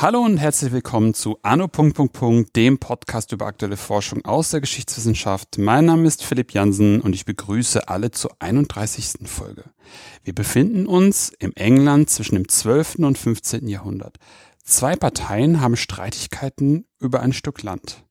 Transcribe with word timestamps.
Hallo 0.00 0.20
und 0.20 0.38
herzlich 0.38 0.72
willkommen 0.72 1.12
zu 1.12 1.38
Anno. 1.42 1.68
dem 2.56 2.78
Podcast 2.78 3.32
über 3.32 3.46
aktuelle 3.46 3.76
Forschung 3.76 4.24
aus 4.24 4.50
der 4.50 4.60
Geschichtswissenschaft. 4.60 5.58
Mein 5.58 5.86
Name 5.86 6.06
ist 6.06 6.24
Philipp 6.24 6.54
Jansen 6.54 7.00
und 7.00 7.14
ich 7.14 7.24
begrüße 7.24 7.88
alle 7.88 8.10
zur 8.10 8.30
31. 8.38 9.28
Folge. 9.28 9.64
Wir 10.22 10.34
befinden 10.34 10.86
uns 10.86 11.32
im 11.38 11.52
England 11.56 12.10
zwischen 12.10 12.36
dem 12.36 12.48
12. 12.48 13.00
und 13.00 13.18
15. 13.18 13.68
Jahrhundert. 13.68 14.18
Zwei 14.64 14.96
Parteien 14.96 15.60
haben 15.60 15.76
Streitigkeiten 15.76 16.86
über 17.00 17.20
ein 17.20 17.32
Stück 17.32 17.62
Land. 17.62 18.07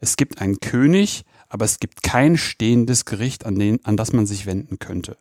Es 0.00 0.16
gibt 0.16 0.40
einen 0.40 0.60
König, 0.60 1.24
aber 1.48 1.64
es 1.64 1.80
gibt 1.80 2.02
kein 2.02 2.36
stehendes 2.36 3.04
Gericht, 3.04 3.46
an, 3.46 3.58
den, 3.58 3.84
an 3.84 3.96
das 3.96 4.12
man 4.12 4.26
sich 4.26 4.46
wenden 4.46 4.78
könnte. 4.78 5.16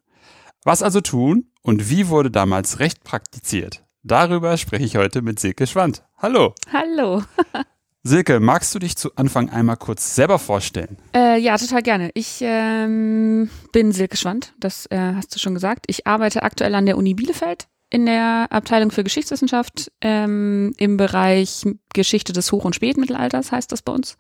Was 0.63 0.81
also 0.81 1.01
tun 1.01 1.51
und 1.61 1.89
wie 1.89 2.07
wurde 2.07 2.31
damals 2.31 2.79
Recht 2.79 3.03
praktiziert? 3.03 3.83
Darüber 4.03 4.57
spreche 4.57 4.83
ich 4.83 4.97
heute 4.97 5.21
mit 5.21 5.39
Silke 5.39 5.67
Schwand. 5.67 6.03
Hallo. 6.17 6.53
Hallo. 6.71 7.23
Silke, 8.03 8.39
magst 8.39 8.75
du 8.75 8.79
dich 8.79 8.97
zu 8.97 9.15
Anfang 9.15 9.49
einmal 9.49 9.77
kurz 9.77 10.13
selber 10.13 10.37
vorstellen? 10.37 10.97
Äh, 11.15 11.39
ja, 11.39 11.57
total 11.57 11.81
gerne. 11.81 12.11
Ich 12.13 12.37
ähm, 12.41 13.49
bin 13.71 13.91
Silke 13.91 14.15
Schwand, 14.15 14.53
das 14.59 14.85
äh, 14.91 15.13
hast 15.15 15.33
du 15.33 15.39
schon 15.39 15.55
gesagt. 15.55 15.85
Ich 15.87 16.05
arbeite 16.05 16.43
aktuell 16.43 16.75
an 16.75 16.85
der 16.85 16.97
Uni 16.97 17.15
Bielefeld 17.15 17.67
in 17.89 18.05
der 18.05 18.47
Abteilung 18.51 18.91
für 18.91 19.03
Geschichtswissenschaft 19.03 19.91
ähm, 20.01 20.73
im 20.77 20.97
Bereich 20.97 21.63
Geschichte 21.93 22.33
des 22.33 22.51
Hoch- 22.51 22.65
und 22.65 22.75
Spätmittelalters, 22.75 23.51
heißt 23.51 23.71
das 23.71 23.81
bei 23.81 23.93
uns. 23.93 24.17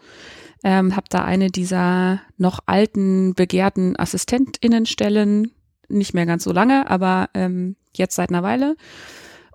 Ähm, 0.67 0.95
habe 0.95 1.05
da 1.09 1.23
eine 1.23 1.51
dieser 1.51 2.21
noch 2.37 2.59
alten, 2.65 3.35
begehrten 3.35 3.95
AssistentInnenstellen, 3.95 5.51
nicht 5.89 6.15
mehr 6.15 6.25
ganz 6.25 6.43
so 6.43 6.51
lange, 6.51 6.89
aber 6.89 7.29
ähm, 7.35 7.75
jetzt 7.93 8.15
seit 8.15 8.29
einer 8.29 8.41
Weile 8.41 8.75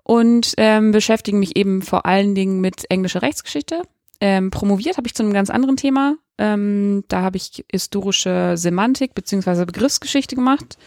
und 0.03 0.53
ähm, 0.55 0.91
beschäftige 0.91 1.35
mich 1.35 1.57
eben 1.57 1.81
vor 1.81 2.05
allen 2.05 2.33
Dingen 2.33 2.61
mit 2.61 2.89
englischer 2.89 3.21
Rechtsgeschichte. 3.21 3.81
Ähm, 4.21 4.51
promoviert 4.51 4.95
habe 4.95 5.05
ich 5.05 5.13
zu 5.13 5.23
einem 5.23 5.33
ganz 5.33 5.49
anderen 5.49 5.75
Thema. 5.75 6.15
Ähm, 6.37 7.03
da 7.09 7.23
habe 7.23 7.35
ich 7.35 7.65
historische 7.69 8.53
Semantik 8.55 9.13
beziehungsweise 9.13 9.65
Begriffsgeschichte 9.65 10.37
gemacht 10.37 10.77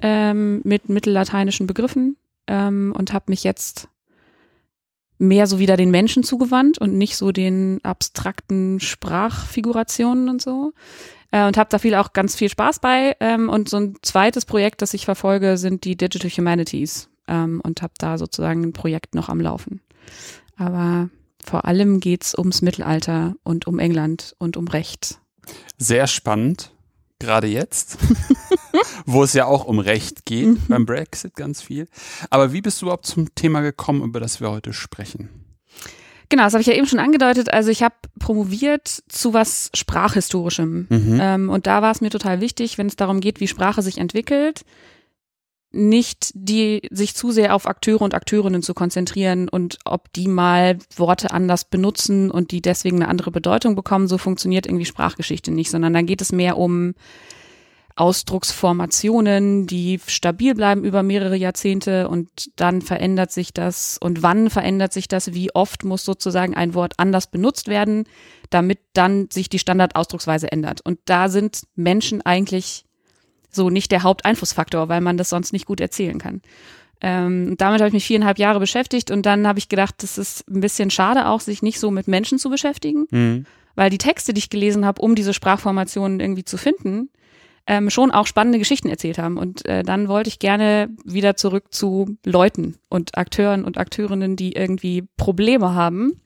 ähm, 0.00 0.60
mit 0.62 0.88
mittellateinischen 0.88 1.66
Begriffen 1.66 2.16
ähm, 2.46 2.94
und 2.96 3.12
habe 3.12 3.24
mich 3.28 3.42
jetzt 3.42 3.88
mehr 5.18 5.46
so 5.46 5.58
wieder 5.58 5.76
den 5.76 5.90
Menschen 5.90 6.22
zugewandt 6.22 6.78
und 6.78 6.96
nicht 6.96 7.16
so 7.16 7.32
den 7.32 7.80
abstrakten 7.82 8.80
Sprachfigurationen 8.80 10.28
und 10.28 10.42
so. 10.42 10.72
Äh, 11.30 11.46
und 11.46 11.56
habe 11.56 11.70
da 11.70 11.78
viel 11.78 11.94
auch 11.94 12.12
ganz 12.12 12.36
viel 12.36 12.48
Spaß 12.48 12.80
bei. 12.80 13.16
Ähm, 13.20 13.48
und 13.48 13.68
so 13.68 13.78
ein 13.78 13.96
zweites 14.02 14.44
Projekt, 14.44 14.82
das 14.82 14.94
ich 14.94 15.04
verfolge, 15.04 15.56
sind 15.56 15.84
die 15.84 15.96
Digital 15.96 16.30
Humanities 16.30 17.08
ähm, 17.28 17.60
und 17.64 17.82
habe 17.82 17.94
da 17.98 18.18
sozusagen 18.18 18.62
ein 18.62 18.72
Projekt 18.72 19.14
noch 19.14 19.28
am 19.28 19.40
Laufen. 19.40 19.80
Aber 20.56 21.10
vor 21.44 21.64
allem 21.64 22.00
geht's 22.00 22.36
ums 22.36 22.62
Mittelalter 22.62 23.34
und 23.42 23.66
um 23.66 23.78
England 23.78 24.34
und 24.38 24.56
um 24.56 24.68
Recht. 24.68 25.20
Sehr 25.76 26.06
spannend, 26.06 26.73
gerade 27.24 27.46
jetzt, 27.46 27.98
wo 29.06 29.22
es 29.22 29.32
ja 29.32 29.46
auch 29.46 29.64
um 29.64 29.78
Recht 29.78 30.24
geht, 30.24 30.46
mhm. 30.46 30.62
beim 30.68 30.86
Brexit 30.86 31.34
ganz 31.34 31.62
viel. 31.62 31.88
Aber 32.30 32.52
wie 32.52 32.60
bist 32.60 32.80
du 32.80 32.86
überhaupt 32.86 33.06
zum 33.06 33.34
Thema 33.34 33.60
gekommen, 33.60 34.02
über 34.02 34.20
das 34.20 34.40
wir 34.40 34.50
heute 34.50 34.72
sprechen? 34.72 35.28
Genau, 36.28 36.44
das 36.44 36.54
habe 36.54 36.62
ich 36.62 36.66
ja 36.66 36.74
eben 36.74 36.86
schon 36.86 36.98
angedeutet. 36.98 37.52
Also 37.52 37.70
ich 37.70 37.82
habe 37.82 37.94
promoviert 38.18 38.88
zu 39.08 39.34
was 39.34 39.70
Sprachhistorischem. 39.74 40.86
Mhm. 40.88 41.18
Ähm, 41.20 41.50
und 41.50 41.66
da 41.66 41.82
war 41.82 41.92
es 41.92 42.00
mir 42.00 42.10
total 42.10 42.40
wichtig, 42.40 42.78
wenn 42.78 42.86
es 42.86 42.96
darum 42.96 43.20
geht, 43.20 43.40
wie 43.40 43.48
Sprache 43.48 43.82
sich 43.82 43.98
entwickelt, 43.98 44.64
nicht 45.74 46.30
die 46.34 46.82
sich 46.90 47.14
zu 47.14 47.30
sehr 47.30 47.54
auf 47.54 47.66
Akteure 47.66 48.02
und 48.02 48.14
Akteurinnen 48.14 48.62
zu 48.62 48.74
konzentrieren 48.74 49.48
und 49.48 49.78
ob 49.84 50.12
die 50.12 50.28
mal 50.28 50.78
Worte 50.96 51.32
anders 51.32 51.64
benutzen 51.64 52.30
und 52.30 52.50
die 52.50 52.62
deswegen 52.62 52.96
eine 52.96 53.08
andere 53.08 53.30
Bedeutung 53.30 53.74
bekommen, 53.74 54.08
so 54.08 54.18
funktioniert 54.18 54.66
irgendwie 54.66 54.84
Sprachgeschichte 54.84 55.50
nicht, 55.50 55.70
sondern 55.70 55.92
dann 55.92 56.06
geht 56.06 56.22
es 56.22 56.32
mehr 56.32 56.56
um 56.56 56.94
Ausdrucksformationen, 57.96 59.68
die 59.68 60.00
stabil 60.06 60.54
bleiben 60.54 60.82
über 60.82 61.04
mehrere 61.04 61.36
Jahrzehnte 61.36 62.08
und 62.08 62.50
dann 62.56 62.82
verändert 62.82 63.30
sich 63.30 63.52
das 63.52 63.98
und 63.98 64.22
wann 64.22 64.50
verändert 64.50 64.92
sich 64.92 65.06
das, 65.06 65.32
wie 65.32 65.54
oft 65.54 65.84
muss 65.84 66.04
sozusagen 66.04 66.56
ein 66.56 66.74
Wort 66.74 66.94
anders 66.96 67.28
benutzt 67.28 67.68
werden, 67.68 68.04
damit 68.50 68.80
dann 68.94 69.28
sich 69.30 69.48
die 69.48 69.60
Standardausdrucksweise 69.60 70.50
ändert. 70.50 70.80
Und 70.80 70.98
da 71.04 71.28
sind 71.28 71.62
Menschen 71.76 72.20
eigentlich 72.22 72.83
so 73.54 73.70
nicht 73.70 73.92
der 73.92 74.02
Haupteinflussfaktor, 74.02 74.88
weil 74.88 75.00
man 75.00 75.16
das 75.16 75.30
sonst 75.30 75.52
nicht 75.52 75.66
gut 75.66 75.80
erzählen 75.80 76.18
kann. 76.18 76.42
Ähm, 77.00 77.56
damit 77.58 77.80
habe 77.80 77.88
ich 77.88 77.94
mich 77.94 78.06
viereinhalb 78.06 78.38
Jahre 78.38 78.60
beschäftigt 78.60 79.10
und 79.10 79.26
dann 79.26 79.46
habe 79.46 79.58
ich 79.58 79.68
gedacht, 79.68 79.96
das 79.98 80.16
ist 80.16 80.48
ein 80.48 80.60
bisschen 80.60 80.90
schade 80.90 81.28
auch, 81.28 81.40
sich 81.40 81.62
nicht 81.62 81.80
so 81.80 81.90
mit 81.90 82.08
Menschen 82.08 82.38
zu 82.38 82.48
beschäftigen, 82.50 83.06
mhm. 83.10 83.46
weil 83.74 83.90
die 83.90 83.98
Texte, 83.98 84.32
die 84.32 84.38
ich 84.38 84.50
gelesen 84.50 84.86
habe, 84.86 85.02
um 85.02 85.14
diese 85.14 85.34
Sprachformationen 85.34 86.20
irgendwie 86.20 86.44
zu 86.44 86.56
finden, 86.56 87.10
ähm, 87.66 87.90
schon 87.90 88.10
auch 88.10 88.26
spannende 88.26 88.58
Geschichten 88.58 88.88
erzählt 88.88 89.18
haben. 89.18 89.38
Und 89.38 89.66
äh, 89.66 89.82
dann 89.82 90.08
wollte 90.08 90.28
ich 90.28 90.38
gerne 90.38 90.88
wieder 91.04 91.36
zurück 91.36 91.66
zu 91.70 92.16
Leuten 92.24 92.76
und 92.88 93.16
Akteuren 93.16 93.64
und 93.64 93.78
Akteurinnen, 93.78 94.36
die 94.36 94.52
irgendwie 94.52 95.04
Probleme 95.16 95.74
haben. 95.74 96.20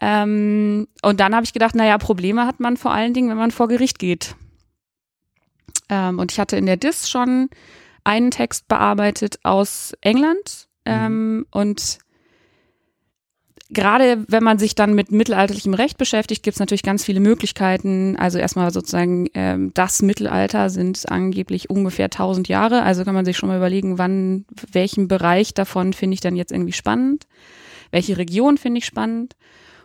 Ähm, 0.00 0.88
und 1.02 1.20
dann 1.20 1.34
habe 1.34 1.44
ich 1.44 1.52
gedacht, 1.52 1.74
naja, 1.74 1.96
Probleme 1.98 2.46
hat 2.46 2.60
man 2.60 2.76
vor 2.76 2.92
allen 2.92 3.14
Dingen, 3.14 3.30
wenn 3.30 3.36
man 3.36 3.50
vor 3.50 3.68
Gericht 3.68 3.98
geht. 3.98 4.36
Ähm, 5.92 6.18
und 6.18 6.32
ich 6.32 6.40
hatte 6.40 6.56
in 6.56 6.64
der 6.64 6.78
DIS 6.78 7.10
schon 7.10 7.50
einen 8.02 8.30
Text 8.30 8.66
bearbeitet 8.66 9.38
aus 9.42 9.92
England. 10.00 10.68
Ähm, 10.86 11.36
mhm. 11.36 11.46
Und 11.50 11.98
gerade 13.68 14.24
wenn 14.26 14.42
man 14.42 14.58
sich 14.58 14.74
dann 14.74 14.94
mit 14.94 15.12
mittelalterlichem 15.12 15.74
Recht 15.74 15.98
beschäftigt, 15.98 16.42
gibt 16.42 16.54
es 16.54 16.60
natürlich 16.60 16.82
ganz 16.82 17.04
viele 17.04 17.20
Möglichkeiten. 17.20 18.16
Also 18.16 18.38
erstmal 18.38 18.72
sozusagen 18.72 19.28
ähm, 19.34 19.72
das 19.74 20.00
Mittelalter 20.00 20.70
sind 20.70 21.10
angeblich 21.10 21.68
ungefähr 21.68 22.06
1000 22.06 22.48
Jahre. 22.48 22.82
Also 22.82 23.04
kann 23.04 23.14
man 23.14 23.26
sich 23.26 23.36
schon 23.36 23.50
mal 23.50 23.58
überlegen, 23.58 23.98
wann, 23.98 24.46
welchen 24.72 25.08
Bereich 25.08 25.52
davon 25.52 25.92
finde 25.92 26.14
ich 26.14 26.20
dann 26.22 26.36
jetzt 26.36 26.52
irgendwie 26.52 26.72
spannend, 26.72 27.26
welche 27.90 28.16
Region 28.16 28.56
finde 28.56 28.78
ich 28.78 28.86
spannend. 28.86 29.36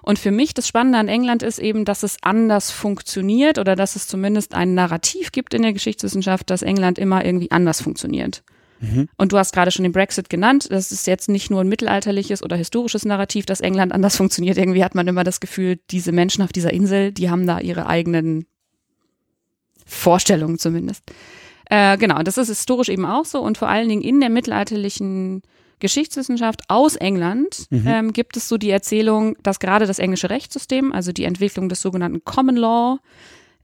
Und 0.08 0.20
für 0.20 0.32
mich 0.32 0.54
das 0.54 0.70
Spannende 0.70 1.00
an 1.00 1.10
England 1.10 1.44
ist 1.44 1.60
eben, 1.60 1.84
dass 1.84 2.02
es 2.02 2.16
anders 2.22 2.72
funktioniert 2.72 3.58
oder 3.58 3.76
dass 3.76 3.98
es 3.98 4.08
zumindest 4.08 4.54
ein 4.54 4.74
Narrativ 4.74 5.34
gibt 5.34 5.54
in 5.54 5.64
der 5.64 5.74
Geschichtswissenschaft, 5.74 6.50
dass 6.50 6.62
England 6.62 6.98
immer 6.98 7.26
irgendwie 7.26 7.52
anders 7.52 7.82
funktioniert. 7.82 8.42
Mhm. 8.80 9.10
Und 9.18 9.34
du 9.34 9.38
hast 9.38 9.54
gerade 9.54 9.70
schon 9.70 9.84
den 9.84 9.92
Brexit 9.92 10.30
genannt. 10.30 10.70
Das 10.72 10.94
ist 10.94 11.08
jetzt 11.08 11.28
nicht 11.28 11.50
nur 11.50 11.60
ein 11.60 11.68
mittelalterliches 11.68 12.42
oder 12.42 12.56
historisches 12.56 13.04
Narrativ, 13.04 13.46
dass 13.46 13.60
England 13.60 13.92
anders 13.92 14.16
funktioniert. 14.16 14.58
Irgendwie 14.58 14.82
hat 14.82 14.96
man 14.96 15.10
immer 15.10 15.26
das 15.26 15.42
Gefühl, 15.42 15.78
diese 15.92 16.14
Menschen 16.14 16.42
auf 16.42 16.54
dieser 16.54 16.72
Insel, 16.72 17.12
die 17.12 17.30
haben 17.30 17.46
da 17.46 17.60
ihre 17.60 17.88
eigenen 17.88 18.46
Vorstellungen 19.86 20.58
zumindest. 20.58 21.04
Äh, 21.70 21.98
genau, 21.98 22.24
das 22.24 22.38
ist 22.38 22.48
historisch 22.48 22.88
eben 22.88 23.06
auch 23.06 23.26
so 23.26 23.42
und 23.42 23.58
vor 23.58 23.68
allen 23.68 23.90
Dingen 23.90 24.04
in 24.04 24.22
der 24.22 24.30
mittelalterlichen 24.30 25.42
Geschichtswissenschaft 25.80 26.62
aus 26.70 26.96
England 26.96 27.68
mhm. 27.70 27.88
ähm, 27.88 28.14
gibt 28.14 28.38
es 28.38 28.50
so 28.50 28.58
die 28.58 28.72
Erzählung, 28.72 29.36
dass 29.44 29.60
gerade 29.60 29.86
das 29.86 30.00
englische 30.00 30.30
Rechtssystem, 30.30 30.92
also 30.92 31.12
die 31.12 31.26
Entwicklung 31.26 31.70
des 31.70 31.82
sogenannten 31.82 32.24
Common 32.24 32.56
Law, 32.56 33.00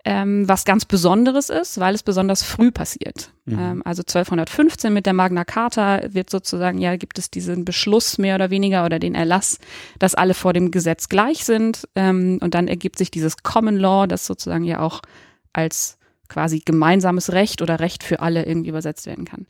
ähm, 0.05 0.47
was 0.47 0.65
ganz 0.65 0.85
Besonderes 0.85 1.49
ist, 1.49 1.79
weil 1.79 1.95
es 1.95 2.03
besonders 2.03 2.43
früh 2.43 2.71
passiert. 2.71 3.31
Mhm. 3.45 3.59
Ähm, 3.59 3.81
also 3.85 4.01
1215 4.01 4.93
mit 4.93 5.05
der 5.05 5.13
Magna 5.13 5.45
Carta 5.45 6.01
wird 6.09 6.29
sozusagen, 6.29 6.77
ja, 6.77 6.97
gibt 6.97 7.17
es 7.17 7.31
diesen 7.31 7.63
Beschluss 7.63 8.17
mehr 8.17 8.35
oder 8.35 8.49
weniger 8.49 8.85
oder 8.85 8.99
den 8.99 9.15
Erlass, 9.15 9.59
dass 9.99 10.13
alle 10.13 10.33
vor 10.33 10.51
dem 10.51 10.71
Gesetz 10.71 11.07
gleich 11.07 11.45
sind. 11.45 11.87
Ähm, 11.95 12.39
und 12.41 12.53
dann 12.53 12.67
ergibt 12.67 12.97
sich 12.97 13.11
dieses 13.11 13.43
Common 13.43 13.77
Law, 13.77 14.05
das 14.05 14.25
sozusagen 14.25 14.65
ja 14.65 14.81
auch 14.81 15.01
als 15.53 15.97
quasi 16.27 16.61
gemeinsames 16.65 17.31
Recht 17.31 17.61
oder 17.61 17.79
Recht 17.79 18.03
für 18.03 18.19
alle 18.19 18.45
irgendwie 18.45 18.69
übersetzt 18.69 19.05
werden 19.05 19.23
kann. 19.23 19.47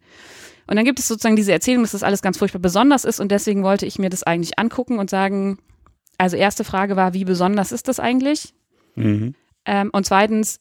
Und 0.67 0.75
dann 0.75 0.85
gibt 0.85 0.99
es 0.99 1.07
sozusagen 1.07 1.35
diese 1.35 1.51
Erzählung, 1.51 1.83
dass 1.83 1.91
das 1.91 2.03
alles 2.03 2.21
ganz 2.21 2.37
furchtbar 2.37 2.59
besonders 2.59 3.05
ist 3.05 3.19
und 3.19 3.31
deswegen 3.31 3.63
wollte 3.63 3.85
ich 3.85 3.99
mir 3.99 4.09
das 4.09 4.23
eigentlich 4.23 4.57
angucken 4.57 4.99
und 4.99 5.09
sagen, 5.09 5.57
also 6.17 6.37
erste 6.37 6.63
Frage 6.63 6.95
war, 6.95 7.13
wie 7.13 7.25
besonders 7.25 7.71
ist 7.71 7.87
das 7.87 7.99
eigentlich? 7.99 8.53
Mhm. 8.95 9.35
Ähm, 9.65 9.89
und 9.91 10.05
zweitens, 10.05 10.59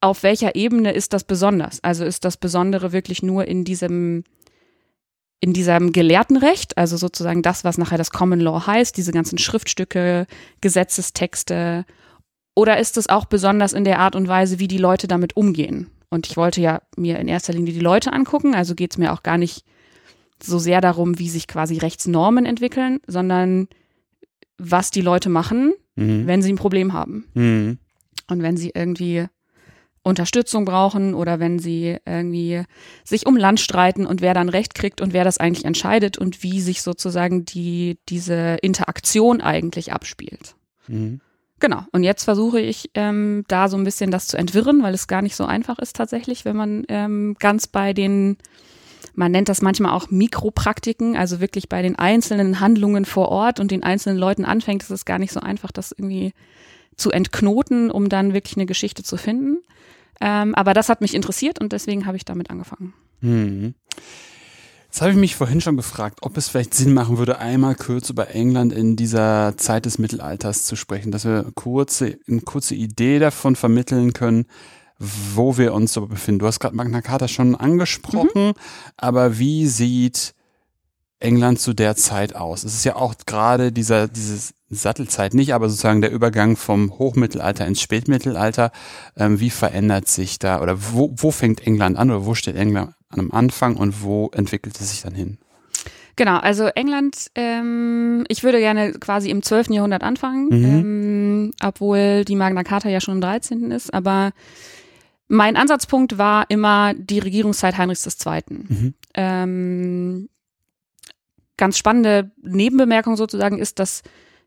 auf 0.00 0.22
welcher 0.22 0.54
Ebene 0.54 0.92
ist 0.92 1.12
das 1.12 1.24
besonders? 1.24 1.82
Also 1.82 2.04
ist 2.04 2.24
das 2.24 2.36
Besondere 2.36 2.92
wirklich 2.92 3.22
nur 3.22 3.46
in 3.46 3.64
diesem 3.64 4.24
in 5.40 5.52
diesem 5.52 5.92
Gelehrtenrecht, 5.92 6.76
also 6.76 6.96
sozusagen 6.96 7.42
das, 7.42 7.62
was 7.62 7.78
nachher 7.78 7.98
das 7.98 8.10
Common 8.10 8.40
Law 8.40 8.66
heißt, 8.66 8.96
diese 8.96 9.12
ganzen 9.12 9.38
Schriftstücke, 9.38 10.26
Gesetzestexte, 10.60 11.84
oder 12.56 12.78
ist 12.78 12.96
es 12.96 13.08
auch 13.08 13.24
besonders 13.24 13.72
in 13.72 13.84
der 13.84 14.00
Art 14.00 14.16
und 14.16 14.26
Weise, 14.26 14.58
wie 14.58 14.66
die 14.66 14.78
Leute 14.78 15.06
damit 15.06 15.36
umgehen? 15.36 15.92
Und 16.10 16.26
ich 16.26 16.36
wollte 16.36 16.60
ja 16.60 16.80
mir 16.96 17.18
in 17.18 17.28
erster 17.28 17.52
Linie 17.52 17.72
die 17.72 17.80
Leute 17.80 18.12
angucken, 18.12 18.54
also 18.54 18.74
geht 18.74 18.92
es 18.92 18.98
mir 18.98 19.12
auch 19.12 19.22
gar 19.22 19.38
nicht 19.38 19.64
so 20.42 20.58
sehr 20.58 20.80
darum, 20.80 21.18
wie 21.18 21.28
sich 21.28 21.48
quasi 21.48 21.78
Rechtsnormen 21.78 22.46
entwickeln, 22.46 23.00
sondern 23.06 23.68
was 24.56 24.90
die 24.90 25.00
Leute 25.00 25.28
machen, 25.28 25.74
mhm. 25.96 26.26
wenn 26.26 26.42
sie 26.42 26.52
ein 26.52 26.56
Problem 26.56 26.92
haben. 26.92 27.26
Mhm. 27.34 27.78
Und 28.28 28.42
wenn 28.42 28.56
sie 28.56 28.72
irgendwie 28.74 29.26
Unterstützung 30.02 30.64
brauchen 30.64 31.14
oder 31.14 31.40
wenn 31.40 31.58
sie 31.58 31.98
irgendwie 32.06 32.62
sich 33.04 33.26
um 33.26 33.36
Land 33.36 33.60
streiten 33.60 34.06
und 34.06 34.20
wer 34.20 34.34
dann 34.34 34.48
Recht 34.48 34.74
kriegt 34.74 35.00
und 35.00 35.12
wer 35.12 35.24
das 35.24 35.38
eigentlich 35.38 35.64
entscheidet 35.64 36.18
und 36.18 36.42
wie 36.42 36.60
sich 36.60 36.82
sozusagen 36.82 37.44
die, 37.44 37.98
diese 38.08 38.56
Interaktion 38.62 39.40
eigentlich 39.40 39.92
abspielt. 39.92 40.54
Mhm. 40.86 41.20
Genau. 41.60 41.82
Und 41.92 42.04
jetzt 42.04 42.24
versuche 42.24 42.60
ich 42.60 42.90
ähm, 42.94 43.44
da 43.48 43.68
so 43.68 43.76
ein 43.76 43.84
bisschen 43.84 44.10
das 44.10 44.28
zu 44.28 44.36
entwirren, 44.36 44.82
weil 44.82 44.94
es 44.94 45.08
gar 45.08 45.22
nicht 45.22 45.34
so 45.34 45.44
einfach 45.44 45.78
ist 45.78 45.96
tatsächlich, 45.96 46.44
wenn 46.44 46.56
man 46.56 46.84
ähm, 46.88 47.36
ganz 47.38 47.66
bei 47.66 47.92
den, 47.92 48.36
man 49.14 49.32
nennt 49.32 49.48
das 49.48 49.60
manchmal 49.60 49.92
auch 49.92 50.10
Mikropraktiken, 50.10 51.16
also 51.16 51.40
wirklich 51.40 51.68
bei 51.68 51.82
den 51.82 51.98
einzelnen 51.98 52.60
Handlungen 52.60 53.04
vor 53.04 53.28
Ort 53.28 53.58
und 53.58 53.70
den 53.70 53.82
einzelnen 53.82 54.18
Leuten 54.18 54.44
anfängt, 54.44 54.82
ist 54.82 54.90
es 54.90 55.04
gar 55.04 55.18
nicht 55.18 55.32
so 55.32 55.40
einfach, 55.40 55.72
das 55.72 55.92
irgendwie 55.92 56.32
zu 56.96 57.10
entknoten, 57.10 57.90
um 57.90 58.08
dann 58.08 58.34
wirklich 58.34 58.56
eine 58.56 58.66
Geschichte 58.66 59.02
zu 59.02 59.16
finden. 59.16 59.58
Ähm, 60.20 60.54
aber 60.54 60.74
das 60.74 60.88
hat 60.88 61.00
mich 61.00 61.14
interessiert 61.14 61.60
und 61.60 61.72
deswegen 61.72 62.06
habe 62.06 62.16
ich 62.16 62.24
damit 62.24 62.50
angefangen. 62.50 62.92
Mhm. 63.20 63.74
Jetzt 64.88 65.02
habe 65.02 65.10
ich 65.10 65.18
mich 65.18 65.36
vorhin 65.36 65.60
schon 65.60 65.76
gefragt, 65.76 66.20
ob 66.22 66.36
es 66.38 66.48
vielleicht 66.48 66.72
Sinn 66.72 66.94
machen 66.94 67.18
würde, 67.18 67.38
einmal 67.38 67.74
kurz 67.74 68.08
über 68.08 68.34
England 68.34 68.72
in 68.72 68.96
dieser 68.96 69.54
Zeit 69.58 69.84
des 69.84 69.98
Mittelalters 69.98 70.64
zu 70.64 70.76
sprechen, 70.76 71.12
dass 71.12 71.26
wir 71.26 71.44
kurze, 71.54 72.18
eine 72.26 72.40
kurze 72.40 72.74
Idee 72.74 73.18
davon 73.18 73.54
vermitteln 73.54 74.14
können, 74.14 74.46
wo 74.98 75.58
wir 75.58 75.74
uns 75.74 75.92
so 75.92 76.06
befinden. 76.06 76.38
Du 76.38 76.46
hast 76.46 76.58
gerade 76.58 76.74
Magna 76.74 77.02
Carta 77.02 77.28
schon 77.28 77.54
angesprochen, 77.54 78.48
mhm. 78.48 78.52
aber 78.96 79.38
wie 79.38 79.66
sieht 79.66 80.34
England 81.20 81.60
zu 81.60 81.74
der 81.74 81.94
Zeit 81.94 82.34
aus? 82.34 82.64
Es 82.64 82.74
ist 82.74 82.84
ja 82.84 82.96
auch 82.96 83.14
gerade 83.26 83.72
dieser, 83.72 84.08
dieses 84.08 84.54
Sattelzeit 84.70 85.34
nicht, 85.34 85.52
aber 85.52 85.68
sozusagen 85.68 86.00
der 86.00 86.12
Übergang 86.12 86.56
vom 86.56 86.98
Hochmittelalter 86.98 87.66
ins 87.66 87.82
Spätmittelalter. 87.82 88.72
Ähm, 89.16 89.38
wie 89.38 89.50
verändert 89.50 90.08
sich 90.08 90.38
da 90.38 90.62
oder 90.62 90.78
wo, 90.92 91.12
wo 91.14 91.30
fängt 91.30 91.66
England 91.66 91.98
an 91.98 92.10
oder 92.10 92.24
wo 92.24 92.34
steht 92.34 92.56
England 92.56 92.94
am 93.10 93.30
Anfang 93.30 93.76
und 93.76 94.02
wo 94.02 94.30
entwickelt 94.34 94.78
es 94.80 94.90
sich 94.90 95.02
dann 95.02 95.14
hin? 95.14 95.38
Genau, 96.16 96.38
also 96.38 96.66
England, 96.66 97.30
ähm, 97.36 98.24
ich 98.28 98.42
würde 98.42 98.58
gerne 98.58 98.92
quasi 98.92 99.30
im 99.30 99.40
12. 99.40 99.68
Jahrhundert 99.68 100.02
anfangen, 100.02 100.48
mhm. 100.48 100.64
ähm, 100.64 101.50
obwohl 101.62 102.24
die 102.24 102.34
Magna 102.34 102.64
Carta 102.64 102.88
ja 102.88 103.00
schon 103.00 103.14
im 103.14 103.20
13. 103.20 103.70
ist, 103.70 103.94
aber 103.94 104.32
mein 105.28 105.56
Ansatzpunkt 105.56 106.18
war 106.18 106.46
immer 106.48 106.92
die 106.94 107.20
Regierungszeit 107.20 107.78
Heinrichs 107.78 108.04
II. 108.26 108.42
Mhm. 108.48 108.94
Ähm, 109.14 110.28
ganz 111.56 111.78
spannende 111.78 112.32
Nebenbemerkung 112.42 113.16
sozusagen 113.16 113.58
ist, 113.58 113.78
dass 113.78 114.02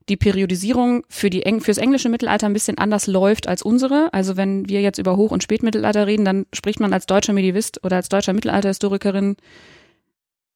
die 0.09 0.17
Periodisierung 0.17 1.03
für 1.09 1.29
die 1.29 1.43
Eng 1.43 1.61
fürs 1.61 1.77
englische 1.77 2.09
Mittelalter 2.09 2.47
ein 2.47 2.53
bisschen 2.53 2.77
anders 2.77 3.07
läuft 3.07 3.47
als 3.47 3.61
unsere. 3.61 4.13
Also 4.13 4.37
wenn 4.37 4.67
wir 4.67 4.81
jetzt 4.81 4.97
über 4.97 5.15
Hoch- 5.15 5.31
und 5.31 5.43
Spätmittelalter 5.43 6.07
reden, 6.07 6.25
dann 6.25 6.45
spricht 6.53 6.79
man 6.79 6.93
als 6.93 7.05
deutscher 7.05 7.33
Medivist 7.33 7.83
oder 7.83 7.97
als 7.97 8.09
deutscher 8.09 8.33
Mittelalterhistorikerin 8.33 9.37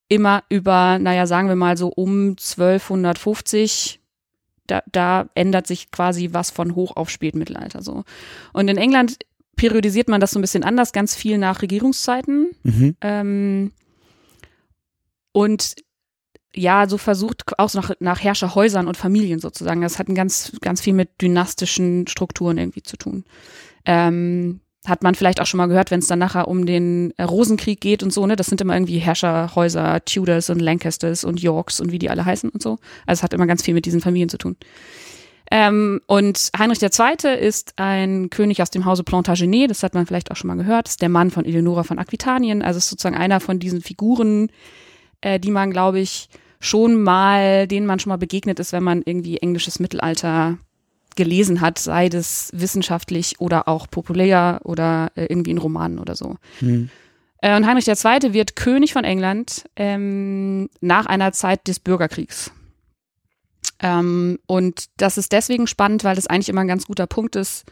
immer 0.07 0.43
über, 0.49 0.99
naja, 0.99 1.27
sagen 1.27 1.47
wir 1.47 1.55
mal 1.55 1.77
so 1.77 1.87
um 1.87 2.29
1250. 2.31 3.99
Da, 4.67 4.81
da 4.91 5.29
ändert 5.35 5.67
sich 5.67 5.91
quasi 5.91 6.29
was 6.31 6.49
von 6.49 6.75
Hoch 6.75 6.95
auf 6.95 7.09
Spätmittelalter 7.09 7.83
so. 7.83 8.03
Und 8.51 8.67
in 8.67 8.77
England 8.77 9.19
periodisiert 9.55 10.09
man 10.09 10.19
das 10.19 10.31
so 10.31 10.39
ein 10.39 10.41
bisschen 10.41 10.63
anders, 10.63 10.91
ganz 10.91 11.15
viel 11.15 11.37
nach 11.37 11.61
Regierungszeiten. 11.61 12.49
Mhm. 12.63 12.95
Ähm, 13.01 13.71
und 15.31 15.75
ja, 16.55 16.87
so 16.87 16.97
versucht 16.97 17.59
auch 17.59 17.73
nach, 17.73 17.91
nach 17.99 18.23
Herrscherhäusern 18.23 18.87
und 18.87 18.97
Familien 18.97 19.39
sozusagen. 19.39 19.81
Das 19.81 19.99
hat 19.99 20.07
ganz, 20.07 20.53
ganz 20.61 20.81
viel 20.81 20.93
mit 20.93 21.21
dynastischen 21.21 22.07
Strukturen 22.07 22.57
irgendwie 22.57 22.83
zu 22.83 22.97
tun. 22.97 23.25
Ähm, 23.85 24.61
hat 24.85 25.03
man 25.03 25.15
vielleicht 25.15 25.41
auch 25.41 25.45
schon 25.45 25.57
mal 25.57 25.67
gehört, 25.67 25.91
wenn 25.91 25.99
es 25.99 26.07
dann 26.07 26.19
nachher 26.19 26.47
um 26.47 26.65
den 26.65 27.13
äh, 27.17 27.23
Rosenkrieg 27.23 27.81
geht 27.81 28.03
und 28.03 28.13
so, 28.13 28.25
ne? 28.25 28.35
Das 28.35 28.47
sind 28.47 28.61
immer 28.61 28.75
irgendwie 28.75 28.99
Herrscherhäuser, 28.99 30.03
Tudors 30.05 30.49
und 30.49 30.61
Lancasters 30.61 31.23
und 31.23 31.41
Yorks 31.41 31.79
und 31.79 31.91
wie 31.91 31.99
die 31.99 32.09
alle 32.09 32.25
heißen 32.25 32.49
und 32.49 32.61
so. 32.61 32.77
Also 33.05 33.19
es 33.19 33.23
hat 33.23 33.33
immer 33.33 33.47
ganz 33.47 33.63
viel 33.63 33.73
mit 33.73 33.85
diesen 33.85 34.01
Familien 34.01 34.29
zu 34.29 34.37
tun. 34.37 34.57
Ähm, 35.51 36.01
und 36.07 36.49
Heinrich 36.57 36.81
II. 36.81 37.37
ist 37.39 37.73
ein 37.77 38.29
König 38.29 38.61
aus 38.61 38.71
dem 38.71 38.85
Hause 38.85 39.03
Plantagenet, 39.03 39.69
das 39.69 39.83
hat 39.83 39.93
man 39.93 40.05
vielleicht 40.05 40.31
auch 40.31 40.35
schon 40.35 40.47
mal 40.47 40.57
gehört, 40.57 40.87
ist 40.87 41.01
der 41.01 41.09
Mann 41.09 41.29
von 41.29 41.45
Eleonora 41.45 41.83
von 41.83 41.99
Aquitanien, 41.99 42.63
also 42.63 42.77
ist 42.79 42.89
sozusagen 42.89 43.15
einer 43.15 43.39
von 43.39 43.59
diesen 43.59 43.81
Figuren, 43.81 44.49
äh, 45.21 45.39
die 45.39 45.51
man, 45.51 45.69
glaube 45.71 45.99
ich, 45.99 46.29
schon 46.65 47.01
mal, 47.01 47.67
denen 47.67 47.85
man 47.85 47.99
schon 47.99 48.09
mal 48.09 48.17
begegnet 48.17 48.59
ist, 48.59 48.73
wenn 48.73 48.83
man 48.83 49.01
irgendwie 49.05 49.37
englisches 49.37 49.79
Mittelalter 49.79 50.57
gelesen 51.15 51.61
hat, 51.61 51.79
sei 51.79 52.09
das 52.09 52.49
wissenschaftlich 52.53 53.39
oder 53.39 53.67
auch 53.67 53.89
populär 53.89 54.59
oder 54.63 55.11
äh, 55.15 55.25
irgendwie 55.25 55.51
in 55.51 55.57
Romanen 55.57 55.99
oder 55.99 56.15
so. 56.15 56.35
Mhm. 56.59 56.89
Und 57.41 57.67
Heinrich 57.67 57.87
II. 57.87 58.33
wird 58.33 58.55
König 58.55 58.93
von 58.93 59.03
England 59.03 59.65
ähm, 59.75 60.69
nach 60.81 61.05
einer 61.05 61.31
Zeit 61.31 61.67
des 61.67 61.79
Bürgerkriegs. 61.79 62.51
Ähm, 63.79 64.39
und 64.47 64.85
das 64.97 65.17
ist 65.17 65.31
deswegen 65.31 65.67
spannend, 65.67 66.03
weil 66.03 66.15
das 66.15 66.27
eigentlich 66.27 66.49
immer 66.49 66.61
ein 66.61 66.67
ganz 66.67 66.87
guter 66.87 67.07
Punkt 67.07 67.35
ist, 67.35 67.65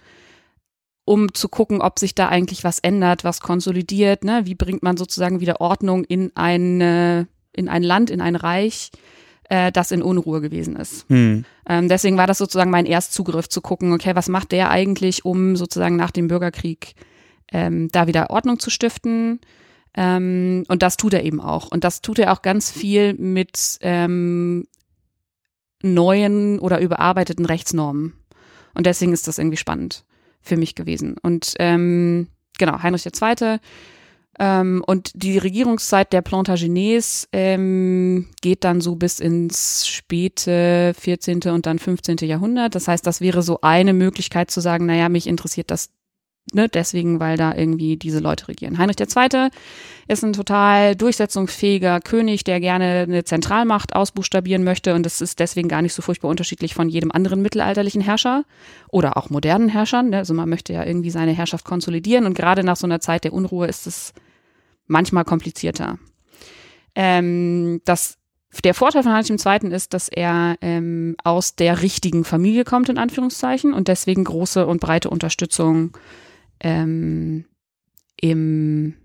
um 1.05 1.33
zu 1.33 1.49
gucken, 1.49 1.81
ob 1.81 1.97
sich 1.99 2.13
da 2.13 2.29
eigentlich 2.29 2.63
was 2.63 2.79
ändert, 2.79 3.23
was 3.23 3.41
konsolidiert, 3.41 4.23
ne? 4.23 4.41
Wie 4.45 4.55
bringt 4.55 4.83
man 4.83 4.95
sozusagen 4.95 5.39
wieder 5.39 5.59
Ordnung 5.59 6.03
in 6.03 6.31
eine 6.35 7.27
in 7.53 7.69
ein 7.69 7.83
Land, 7.83 8.09
in 8.09 8.21
ein 8.21 8.35
Reich, 8.35 8.91
äh, 9.49 9.71
das 9.71 9.91
in 9.91 10.01
Unruhe 10.01 10.41
gewesen 10.41 10.75
ist. 10.75 11.07
Hm. 11.09 11.45
Ähm, 11.67 11.89
deswegen 11.89 12.17
war 12.17 12.27
das 12.27 12.37
sozusagen 12.37 12.71
mein 12.71 12.85
Erstzugriff 12.85 13.49
zu 13.49 13.61
gucken, 13.61 13.93
okay, 13.93 14.15
was 14.15 14.29
macht 14.29 14.51
der 14.51 14.71
eigentlich, 14.71 15.25
um 15.25 15.55
sozusagen 15.55 15.95
nach 15.95 16.11
dem 16.11 16.27
Bürgerkrieg 16.27 16.95
ähm, 17.51 17.89
da 17.91 18.07
wieder 18.07 18.29
Ordnung 18.29 18.59
zu 18.59 18.69
stiften? 18.69 19.39
Ähm, 19.95 20.63
und 20.67 20.81
das 20.81 20.97
tut 20.97 21.13
er 21.13 21.23
eben 21.23 21.39
auch. 21.39 21.71
Und 21.71 21.83
das 21.83 22.01
tut 22.01 22.19
er 22.19 22.33
auch 22.33 22.41
ganz 22.41 22.71
viel 22.71 23.13
mit 23.13 23.77
ähm, 23.81 24.65
neuen 25.81 26.59
oder 26.59 26.79
überarbeiteten 26.79 27.45
Rechtsnormen. 27.45 28.13
Und 28.73 28.85
deswegen 28.85 29.13
ist 29.13 29.27
das 29.27 29.37
irgendwie 29.37 29.57
spannend 29.57 30.03
für 30.41 30.57
mich 30.57 30.75
gewesen. 30.75 31.15
Und 31.21 31.53
ähm, 31.59 32.27
genau, 32.57 32.81
Heinrich 32.81 33.05
II 33.05 33.59
ähm, 34.39 34.83
und 34.85 35.11
die 35.15 35.37
Regierungszeit 35.37 36.11
der 36.11 36.21
Plantagenets 36.21 37.27
ähm, 37.31 38.29
geht 38.41 38.63
dann 38.63 38.81
so 38.81 38.95
bis 38.95 39.19
ins 39.19 39.87
späte 39.87 40.93
14. 40.97 41.41
und 41.51 41.65
dann 41.65 41.79
15. 41.79 42.17
Jahrhundert. 42.21 42.75
Das 42.75 42.87
heißt, 42.87 43.05
das 43.05 43.21
wäre 43.21 43.43
so 43.43 43.59
eine 43.61 43.93
Möglichkeit 43.93 44.49
zu 44.49 44.59
sagen, 44.59 44.85
naja, 44.85 45.09
mich 45.09 45.27
interessiert 45.27 45.69
das 45.69 45.89
ne, 46.53 46.69
deswegen, 46.69 47.19
weil 47.19 47.37
da 47.37 47.55
irgendwie 47.55 47.97
diese 47.97 48.19
Leute 48.19 48.47
regieren. 48.47 48.77
Heinrich 48.77 48.99
II. 48.99 49.49
ist 50.07 50.23
ein 50.23 50.33
total 50.33 50.95
durchsetzungsfähiger 50.95 51.99
König, 52.01 52.43
der 52.43 52.59
gerne 52.59 53.05
eine 53.07 53.23
Zentralmacht 53.23 53.95
ausbuchstabieren 53.95 54.63
möchte 54.63 54.93
und 54.95 55.05
das 55.05 55.21
ist 55.21 55.39
deswegen 55.39 55.69
gar 55.69 55.81
nicht 55.81 55.93
so 55.93 56.01
furchtbar 56.01 56.29
unterschiedlich 56.29 56.73
von 56.73 56.89
jedem 56.89 57.11
anderen 57.11 57.41
mittelalterlichen 57.41 58.01
Herrscher 58.01 58.45
oder 58.89 59.17
auch 59.17 59.29
modernen 59.29 59.69
Herrschern. 59.69 60.09
Ne? 60.09 60.17
Also 60.17 60.33
man 60.33 60.49
möchte 60.49 60.73
ja 60.73 60.85
irgendwie 60.85 61.09
seine 61.11 61.31
Herrschaft 61.31 61.65
konsolidieren 61.65 62.25
und 62.25 62.35
gerade 62.35 62.63
nach 62.63 62.77
so 62.77 62.87
einer 62.87 62.99
Zeit 62.99 63.23
der 63.23 63.33
Unruhe 63.33 63.67
ist 63.67 63.87
es 63.87 64.13
manchmal 64.87 65.25
komplizierter. 65.25 65.97
Ähm, 66.95 67.81
das, 67.85 68.17
der 68.63 68.73
Vorteil 68.73 69.03
von 69.03 69.13
Heinrich 69.13 69.31
II. 69.31 69.73
ist, 69.73 69.93
dass 69.93 70.09
er 70.09 70.57
ähm, 70.61 71.15
aus 71.23 71.55
der 71.55 71.81
richtigen 71.81 72.23
Familie 72.23 72.63
kommt, 72.63 72.89
in 72.89 72.97
Anführungszeichen, 72.97 73.73
und 73.73 73.87
deswegen 73.87 74.23
große 74.23 74.65
und 74.67 74.79
breite 74.79 75.09
Unterstützung 75.09 75.97
ähm, 76.63 77.45
im, 78.19 78.95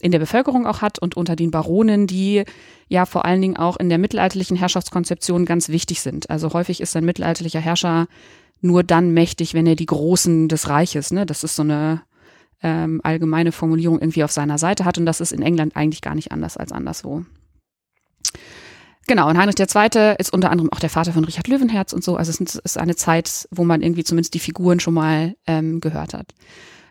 in 0.00 0.12
der 0.12 0.18
Bevölkerung 0.18 0.66
auch 0.66 0.80
hat 0.80 0.98
und 0.98 1.16
unter 1.16 1.36
den 1.36 1.50
Baronen, 1.50 2.06
die 2.06 2.44
ja 2.88 3.04
vor 3.04 3.24
allen 3.24 3.40
Dingen 3.40 3.56
auch 3.56 3.76
in 3.76 3.88
der 3.88 3.98
mittelalterlichen 3.98 4.56
Herrschaftskonzeption 4.56 5.44
ganz 5.44 5.68
wichtig 5.68 6.00
sind. 6.00 6.30
Also 6.30 6.52
häufig 6.52 6.80
ist 6.80 6.96
ein 6.96 7.04
mittelalterlicher 7.04 7.60
Herrscher 7.60 8.06
nur 8.60 8.82
dann 8.82 9.12
mächtig, 9.12 9.52
wenn 9.52 9.66
er 9.66 9.76
die 9.76 9.86
Großen 9.86 10.48
des 10.48 10.68
Reiches, 10.68 11.10
ne, 11.10 11.26
das 11.26 11.44
ist 11.44 11.56
so 11.56 11.62
eine 11.62 12.02
ähm, 12.62 13.00
allgemeine 13.04 13.52
Formulierung 13.52 14.00
irgendwie 14.00 14.24
auf 14.24 14.32
seiner 14.32 14.58
Seite 14.58 14.84
hat. 14.84 14.98
Und 14.98 15.06
das 15.06 15.20
ist 15.20 15.32
in 15.32 15.42
England 15.42 15.76
eigentlich 15.76 16.00
gar 16.00 16.14
nicht 16.14 16.32
anders 16.32 16.56
als 16.56 16.72
anderswo. 16.72 17.24
Genau, 19.06 19.28
und 19.28 19.38
Heinrich 19.38 19.58
II. 19.58 20.14
ist 20.18 20.32
unter 20.32 20.50
anderem 20.50 20.72
auch 20.72 20.80
der 20.80 20.90
Vater 20.90 21.12
von 21.12 21.24
Richard 21.24 21.46
Löwenherz 21.46 21.92
und 21.92 22.02
so. 22.02 22.16
Also 22.16 22.30
es 22.30 22.40
ist 22.40 22.78
eine 22.78 22.96
Zeit, 22.96 23.48
wo 23.50 23.64
man 23.64 23.82
irgendwie 23.82 24.04
zumindest 24.04 24.34
die 24.34 24.40
Figuren 24.40 24.80
schon 24.80 24.94
mal 24.94 25.36
ähm, 25.46 25.80
gehört 25.80 26.12
hat. 26.12 26.34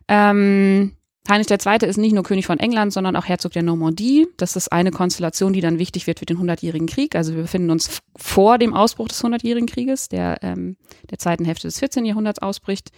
Ähm, 0.07 0.93
Heinrich 1.27 1.49
II. 1.49 1.89
ist 1.89 1.97
nicht 1.97 2.13
nur 2.13 2.23
König 2.23 2.45
von 2.45 2.59
England, 2.59 2.93
sondern 2.93 3.15
auch 3.15 3.25
Herzog 3.25 3.51
der 3.51 3.63
Normandie. 3.63 4.27
Das 4.37 4.55
ist 4.55 4.71
eine 4.71 4.91
Konstellation, 4.91 5.53
die 5.53 5.61
dann 5.61 5.79
wichtig 5.79 6.05
wird 6.05 6.19
für 6.19 6.25
den 6.25 6.37
Hundertjährigen 6.37 6.87
Krieg. 6.87 7.15
Also 7.15 7.33
wir 7.33 7.41
befinden 7.41 7.71
uns 7.71 7.99
vor 8.15 8.59
dem 8.59 8.73
Ausbruch 8.73 9.07
des 9.07 9.21
Hundertjährigen 9.23 9.67
Krieges, 9.67 10.07
der 10.07 10.37
ähm, 10.43 10.77
der 11.09 11.17
zweiten 11.17 11.43
Hälfte 11.43 11.67
des 11.67 11.79
14. 11.79 12.05
Jahrhunderts 12.05 12.39
ausbricht, 12.39 12.91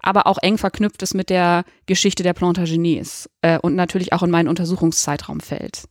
aber 0.00 0.26
auch 0.26 0.38
eng 0.38 0.56
verknüpft 0.56 1.02
ist 1.02 1.14
mit 1.14 1.28
der 1.28 1.64
Geschichte 1.86 2.22
der 2.22 2.32
Plantagenets 2.32 3.28
äh, 3.42 3.58
und 3.58 3.76
natürlich 3.76 4.14
auch 4.14 4.22
in 4.22 4.30
meinen 4.30 4.48
Untersuchungszeitraum 4.48 5.40
fällt. 5.40 5.84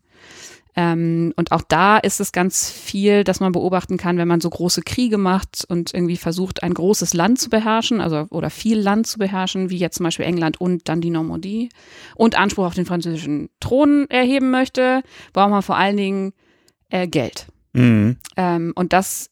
Ähm, 0.75 1.33
und 1.35 1.51
auch 1.51 1.61
da 1.61 1.97
ist 1.97 2.19
es 2.19 2.31
ganz 2.31 2.69
viel, 2.69 3.23
dass 3.23 3.39
man 3.39 3.51
beobachten 3.51 3.97
kann, 3.97 4.17
wenn 4.17 4.27
man 4.27 4.41
so 4.41 4.49
große 4.49 4.81
Kriege 4.81 5.17
macht 5.17 5.65
und 5.67 5.93
irgendwie 5.93 6.17
versucht, 6.17 6.63
ein 6.63 6.73
großes 6.73 7.13
Land 7.13 7.39
zu 7.39 7.49
beherrschen, 7.49 8.01
also 8.01 8.25
oder 8.29 8.49
viel 8.49 8.79
Land 8.79 9.07
zu 9.07 9.19
beherrschen, 9.19 9.69
wie 9.69 9.77
jetzt 9.77 9.97
zum 9.97 10.05
Beispiel 10.05 10.25
England 10.25 10.59
und 10.59 10.89
dann 10.89 11.01
die 11.01 11.11
Normandie 11.11 11.69
und 12.15 12.37
Anspruch 12.37 12.65
auf 12.65 12.73
den 12.73 12.85
französischen 12.85 13.49
Thron 13.59 14.07
erheben 14.09 14.49
möchte, 14.49 15.03
braucht 15.31 15.51
man 15.51 15.61
vor 15.61 15.77
allen 15.77 15.97
Dingen 15.97 16.33
äh, 16.89 17.07
Geld. 17.07 17.47
Mhm. 17.73 18.17
Ähm, 18.35 18.73
und 18.75 18.93
das 18.93 19.29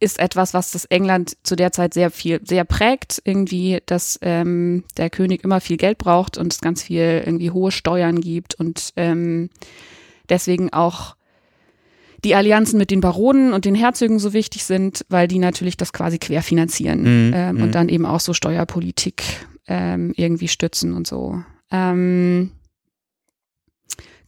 ist 0.00 0.18
etwas, 0.18 0.54
was 0.54 0.72
das 0.72 0.86
England 0.86 1.36
zu 1.42 1.54
der 1.56 1.72
Zeit 1.72 1.92
sehr 1.94 2.10
viel, 2.10 2.40
sehr 2.42 2.64
prägt, 2.64 3.20
irgendwie, 3.24 3.80
dass 3.84 4.18
ähm, 4.22 4.84
der 4.96 5.10
König 5.10 5.44
immer 5.44 5.60
viel 5.60 5.76
Geld 5.76 5.98
braucht 5.98 6.38
und 6.38 6.52
es 6.52 6.60
ganz 6.60 6.82
viel 6.82 7.22
irgendwie 7.24 7.50
hohe 7.50 7.70
Steuern 7.70 8.20
gibt 8.20 8.54
und 8.54 8.92
ähm, 8.96 9.50
deswegen 10.30 10.72
auch 10.72 11.16
die 12.24 12.34
Allianzen 12.34 12.78
mit 12.78 12.90
den 12.90 13.00
Baronen 13.00 13.52
und 13.52 13.64
den 13.64 13.74
Herzögen 13.74 14.18
so 14.18 14.32
wichtig 14.32 14.64
sind, 14.64 15.04
weil 15.08 15.26
die 15.26 15.38
natürlich 15.38 15.76
das 15.76 15.92
quasi 15.92 16.18
querfinanzieren 16.18 17.28
mhm, 17.28 17.32
ähm, 17.34 17.56
und 17.56 17.68
mhm. 17.68 17.72
dann 17.72 17.88
eben 17.88 18.06
auch 18.06 18.20
so 18.20 18.34
Steuerpolitik 18.34 19.22
ähm, 19.66 20.12
irgendwie 20.16 20.48
stützen 20.48 20.92
und 20.92 21.06
so. 21.06 21.42
Ähm, 21.70 22.50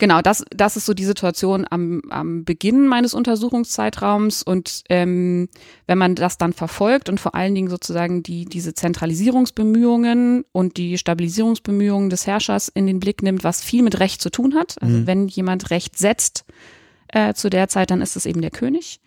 genau, 0.02 0.20
das, 0.20 0.44
das 0.50 0.76
ist 0.76 0.86
so 0.86 0.94
die 0.94 1.04
Situation 1.04 1.64
am, 1.70 2.02
am 2.10 2.44
Beginn 2.44 2.88
meines 2.88 3.14
Untersuchungszeitraums. 3.14 4.42
Und 4.42 4.82
ähm, 4.88 5.48
wenn 5.86 5.96
man 5.96 6.16
das 6.16 6.38
dann 6.38 6.52
verfolgt 6.52 7.08
und 7.08 7.20
vor 7.20 7.36
allen 7.36 7.54
Dingen 7.54 7.70
sozusagen 7.70 8.24
die, 8.24 8.46
diese 8.46 8.74
Zentralisierungsbemühungen 8.74 10.44
und 10.50 10.76
die 10.76 10.98
Stabilisierungsbemühungen 10.98 12.10
des 12.10 12.26
Herrschers 12.26 12.66
in 12.66 12.88
den 12.88 12.98
Blick 12.98 13.22
nimmt, 13.22 13.44
was 13.44 13.62
viel 13.62 13.84
mit 13.84 14.00
Recht 14.00 14.20
zu 14.20 14.30
tun 14.30 14.56
hat. 14.56 14.74
Also 14.82 14.96
mhm. 14.96 15.06
wenn 15.06 15.28
jemand 15.28 15.70
Recht 15.70 15.96
setzt 15.96 16.46
äh, 17.06 17.32
zu 17.34 17.48
der 17.48 17.68
Zeit, 17.68 17.92
dann 17.92 18.02
ist 18.02 18.16
es 18.16 18.26
eben 18.26 18.40
der 18.40 18.50
König. 18.50 18.98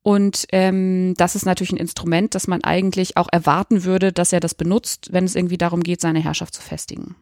Und 0.00 0.46
ähm, 0.50 1.12
das 1.18 1.34
ist 1.34 1.44
natürlich 1.44 1.72
ein 1.72 1.76
Instrument, 1.76 2.34
das 2.34 2.46
man 2.48 2.64
eigentlich 2.64 3.18
auch 3.18 3.28
erwarten 3.30 3.84
würde, 3.84 4.12
dass 4.12 4.32
er 4.32 4.40
das 4.40 4.54
benutzt, 4.54 5.12
wenn 5.12 5.24
es 5.24 5.36
irgendwie 5.36 5.58
darum 5.58 5.82
geht, 5.82 6.00
seine 6.00 6.20
Herrschaft 6.20 6.54
zu 6.54 6.62
festigen. 6.62 7.16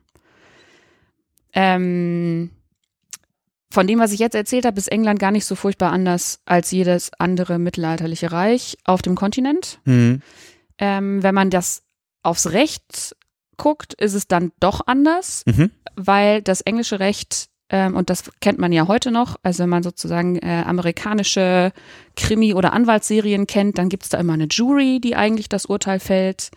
Ähm, 1.52 2.50
von 3.72 3.86
dem, 3.86 4.00
was 4.00 4.12
ich 4.12 4.18
jetzt 4.18 4.34
erzählt 4.34 4.64
habe, 4.64 4.78
ist 4.78 4.90
England 4.90 5.20
gar 5.20 5.30
nicht 5.30 5.46
so 5.46 5.54
furchtbar 5.54 5.92
anders 5.92 6.40
als 6.44 6.70
jedes 6.72 7.12
andere 7.18 7.58
mittelalterliche 7.58 8.32
Reich 8.32 8.76
auf 8.84 9.00
dem 9.00 9.14
Kontinent. 9.14 9.78
Mhm. 9.84 10.22
Ähm, 10.78 11.22
wenn 11.22 11.34
man 11.34 11.50
das 11.50 11.82
aufs 12.22 12.48
Recht 12.48 13.14
guckt, 13.56 13.94
ist 13.94 14.14
es 14.14 14.26
dann 14.26 14.52
doch 14.58 14.86
anders, 14.86 15.44
mhm. 15.46 15.70
weil 15.94 16.42
das 16.42 16.62
englische 16.62 16.98
Recht, 16.98 17.48
ähm, 17.68 17.94
und 17.94 18.10
das 18.10 18.24
kennt 18.40 18.58
man 18.58 18.72
ja 18.72 18.88
heute 18.88 19.12
noch, 19.12 19.36
also 19.42 19.62
wenn 19.62 19.68
man 19.68 19.82
sozusagen 19.82 20.36
äh, 20.36 20.64
amerikanische 20.66 21.72
Krimi- 22.16 22.54
oder 22.54 22.72
Anwaltsserien 22.72 23.46
kennt, 23.46 23.78
dann 23.78 23.88
gibt 23.88 24.04
es 24.04 24.08
da 24.08 24.18
immer 24.18 24.32
eine 24.32 24.48
Jury, 24.50 25.00
die 25.00 25.14
eigentlich 25.14 25.48
das 25.48 25.66
Urteil 25.66 26.00
fällt. 26.00 26.50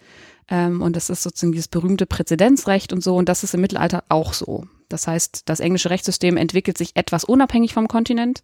Ähm, 0.50 0.82
und 0.82 0.96
das 0.96 1.10
ist 1.10 1.24
sozusagen 1.24 1.52
dieses 1.52 1.68
berühmte 1.68 2.06
Präzedenzrecht 2.06 2.92
und 2.92 3.04
so. 3.04 3.16
Und 3.16 3.30
das 3.30 3.44
ist 3.44 3.54
im 3.54 3.62
Mittelalter 3.62 4.04
auch 4.10 4.34
so. 4.34 4.66
Das 4.94 5.08
heißt, 5.08 5.44
das 5.46 5.60
englische 5.60 5.90
Rechtssystem 5.90 6.38
entwickelt 6.38 6.78
sich 6.78 6.96
etwas 6.96 7.24
unabhängig 7.24 7.74
vom 7.74 7.88
Kontinent. 7.88 8.44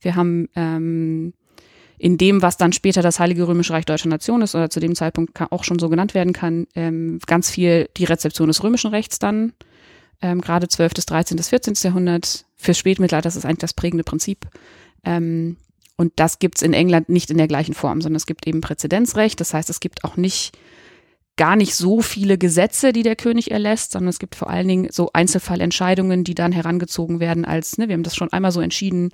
Wir 0.00 0.16
haben 0.16 0.48
ähm, 0.56 1.34
in 1.98 2.16
dem, 2.16 2.40
was 2.40 2.56
dann 2.56 2.72
später 2.72 3.02
das 3.02 3.20
Heilige 3.20 3.46
Römische 3.46 3.74
Reich 3.74 3.84
Deutscher 3.84 4.08
Nation 4.08 4.40
ist 4.40 4.54
oder 4.54 4.70
zu 4.70 4.80
dem 4.80 4.94
Zeitpunkt 4.94 5.38
auch 5.52 5.64
schon 5.64 5.78
so 5.78 5.90
genannt 5.90 6.14
werden 6.14 6.32
kann, 6.32 6.66
ähm, 6.74 7.20
ganz 7.26 7.50
viel 7.50 7.90
die 7.98 8.04
Rezeption 8.04 8.48
des 8.48 8.62
römischen 8.64 8.90
Rechts 8.90 9.18
dann, 9.18 9.52
ähm, 10.22 10.40
gerade 10.40 10.66
12. 10.66 10.94
bis 10.94 11.06
13. 11.06 11.36
bis 11.36 11.50
14. 11.50 11.74
Jahrhundert. 11.82 12.46
Für 12.56 12.72
Spätmittelalter 12.72 13.28
ist 13.28 13.36
es 13.36 13.44
eigentlich 13.44 13.58
das 13.58 13.74
prägende 13.74 14.02
Prinzip. 14.02 14.46
Ähm, 15.04 15.58
und 15.96 16.12
das 16.16 16.38
gibt's 16.38 16.62
in 16.62 16.72
England 16.72 17.10
nicht 17.10 17.30
in 17.30 17.36
der 17.36 17.48
gleichen 17.48 17.74
Form, 17.74 18.00
sondern 18.00 18.16
es 18.16 18.26
gibt 18.26 18.46
eben 18.46 18.62
Präzedenzrecht. 18.62 19.38
Das 19.40 19.52
heißt, 19.52 19.68
es 19.68 19.78
gibt 19.78 20.04
auch 20.04 20.16
nicht 20.16 20.56
gar 21.36 21.56
nicht 21.56 21.74
so 21.74 22.02
viele 22.02 22.36
Gesetze, 22.38 22.92
die 22.92 23.02
der 23.02 23.16
König 23.16 23.50
erlässt, 23.50 23.92
sondern 23.92 24.08
es 24.08 24.18
gibt 24.18 24.34
vor 24.34 24.50
allen 24.50 24.68
Dingen 24.68 24.88
so 24.90 25.10
Einzelfallentscheidungen, 25.12 26.24
die 26.24 26.34
dann 26.34 26.52
herangezogen 26.52 27.20
werden 27.20 27.44
als, 27.44 27.78
ne, 27.78 27.88
wir 27.88 27.94
haben 27.94 28.02
das 28.02 28.16
schon 28.16 28.32
einmal 28.32 28.52
so 28.52 28.60
entschieden, 28.60 29.10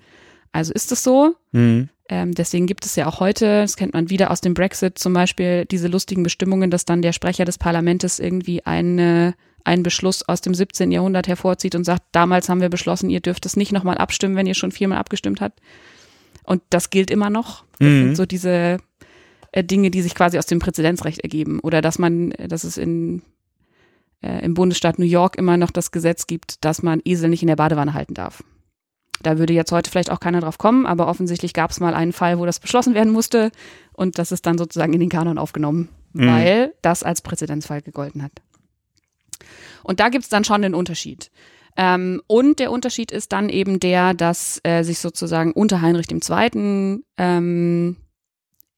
also 0.53 0.73
ist 0.73 0.91
es 0.93 1.03
so. 1.03 1.35
Mhm. 1.53 1.89
Ähm, 2.09 2.33
deswegen 2.33 2.67
gibt 2.67 2.87
es 2.87 2.97
ja 2.97 3.07
auch 3.07 3.21
heute, 3.21 3.61
das 3.61 3.77
kennt 3.77 3.93
man 3.93 4.11
wieder 4.11 4.31
aus 4.31 4.41
dem 4.41 4.55
Brexit 4.55 4.99
zum 4.99 5.13
Beispiel, 5.13 5.67
diese 5.67 5.89
lustigen 5.89 6.23
Bestimmungen, 6.23 6.71
dass 6.71 6.87
dann 6.87 7.03
der 7.03 7.13
Sprecher 7.13 7.45
des 7.45 7.59
Parlaments 7.59 8.19
irgendwie 8.19 8.65
eine, 8.65 9.35
einen 9.65 9.83
Beschluss 9.83 10.27
aus 10.27 10.41
dem 10.41 10.55
17. 10.55 10.91
Jahrhundert 10.91 11.29
hervorzieht 11.29 11.75
und 11.75 11.85
sagt, 11.85 12.03
damals 12.13 12.49
haben 12.49 12.63
wir 12.63 12.71
beschlossen, 12.71 13.11
ihr 13.11 13.21
dürft 13.21 13.45
es 13.45 13.57
nicht 13.57 13.73
nochmal 13.73 13.99
abstimmen, 13.99 14.37
wenn 14.37 14.47
ihr 14.47 14.55
schon 14.55 14.73
viermal 14.73 14.99
abgestimmt 14.99 15.41
habt. 15.43 15.61
Und 16.45 16.63
das 16.71 16.89
gilt 16.89 17.11
immer 17.11 17.29
noch. 17.29 17.65
Das 17.79 17.89
mhm. 17.89 18.05
sind 18.05 18.17
so 18.17 18.25
diese 18.25 18.79
äh, 19.53 19.65
Dinge, 19.65 19.91
die 19.91 20.03
sich 20.03 20.15
quasi 20.15 20.39
aus 20.39 20.47
dem 20.47 20.59
Präzedenzrecht 20.59 21.21
ergeben. 21.21 21.61
Oder 21.61 21.81
dass 21.81 21.99
man, 21.99 22.33
äh, 22.33 22.49
dass 22.49 22.65
es 22.65 22.77
in, 22.77 23.23
äh, 24.21 24.45
im 24.45 24.55
Bundesstaat 24.55 24.99
New 24.99 25.07
York 25.07 25.37
immer 25.37 25.57
noch 25.57 25.71
das 25.71 25.91
Gesetz 25.91 26.27
gibt, 26.27 26.65
dass 26.65 26.83
man 26.83 27.01
Esel 27.05 27.31
nicht 27.31 27.43
in 27.43 27.49
der 27.49 27.57
Badewanne 27.57 27.95
halten 27.95 28.15
darf. 28.15 28.43
Da 29.23 29.39
würde 29.39 29.53
jetzt 29.53 29.73
heute 29.73 29.91
vielleicht 29.91 30.11
auch 30.11 30.21
keiner 30.21 30.41
drauf 30.41 30.59
kommen, 30.59 30.87
aber 30.87 31.09
offensichtlich 31.09 31.53
gab 31.53 31.71
es 31.71 31.81
mal 31.81 31.95
einen 31.95 32.13
Fall, 32.13 32.39
wo 32.39 32.47
das 32.47 32.61
beschlossen 32.61 32.95
werden 32.95 33.13
musste 33.13 33.51
und 33.93 34.19
das 34.19 34.31
ist 34.31 34.47
dann 34.47 34.59
sozusagen 34.59 34.93
in 34.93 35.01
den 35.01 35.09
Kanon 35.09 35.39
aufgenommen, 35.39 35.89
mhm. 36.13 36.27
weil 36.29 36.75
das 36.83 37.03
als 37.03 37.21
Präzedenzfall 37.21 37.83
gegolten 37.83 38.23
hat. 38.23 38.33
Und 39.83 39.99
da 40.01 40.09
gibt 40.09 40.25
es 40.25 40.31
dann 40.31 40.45
schon 40.45 40.63
den 40.63 40.75
Unterschied. 40.75 41.31
Ähm, 41.77 42.21
und 42.27 42.59
der 42.59 42.71
Unterschied 42.71 43.11
ist 43.11 43.33
dann 43.33 43.49
eben 43.49 43.81
der, 43.81 44.15
dass 44.15 44.61
äh, 44.65 44.83
sich 44.83 44.99
sozusagen 44.99 45.53
unter 45.53 45.81
Heinrich 45.81 46.09
II. 46.11 47.03
Ähm, 47.17 47.97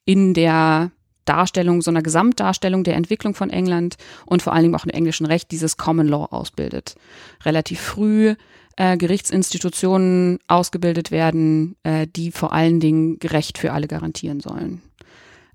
in 0.04 0.34
der 0.34 0.90
Darstellung, 1.24 1.82
so 1.82 1.90
einer 1.90 2.02
Gesamtdarstellung 2.02 2.82
der 2.84 2.96
Entwicklung 2.96 3.34
von 3.34 3.50
England 3.50 3.96
und 4.26 4.42
vor 4.42 4.52
allen 4.52 4.62
Dingen 4.64 4.74
auch 4.74 4.84
im 4.84 4.90
englischen 4.90 5.26
Recht 5.26 5.50
dieses 5.50 5.76
Common 5.76 6.08
Law 6.08 6.26
ausbildet. 6.30 6.96
Relativ 7.44 7.80
früh 7.80 8.34
äh, 8.76 8.96
Gerichtsinstitutionen 8.96 10.38
ausgebildet 10.48 11.10
werden, 11.10 11.76
äh, 11.82 12.06
die 12.06 12.32
vor 12.32 12.52
allen 12.52 12.80
Dingen 12.80 13.18
Recht 13.22 13.58
für 13.58 13.72
alle 13.72 13.86
garantieren 13.86 14.40
sollen. 14.40 14.82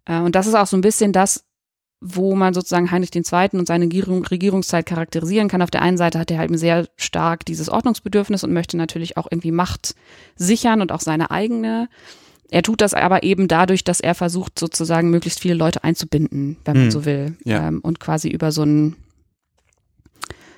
Äh, 0.06 0.20
und 0.20 0.36
das 0.36 0.48
ist 0.48 0.54
auch 0.54 0.68
so 0.68 0.78
ein 0.78 0.82
bisschen 0.82 1.12
das, 1.12 1.44
wo 2.02 2.36
man 2.36 2.54
sozusagen 2.54 2.92
Heinrich 2.92 3.16
II. 3.16 3.50
und 3.54 3.68
seine 3.68 3.86
Regierungszeit 3.86 4.86
charakterisieren 4.86 5.48
kann. 5.48 5.62
Auf 5.62 5.72
der 5.72 5.82
einen 5.82 5.98
Seite 5.98 6.20
hat 6.20 6.30
er 6.30 6.38
halt 6.38 6.58
sehr 6.60 6.88
stark 6.98 7.46
dieses 7.46 7.68
Ordnungsbedürfnis 7.68 8.44
und 8.44 8.54
möchte 8.54 8.78
natürlich 8.78 9.18
auch 9.18 9.28
irgendwie 9.30 9.52
Macht 9.52 9.96
sichern 10.36 10.82
und 10.82 10.92
auch 10.92 11.02
seine 11.02 11.32
eigene. 11.32 11.90
Er 12.50 12.62
tut 12.62 12.82
das 12.82 12.94
aber 12.94 13.24
eben 13.24 13.48
dadurch, 13.48 13.84
dass 13.84 14.00
er 14.00 14.16
versucht, 14.16 14.60
sozusagen 14.60 15.10
möglichst 15.10 15.40
viele 15.40 15.56
Leute 15.56 15.84
einzubinden, 15.84 16.58
wenn 16.66 16.76
man 16.76 16.86
hm. 16.86 16.92
so 16.92 17.06
will. 17.06 17.38
Ja. 17.44 17.68
Ähm, 17.68 17.80
und 17.82 18.00
quasi 18.00 18.30
über 18.30 18.52
so 18.52 18.64
ein 18.64 18.96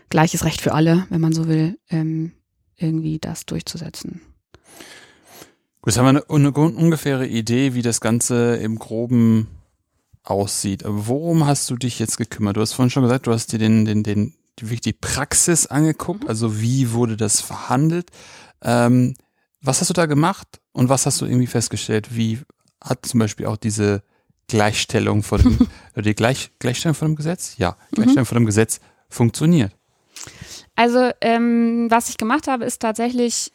gleiches 0.10 0.46
Recht 0.46 0.62
für 0.62 0.74
alle, 0.74 1.06
wenn 1.10 1.22
man 1.22 1.34
so 1.34 1.48
will, 1.48 1.78
ähm, 1.90 2.34
irgendwie 2.76 3.20
das 3.20 3.46
durchzusetzen. 3.46 4.22
Gut, 5.82 5.94
jetzt 5.94 5.98
haben 5.98 6.06
wir 6.06 6.22
eine, 6.30 6.30
eine 6.30 6.52
ungefähre 6.52 7.28
Idee, 7.28 7.74
wie 7.74 7.82
das 7.82 8.02
Ganze 8.02 8.56
im 8.58 8.78
Groben 8.78 9.48
aussieht. 10.24 10.86
Aber 10.86 11.08
worum 11.08 11.46
hast 11.46 11.70
du 11.70 11.76
dich 11.78 12.00
jetzt 12.00 12.18
gekümmert? 12.18 12.58
Du 12.58 12.62
hast 12.62 12.74
vorhin 12.74 12.90
schon 12.90 13.04
gesagt, 13.04 13.28
du 13.28 13.32
hast 13.32 13.54
dir 13.54 13.60
den, 13.60 13.86
den, 13.86 14.04
den, 14.04 14.34
die, 14.60 14.82
die 14.82 14.94
Praxis 14.94 15.68
angeguckt, 15.68 16.24
mhm. 16.24 16.30
also 16.30 16.62
wie 16.62 16.92
wurde 16.92 17.18
das 17.18 17.42
verhandelt. 17.42 18.12
Ähm, 18.62 19.14
was 19.68 19.82
hast 19.82 19.90
du 19.90 19.94
da 19.94 20.06
gemacht 20.06 20.62
und 20.72 20.90
was 20.90 21.06
hast 21.06 21.22
du 21.22 21.26
irgendwie 21.26 21.48
festgestellt? 21.48 22.16
Wie 22.16 22.40
hat 22.84 23.06
zum 23.06 23.20
Beispiel 23.20 23.46
auch 23.46 23.58
diese 23.58 24.02
Gleichstellung 24.48 25.24
von 25.24 25.42
dem, 25.42 25.68
die 26.04 26.16
Gleich, 26.16 26.52
Gleichstellung 26.60 26.96
von 26.96 27.10
dem 27.10 27.16
Gesetz? 27.16 27.58
Ja, 27.58 27.78
Gleichstellung 27.92 28.24
mhm. 28.24 28.28
von 28.28 28.38
dem 28.38 28.46
Gesetz 28.46 28.80
funktioniert. 29.10 29.76
Also, 30.76 31.12
ähm, 31.22 31.88
was 31.90 32.10
ich 32.10 32.18
gemacht 32.18 32.48
habe, 32.48 32.66
ist 32.66 32.82
tatsächlich 32.82 33.52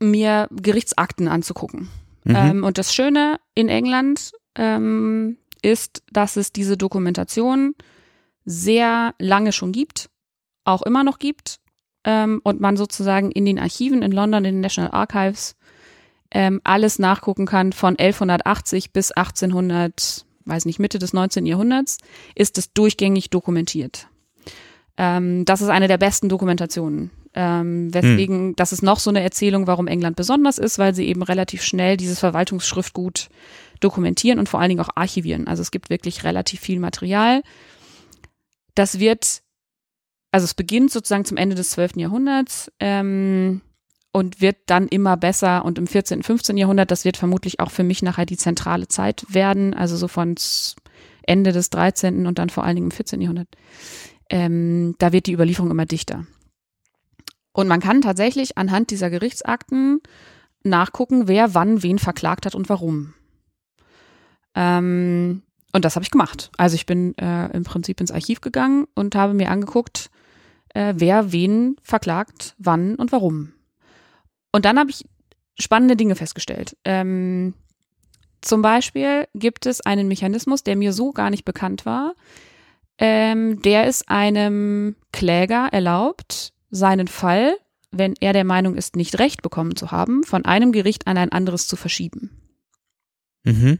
mir 0.00 0.48
Gerichtsakten 0.50 1.28
anzugucken. 1.28 1.88
Mhm. 2.24 2.36
Ähm, 2.36 2.64
und 2.64 2.78
das 2.78 2.94
Schöne 2.94 3.38
in 3.54 3.68
England 3.68 4.32
ähm, 4.56 5.38
ist, 5.62 6.02
dass 6.10 6.36
es 6.36 6.52
diese 6.52 6.76
Dokumentation 6.76 7.74
sehr 8.44 9.14
lange 9.18 9.52
schon 9.52 9.72
gibt, 9.72 10.10
auch 10.64 10.82
immer 10.82 11.04
noch 11.04 11.18
gibt 11.18 11.60
ähm, 12.04 12.40
und 12.44 12.60
man 12.60 12.76
sozusagen 12.76 13.30
in 13.30 13.44
den 13.44 13.58
Archiven 13.58 14.02
in 14.02 14.12
London, 14.12 14.44
in 14.44 14.56
den 14.56 14.60
National 14.60 14.92
Archives, 14.92 15.56
ähm, 16.30 16.60
alles 16.64 16.98
nachgucken 16.98 17.46
kann 17.46 17.72
von 17.72 17.96
1180 17.96 18.92
bis 18.92 19.12
1800, 19.12 20.26
weiß 20.44 20.66
nicht, 20.66 20.78
Mitte 20.78 20.98
des 20.98 21.12
19. 21.12 21.46
Jahrhunderts, 21.46 21.98
ist 22.34 22.58
es 22.58 22.72
durchgängig 22.72 23.30
dokumentiert. 23.30 24.08
Ähm, 24.96 25.44
das 25.44 25.62
ist 25.62 25.68
eine 25.68 25.88
der 25.88 25.98
besten 25.98 26.28
Dokumentationen. 26.28 27.10
Ähm, 27.36 27.92
weswegen, 27.92 28.38
hm. 28.38 28.56
das 28.56 28.72
ist 28.72 28.82
noch 28.82 29.00
so 29.00 29.10
eine 29.10 29.22
Erzählung, 29.22 29.66
warum 29.66 29.88
England 29.88 30.14
besonders 30.14 30.58
ist, 30.58 30.78
weil 30.78 30.94
sie 30.94 31.06
eben 31.06 31.22
relativ 31.22 31.62
schnell 31.62 31.96
dieses 31.96 32.20
Verwaltungsschriftgut 32.20 33.28
dokumentieren 33.80 34.38
und 34.38 34.48
vor 34.48 34.60
allen 34.60 34.68
Dingen 34.68 34.80
auch 34.80 34.94
archivieren. 34.94 35.48
Also 35.48 35.60
es 35.60 35.72
gibt 35.72 35.90
wirklich 35.90 36.22
relativ 36.22 36.60
viel 36.60 36.78
Material. 36.78 37.42
Das 38.76 39.00
wird 39.00 39.42
also 40.34 40.46
es 40.46 40.54
beginnt 40.54 40.90
sozusagen 40.90 41.24
zum 41.24 41.36
Ende 41.36 41.54
des 41.54 41.70
12. 41.70 41.92
Jahrhunderts 41.94 42.68
ähm, 42.80 43.60
und 44.12 44.40
wird 44.40 44.56
dann 44.66 44.88
immer 44.88 45.16
besser. 45.16 45.64
Und 45.64 45.78
im 45.78 45.86
14., 45.86 46.24
15. 46.24 46.56
Jahrhundert, 46.56 46.90
das 46.90 47.04
wird 47.04 47.16
vermutlich 47.16 47.60
auch 47.60 47.70
für 47.70 47.84
mich 47.84 48.02
nachher 48.02 48.26
die 48.26 48.36
zentrale 48.36 48.88
Zeit 48.88 49.24
werden, 49.28 49.74
also 49.74 49.96
so 49.96 50.08
von 50.08 50.34
Ende 51.22 51.52
des 51.52 51.70
13. 51.70 52.26
und 52.26 52.40
dann 52.40 52.50
vor 52.50 52.64
allen 52.64 52.74
Dingen 52.74 52.88
im 52.88 52.90
14. 52.90 53.20
Jahrhundert. 53.20 53.46
Ähm, 54.28 54.96
da 54.98 55.12
wird 55.12 55.26
die 55.26 55.34
Überlieferung 55.34 55.70
immer 55.70 55.86
dichter. 55.86 56.26
Und 57.52 57.68
man 57.68 57.78
kann 57.78 58.00
tatsächlich 58.00 58.58
anhand 58.58 58.90
dieser 58.90 59.10
Gerichtsakten 59.10 60.00
nachgucken, 60.64 61.28
wer 61.28 61.54
wann 61.54 61.84
wen 61.84 62.00
verklagt 62.00 62.44
hat 62.44 62.56
und 62.56 62.68
warum. 62.68 63.14
Ähm, 64.56 65.42
und 65.72 65.84
das 65.84 65.94
habe 65.94 66.02
ich 66.02 66.10
gemacht. 66.10 66.50
Also 66.56 66.74
ich 66.74 66.86
bin 66.86 67.16
äh, 67.18 67.52
im 67.52 67.62
Prinzip 67.62 68.00
ins 68.00 68.10
Archiv 68.10 68.40
gegangen 68.40 68.88
und 68.96 69.14
habe 69.14 69.32
mir 69.32 69.52
angeguckt, 69.52 70.10
äh, 70.74 70.94
wer 70.96 71.32
wen 71.32 71.76
verklagt, 71.82 72.54
wann 72.58 72.96
und 72.96 73.12
warum. 73.12 73.52
Und 74.52 74.64
dann 74.64 74.78
habe 74.78 74.90
ich 74.90 75.04
spannende 75.58 75.96
Dinge 75.96 76.14
festgestellt. 76.16 76.76
Ähm, 76.84 77.54
zum 78.40 78.60
Beispiel 78.60 79.26
gibt 79.34 79.66
es 79.66 79.80
einen 79.80 80.08
Mechanismus, 80.08 80.62
der 80.62 80.76
mir 80.76 80.92
so 80.92 81.12
gar 81.12 81.30
nicht 81.30 81.44
bekannt 81.44 81.86
war. 81.86 82.14
Ähm, 82.98 83.62
der 83.62 83.86
ist 83.86 84.08
einem 84.08 84.96
Kläger 85.12 85.68
erlaubt, 85.72 86.52
seinen 86.70 87.08
Fall, 87.08 87.56
wenn 87.90 88.14
er 88.20 88.32
der 88.32 88.44
Meinung 88.44 88.74
ist, 88.76 88.96
nicht 88.96 89.18
recht 89.18 89.42
bekommen 89.42 89.76
zu 89.76 89.90
haben, 89.90 90.24
von 90.24 90.44
einem 90.44 90.72
Gericht 90.72 91.06
an 91.06 91.16
ein 91.16 91.32
anderes 91.32 91.66
zu 91.66 91.76
verschieben. 91.76 92.30
Mhm. 93.44 93.78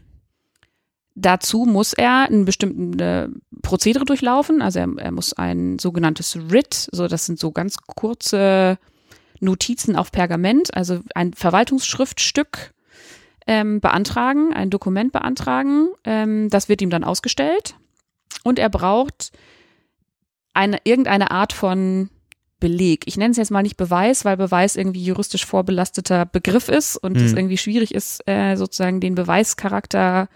Dazu 1.15 1.63
muss 1.65 1.93
er 1.93 2.29
ein 2.29 2.43
bestimmtes 2.43 3.01
äh, 3.01 3.29
Prozedere 3.61 4.03
durchlaufen. 4.03 4.61
Also 4.61 4.79
er, 4.79 4.89
er, 4.97 5.11
muss 5.11 5.31
ein 5.31 5.79
sogenanntes 5.79 6.49
Writ, 6.49 6.89
so 6.91 7.07
das 7.07 7.25
sind 7.25 7.39
so 7.39 7.51
ganz 7.51 7.77
kurze 7.87 8.77
Notizen 9.39 9.95
auf 9.95 10.11
Pergament, 10.11 10.73
also 10.75 10.99
ein 11.13 11.33
Verwaltungsschriftstück 11.33 12.73
ähm, 13.47 13.79
beantragen, 13.79 14.53
ein 14.53 14.69
Dokument 14.69 15.13
beantragen. 15.13 15.87
Ähm, 16.03 16.49
das 16.49 16.67
wird 16.67 16.81
ihm 16.81 16.89
dann 16.89 17.05
ausgestellt 17.05 17.75
und 18.43 18.59
er 18.59 18.69
braucht 18.69 19.31
eine 20.53 20.79
irgendeine 20.83 21.31
Art 21.31 21.53
von 21.53 22.09
Beleg. 22.59 23.03
Ich 23.05 23.17
nenne 23.17 23.31
es 23.31 23.37
jetzt 23.37 23.51
mal 23.51 23.61
nicht 23.61 23.77
Beweis, 23.77 24.25
weil 24.25 24.37
Beweis 24.37 24.75
irgendwie 24.75 25.03
juristisch 25.03 25.45
vorbelasteter 25.45 26.25
Begriff 26.25 26.67
ist 26.67 26.97
und 26.97 27.15
es 27.17 27.31
mhm. 27.31 27.37
irgendwie 27.37 27.57
schwierig 27.57 27.93
ist, 27.93 28.27
äh, 28.27 28.55
sozusagen 28.55 28.99
den 28.99 29.15
Beweischarakter 29.15 30.29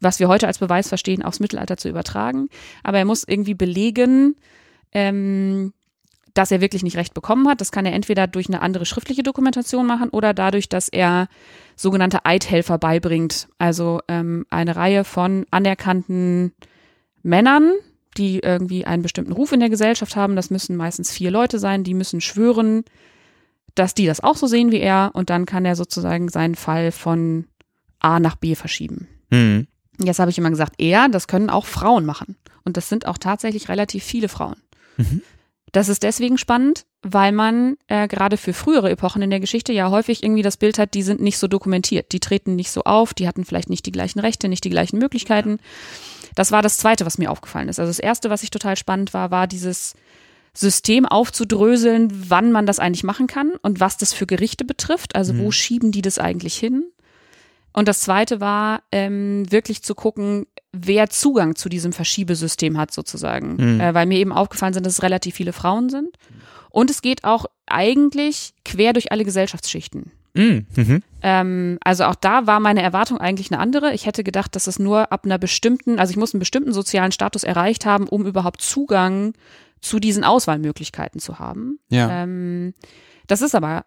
was 0.00 0.18
wir 0.18 0.28
heute 0.28 0.46
als 0.46 0.58
Beweis 0.58 0.88
verstehen, 0.88 1.22
aufs 1.22 1.40
Mittelalter 1.40 1.76
zu 1.76 1.88
übertragen. 1.88 2.48
Aber 2.82 2.98
er 2.98 3.04
muss 3.04 3.24
irgendwie 3.26 3.54
belegen, 3.54 4.36
ähm, 4.92 5.72
dass 6.34 6.50
er 6.50 6.60
wirklich 6.60 6.82
nicht 6.82 6.96
recht 6.96 7.14
bekommen 7.14 7.48
hat. 7.48 7.60
Das 7.60 7.72
kann 7.72 7.86
er 7.86 7.92
entweder 7.92 8.26
durch 8.26 8.48
eine 8.48 8.62
andere 8.62 8.86
schriftliche 8.86 9.22
Dokumentation 9.22 9.86
machen 9.86 10.10
oder 10.10 10.32
dadurch, 10.34 10.68
dass 10.68 10.88
er 10.88 11.28
sogenannte 11.76 12.24
Eidhelfer 12.24 12.78
beibringt. 12.78 13.48
Also 13.58 14.00
ähm, 14.08 14.46
eine 14.50 14.76
Reihe 14.76 15.04
von 15.04 15.46
anerkannten 15.50 16.52
Männern, 17.22 17.72
die 18.16 18.40
irgendwie 18.40 18.86
einen 18.86 19.02
bestimmten 19.02 19.32
Ruf 19.32 19.52
in 19.52 19.60
der 19.60 19.70
Gesellschaft 19.70 20.16
haben. 20.16 20.36
Das 20.36 20.50
müssen 20.50 20.76
meistens 20.76 21.10
vier 21.10 21.30
Leute 21.30 21.58
sein, 21.58 21.84
die 21.84 21.94
müssen 21.94 22.20
schwören, 22.20 22.84
dass 23.74 23.94
die 23.94 24.06
das 24.06 24.20
auch 24.20 24.36
so 24.36 24.46
sehen 24.46 24.72
wie 24.72 24.80
er 24.80 25.10
und 25.14 25.30
dann 25.30 25.46
kann 25.46 25.64
er 25.64 25.76
sozusagen 25.76 26.28
seinen 26.28 26.54
Fall 26.54 26.92
von 26.92 27.46
A 28.00 28.18
nach 28.20 28.36
B 28.36 28.54
verschieben. 28.54 29.08
Mhm. 29.30 29.66
Jetzt 30.06 30.18
habe 30.18 30.30
ich 30.30 30.38
immer 30.38 30.50
gesagt, 30.50 30.74
er, 30.78 31.08
das 31.08 31.28
können 31.28 31.50
auch 31.50 31.66
Frauen 31.66 32.04
machen. 32.04 32.36
Und 32.64 32.76
das 32.76 32.88
sind 32.88 33.06
auch 33.06 33.18
tatsächlich 33.18 33.68
relativ 33.68 34.04
viele 34.04 34.28
Frauen. 34.28 34.56
Mhm. 34.96 35.22
Das 35.72 35.88
ist 35.88 36.02
deswegen 36.02 36.36
spannend, 36.36 36.84
weil 37.02 37.32
man 37.32 37.76
äh, 37.86 38.08
gerade 38.08 38.36
für 38.36 38.52
frühere 38.52 38.90
Epochen 38.90 39.22
in 39.22 39.30
der 39.30 39.40
Geschichte 39.40 39.72
ja 39.72 39.90
häufig 39.90 40.22
irgendwie 40.22 40.42
das 40.42 40.56
Bild 40.56 40.78
hat, 40.78 40.94
die 40.94 41.02
sind 41.02 41.20
nicht 41.20 41.38
so 41.38 41.46
dokumentiert, 41.46 42.12
die 42.12 42.20
treten 42.20 42.56
nicht 42.56 42.72
so 42.72 42.82
auf, 42.82 43.14
die 43.14 43.28
hatten 43.28 43.44
vielleicht 43.44 43.70
nicht 43.70 43.86
die 43.86 43.92
gleichen 43.92 44.18
Rechte, 44.18 44.48
nicht 44.48 44.64
die 44.64 44.70
gleichen 44.70 44.98
Möglichkeiten. 44.98 45.58
Das 46.34 46.50
war 46.50 46.62
das 46.62 46.78
Zweite, 46.78 47.06
was 47.06 47.18
mir 47.18 47.30
aufgefallen 47.30 47.68
ist. 47.68 47.78
Also 47.78 47.90
das 47.90 48.00
Erste, 48.00 48.30
was 48.30 48.42
ich 48.42 48.50
total 48.50 48.76
spannend 48.76 49.14
war, 49.14 49.30
war 49.30 49.46
dieses 49.46 49.94
System 50.52 51.06
aufzudröseln, 51.06 52.08
wann 52.28 52.50
man 52.50 52.66
das 52.66 52.80
eigentlich 52.80 53.04
machen 53.04 53.28
kann 53.28 53.52
und 53.62 53.78
was 53.78 53.96
das 53.96 54.12
für 54.12 54.26
Gerichte 54.26 54.64
betrifft. 54.64 55.14
Also 55.14 55.32
mhm. 55.32 55.38
wo 55.40 55.50
schieben 55.52 55.92
die 55.92 56.02
das 56.02 56.18
eigentlich 56.18 56.56
hin? 56.56 56.84
Und 57.72 57.88
das 57.88 58.00
zweite 58.00 58.40
war, 58.40 58.82
ähm, 58.92 59.50
wirklich 59.50 59.82
zu 59.82 59.94
gucken, 59.94 60.46
wer 60.72 61.10
Zugang 61.10 61.56
zu 61.56 61.68
diesem 61.68 61.92
Verschiebesystem 61.92 62.78
hat, 62.78 62.92
sozusagen. 62.92 63.56
Mhm. 63.56 63.80
Äh, 63.80 63.94
weil 63.94 64.06
mir 64.06 64.18
eben 64.18 64.32
aufgefallen 64.32 64.74
sind, 64.74 64.86
dass 64.86 64.94
es 64.94 65.02
relativ 65.02 65.34
viele 65.34 65.52
Frauen 65.52 65.88
sind. 65.88 66.16
Und 66.70 66.90
es 66.90 67.02
geht 67.02 67.24
auch 67.24 67.46
eigentlich 67.66 68.54
quer 68.64 68.92
durch 68.92 69.12
alle 69.12 69.24
Gesellschaftsschichten. 69.24 70.12
Mhm. 70.34 70.66
Mhm. 70.76 71.02
Ähm, 71.22 71.78
also 71.82 72.04
auch 72.04 72.14
da 72.14 72.46
war 72.46 72.60
meine 72.60 72.82
Erwartung 72.82 73.18
eigentlich 73.18 73.50
eine 73.50 73.60
andere. 73.60 73.92
Ich 73.94 74.06
hätte 74.06 74.22
gedacht, 74.22 74.54
dass 74.54 74.66
es 74.66 74.78
nur 74.78 75.12
ab 75.12 75.24
einer 75.24 75.38
bestimmten, 75.38 75.98
also 75.98 76.12
ich 76.12 76.16
muss 76.16 76.34
einen 76.34 76.38
bestimmten 76.40 76.72
sozialen 76.72 77.12
Status 77.12 77.42
erreicht 77.42 77.84
haben, 77.84 78.08
um 78.08 78.26
überhaupt 78.26 78.62
Zugang 78.62 79.32
zu 79.80 79.98
diesen 79.98 80.24
Auswahlmöglichkeiten 80.24 81.20
zu 81.20 81.38
haben. 81.38 81.80
Ja. 81.88 82.22
Ähm, 82.22 82.74
das 83.26 83.42
ist 83.42 83.54
aber 83.54 83.84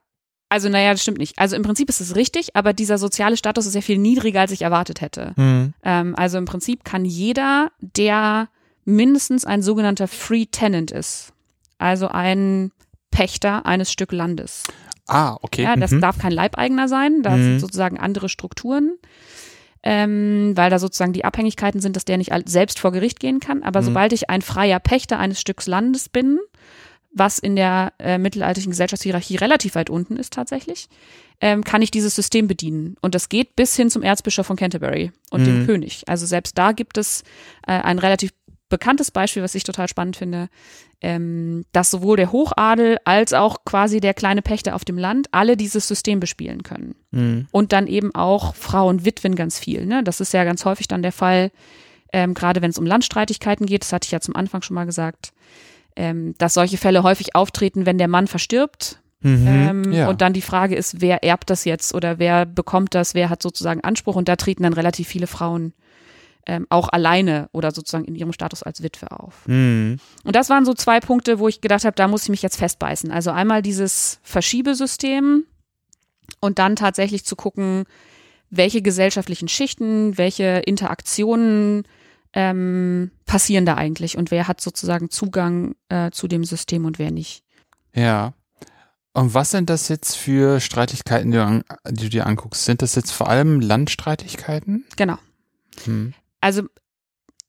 also, 0.53 0.69
naja, 0.69 0.91
das 0.91 1.01
stimmt 1.01 1.17
nicht. 1.17 1.39
Also 1.39 1.55
im 1.55 1.63
Prinzip 1.63 1.89
ist 1.89 1.99
es 1.99 2.15
richtig, 2.15 2.55
aber 2.55 2.73
dieser 2.73 2.99
soziale 2.99 3.37
Status 3.37 3.65
ist 3.65 3.73
ja 3.73 3.81
viel 3.81 3.97
niedriger, 3.97 4.41
als 4.41 4.51
ich 4.51 4.61
erwartet 4.61 5.01
hätte. 5.01 5.33
Mhm. 5.35 5.73
Ähm, 5.81 6.15
also 6.15 6.37
im 6.37 6.45
Prinzip 6.45 6.83
kann 6.83 7.05
jeder, 7.05 7.71
der 7.79 8.49
mindestens 8.85 9.45
ein 9.45 9.63
sogenannter 9.63 10.07
Free 10.07 10.45
Tenant 10.45 10.91
ist, 10.91 11.33
also 11.79 12.07
ein 12.07 12.71
Pächter 13.09 13.65
eines 13.65 13.91
Stück 13.91 14.11
Landes. 14.11 14.61
Ah, 15.07 15.37
okay. 15.41 15.63
Ja, 15.63 15.75
das 15.75 15.89
mhm. 15.89 16.01
darf 16.01 16.19
kein 16.19 16.31
Leibeigener 16.31 16.87
sein, 16.87 17.23
da 17.23 17.31
mhm. 17.31 17.43
sind 17.43 17.59
sozusagen 17.59 17.99
andere 17.99 18.29
Strukturen. 18.29 18.93
Ähm, 19.81 20.53
weil 20.55 20.69
da 20.69 20.77
sozusagen 20.77 21.13
die 21.13 21.25
Abhängigkeiten 21.25 21.81
sind, 21.81 21.95
dass 21.95 22.05
der 22.05 22.17
nicht 22.17 22.31
selbst 22.45 22.79
vor 22.79 22.91
Gericht 22.91 23.19
gehen 23.19 23.39
kann. 23.39 23.63
Aber 23.63 23.81
mhm. 23.81 23.85
sobald 23.85 24.13
ich 24.13 24.29
ein 24.29 24.43
freier 24.43 24.79
Pächter 24.79 25.17
eines 25.17 25.41
Stücks 25.41 25.65
Landes 25.65 26.09
bin, 26.09 26.39
was 27.13 27.39
in 27.39 27.55
der 27.55 27.93
äh, 27.99 28.17
mittelalterlichen 28.17 28.71
Gesellschaftshierarchie 28.71 29.35
relativ 29.35 29.75
weit 29.75 29.89
unten 29.89 30.17
ist 30.17 30.33
tatsächlich, 30.33 30.89
ähm, 31.41 31.63
kann 31.63 31.81
ich 31.81 31.91
dieses 31.91 32.15
System 32.15 32.47
bedienen. 32.47 32.95
Und 33.01 33.15
das 33.15 33.29
geht 33.29 33.55
bis 33.55 33.75
hin 33.75 33.89
zum 33.89 34.01
Erzbischof 34.01 34.47
von 34.47 34.57
Canterbury 34.57 35.11
und 35.29 35.41
mhm. 35.41 35.45
dem 35.45 35.65
König. 35.65 36.03
Also 36.07 36.25
selbst 36.25 36.57
da 36.57 36.71
gibt 36.71 36.97
es 36.97 37.23
äh, 37.67 37.73
ein 37.73 37.99
relativ 37.99 38.31
bekanntes 38.69 39.11
Beispiel, 39.11 39.43
was 39.43 39.53
ich 39.53 39.63
total 39.63 39.87
spannend 39.87 40.15
finde, 40.15 40.49
ähm, 41.01 41.65
dass 41.73 41.91
sowohl 41.91 42.17
der 42.17 42.31
Hochadel 42.31 42.97
als 43.05 43.33
auch 43.33 43.65
quasi 43.65 43.99
der 43.99 44.15
kleine 44.15 44.41
Pächter 44.41 44.73
auf 44.73 44.85
dem 44.85 44.97
Land 44.97 45.27
alle 45.31 45.55
dieses 45.55 45.87
System 45.87 46.19
bespielen 46.19 46.63
können. 46.63 46.95
Mhm. 47.11 47.47
Und 47.51 47.71
dann 47.71 47.85
eben 47.85 48.15
auch 48.15 48.55
Frauen, 48.55 49.05
Witwen 49.05 49.35
ganz 49.35 49.59
viel. 49.59 49.85
Ne? 49.85 50.03
Das 50.03 50.21
ist 50.21 50.33
ja 50.33 50.43
ganz 50.43 50.65
häufig 50.65 50.87
dann 50.87 51.03
der 51.03 51.11
Fall, 51.11 51.51
ähm, 52.13 52.33
gerade 52.33 52.61
wenn 52.61 52.71
es 52.71 52.79
um 52.79 52.85
Landstreitigkeiten 52.85 53.65
geht, 53.65 53.83
das 53.83 53.93
hatte 53.93 54.05
ich 54.05 54.11
ja 54.11 54.21
zum 54.21 54.35
Anfang 54.35 54.61
schon 54.61 54.75
mal 54.75 54.85
gesagt, 54.85 55.33
ähm, 55.95 56.35
dass 56.37 56.53
solche 56.53 56.77
Fälle 56.77 57.03
häufig 57.03 57.35
auftreten, 57.35 57.85
wenn 57.85 57.97
der 57.97 58.07
Mann 58.07 58.27
verstirbt. 58.27 58.99
Mhm, 59.21 59.47
ähm, 59.47 59.93
ja. 59.93 60.09
Und 60.09 60.21
dann 60.21 60.33
die 60.33 60.41
Frage 60.41 60.75
ist, 60.75 61.01
wer 61.01 61.23
erbt 61.23 61.49
das 61.49 61.65
jetzt 61.65 61.93
oder 61.93 62.19
wer 62.19 62.45
bekommt 62.45 62.93
das, 62.93 63.13
wer 63.13 63.29
hat 63.29 63.41
sozusagen 63.41 63.81
Anspruch 63.81 64.15
und 64.15 64.27
da 64.27 64.35
treten 64.35 64.63
dann 64.63 64.73
relativ 64.73 65.07
viele 65.07 65.27
Frauen 65.27 65.73
ähm, 66.45 66.67
auch 66.69 66.89
alleine 66.89 67.49
oder 67.53 67.71
sozusagen 67.71 68.05
in 68.05 68.15
ihrem 68.15 68.33
Status 68.33 68.63
als 68.63 68.83
Witwe 68.83 69.11
auf. 69.11 69.47
Mhm. 69.47 69.97
Und 70.23 70.35
das 70.35 70.49
waren 70.49 70.65
so 70.65 70.73
zwei 70.73 70.99
Punkte, 70.99 71.39
wo 71.39 71.47
ich 71.47 71.61
gedacht 71.61 71.85
habe, 71.85 71.95
da 71.95 72.07
muss 72.07 72.23
ich 72.23 72.29
mich 72.29 72.41
jetzt 72.41 72.57
festbeißen. 72.57 73.11
Also 73.11 73.31
einmal 73.31 73.61
dieses 73.61 74.19
Verschiebesystem 74.23 75.45
und 76.41 76.59
dann 76.59 76.75
tatsächlich 76.75 77.23
zu 77.23 77.35
gucken, 77.35 77.85
welche 78.49 78.81
gesellschaftlichen 78.81 79.47
Schichten, 79.47 80.17
welche 80.17 80.61
Interaktionen 80.65 81.83
ähm, 82.33 83.11
passieren 83.25 83.65
da 83.65 83.75
eigentlich 83.75 84.17
und 84.17 84.31
wer 84.31 84.47
hat 84.47 84.59
sozusagen 84.59 85.09
Zugang 85.09 85.75
äh, 85.89 86.11
zu 86.11 86.27
dem 86.27 86.43
System 86.43 86.85
und 86.85 86.99
wer 86.99 87.11
nicht. 87.11 87.43
Ja. 87.93 88.33
Und 89.13 89.35
was 89.35 89.51
sind 89.51 89.69
das 89.69 89.89
jetzt 89.89 90.15
für 90.15 90.59
Streitigkeiten, 90.59 91.31
die 91.31 91.37
du, 91.37 91.43
an, 91.43 91.63
die 91.87 92.05
du 92.05 92.09
dir 92.09 92.25
anguckst? 92.25 92.65
Sind 92.65 92.81
das 92.81 92.95
jetzt 92.95 93.11
vor 93.11 93.29
allem 93.29 93.59
Landstreitigkeiten? 93.59 94.85
Genau. 94.97 95.17
Hm. 95.85 96.13
Also 96.41 96.63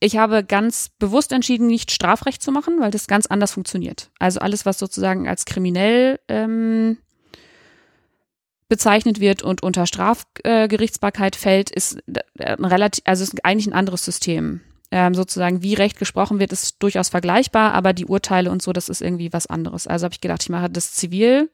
ich 0.01 0.19
habe 0.19 0.45
ganz 0.45 0.91
bewusst 0.99 1.33
entschieden, 1.33 1.67
nicht 1.67 1.91
Strafrecht 1.91 2.43
zu 2.43 2.53
machen, 2.53 2.79
weil 2.81 2.91
das 2.91 3.07
ganz 3.07 3.25
anders 3.25 3.53
funktioniert. 3.53 4.11
Also 4.19 4.41
alles, 4.41 4.67
was 4.67 4.79
sozusagen 4.79 5.27
als 5.27 5.47
kriminell 5.47 6.21
ähm, 6.29 6.99
bezeichnet 8.69 9.21
wird 9.21 9.43
und 9.43 9.63
unter 9.63 9.87
Strafgerichtsbarkeit 9.87 11.37
fällt, 11.37 11.71
ist 11.71 11.99
ein 12.39 12.65
relativ, 12.65 13.03
also 13.07 13.23
ist 13.23 13.43
eigentlich 13.43 13.67
ein 13.67 13.73
anderes 13.73 14.05
System 14.05 14.61
ähm, 14.95 15.13
sozusagen, 15.13 15.61
wie 15.61 15.75
Recht 15.75 15.99
gesprochen 15.99 16.39
wird, 16.39 16.53
ist 16.53 16.77
durchaus 16.81 17.09
vergleichbar, 17.09 17.75
aber 17.75 17.93
die 17.93 18.07
Urteile 18.07 18.49
und 18.53 18.63
so, 18.63 18.73
das 18.73 18.89
ist 18.89 19.03
irgendwie 19.03 19.33
was 19.33 19.49
anderes. 19.49 19.89
Also 19.89 20.05
habe 20.05 20.15
ich 20.15 20.21
gedacht, 20.21 20.45
ich 20.45 20.51
mache 20.51 20.71
das 20.71 20.93
zivil. 20.93 21.51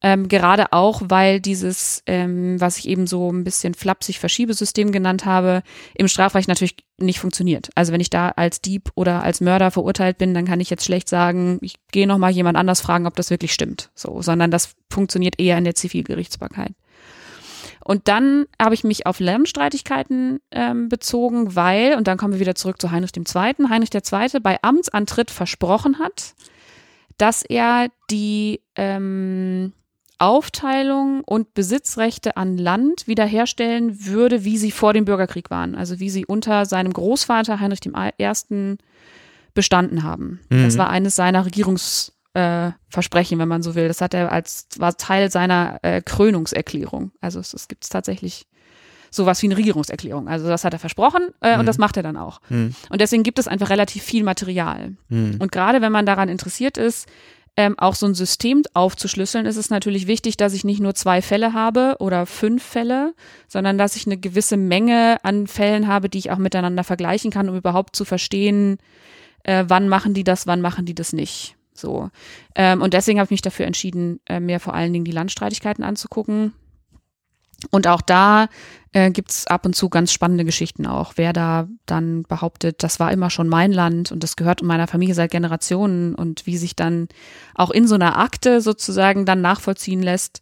Ähm, 0.00 0.28
gerade 0.28 0.72
auch, 0.72 1.02
weil 1.04 1.38
dieses, 1.38 2.02
ähm, 2.06 2.58
was 2.58 2.78
ich 2.78 2.88
eben 2.88 3.06
so 3.06 3.30
ein 3.30 3.44
bisschen 3.44 3.74
flapsig 3.74 4.18
Verschiebesystem 4.18 4.90
genannt 4.90 5.26
habe, 5.26 5.62
im 5.94 6.08
Strafrecht 6.08 6.48
natürlich 6.48 6.76
nicht 6.96 7.18
funktioniert. 7.18 7.68
Also 7.74 7.92
wenn 7.92 8.00
ich 8.00 8.08
da 8.08 8.30
als 8.30 8.62
Dieb 8.62 8.90
oder 8.94 9.22
als 9.22 9.42
Mörder 9.42 9.70
verurteilt 9.70 10.16
bin, 10.16 10.32
dann 10.32 10.46
kann 10.46 10.60
ich 10.60 10.70
jetzt 10.70 10.84
schlecht 10.86 11.10
sagen, 11.10 11.58
ich 11.60 11.74
gehe 11.92 12.06
noch 12.06 12.16
mal 12.16 12.30
jemand 12.30 12.56
anders 12.56 12.80
fragen, 12.80 13.06
ob 13.06 13.16
das 13.16 13.28
wirklich 13.28 13.52
stimmt. 13.52 13.90
So, 13.94 14.22
sondern 14.22 14.50
das 14.50 14.76
funktioniert 14.90 15.38
eher 15.38 15.58
in 15.58 15.64
der 15.64 15.74
Zivilgerichtsbarkeit. 15.74 16.72
Und 17.86 18.08
dann 18.08 18.46
habe 18.60 18.74
ich 18.74 18.82
mich 18.82 19.06
auf 19.06 19.20
Lernstreitigkeiten 19.20 20.40
ähm, 20.50 20.88
bezogen, 20.88 21.54
weil, 21.54 21.94
und 21.94 22.08
dann 22.08 22.18
kommen 22.18 22.32
wir 22.32 22.40
wieder 22.40 22.56
zurück 22.56 22.80
zu 22.80 22.90
Heinrich 22.90 23.12
II., 23.16 23.68
Heinrich 23.70 23.94
II. 23.94 24.40
bei 24.40 24.58
Amtsantritt 24.60 25.30
versprochen 25.30 26.00
hat, 26.00 26.34
dass 27.16 27.42
er 27.42 27.86
die 28.10 28.60
ähm, 28.74 29.72
Aufteilung 30.18 31.22
und 31.22 31.54
Besitzrechte 31.54 32.36
an 32.36 32.58
Land 32.58 33.06
wiederherstellen 33.06 34.04
würde, 34.04 34.42
wie 34.42 34.58
sie 34.58 34.72
vor 34.72 34.92
dem 34.92 35.04
Bürgerkrieg 35.04 35.48
waren, 35.52 35.76
also 35.76 36.00
wie 36.00 36.10
sie 36.10 36.26
unter 36.26 36.66
seinem 36.66 36.92
Großvater 36.92 37.60
Heinrich 37.60 37.86
I. 37.86 38.76
bestanden 39.54 40.02
haben. 40.02 40.40
Mhm. 40.50 40.64
Das 40.64 40.76
war 40.76 40.90
eines 40.90 41.14
seiner 41.14 41.46
Regierungs 41.46 42.15
äh, 42.36 42.72
Versprechen, 42.88 43.38
wenn 43.38 43.48
man 43.48 43.62
so 43.62 43.74
will. 43.74 43.88
Das 43.88 44.00
hat 44.00 44.12
er 44.12 44.30
als 44.30 44.68
war 44.76 44.96
Teil 44.96 45.30
seiner 45.30 45.78
äh, 45.82 46.02
Krönungserklärung. 46.02 47.12
Also 47.20 47.40
es, 47.40 47.54
es 47.54 47.66
gibt 47.66 47.84
es 47.84 47.90
tatsächlich 47.90 48.46
sowas 49.10 49.40
wie 49.40 49.46
eine 49.46 49.56
Regierungserklärung. 49.56 50.28
Also 50.28 50.46
das 50.46 50.64
hat 50.64 50.74
er 50.74 50.78
versprochen 50.78 51.30
äh, 51.40 51.54
mhm. 51.54 51.60
und 51.60 51.66
das 51.66 51.78
macht 51.78 51.96
er 51.96 52.02
dann 52.02 52.18
auch. 52.18 52.40
Mhm. 52.50 52.74
Und 52.90 53.00
deswegen 53.00 53.22
gibt 53.22 53.38
es 53.38 53.48
einfach 53.48 53.70
relativ 53.70 54.02
viel 54.02 54.22
Material. 54.22 54.96
Mhm. 55.08 55.36
Und 55.38 55.50
gerade 55.50 55.80
wenn 55.80 55.92
man 55.92 56.04
daran 56.04 56.28
interessiert 56.28 56.76
ist, 56.76 57.08
ähm, 57.56 57.78
auch 57.78 57.94
so 57.94 58.04
ein 58.04 58.14
System 58.14 58.62
aufzuschlüsseln, 58.74 59.46
ist 59.46 59.56
es 59.56 59.70
natürlich 59.70 60.06
wichtig, 60.06 60.36
dass 60.36 60.52
ich 60.52 60.64
nicht 60.64 60.80
nur 60.80 60.94
zwei 60.94 61.22
Fälle 61.22 61.54
habe 61.54 61.96
oder 62.00 62.26
fünf 62.26 62.62
Fälle, 62.62 63.14
sondern 63.48 63.78
dass 63.78 63.96
ich 63.96 64.04
eine 64.04 64.18
gewisse 64.18 64.58
Menge 64.58 65.16
an 65.22 65.46
Fällen 65.46 65.88
habe, 65.88 66.10
die 66.10 66.18
ich 66.18 66.30
auch 66.30 66.36
miteinander 66.36 66.84
vergleichen 66.84 67.30
kann, 67.30 67.48
um 67.48 67.56
überhaupt 67.56 67.96
zu 67.96 68.04
verstehen, 68.04 68.76
äh, 69.44 69.64
wann 69.68 69.88
machen 69.88 70.12
die 70.12 70.24
das, 70.24 70.46
wann 70.46 70.60
machen 70.60 70.84
die 70.84 70.94
das 70.94 71.14
nicht. 71.14 71.55
So. 71.78 72.10
Ähm, 72.54 72.82
und 72.82 72.94
deswegen 72.94 73.18
habe 73.18 73.26
ich 73.26 73.32
mich 73.32 73.42
dafür 73.42 73.66
entschieden, 73.66 74.20
äh, 74.26 74.40
mir 74.40 74.60
vor 74.60 74.74
allen 74.74 74.92
Dingen 74.92 75.04
die 75.04 75.12
Landstreitigkeiten 75.12 75.84
anzugucken. 75.84 76.52
Und 77.70 77.86
auch 77.86 78.02
da 78.02 78.48
äh, 78.92 79.10
gibt 79.10 79.30
es 79.30 79.46
ab 79.46 79.64
und 79.64 79.74
zu 79.74 79.88
ganz 79.88 80.12
spannende 80.12 80.44
Geschichten 80.44 80.86
auch. 80.86 81.14
Wer 81.16 81.32
da 81.32 81.68
dann 81.86 82.22
behauptet, 82.22 82.82
das 82.82 83.00
war 83.00 83.12
immer 83.12 83.30
schon 83.30 83.48
mein 83.48 83.72
Land 83.72 84.12
und 84.12 84.22
das 84.22 84.36
gehört 84.36 84.62
meiner 84.62 84.86
Familie 84.86 85.14
seit 85.14 85.30
Generationen 85.30 86.14
und 86.14 86.46
wie 86.46 86.58
sich 86.58 86.76
dann 86.76 87.08
auch 87.54 87.70
in 87.70 87.88
so 87.88 87.94
einer 87.94 88.18
Akte 88.18 88.60
sozusagen 88.60 89.24
dann 89.24 89.40
nachvollziehen 89.40 90.02
lässt, 90.02 90.40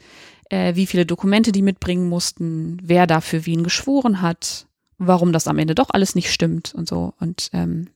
äh, 0.50 0.74
wie 0.74 0.86
viele 0.86 1.06
Dokumente 1.06 1.52
die 1.52 1.62
mitbringen 1.62 2.08
mussten, 2.08 2.78
wer 2.82 3.06
dafür 3.06 3.46
wen 3.46 3.62
geschworen 3.62 4.20
hat, 4.20 4.66
warum 4.98 5.32
das 5.32 5.48
am 5.48 5.58
Ende 5.58 5.74
doch 5.74 5.90
alles 5.90 6.14
nicht 6.14 6.32
stimmt 6.32 6.74
und 6.74 6.88
so. 6.88 7.14
Und 7.20 7.50
ähm, 7.52 7.88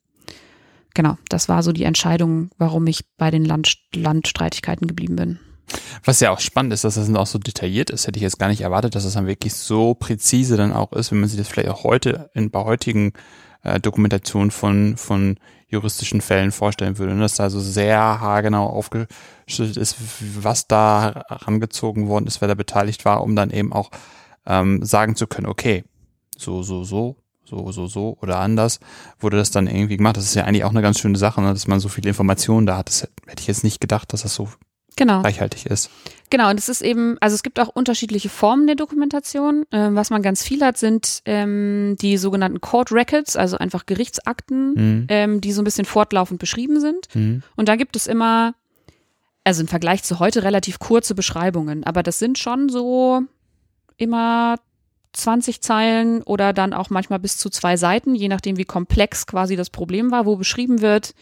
genau, 0.98 1.16
das 1.28 1.48
war 1.48 1.62
so 1.62 1.70
die 1.70 1.84
Entscheidung, 1.84 2.50
warum 2.58 2.88
ich 2.88 3.04
bei 3.16 3.30
den 3.30 3.44
Land 3.44 3.78
Landstreitigkeiten 3.94 4.88
geblieben 4.88 5.14
bin. 5.14 5.38
Was 6.04 6.18
ja 6.18 6.32
auch 6.32 6.40
spannend 6.40 6.72
ist, 6.72 6.82
dass 6.82 6.96
das 6.96 7.14
auch 7.14 7.26
so 7.26 7.38
detailliert 7.38 7.90
ist, 7.90 8.08
hätte 8.08 8.18
ich 8.18 8.22
jetzt 8.24 8.40
gar 8.40 8.48
nicht 8.48 8.62
erwartet, 8.62 8.96
dass 8.96 9.04
das 9.04 9.12
dann 9.12 9.28
wirklich 9.28 9.54
so 9.54 9.94
präzise 9.94 10.56
dann 10.56 10.72
auch 10.72 10.92
ist, 10.92 11.12
wenn 11.12 11.20
man 11.20 11.28
sich 11.28 11.38
das 11.38 11.46
vielleicht 11.46 11.68
auch 11.68 11.84
heute 11.84 12.30
in 12.34 12.50
bei 12.50 12.64
heutigen 12.64 13.12
äh, 13.62 13.78
Dokumentationen 13.78 14.50
von 14.50 14.96
von 14.96 15.38
juristischen 15.68 16.20
Fällen 16.20 16.50
vorstellen 16.50 16.98
würde, 16.98 17.12
und 17.12 17.20
dass 17.20 17.36
da 17.36 17.48
so 17.48 17.60
sehr 17.60 18.00
haargenau 18.00 18.66
aufgeschlüsselt 18.66 19.76
ist, 19.76 19.94
was 20.42 20.66
da 20.66 21.22
herangezogen 21.28 22.08
worden 22.08 22.26
ist, 22.26 22.40
wer 22.40 22.48
da 22.48 22.54
beteiligt 22.54 23.04
war, 23.04 23.22
um 23.22 23.36
dann 23.36 23.50
eben 23.50 23.72
auch 23.72 23.92
ähm, 24.46 24.84
sagen 24.84 25.14
zu 25.14 25.28
können, 25.28 25.46
okay, 25.46 25.84
so, 26.36 26.64
so, 26.64 26.82
so 26.82 27.18
so, 27.48 27.72
so, 27.72 27.86
so 27.86 28.16
oder 28.20 28.38
anders, 28.38 28.80
wurde 29.18 29.36
das 29.36 29.50
dann 29.50 29.66
irgendwie 29.66 29.96
gemacht. 29.96 30.16
Das 30.16 30.24
ist 30.24 30.34
ja 30.34 30.44
eigentlich 30.44 30.64
auch 30.64 30.70
eine 30.70 30.82
ganz 30.82 30.98
schöne 30.98 31.18
Sache, 31.18 31.40
ne, 31.40 31.52
dass 31.52 31.66
man 31.66 31.80
so 31.80 31.88
viele 31.88 32.08
Informationen 32.08 32.66
da 32.66 32.76
hat. 32.76 32.88
Das 32.88 33.02
hätte 33.26 33.40
ich 33.40 33.46
jetzt 33.46 33.64
nicht 33.64 33.80
gedacht, 33.80 34.12
dass 34.12 34.22
das 34.22 34.34
so 34.34 34.48
genau. 34.96 35.20
reichhaltig 35.20 35.66
ist. 35.66 35.90
Genau, 36.30 36.50
und 36.50 36.58
es 36.58 36.68
ist 36.68 36.82
eben, 36.82 37.16
also 37.20 37.34
es 37.34 37.42
gibt 37.42 37.58
auch 37.58 37.68
unterschiedliche 37.68 38.28
Formen 38.28 38.66
der 38.66 38.76
Dokumentation. 38.76 39.64
Ähm, 39.72 39.94
was 39.94 40.10
man 40.10 40.20
ganz 40.20 40.42
viel 40.42 40.62
hat, 40.62 40.76
sind 40.76 41.22
ähm, 41.24 41.96
die 42.00 42.18
sogenannten 42.18 42.60
Court 42.60 42.92
Records, 42.92 43.34
also 43.36 43.56
einfach 43.56 43.86
Gerichtsakten, 43.86 44.74
mhm. 44.74 45.06
ähm, 45.08 45.40
die 45.40 45.52
so 45.52 45.62
ein 45.62 45.64
bisschen 45.64 45.86
fortlaufend 45.86 46.38
beschrieben 46.38 46.80
sind. 46.80 47.08
Mhm. 47.14 47.42
Und 47.56 47.68
da 47.68 47.76
gibt 47.76 47.96
es 47.96 48.06
immer, 48.06 48.54
also 49.44 49.62
im 49.62 49.68
Vergleich 49.68 50.02
zu 50.02 50.18
heute 50.18 50.42
relativ 50.42 50.78
kurze 50.78 51.14
Beschreibungen, 51.14 51.84
aber 51.84 52.02
das 52.02 52.18
sind 52.18 52.38
schon 52.38 52.68
so 52.68 53.22
immer 53.96 54.56
20 55.12 55.60
Zeilen 55.60 56.22
oder 56.22 56.52
dann 56.52 56.72
auch 56.72 56.90
manchmal 56.90 57.18
bis 57.18 57.36
zu 57.36 57.50
zwei 57.50 57.76
Seiten, 57.76 58.14
je 58.14 58.28
nachdem, 58.28 58.56
wie 58.56 58.64
komplex 58.64 59.26
quasi 59.26 59.56
das 59.56 59.70
Problem 59.70 60.10
war, 60.10 60.26
wo 60.26 60.36
beschrieben 60.36 60.80
wird, 60.80 61.14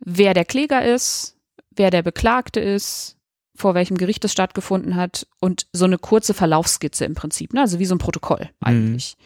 wer 0.00 0.34
der 0.34 0.44
Kläger 0.44 0.84
ist, 0.84 1.36
wer 1.70 1.90
der 1.90 2.02
Beklagte 2.02 2.60
ist, 2.60 3.16
vor 3.54 3.74
welchem 3.74 3.96
Gericht 3.96 4.24
es 4.24 4.32
stattgefunden 4.32 4.94
hat 4.94 5.26
und 5.40 5.66
so 5.72 5.84
eine 5.84 5.98
kurze 5.98 6.32
Verlaufsskizze 6.32 7.04
im 7.04 7.14
Prinzip, 7.14 7.52
ne? 7.54 7.62
also 7.62 7.78
wie 7.78 7.86
so 7.86 7.94
ein 7.94 7.98
Protokoll 7.98 8.42
mhm. 8.42 8.66
eigentlich. 8.66 9.16
Mhm. 9.18 9.24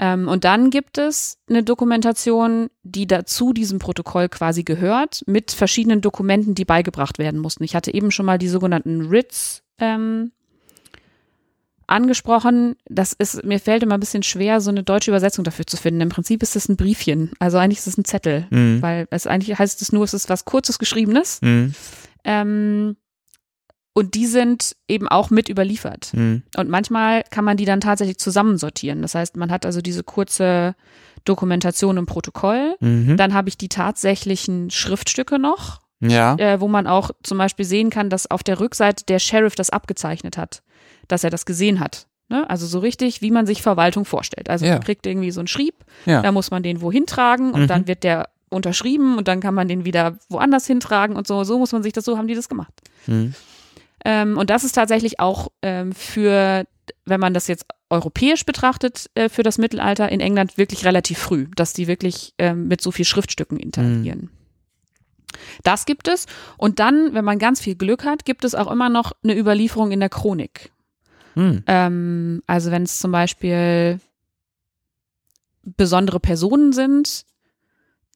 Ähm, 0.00 0.28
und 0.28 0.44
dann 0.44 0.70
gibt 0.70 0.96
es 0.96 1.38
eine 1.48 1.64
Dokumentation, 1.64 2.70
die 2.84 3.06
dazu 3.06 3.52
diesem 3.52 3.80
Protokoll 3.80 4.28
quasi 4.28 4.62
gehört, 4.62 5.24
mit 5.26 5.50
verschiedenen 5.50 6.00
Dokumenten, 6.00 6.54
die 6.54 6.64
beigebracht 6.64 7.18
werden 7.18 7.40
mussten. 7.40 7.64
Ich 7.64 7.74
hatte 7.74 7.92
eben 7.92 8.10
schon 8.10 8.26
mal 8.26 8.38
die 8.38 8.48
sogenannten 8.48 9.10
Writs 9.10 9.64
ähm, 9.78 10.30
angesprochen. 11.88 12.76
Das 12.88 13.12
ist, 13.12 13.44
mir 13.44 13.58
fällt 13.58 13.82
immer 13.82 13.94
ein 13.94 14.00
bisschen 14.00 14.22
schwer, 14.22 14.60
so 14.60 14.70
eine 14.70 14.82
deutsche 14.82 15.10
Übersetzung 15.10 15.44
dafür 15.44 15.66
zu 15.66 15.76
finden. 15.76 16.00
Im 16.00 16.08
Prinzip 16.10 16.42
ist 16.42 16.56
es 16.56 16.68
ein 16.68 16.76
Briefchen. 16.76 17.32
Also 17.38 17.58
eigentlich 17.58 17.78
ist 17.78 17.86
es 17.86 17.98
ein 17.98 18.04
Zettel, 18.04 18.46
mhm. 18.50 18.82
weil 18.82 19.08
es 19.10 19.26
eigentlich 19.26 19.58
heißt 19.58 19.82
es 19.82 19.92
nur, 19.92 20.04
es 20.04 20.14
ist 20.14 20.28
was 20.28 20.44
Kurzes 20.44 20.78
Geschriebenes. 20.78 21.40
Mhm. 21.42 21.74
Ähm, 22.24 22.96
und 23.94 24.14
die 24.14 24.26
sind 24.26 24.76
eben 24.86 25.08
auch 25.08 25.30
mit 25.30 25.48
überliefert. 25.48 26.12
Mhm. 26.14 26.42
Und 26.56 26.68
manchmal 26.68 27.24
kann 27.30 27.44
man 27.44 27.56
die 27.56 27.64
dann 27.64 27.80
tatsächlich 27.80 28.18
zusammensortieren. 28.18 29.02
Das 29.02 29.14
heißt, 29.14 29.36
man 29.36 29.50
hat 29.50 29.66
also 29.66 29.80
diese 29.80 30.04
kurze 30.04 30.76
Dokumentation 31.24 31.96
im 31.96 32.06
Protokoll. 32.06 32.76
Mhm. 32.80 33.16
Dann 33.16 33.34
habe 33.34 33.48
ich 33.48 33.58
die 33.58 33.68
tatsächlichen 33.68 34.70
Schriftstücke 34.70 35.38
noch. 35.38 35.80
Ja. 36.00 36.36
Äh, 36.36 36.60
wo 36.60 36.68
man 36.68 36.86
auch 36.86 37.10
zum 37.24 37.38
Beispiel 37.38 37.64
sehen 37.64 37.90
kann, 37.90 38.08
dass 38.08 38.30
auf 38.30 38.44
der 38.44 38.60
Rückseite 38.60 39.04
der 39.06 39.18
Sheriff 39.18 39.56
das 39.56 39.70
abgezeichnet 39.70 40.38
hat 40.38 40.62
dass 41.08 41.24
er 41.24 41.30
das 41.30 41.46
gesehen 41.46 41.80
hat. 41.80 42.06
Ne? 42.28 42.48
Also 42.48 42.66
so 42.66 42.78
richtig, 42.78 43.22
wie 43.22 43.30
man 43.30 43.46
sich 43.46 43.62
Verwaltung 43.62 44.04
vorstellt. 44.04 44.50
Also 44.50 44.66
ja. 44.66 44.72
man 44.72 44.82
kriegt 44.82 45.06
irgendwie 45.06 45.30
so 45.30 45.40
einen 45.40 45.48
Schrieb, 45.48 45.74
ja. 46.04 46.22
da 46.22 46.30
muss 46.30 46.50
man 46.50 46.62
den 46.62 46.80
wohin 46.80 47.06
tragen 47.06 47.52
und 47.52 47.62
mhm. 47.62 47.66
dann 47.66 47.86
wird 47.88 48.04
der 48.04 48.28
unterschrieben 48.50 49.18
und 49.18 49.28
dann 49.28 49.40
kann 49.40 49.54
man 49.54 49.68
den 49.68 49.84
wieder 49.84 50.18
woanders 50.28 50.66
hintragen 50.66 51.16
und 51.16 51.26
so. 51.26 51.44
So 51.44 51.58
muss 51.58 51.72
man 51.72 51.82
sich 51.82 51.92
das, 51.92 52.04
so 52.04 52.18
haben 52.18 52.28
die 52.28 52.34
das 52.34 52.48
gemacht. 52.48 52.72
Mhm. 53.06 53.34
Ähm, 54.04 54.38
und 54.38 54.50
das 54.50 54.64
ist 54.64 54.72
tatsächlich 54.72 55.20
auch 55.20 55.48
ähm, 55.62 55.92
für, 55.92 56.64
wenn 57.04 57.20
man 57.20 57.34
das 57.34 57.46
jetzt 57.48 57.66
europäisch 57.90 58.44
betrachtet, 58.44 59.10
äh, 59.14 59.28
für 59.28 59.42
das 59.42 59.58
Mittelalter 59.58 60.10
in 60.10 60.20
England 60.20 60.58
wirklich 60.58 60.84
relativ 60.84 61.18
früh, 61.18 61.46
dass 61.56 61.72
die 61.72 61.88
wirklich 61.88 62.34
ähm, 62.38 62.68
mit 62.68 62.80
so 62.80 62.90
viel 62.90 63.04
Schriftstücken 63.04 63.58
interagieren. 63.58 64.20
Mhm. 64.20 64.30
Das 65.62 65.86
gibt 65.86 66.08
es. 66.08 66.26
Und 66.56 66.78
dann, 66.78 67.14
wenn 67.14 67.24
man 67.24 67.38
ganz 67.38 67.60
viel 67.60 67.74
Glück 67.74 68.04
hat, 68.04 68.24
gibt 68.24 68.44
es 68.44 68.54
auch 68.54 68.70
immer 68.70 68.88
noch 68.88 69.12
eine 69.22 69.36
Überlieferung 69.36 69.92
in 69.92 70.00
der 70.00 70.08
Chronik. 70.08 70.70
Hm. 71.38 71.62
Ähm, 71.68 72.42
also 72.48 72.72
wenn 72.72 72.82
es 72.82 72.98
zum 72.98 73.12
Beispiel 73.12 74.00
besondere 75.62 76.18
Personen 76.18 76.72
sind, 76.72 77.24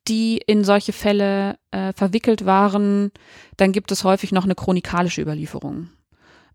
die 0.08 0.38
in 0.38 0.64
solche 0.64 0.92
Fälle 0.92 1.56
äh, 1.70 1.92
verwickelt 1.92 2.46
waren, 2.46 3.12
dann 3.56 3.70
gibt 3.70 3.92
es 3.92 4.02
häufig 4.02 4.32
noch 4.32 4.42
eine 4.42 4.56
chronikalische 4.56 5.22
Überlieferung. 5.22 5.90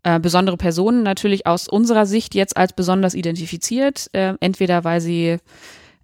Äh, 0.02 0.20
besondere 0.20 0.58
Personen 0.58 1.02
natürlich 1.02 1.46
aus 1.46 1.68
unserer 1.68 2.04
Sicht 2.04 2.34
jetzt 2.34 2.58
als 2.58 2.74
besonders 2.74 3.14
identifiziert, 3.14 4.10
äh, 4.12 4.34
entweder 4.40 4.84
weil 4.84 5.00
sie 5.00 5.38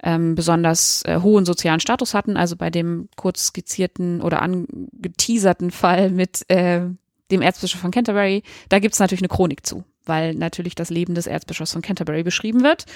ähm, 0.03 0.35
besonders 0.35 1.03
äh, 1.05 1.21
hohen 1.21 1.45
sozialen 1.45 1.81
Status 1.81 2.15
hatten, 2.15 2.39
also 2.39 2.57
bei 2.57 2.71
dem 2.71 3.11
kurz 3.17 3.49
skizzierten 3.49 4.23
oder 4.23 4.41
angeteaserten 4.41 5.71
Fall 5.71 6.09
mit 6.09 6.49
äh, 6.49 6.87
dem 7.31 7.43
Erzbischof 7.43 7.83
von 7.83 7.91
Canterbury, 7.91 8.43
da 8.71 8.79
gibt 8.79 8.95
es 8.95 9.01
natürlich 9.01 9.21
eine 9.21 9.29
Chronik 9.29 9.67
zu 9.67 9.85
weil 10.07 10.35
natürlich 10.35 10.75
das 10.75 10.91
Leben 10.91 11.15
des 11.15 11.27
Erzbischofs 11.27 11.73
von 11.73 11.83
Canterbury 11.83 12.23
beschrieben 12.23 12.63
wird. 12.63 12.87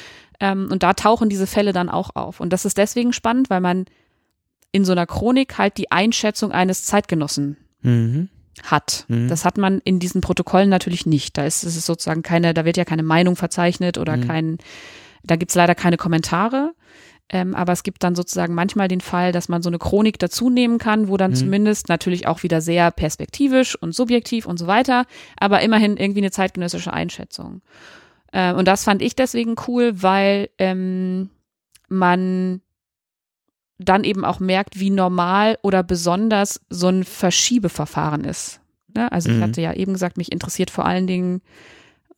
Ähm, 0.41 0.69
und 0.71 0.83
da 0.83 0.93
tauchen 0.95 1.29
diese 1.29 1.47
Fälle 1.47 1.73
dann 1.73 1.89
auch 1.89 2.11
auf. 2.15 2.41
Und 2.41 2.53
das 2.53 2.65
ist 2.65 2.79
deswegen 2.79 3.13
spannend, 3.13 3.51
weil 3.51 3.61
man 3.61 3.87
in 4.73 4.85
so 4.85 4.93
einer 4.93 5.07
Chronik 5.07 5.59
halt 5.59 5.79
die 5.79 5.91
Einschätzung 5.91 6.53
eines 6.53 6.85
Zeitgenossen 6.85 7.57
mhm. 7.83 8.29
hat. 8.63 9.05
Mhm. 9.09 9.29
Das 9.29 9.45
hat 9.45 9.59
man 9.59 9.81
in 9.85 9.99
diesen 9.99 10.21
Protokollen 10.21 10.69
natürlich 10.69 11.07
nicht. 11.07 11.39
Da 11.39 11.45
ist 11.45 11.65
es 11.65 11.85
sozusagen 11.85 12.23
keine, 12.23 12.55
da 12.55 12.65
wird 12.65 12.77
ja 12.77 12.85
keine 12.85 13.03
Meinung 13.03 13.37
verzeichnet 13.37 13.99
oder 13.99 14.17
mhm. 14.17 14.27
kein, 14.27 14.59
da 15.25 15.37
gibt's 15.37 15.55
leider 15.55 15.75
keine 15.75 15.97
Kommentare. 15.97 16.73
Ähm, 17.31 17.55
aber 17.55 17.73
es 17.73 17.83
gibt 17.83 18.03
dann 18.03 18.15
sozusagen 18.15 18.55
manchmal 18.55 18.89
den 18.89 19.03
Fall, 19.03 19.33
dass 19.33 19.49
man 19.49 19.63
so 19.63 19.69
eine 19.69 19.79
Chronik 19.79 20.19
dazu 20.19 20.49
nehmen 20.49 20.79
kann, 20.79 21.09
wo 21.09 21.17
dann 21.17 21.33
mhm. 21.33 21.37
zumindest 21.37 21.89
natürlich 21.89 22.27
auch 22.27 22.43
wieder 22.43 22.61
sehr 22.61 22.91
perspektivisch 22.91 23.77
und 23.77 23.95
subjektiv 23.95 24.47
und 24.47 24.59
so 24.59 24.67
weiter, 24.67 25.05
aber 25.37 25.61
immerhin 25.61 25.97
irgendwie 25.97 26.21
eine 26.21 26.31
zeitgenössische 26.31 26.93
Einschätzung. 26.93 27.61
Äh, 28.33 28.55
und 28.55 28.67
das 28.67 28.85
fand 28.85 29.03
ich 29.03 29.15
deswegen 29.15 29.57
cool, 29.67 30.03
weil 30.03 30.49
ähm, 30.59 31.29
man 31.89 32.63
dann 33.79 34.05
eben 34.05 34.25
auch 34.25 34.41
merkt, 34.41 34.81
wie 34.81 34.91
normal 34.91 35.59
oder 35.63 35.83
besonders 35.83 36.61
so 36.69 36.89
ein 36.89 37.05
Verschiebeverfahren 37.05 38.25
ist. 38.25 38.61
Ne? 38.95 39.11
Also 39.13 39.31
mhm. 39.31 39.37
ich 39.37 39.43
hatte 39.43 39.61
ja 39.61 39.73
eben 39.75 39.93
gesagt, 39.93 40.17
mich 40.17 40.33
interessiert 40.33 40.71
vor 40.71 40.85
allen 40.85 41.07
Dingen, 41.07 41.43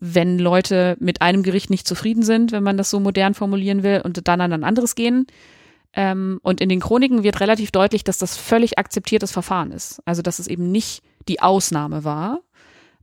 wenn 0.00 0.38
Leute 0.38 0.96
mit 0.98 1.20
einem 1.20 1.42
Gericht 1.42 1.70
nicht 1.70 1.86
zufrieden 1.86 2.22
sind, 2.22 2.52
wenn 2.52 2.62
man 2.62 2.76
das 2.76 2.90
so 2.90 2.98
modern 2.98 3.34
formulieren 3.34 3.82
will, 3.82 4.00
und 4.02 4.26
dann 4.26 4.40
an 4.40 4.52
ein 4.52 4.64
anderes 4.64 4.94
gehen. 4.94 5.26
Ähm, 5.92 6.40
und 6.42 6.60
in 6.60 6.68
den 6.68 6.80
Chroniken 6.80 7.22
wird 7.22 7.40
relativ 7.40 7.70
deutlich, 7.70 8.02
dass 8.02 8.18
das 8.18 8.36
völlig 8.36 8.78
akzeptiertes 8.78 9.30
Verfahren 9.30 9.72
ist. 9.72 10.00
Also 10.06 10.22
dass 10.22 10.38
es 10.38 10.46
eben 10.46 10.70
nicht 10.72 11.02
die 11.28 11.42
Ausnahme 11.42 12.04
war. 12.04 12.40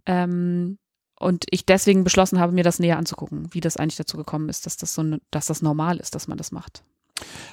Ähm, 0.06 0.80
und 1.20 1.46
ich 1.50 1.66
deswegen 1.66 2.04
beschlossen 2.04 2.40
habe, 2.40 2.54
mir 2.54 2.64
das 2.64 2.80
näher 2.80 2.98
anzugucken, 2.98 3.48
wie 3.52 3.60
das 3.62 3.78
eigentlich 3.78 3.96
dazu 3.96 4.18
gekommen 4.18 4.50
ist, 4.50 4.66
dass 4.66 4.78
das 4.78 4.94
so, 4.94 5.04
dass 5.32 5.48
das 5.48 5.62
normal 5.62 5.98
ist, 5.98 6.16
dass 6.16 6.28
man 6.28 6.38
das 6.38 6.52
macht. 6.52 6.84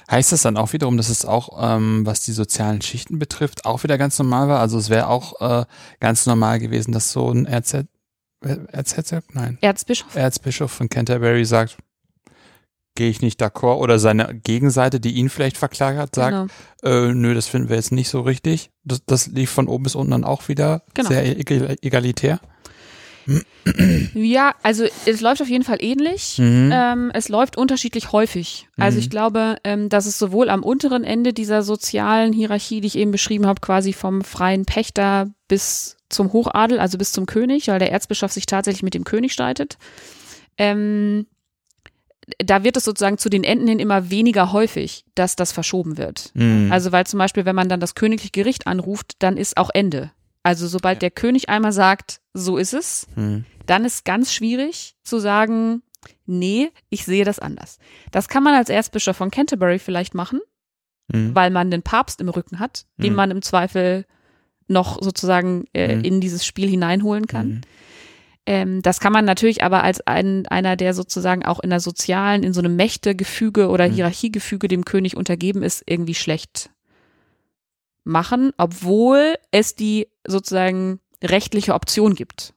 Heißt 0.09 0.31
das 0.31 0.43
dann 0.43 0.57
auch 0.57 0.73
wiederum, 0.73 0.97
dass 0.97 1.09
es 1.09 1.25
auch, 1.25 1.49
ähm, 1.59 2.05
was 2.05 2.21
die 2.21 2.31
sozialen 2.31 2.81
Schichten 2.81 3.17
betrifft, 3.17 3.65
auch 3.65 3.83
wieder 3.83 3.97
ganz 3.97 4.19
normal 4.19 4.47
war? 4.47 4.59
Also 4.59 4.77
es 4.77 4.91
wäre 4.91 5.07
auch 5.07 5.41
äh, 5.41 5.65
ganz 5.99 6.27
normal 6.27 6.59
gewesen, 6.59 6.91
dass 6.91 7.11
so 7.11 7.31
ein 7.31 7.45
Erz 7.45 7.75
Erzherzog? 8.71 9.23
Nein. 9.33 9.57
Erzbischof. 9.61 10.15
Erzbischof 10.15 10.71
von 10.71 10.89
Canterbury 10.89 11.45
sagt, 11.45 11.77
gehe 12.95 13.09
ich 13.09 13.21
nicht 13.21 13.41
d'accord. 13.41 13.79
Oder 13.79 13.99
seine 13.99 14.33
Gegenseite, 14.33 14.99
die 14.99 15.11
ihn 15.11 15.29
vielleicht 15.29 15.57
verklagt 15.57 15.97
hat, 15.97 16.15
sagt, 16.15 16.51
genau. 16.81 17.07
äh, 17.07 17.13
nö, 17.13 17.33
das 17.33 17.47
finden 17.47 17.69
wir 17.69 17.75
jetzt 17.75 17.91
nicht 17.91 18.09
so 18.09 18.21
richtig. 18.21 18.71
Das, 18.83 19.05
das 19.05 19.27
lief 19.27 19.51
von 19.51 19.67
oben 19.67 19.83
bis 19.83 19.95
unten 19.95 20.11
dann 20.11 20.23
auch 20.23 20.47
wieder 20.47 20.83
genau. 20.93 21.09
sehr 21.09 21.37
egalitär. 21.37 22.39
Ja, 24.13 24.53
also 24.61 24.85
es 25.05 25.21
läuft 25.21 25.41
auf 25.41 25.49
jeden 25.49 25.63
Fall 25.63 25.77
ähnlich. 25.81 26.37
Mhm. 26.37 26.71
Ähm, 26.71 27.11
es 27.13 27.27
läuft 27.27 27.57
unterschiedlich 27.57 28.11
häufig. 28.11 28.67
Also 28.77 28.97
mhm. 28.97 28.99
ich 28.99 29.09
glaube, 29.09 29.57
ähm, 29.63 29.89
dass 29.89 30.05
es 30.05 30.19
sowohl 30.19 30.49
am 30.49 30.63
unteren 30.63 31.03
Ende 31.03 31.33
dieser 31.33 31.63
sozialen 31.63 32.33
Hierarchie, 32.33 32.81
die 32.81 32.87
ich 32.87 32.97
eben 32.97 33.11
beschrieben 33.11 33.47
habe, 33.47 33.61
quasi 33.61 33.93
vom 33.93 34.23
freien 34.23 34.65
Pächter 34.65 35.31
bis 35.47 35.94
zum 36.09 36.33
Hochadel, 36.33 36.79
also 36.79 36.97
bis 36.97 37.11
zum 37.11 37.25
König, 37.25 37.67
weil 37.67 37.79
der 37.79 37.91
Erzbischof 37.91 38.31
sich 38.31 38.45
tatsächlich 38.45 38.83
mit 38.83 38.93
dem 38.93 39.03
König 39.03 39.33
streitet. 39.33 39.77
Ähm, 40.57 41.25
da 42.39 42.63
wird 42.63 42.77
es 42.77 42.83
sozusagen 42.83 43.17
zu 43.17 43.29
den 43.29 43.43
Enden 43.43 43.67
hin 43.67 43.79
immer 43.79 44.09
weniger 44.09 44.51
häufig, 44.51 45.05
dass 45.13 45.35
das 45.35 45.51
verschoben 45.51 45.97
wird. 45.97 46.31
Mhm. 46.33 46.71
Also 46.71 46.91
weil 46.91 47.05
zum 47.05 47.19
Beispiel, 47.19 47.45
wenn 47.45 47.55
man 47.55 47.69
dann 47.69 47.79
das 47.79 47.95
königliche 47.95 48.31
Gericht 48.31 48.67
anruft, 48.67 49.13
dann 49.19 49.37
ist 49.37 49.57
auch 49.57 49.69
Ende. 49.73 50.11
Also 50.45 50.67
sobald 50.67 50.97
ja. 50.97 50.99
der 50.99 51.11
König 51.11 51.49
einmal 51.49 51.71
sagt, 51.71 52.21
so 52.33 52.57
ist 52.57 52.73
es, 52.73 53.07
hm. 53.15 53.45
dann 53.65 53.83
ist 53.83 54.05
ganz 54.05 54.31
schwierig 54.31 54.95
zu 55.01 55.17
sagen, 55.17 55.81
nee, 56.27 56.69
ich 56.89 57.03
sehe 57.03 57.25
das 57.25 57.39
anders. 57.39 57.79
Das 58.11 58.27
kann 58.27 58.43
man 58.43 58.53
als 58.53 58.69
Erzbischof 58.69 59.17
von 59.17 59.31
Canterbury 59.31 59.79
vielleicht 59.79 60.13
machen, 60.13 60.39
hm. 61.11 61.33
weil 61.33 61.49
man 61.49 61.71
den 61.71 61.81
Papst 61.81 62.21
im 62.21 62.29
Rücken 62.29 62.59
hat, 62.59 62.85
den 62.97 63.09
hm. 63.09 63.15
man 63.15 63.31
im 63.31 63.41
Zweifel 63.41 64.05
noch 64.67 65.01
sozusagen 65.01 65.65
äh, 65.73 65.93
hm. 65.93 66.03
in 66.03 66.21
dieses 66.21 66.45
Spiel 66.45 66.69
hineinholen 66.69 67.27
kann. 67.27 67.47
Hm. 67.47 67.61
Ähm, 68.47 68.81
das 68.81 68.99
kann 68.99 69.13
man 69.13 69.25
natürlich 69.25 69.63
aber 69.63 69.83
als 69.83 70.01
ein, 70.01 70.45
einer, 70.47 70.75
der 70.75 70.93
sozusagen 70.93 71.43
auch 71.45 71.59
in 71.59 71.71
der 71.71 71.79
sozialen, 71.79 72.43
in 72.43 72.53
so 72.53 72.61
einem 72.61 72.75
Mächtegefüge 72.75 73.69
oder 73.69 73.85
hm. 73.85 73.93
Hierarchiegefüge 73.93 74.67
dem 74.67 74.85
König 74.85 75.17
untergeben 75.17 75.63
ist, 75.63 75.83
irgendwie 75.85 76.15
schlecht 76.15 76.69
machen, 78.03 78.51
obwohl 78.57 79.35
es 79.51 79.75
die 79.75 80.07
sozusagen 80.27 80.99
rechtliche 81.23 81.73
Option 81.73 82.15
gibt. 82.15 82.53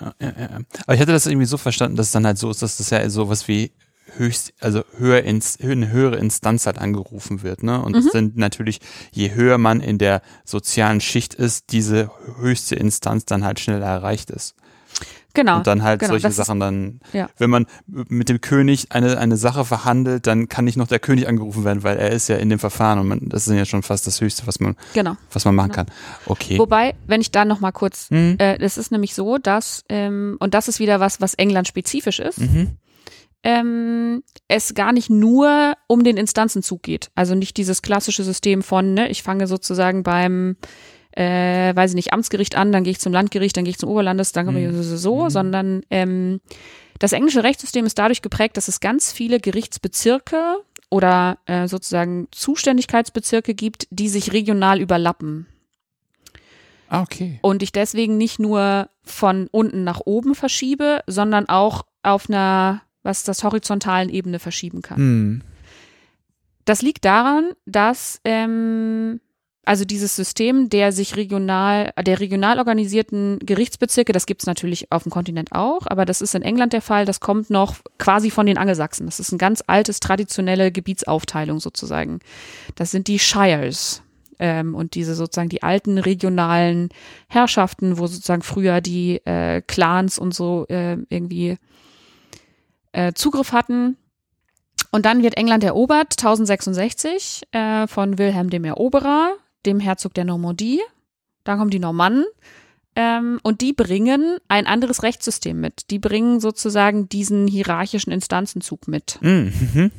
Ja, 0.00 0.14
ja, 0.20 0.32
ja. 0.38 0.60
Aber 0.84 0.94
ich 0.94 1.00
hatte 1.00 1.12
das 1.12 1.26
irgendwie 1.26 1.46
so 1.46 1.56
verstanden, 1.56 1.96
dass 1.96 2.06
es 2.06 2.12
dann 2.12 2.24
halt 2.24 2.38
so 2.38 2.50
ist, 2.50 2.62
dass 2.62 2.76
das 2.76 2.90
ja 2.90 3.08
sowas 3.10 3.48
wie 3.48 3.72
höchst, 4.16 4.52
also 4.60 4.82
höher 4.96 5.22
ins, 5.22 5.58
eine 5.60 5.90
höhere 5.90 6.16
Instanz 6.16 6.66
halt 6.66 6.78
angerufen 6.78 7.42
wird, 7.42 7.62
ne? 7.62 7.80
Und 7.82 7.92
mhm. 7.92 8.02
das 8.02 8.12
sind 8.12 8.36
natürlich, 8.36 8.80
je 9.12 9.34
höher 9.34 9.58
man 9.58 9.80
in 9.80 9.98
der 9.98 10.22
sozialen 10.44 11.00
Schicht 11.00 11.34
ist, 11.34 11.72
diese 11.72 12.10
höchste 12.40 12.74
Instanz 12.74 13.24
dann 13.24 13.44
halt 13.44 13.60
schneller 13.60 13.86
erreicht 13.86 14.30
ist. 14.30 14.54
Genau. 15.34 15.58
Und 15.58 15.66
dann 15.68 15.84
halt 15.84 16.00
genau, 16.00 16.12
solche 16.12 16.32
Sachen 16.32 16.58
dann, 16.58 17.00
ja. 17.12 17.28
wenn 17.38 17.48
man 17.48 17.66
mit 17.86 18.28
dem 18.28 18.40
König 18.40 18.90
eine, 18.90 19.18
eine 19.18 19.36
Sache 19.36 19.64
verhandelt, 19.64 20.26
dann 20.26 20.48
kann 20.48 20.64
nicht 20.64 20.76
noch 20.76 20.88
der 20.88 20.98
König 20.98 21.28
angerufen 21.28 21.64
werden, 21.64 21.84
weil 21.84 21.96
er 21.96 22.10
ist 22.10 22.28
ja 22.28 22.36
in 22.36 22.48
dem 22.48 22.58
Verfahren 22.58 22.98
und 22.98 23.06
man, 23.06 23.28
das 23.28 23.46
ist 23.46 23.54
ja 23.54 23.64
schon 23.64 23.84
fast 23.84 24.06
das 24.08 24.20
Höchste, 24.20 24.48
was 24.48 24.58
man, 24.58 24.74
genau. 24.94 25.16
was 25.32 25.44
man 25.44 25.54
machen 25.54 25.70
genau. 25.70 25.84
kann. 25.84 25.94
Okay. 26.26 26.58
Wobei, 26.58 26.96
wenn 27.06 27.20
ich 27.20 27.30
da 27.30 27.44
noch 27.44 27.60
mal 27.60 27.70
kurz, 27.70 28.10
mhm. 28.10 28.36
äh, 28.38 28.58
es 28.58 28.78
ist 28.78 28.90
nämlich 28.90 29.14
so, 29.14 29.38
dass, 29.38 29.84
ähm, 29.88 30.36
und 30.40 30.54
das 30.54 30.66
ist 30.66 30.80
wieder 30.80 30.98
was, 30.98 31.20
was 31.20 31.34
England 31.34 31.68
spezifisch 31.68 32.18
ist, 32.18 32.40
mhm. 32.40 32.72
Ähm, 33.42 34.22
es 34.48 34.74
gar 34.74 34.92
nicht 34.92 35.10
nur 35.10 35.74
um 35.86 36.04
den 36.04 36.16
Instanzenzug 36.16 36.82
geht. 36.82 37.10
Also 37.14 37.34
nicht 37.34 37.56
dieses 37.56 37.82
klassische 37.82 38.24
System 38.24 38.62
von, 38.62 38.94
ne, 38.94 39.08
ich 39.08 39.22
fange 39.22 39.46
sozusagen 39.46 40.02
beim 40.02 40.56
äh, 41.12 41.74
weiß 41.74 41.92
ich 41.92 41.96
nicht, 41.96 42.12
Amtsgericht 42.12 42.54
an, 42.56 42.70
dann 42.70 42.84
gehe 42.84 42.92
ich 42.92 43.00
zum 43.00 43.12
Landgericht, 43.12 43.56
dann 43.56 43.64
gehe 43.64 43.72
ich 43.72 43.78
zum 43.78 43.88
Oberlandes, 43.88 44.30
dann 44.32 44.46
komme 44.46 44.60
ich 44.60 44.70
mhm. 44.70 44.82
so, 44.82 45.24
mhm. 45.24 45.30
sondern 45.30 45.82
ähm, 45.90 46.40
das 46.98 47.12
englische 47.12 47.42
Rechtssystem 47.42 47.86
ist 47.86 47.98
dadurch 47.98 48.22
geprägt, 48.22 48.56
dass 48.56 48.68
es 48.68 48.78
ganz 48.78 49.12
viele 49.12 49.40
Gerichtsbezirke 49.40 50.58
oder 50.90 51.38
äh, 51.46 51.66
sozusagen 51.66 52.28
Zuständigkeitsbezirke 52.30 53.54
gibt, 53.54 53.88
die 53.90 54.08
sich 54.08 54.32
regional 54.32 54.80
überlappen. 54.80 55.46
Ah, 56.88 57.02
okay. 57.02 57.38
Und 57.42 57.62
ich 57.62 57.72
deswegen 57.72 58.16
nicht 58.16 58.38
nur 58.38 58.88
von 59.02 59.48
unten 59.50 59.84
nach 59.84 60.00
oben 60.04 60.34
verschiebe, 60.34 61.02
sondern 61.06 61.48
auch 61.48 61.82
auf 62.02 62.28
einer, 62.28 62.82
was 63.08 63.24
das 63.24 63.42
horizontalen 63.42 64.10
Ebene 64.10 64.38
verschieben 64.38 64.82
kann. 64.82 64.98
Hm. 64.98 65.42
Das 66.66 66.82
liegt 66.82 67.06
daran, 67.06 67.52
dass 67.64 68.20
ähm, 68.24 69.20
also 69.64 69.86
dieses 69.86 70.14
System 70.14 70.68
der 70.68 70.92
sich 70.92 71.16
regional, 71.16 71.92
der 72.00 72.20
regional 72.20 72.58
organisierten 72.58 73.38
Gerichtsbezirke, 73.38 74.12
das 74.12 74.26
gibt's 74.26 74.44
natürlich 74.44 74.92
auf 74.92 75.04
dem 75.04 75.10
Kontinent 75.10 75.52
auch, 75.52 75.86
aber 75.86 76.04
das 76.04 76.20
ist 76.20 76.34
in 76.34 76.42
England 76.42 76.74
der 76.74 76.82
Fall, 76.82 77.06
das 77.06 77.20
kommt 77.20 77.48
noch 77.48 77.76
quasi 77.98 78.30
von 78.30 78.44
den 78.44 78.58
Angelsachsen. 78.58 79.06
Das 79.06 79.20
ist 79.20 79.32
ein 79.32 79.38
ganz 79.38 79.64
altes, 79.66 80.00
traditionelle 80.00 80.70
Gebietsaufteilung 80.70 81.60
sozusagen. 81.60 82.20
Das 82.74 82.90
sind 82.90 83.08
die 83.08 83.18
Shires. 83.18 84.02
Ähm, 84.38 84.74
und 84.74 84.94
diese 84.94 85.14
sozusagen 85.14 85.48
die 85.48 85.62
alten 85.62 85.98
regionalen 85.98 86.90
Herrschaften, 87.28 87.98
wo 87.98 88.06
sozusagen 88.06 88.42
früher 88.42 88.80
die 88.80 89.16
äh, 89.24 89.62
Clans 89.62 90.18
und 90.18 90.32
so 90.32 90.66
äh, 90.68 90.96
irgendwie 91.08 91.58
äh, 92.92 93.12
Zugriff 93.12 93.52
hatten. 93.52 93.96
Und 94.90 95.04
dann 95.04 95.22
wird 95.22 95.36
England 95.36 95.64
erobert, 95.64 96.14
1066, 96.18 97.42
äh, 97.52 97.86
von 97.86 98.18
Wilhelm 98.18 98.50
dem 98.50 98.64
Eroberer 98.64 99.36
dem 99.66 99.80
Herzog 99.80 100.14
der 100.14 100.24
Normandie. 100.24 100.80
Dann 101.44 101.58
kommen 101.58 101.70
die 101.70 101.78
Normannen. 101.78 102.24
Ähm, 102.96 103.38
und 103.42 103.60
die 103.60 103.72
bringen 103.72 104.38
ein 104.48 104.66
anderes 104.66 105.02
Rechtssystem 105.02 105.60
mit. 105.60 105.90
Die 105.90 105.98
bringen 105.98 106.40
sozusagen 106.40 107.08
diesen 107.08 107.46
hierarchischen 107.46 108.12
Instanzenzug 108.12 108.88
mit. 108.88 109.18
Mhm. 109.20 109.92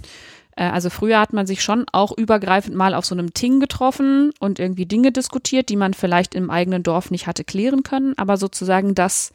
Äh, 0.56 0.64
also 0.66 0.90
früher 0.90 1.20
hat 1.20 1.32
man 1.32 1.48
sich 1.48 1.64
schon 1.64 1.86
auch 1.94 2.12
übergreifend 2.18 2.76
mal 2.76 2.94
auf 2.94 3.06
so 3.06 3.16
einem 3.16 3.34
Ting 3.34 3.62
getroffen 3.62 4.32
und 4.40 4.60
irgendwie 4.60 4.86
Dinge 4.86 5.14
diskutiert, 5.14 5.70
die 5.70 5.78
man 5.78 5.94
vielleicht 5.94 6.36
im 6.36 6.50
eigenen 6.50 6.84
Dorf 6.84 7.12
nicht 7.12 7.28
hatte 7.28 7.46
klären 7.46 7.84
können. 7.84 8.14
Aber 8.18 8.36
sozusagen 8.36 8.96
das 8.96 9.32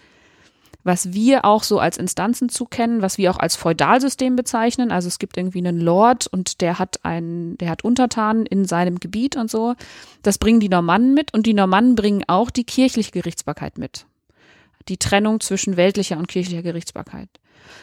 was 0.84 1.14
wir 1.14 1.46
auch 1.46 1.62
so 1.62 1.78
als 1.78 1.96
Instanzenzug 1.96 2.70
kennen, 2.70 3.02
was 3.02 3.18
wir 3.18 3.30
auch 3.30 3.38
als 3.38 3.56
Feudalsystem 3.56 4.36
bezeichnen. 4.36 4.92
Also 4.92 5.08
es 5.08 5.18
gibt 5.18 5.36
irgendwie 5.36 5.58
einen 5.58 5.80
Lord 5.80 6.26
und 6.26 6.60
der 6.60 6.78
hat 6.78 7.04
einen, 7.04 7.56
der 7.58 7.70
hat 7.70 7.82
Untertanen 7.82 8.44
in 8.46 8.66
seinem 8.66 9.00
Gebiet 9.00 9.36
und 9.36 9.50
so. 9.50 9.74
Das 10.22 10.38
bringen 10.38 10.60
die 10.60 10.68
Normannen 10.68 11.14
mit 11.14 11.32
und 11.32 11.46
die 11.46 11.54
Normannen 11.54 11.94
bringen 11.94 12.24
auch 12.28 12.50
die 12.50 12.64
kirchliche 12.64 13.10
Gerichtsbarkeit 13.10 13.78
mit. 13.78 14.06
Die 14.88 14.98
Trennung 14.98 15.40
zwischen 15.40 15.78
weltlicher 15.78 16.18
und 16.18 16.28
kirchlicher 16.28 16.62
Gerichtsbarkeit. 16.62 17.30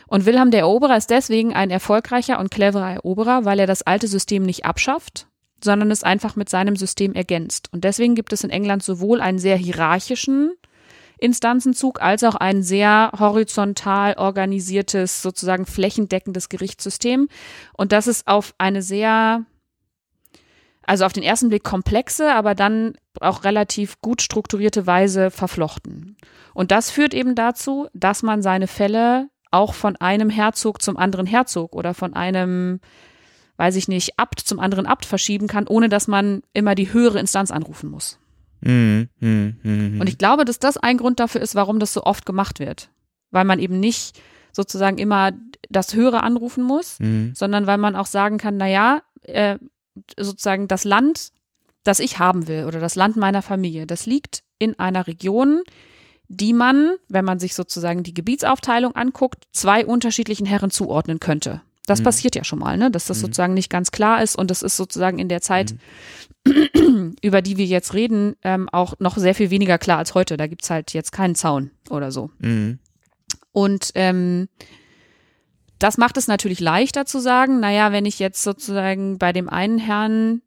Und 0.06 0.28
Wilhelm 0.28 0.52
der 0.52 0.62
Eroberer 0.62 0.96
ist 0.96 1.10
deswegen 1.10 1.54
ein 1.54 1.72
erfolgreicher 1.72 2.40
und 2.40 2.52
cleverer 2.52 2.92
Eroberer, 2.92 3.46
weil 3.46 3.60
er 3.60 3.68
das 3.68 3.82
alte 3.82 4.08
System 4.08 4.44
nicht 4.44 4.64
abschafft, 4.64 5.26
sondern 5.64 5.90
es 5.90 6.04
einfach 6.04 6.36
mit 6.36 6.50
seinem 6.50 6.76
System 6.76 7.14
ergänzt. 7.14 7.70
Und 7.72 7.84
deswegen 7.84 8.14
gibt 8.14 8.32
es 8.32 8.44
in 8.44 8.52
England 8.52 8.84
sowohl 8.84 9.22
einen 9.22 9.40
sehr 9.40 9.58
hierarchischen 9.58 10.52
Instanzenzug 11.22 12.02
als 12.02 12.24
auch 12.24 12.36
ein 12.36 12.64
sehr 12.64 13.12
horizontal 13.18 14.16
organisiertes, 14.18 15.22
sozusagen 15.22 15.66
flächendeckendes 15.66 16.50
Gerichtssystem. 16.50 17.30
Und 17.78 17.92
das 17.92 18.08
ist 18.08 18.28
auf 18.28 18.54
eine 18.58 18.82
sehr, 18.82 19.46
also 20.82 21.06
auf 21.06 21.14
den 21.14 21.24
ersten 21.24 21.50
Blick 21.50 21.64
komplexe, 21.64 22.34
aber 22.34 22.56
dann 22.56 22.96
auch 23.20 23.44
relativ 23.44 24.02
gut 24.02 24.22
strukturierte 24.22 24.88
Weise 24.88 25.30
verflochten. 25.32 26.18
Und 26.54 26.72
das 26.72 26.90
führt 26.90 27.14
eben 27.14 27.36
dazu, 27.36 27.88
dass 27.94 28.24
man 28.24 28.42
seine 28.42 28.68
Fälle 28.68 29.30
auch 29.52 29.74
von 29.76 29.96
einem 29.98 30.30
Herzog 30.30 30.82
zum 30.82 30.98
anderen 30.98 31.28
Herzog 31.28 31.76
oder 31.76 31.94
von 31.94 32.14
einem 32.14 32.80
weiß 33.58 33.76
ich 33.76 33.88
nicht, 33.88 34.18
Abt 34.18 34.40
zum 34.40 34.60
anderen 34.60 34.88
Abt 34.88 35.06
verschieben 35.06 35.46
kann, 35.46 35.68
ohne 35.68 35.88
dass 35.88 36.08
man 36.08 36.42
immer 36.52 36.74
die 36.74 36.94
höhere 36.94 37.20
Instanz 37.20 37.52
anrufen 37.52 37.92
muss. 37.92 38.21
Mhm. 38.62 39.10
Mhm. 39.20 39.58
Mhm. 39.64 40.02
Und 40.02 40.08
ich 40.08 40.18
glaube, 40.18 40.46
dass 40.46 40.60
das 40.60 40.78
ein 40.78 40.98
Grund 40.98 41.20
dafür 41.20 41.42
ist, 41.42 41.56
warum 41.56 41.80
das 41.80 41.94
so 41.94 42.04
oft 42.04 42.26
gemacht 42.26 42.60
wird. 42.60 42.90
Weil 43.32 43.46
man 43.46 43.60
eben 43.60 43.80
nicht 43.80 44.20
sozusagen 44.54 44.98
immer 44.98 45.32
das 45.70 45.94
Höhere 45.94 46.24
anrufen 46.24 46.64
muss, 46.64 47.00
Mhm. 47.00 47.34
sondern 47.36 47.68
weil 47.68 47.78
man 47.78 47.96
auch 47.96 48.06
sagen 48.06 48.38
kann, 48.38 48.58
na 48.58 48.68
ja, 48.68 49.02
äh, 49.24 49.58
sozusagen 50.20 50.68
das 50.68 50.84
Land, 50.84 51.32
das 51.84 52.00
ich 52.00 52.20
haben 52.20 52.48
will 52.48 52.66
oder 52.66 52.80
das 52.80 52.96
Land 52.96 53.18
meiner 53.18 53.42
Familie, 53.42 53.88
das 53.88 54.06
liegt 54.06 54.44
in 54.60 54.78
einer 54.80 55.08
Region, 55.08 55.62
die 56.28 56.54
man, 56.54 56.96
wenn 57.10 57.26
man 57.26 57.40
sich 57.40 57.56
sozusagen 57.56 58.04
die 58.04 58.14
Gebietsaufteilung 58.14 58.96
anguckt, 58.96 59.46
zwei 59.52 59.86
unterschiedlichen 59.86 60.46
Herren 60.46 60.72
zuordnen 60.72 61.20
könnte. 61.20 61.62
Das 61.88 62.00
Mhm. 62.00 62.04
passiert 62.06 62.36
ja 62.36 62.44
schon 62.44 62.60
mal, 62.60 62.78
ne? 62.78 62.92
dass 62.92 63.06
das 63.06 63.18
Mhm. 63.18 63.22
sozusagen 63.22 63.54
nicht 63.54 63.70
ganz 63.70 63.92
klar 63.92 64.22
ist 64.22 64.38
und 64.38 64.52
das 64.52 64.62
ist 64.62 64.78
sozusagen 64.78 65.18
in 65.20 65.28
der 65.30 65.42
Zeit, 65.42 65.72
Mhm. 65.74 65.80
über 67.22 67.42
die 67.42 67.58
wir 67.58 67.66
jetzt 67.66 67.94
reden, 67.94 68.36
ähm, 68.44 68.68
auch 68.70 68.96
noch 69.00 69.18
sehr 69.18 69.36
viel 69.36 69.52
weniger 69.52 69.78
klar 69.78 70.00
als 70.00 70.16
heute. 70.16 70.38
Da 70.38 70.48
gibt's 70.48 70.70
halt 70.70 70.94
jetzt 70.94 71.12
keinen 71.12 71.36
Zaun 71.36 71.72
oder 71.90 72.12
so. 72.12 72.32
Mhm. 72.40 72.80
Und 73.52 73.92
ähm, 73.96 74.48
das 75.78 75.98
macht 75.98 76.18
es 76.18 76.28
natürlich 76.28 76.60
leichter 76.60 77.06
zu 77.06 77.20
sagen, 77.20 77.60
naja, 77.60 77.92
wenn 77.92 78.06
ich 78.06 78.20
jetzt 78.20 78.44
sozusagen 78.44 79.18
bei 79.18 79.34
dem 79.34 79.50
einen 79.50 79.78
Herrn 79.78 80.42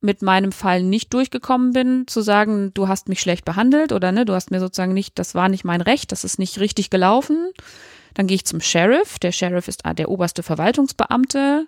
mit 0.00 0.22
meinem 0.22 0.52
Fall 0.52 0.82
nicht 0.82 1.14
durchgekommen 1.14 1.72
bin, 1.72 2.06
zu 2.06 2.20
sagen, 2.20 2.72
du 2.74 2.88
hast 2.88 3.08
mich 3.08 3.20
schlecht 3.20 3.44
behandelt 3.44 3.90
oder 3.90 4.12
ne, 4.12 4.24
du 4.24 4.34
hast 4.34 4.50
mir 4.50 4.60
sozusagen 4.60 4.92
nicht, 4.92 5.18
das 5.18 5.34
war 5.34 5.48
nicht 5.48 5.64
mein 5.64 5.80
Recht, 5.80 6.12
das 6.12 6.24
ist 6.24 6.38
nicht 6.38 6.60
richtig 6.60 6.90
gelaufen. 6.90 7.50
Dann 8.12 8.26
gehe 8.26 8.36
ich 8.36 8.44
zum 8.44 8.60
Sheriff. 8.60 9.18
Der 9.18 9.32
Sheriff 9.32 9.66
ist 9.66 9.82
der 9.84 10.08
oberste 10.08 10.42
Verwaltungsbeamte, 10.42 11.66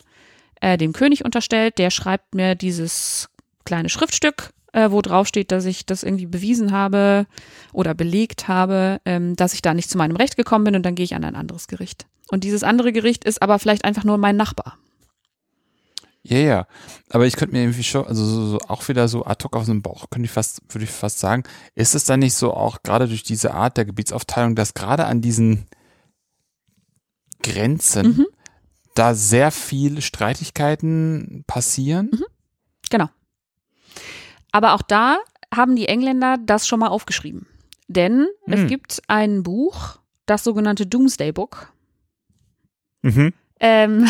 äh, 0.61 0.77
dem 0.77 0.93
König 0.93 1.25
unterstellt. 1.25 1.79
Der 1.79 1.91
schreibt 1.91 2.35
mir 2.35 2.55
dieses 2.55 3.29
kleine 3.65 3.89
Schriftstück, 3.89 4.51
äh, 4.73 4.91
wo 4.91 5.03
drauf 5.03 5.27
steht, 5.27 5.53
dass 5.53 5.65
ich 5.65 5.87
das 5.87 6.03
irgendwie 6.03 6.27
bewiesen 6.27 6.73
habe 6.73 7.27
oder 7.73 7.95
belegt 7.95 8.49
habe, 8.49 9.01
ähm, 9.05 9.37
dass 9.37 9.55
ich 9.55 9.63
da 9.63 9.75
nicht 9.75 9.91
zu 9.91 9.99
meinem 9.99 10.17
Recht 10.17 10.37
gekommen 10.37 10.65
bin 10.65 10.77
und 10.77 10.83
dann 10.85 10.95
gehe 10.95 11.05
ich 11.05 11.15
an 11.15 11.25
ein 11.25 11.37
anderes 11.37 11.67
Gericht. 11.67 12.07
Und 12.29 12.45
dieses 12.45 12.63
andere 12.63 12.93
Gericht 12.93 13.25
ist 13.25 13.43
aber 13.43 13.59
vielleicht 13.59 13.85
einfach 13.85 14.05
nur 14.05 14.19
mein 14.19 14.37
Nachbar. 14.37 14.79
Ja, 16.23 16.39
ja. 16.39 16.67
Aber 17.11 17.27
ich 17.27 17.37
könnte 17.37 17.55
mir 17.55 17.63
irgendwie 17.63 17.85
schon, 17.85 18.05
also 18.05 18.25
so, 18.25 18.47
so 18.47 18.59
auch 18.67 18.89
wieder 18.89 19.07
so 19.07 19.25
ad 19.25 19.45
hoc 19.45 19.55
aus 19.55 19.67
dem 19.67 19.83
Bauch, 19.83 20.11
könnte 20.11 20.27
ich 20.27 20.33
fast, 20.33 20.61
würde 20.71 20.85
ich 20.85 20.91
fast 20.91 21.21
sagen, 21.21 21.45
ist 21.77 21.95
es 21.95 22.05
dann 22.05 22.19
nicht 22.19 22.35
so 22.35 22.53
auch 22.53 22.83
gerade 22.83 23.07
durch 23.07 23.23
diese 23.23 23.55
Art 23.55 23.77
der 23.77 23.85
Gebietsaufteilung, 23.85 24.57
dass 24.57 24.75
gerade 24.75 25.07
an 25.07 25.21
diesen 25.21 25.67
Grenzen 27.43 28.07
Mhm. 28.09 28.27
Da 28.99 29.15
sehr 29.15 29.51
viele 29.51 30.03
Streitigkeiten 30.03 31.45
passieren? 31.47 32.11
Genau. 32.91 33.09
Aber 34.53 34.75
auch 34.75 34.83
da 34.83 35.19
haben 35.55 35.77
die 35.77 35.89
Engländer 35.89 36.37
das 36.45 36.67
schon 36.67 36.81
mal 36.81 36.89
aufgeschrieben. 36.89 37.47
Denn 37.89 38.27
es 38.47 38.61
Hm. 38.61 38.67
gibt 38.69 39.03
ein 39.09 39.43
Buch, 39.43 39.99
das 40.27 40.43
sogenannte 40.45 40.87
Doomsday 40.87 41.33
Book. 41.33 41.73
Mhm. 43.03 43.33
Ähm, 43.61 44.07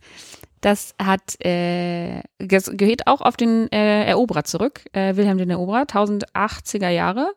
das 0.62 0.94
hat 1.00 1.36
äh, 1.44 2.20
ges- 2.40 2.74
gehört 2.76 3.06
auch 3.06 3.20
auf 3.20 3.36
den 3.36 3.70
äh, 3.72 4.04
Eroberer 4.06 4.44
zurück, 4.44 4.84
äh, 4.92 5.16
Wilhelm 5.16 5.38
den 5.38 5.50
Eroberer, 5.50 5.82
1080er 5.82 6.88
Jahre. 6.88 7.32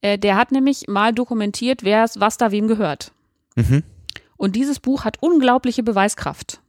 Äh, 0.00 0.18
der 0.18 0.36
hat 0.36 0.50
nämlich 0.52 0.88
mal 0.88 1.12
dokumentiert, 1.12 1.82
wer 1.84 2.06
was 2.16 2.36
da 2.38 2.50
wem 2.50 2.68
gehört. 2.68 3.12
Mhm. 3.56 3.82
Und 4.42 4.56
dieses 4.56 4.80
Buch 4.80 5.04
hat 5.04 5.18
unglaubliche 5.20 5.84
Beweiskraft. 5.84 6.60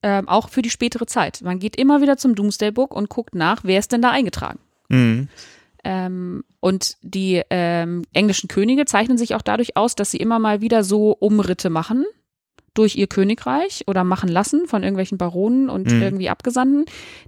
Ähm, 0.00 0.28
auch 0.28 0.48
für 0.48 0.62
die 0.62 0.70
spätere 0.70 1.06
Zeit. 1.06 1.42
Man 1.42 1.58
geht 1.58 1.74
immer 1.74 2.00
wieder 2.00 2.16
zum 2.16 2.36
Doomsday 2.36 2.70
Book 2.70 2.94
und 2.94 3.08
guckt 3.08 3.34
nach, 3.34 3.64
wer 3.64 3.80
ist 3.80 3.90
denn 3.90 4.00
da 4.00 4.12
eingetragen. 4.12 4.60
Mhm. 4.88 5.28
Ähm, 5.82 6.44
und 6.60 6.98
die 7.02 7.42
ähm, 7.50 8.04
englischen 8.12 8.46
Könige 8.46 8.84
zeichnen 8.84 9.18
sich 9.18 9.34
auch 9.34 9.42
dadurch 9.42 9.76
aus, 9.76 9.96
dass 9.96 10.12
sie 10.12 10.18
immer 10.18 10.38
mal 10.38 10.60
wieder 10.60 10.84
so 10.84 11.10
Umritte 11.10 11.68
machen 11.68 12.04
durch 12.74 12.94
ihr 12.94 13.08
Königreich 13.08 13.82
oder 13.88 14.04
machen 14.04 14.28
lassen 14.28 14.68
von 14.68 14.84
irgendwelchen 14.84 15.18
Baronen 15.18 15.68
und 15.68 15.90
Mhm. 15.90 16.02
irgendwie 16.02 16.28
Abgesandten, 16.28 16.84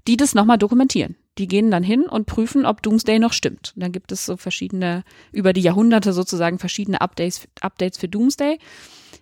die 0.07 0.17
das 0.17 0.37
nochmal 0.37 0.59
dokumentieren. 0.59 1.17
Die 1.39 1.49
gehen 1.49 1.73
dann 1.73 1.83
hin 1.83 2.03
und 2.03 2.27
prüfen, 2.27 2.67
ob 2.67 2.83
Doomsday 2.83 3.19
noch 3.19 3.33
stimmt. 3.33 3.73
Und 3.75 3.83
dann 3.83 3.91
gibt 3.91 4.13
es 4.13 4.27
so 4.27 4.37
verschiedene, 4.37 5.03
über 5.33 5.53
die 5.53 5.61
Jahrhunderte 5.63 6.13
sozusagen 6.13 6.61
verschiedene 6.61 7.01
Updates, 7.01 7.49
Updates 7.61 7.99
für 7.99 8.07
Doomsday. 8.07 8.61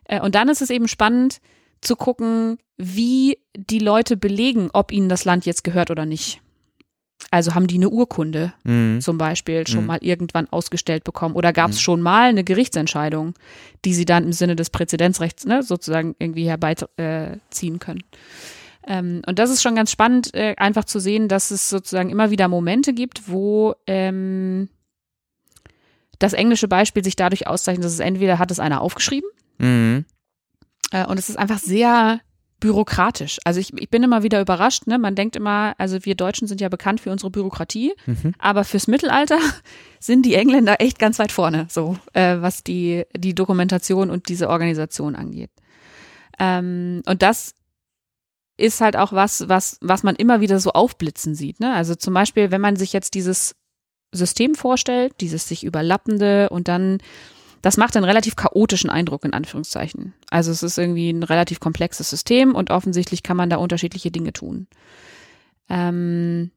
Äh, 0.05 0.21
und 0.21 0.35
dann 0.35 0.49
ist 0.49 0.63
es 0.63 0.71
eben 0.71 0.89
spannend 0.89 1.41
zu 1.81 1.97
gucken, 1.97 2.59
wie 2.77 3.39
die 3.57 3.79
Leute 3.79 4.17
belegen, 4.17 4.71
ob 4.73 4.93
ihnen 4.93 5.09
das 5.09 5.25
Land 5.25 5.47
jetzt 5.47 5.65
gehört 5.65 5.91
oder 5.91 6.07
nicht. 6.07 6.41
Also 7.31 7.55
haben 7.55 7.67
die 7.67 7.77
eine 7.77 7.91
Urkunde 7.91 8.55
Mhm. 8.65 9.01
zum 9.01 9.19
Beispiel 9.19 9.67
schon 9.67 9.83
Mhm. 9.83 9.87
mal 9.87 9.99
irgendwann 10.01 10.49
ausgestellt 10.51 11.05
bekommen 11.05 11.35
oder 11.35 11.53
gab 11.53 11.71
es 11.71 11.77
Mhm. 11.77 11.81
schon 11.81 12.01
mal 12.01 12.29
eine 12.31 12.45
Gerichtsentscheidung, 12.45 13.35
die 13.85 13.95
sie 13.95 14.05
dann 14.07 14.25
im 14.25 14.33
Sinne 14.33 14.57
des 14.57 14.71
Präzedenzrechts 14.71 15.45
ne, 15.45 15.63
sozusagen 15.63 16.17
irgendwie 16.19 16.49
herbeiziehen 16.49 16.89
äh, 16.97 17.79
können. 17.79 18.03
Ähm, 18.87 19.23
und 19.27 19.39
das 19.39 19.51
ist 19.51 19.63
schon 19.63 19.75
ganz 19.75 19.91
spannend, 19.91 20.35
äh, 20.35 20.55
einfach 20.57 20.87
zu 20.87 20.99
sehen, 20.99 21.29
dass 21.29 21.51
es 21.51 21.69
sozusagen 21.69 22.09
immer 22.11 22.31
wieder 22.31 22.49
Momente 22.49 22.95
gibt, 22.95 23.29
wo 23.29 23.75
ähm, 23.87 24.71
das 26.19 26.33
englische 26.33 26.69
Beispiel 26.69 27.05
sich 27.05 27.17
dadurch 27.17 27.47
auszeichnet, 27.47 27.85
dass 27.85 27.93
es 27.93 28.01
entweder 28.01 28.39
hat 28.39 28.51
es 28.51 28.59
einer 28.59 28.81
aufgeschrieben 28.81 29.29
Mhm. 29.61 30.05
äh, 30.91 31.07
und 31.07 31.19
es 31.19 31.29
ist 31.29 31.37
einfach 31.37 31.59
sehr 31.59 32.21
bürokratisch. 32.61 33.39
Also 33.45 33.59
ich, 33.59 33.73
ich 33.79 33.89
bin 33.89 34.03
immer 34.03 34.23
wieder 34.23 34.39
überrascht, 34.41 34.87
ne? 34.87 34.99
Man 34.99 35.15
denkt 35.15 35.35
immer, 35.35 35.75
also 35.79 36.05
wir 36.05 36.15
Deutschen 36.15 36.47
sind 36.47 36.61
ja 36.61 36.69
bekannt 36.69 37.01
für 37.01 37.11
unsere 37.11 37.31
Bürokratie, 37.31 37.95
Mhm. 38.07 38.35
aber 38.39 38.65
fürs 38.65 38.87
Mittelalter 38.87 39.39
sind 40.01 40.27
die 40.27 40.35
Engländer 40.35 40.77
echt 40.81 40.99
ganz 40.99 41.19
weit 41.19 41.33
vorne, 41.33 41.67
so 41.71 41.97
äh, 42.13 42.37
was 42.41 42.63
die, 42.63 43.05
die 43.17 43.35
Dokumentation 43.35 44.11
und 44.11 44.29
diese 44.29 44.51
Organisation 44.51 45.17
angeht. 45.17 45.51
Ähm, 46.39 47.03
und 47.07 47.23
das 47.23 47.55
ist 48.59 48.83
halt 48.83 48.95
auch 48.95 49.15
was, 49.15 49.49
was, 49.49 49.79
was 49.81 50.03
man 50.03 50.17
immer 50.17 50.43
wieder 50.43 50.61
so 50.61 50.73
aufblitzen 50.73 51.35
sieht. 51.35 51.61
Ne? 51.61 51.73
Also 51.73 51.95
zum 51.95 52.13
Beispiel, 52.13 52.51
wenn 52.51 52.61
man 52.61 52.77
sich 52.77 52.93
jetzt 52.93 53.15
dieses 53.15 53.57
System 54.13 54.55
vorstellt, 54.55 55.15
dieses 55.21 55.49
sich 55.49 55.65
überlappende 55.65 56.51
und 56.51 56.69
dann, 56.69 56.99
das 57.63 57.77
macht 57.77 57.97
einen 57.97 58.05
relativ 58.05 58.37
chaotischen 58.37 58.91
Eindruck 58.91 59.25
in 59.25 59.35
Anführungszeichen. 59.35 60.15
Also 60.31 60.51
es 60.51 60.63
ist 60.63 60.79
irgendwie 60.79 61.11
ein 61.11 61.23
relativ 61.23 61.61
komplexes 61.61 62.09
System 62.11 62.55
und 62.55 62.71
offensichtlich 62.71 63.23
kann 63.23 63.37
man 63.37 63.51
da 63.51 63.57
unterschiedliche 63.57 64.11
Dinge 64.11 64.33
tun. 64.33 64.67
Ähm, 65.69 66.51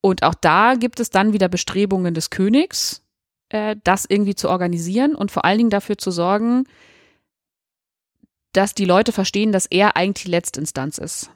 und 0.00 0.22
auch 0.22 0.34
da 0.34 0.74
gibt 0.74 1.00
es 1.00 1.10
dann 1.10 1.32
wieder 1.32 1.48
Bestrebungen 1.48 2.14
des 2.14 2.30
Königs, 2.30 3.02
äh, 3.48 3.76
das 3.84 4.04
irgendwie 4.08 4.34
zu 4.34 4.48
organisieren 4.48 5.14
und 5.14 5.30
vor 5.30 5.44
allen 5.44 5.58
Dingen 5.58 5.70
dafür 5.70 5.98
zu 5.98 6.10
sorgen, 6.10 6.64
dass 8.52 8.74
die 8.74 8.84
Leute 8.84 9.12
verstehen, 9.12 9.52
dass 9.52 9.66
er 9.66 9.96
eigentlich 9.96 10.24
die 10.24 10.30
letzte 10.30 10.60
Instanz 10.60 10.98
ist. 10.98 11.30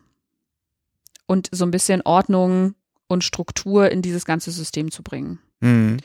Und 1.27 1.49
so 1.53 1.65
ein 1.65 1.71
bisschen 1.71 2.03
Ordnung 2.03 2.75
und 3.07 3.25
Struktur 3.25 3.91
in 3.91 4.03
dieses 4.03 4.25
ganze 4.25 4.51
System 4.51 4.91
zu 4.91 5.03
bringen. 5.03 5.39
Mhm. 5.61 5.99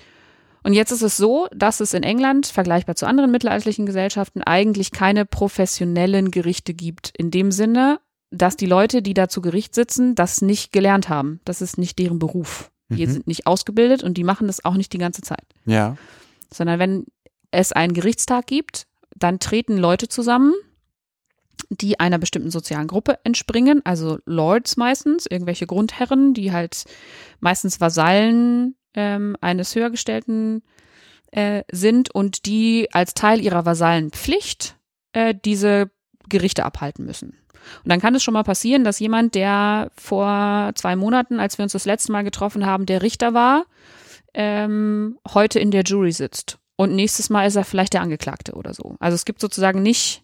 Und 0.63 0.73
jetzt 0.73 0.91
ist 0.91 1.01
es 1.01 1.17
so, 1.17 1.47
dass 1.55 1.79
es 1.79 1.93
in 1.93 2.03
England, 2.03 2.47
vergleichbar 2.47 2.95
zu 2.95 3.05
anderen 3.05 3.31
mittelalterlichen 3.31 3.85
Gesellschaften, 3.85 4.41
eigentlich 4.43 4.91
keine 4.91 5.25
professionellen 5.25 6.31
Gerichte 6.31 6.73
gibt. 6.73 7.13
In 7.17 7.31
dem 7.31 7.51
Sinne, 7.51 7.99
dass 8.31 8.57
die 8.57 8.65
Leute, 8.65 9.01
die 9.01 9.13
da 9.13 9.29
zu 9.29 9.41
Gericht 9.41 9.73
sitzen, 9.73 10.15
das 10.15 10.41
nicht 10.41 10.71
gelernt 10.71 11.09
haben. 11.09 11.39
Das 11.45 11.61
ist 11.61 11.77
nicht 11.77 11.97
deren 11.97 12.19
Beruf. 12.19 12.71
Die 12.89 13.05
Mhm. 13.05 13.11
sind 13.11 13.27
nicht 13.27 13.47
ausgebildet 13.47 14.03
und 14.03 14.17
die 14.17 14.23
machen 14.23 14.47
das 14.47 14.65
auch 14.65 14.75
nicht 14.75 14.91
die 14.93 14.97
ganze 14.97 15.21
Zeit. 15.21 15.45
Ja. 15.65 15.95
Sondern 16.53 16.79
wenn 16.79 17.05
es 17.51 17.71
einen 17.71 17.93
Gerichtstag 17.93 18.47
gibt, 18.47 18.85
dann 19.15 19.39
treten 19.39 19.77
Leute 19.77 20.07
zusammen, 20.07 20.53
die 21.69 21.99
einer 21.99 22.17
bestimmten 22.17 22.51
sozialen 22.51 22.87
Gruppe 22.87 23.19
entspringen, 23.23 23.81
also 23.85 24.17
Lords 24.25 24.77
meistens, 24.77 25.25
irgendwelche 25.29 25.67
Grundherren, 25.67 26.33
die 26.33 26.51
halt 26.51 26.85
meistens 27.39 27.79
Vasallen 27.79 28.75
ähm, 28.93 29.35
eines 29.41 29.75
Höhergestellten 29.75 30.63
äh, 31.31 31.63
sind 31.71 32.13
und 32.13 32.45
die 32.45 32.87
als 32.91 33.13
Teil 33.13 33.41
ihrer 33.41 33.65
Vasallenpflicht 33.65 34.77
äh, 35.13 35.35
diese 35.45 35.91
Gerichte 36.27 36.65
abhalten 36.65 37.05
müssen. 37.05 37.37
Und 37.83 37.91
dann 37.91 37.99
kann 37.99 38.15
es 38.15 38.23
schon 38.23 38.33
mal 38.33 38.43
passieren, 38.43 38.83
dass 38.83 38.99
jemand, 38.99 39.35
der 39.35 39.91
vor 39.95 40.71
zwei 40.75 40.95
Monaten, 40.95 41.39
als 41.39 41.57
wir 41.57 41.63
uns 41.63 41.73
das 41.73 41.85
letzte 41.85 42.11
Mal 42.11 42.23
getroffen 42.23 42.65
haben, 42.65 42.85
der 42.85 43.01
Richter 43.01 43.33
war, 43.33 43.65
ähm, 44.33 45.17
heute 45.33 45.59
in 45.59 45.71
der 45.71 45.83
Jury 45.83 46.11
sitzt. 46.11 46.57
Und 46.75 46.95
nächstes 46.95 47.29
Mal 47.29 47.45
ist 47.45 47.55
er 47.55 47.65
vielleicht 47.65 47.93
der 47.93 48.01
Angeklagte 48.01 48.53
oder 48.53 48.73
so. 48.73 48.95
Also 48.99 49.15
es 49.15 49.25
gibt 49.25 49.41
sozusagen 49.41 49.81
nicht 49.81 50.23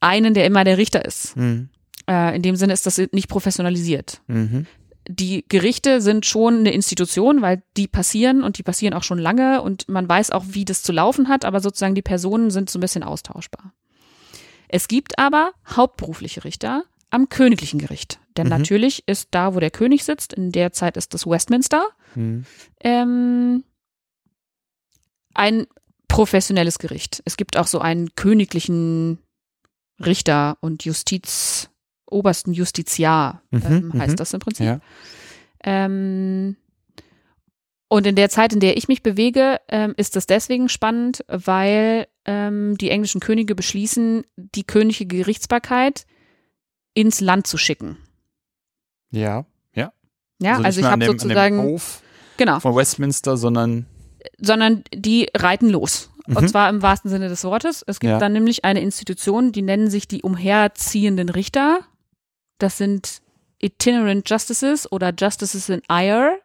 einen, 0.00 0.34
der 0.34 0.46
immer 0.46 0.64
der 0.64 0.78
Richter 0.78 1.04
ist. 1.04 1.36
Mhm. 1.36 1.70
Äh, 2.08 2.36
in 2.36 2.42
dem 2.42 2.56
Sinne 2.56 2.72
ist 2.72 2.86
das 2.86 2.98
nicht 3.12 3.28
professionalisiert. 3.28 4.20
Mhm. 4.26 4.66
Die 5.08 5.44
Gerichte 5.48 6.00
sind 6.00 6.24
schon 6.24 6.58
eine 6.60 6.72
Institution, 6.72 7.42
weil 7.42 7.62
die 7.76 7.88
passieren 7.88 8.42
und 8.42 8.56
die 8.58 8.62
passieren 8.62 8.94
auch 8.94 9.02
schon 9.02 9.18
lange 9.18 9.60
und 9.60 9.88
man 9.88 10.08
weiß 10.08 10.30
auch, 10.30 10.44
wie 10.48 10.64
das 10.64 10.82
zu 10.82 10.92
laufen 10.92 11.28
hat, 11.28 11.44
aber 11.44 11.60
sozusagen 11.60 11.94
die 11.94 12.02
Personen 12.02 12.50
sind 12.50 12.70
so 12.70 12.78
ein 12.78 12.80
bisschen 12.80 13.02
austauschbar. 13.02 13.74
Es 14.68 14.88
gibt 14.88 15.18
aber 15.18 15.52
hauptberufliche 15.76 16.44
Richter, 16.44 16.84
am 17.10 17.28
königlichen 17.28 17.78
Gericht. 17.78 18.18
Denn 18.36 18.46
Mhm. 18.46 18.50
natürlich 18.50 19.04
ist 19.06 19.28
da, 19.30 19.54
wo 19.54 19.60
der 19.60 19.70
König 19.70 20.04
sitzt, 20.04 20.32
in 20.32 20.50
der 20.52 20.72
Zeit 20.72 20.96
ist 20.96 21.14
das 21.14 21.26
Westminster, 21.26 21.86
Mhm. 22.14 22.44
ähm, 22.80 23.62
ein 25.34 25.66
professionelles 26.08 26.78
Gericht. 26.78 27.22
Es 27.24 27.36
gibt 27.36 27.56
auch 27.56 27.66
so 27.66 27.78
einen 27.78 28.14
königlichen 28.14 29.18
Richter 30.04 30.56
und 30.60 30.84
Justiz, 30.84 31.70
obersten 32.14 32.52
Justiziar, 32.54 33.42
Mhm, 33.50 33.62
ähm, 33.66 33.90
mhm. 33.92 34.00
heißt 34.00 34.18
das 34.18 34.32
im 34.32 34.40
Prinzip. 34.40 34.66
Ja. 34.66 34.80
Ähm, 35.62 36.56
und 37.88 38.06
in 38.06 38.16
der 38.16 38.28
Zeit, 38.30 38.52
in 38.52 38.60
der 38.60 38.76
ich 38.76 38.88
mich 38.88 39.02
bewege, 39.02 39.60
ähm, 39.68 39.94
ist 39.96 40.16
das 40.16 40.26
deswegen 40.26 40.68
spannend, 40.68 41.24
weil 41.28 42.06
ähm, 42.24 42.76
die 42.78 42.90
englischen 42.90 43.20
Könige 43.20 43.54
beschließen, 43.54 44.24
die 44.36 44.64
königliche 44.64 45.06
Gerichtsbarkeit 45.06 46.06
ins 46.94 47.20
Land 47.20 47.46
zu 47.46 47.56
schicken. 47.58 47.98
Ja. 49.10 49.44
Ja. 49.74 49.92
Ja, 50.40 50.56
nicht 50.58 50.66
also 50.66 50.80
ich 50.80 50.86
habe 50.86 50.94
an 50.94 51.00
dem 51.00 51.18
sozusagen, 51.18 51.58
Hof 51.62 52.02
genau, 52.36 52.60
von 52.60 52.74
Westminster, 52.74 53.36
sondern 53.36 53.86
sondern 54.38 54.82
die 54.94 55.28
reiten 55.36 55.68
los. 55.68 56.10
Und 56.26 56.40
Mhm. 56.40 56.48
zwar 56.48 56.70
im 56.70 56.80
wahrsten 56.80 57.10
Sinne 57.10 57.28
des 57.28 57.44
Wortes. 57.44 57.84
Es 57.86 58.00
gibt 58.00 58.10
Ja. 58.10 58.18
dann 58.18 58.32
nämlich 58.32 58.64
eine 58.64 58.80
Institution, 58.80 59.52
die 59.52 59.60
nennen 59.60 59.90
sich 59.90 60.08
die 60.08 60.22
umherziehenden 60.22 61.28
Richter. 61.28 61.80
Das 62.58 62.78
sind 62.78 63.20
Itinerant 63.60 64.28
Justices 64.28 64.90
oder 64.90 65.12
Justices 65.16 65.68
in 65.68 65.82
Ire. 65.90 66.38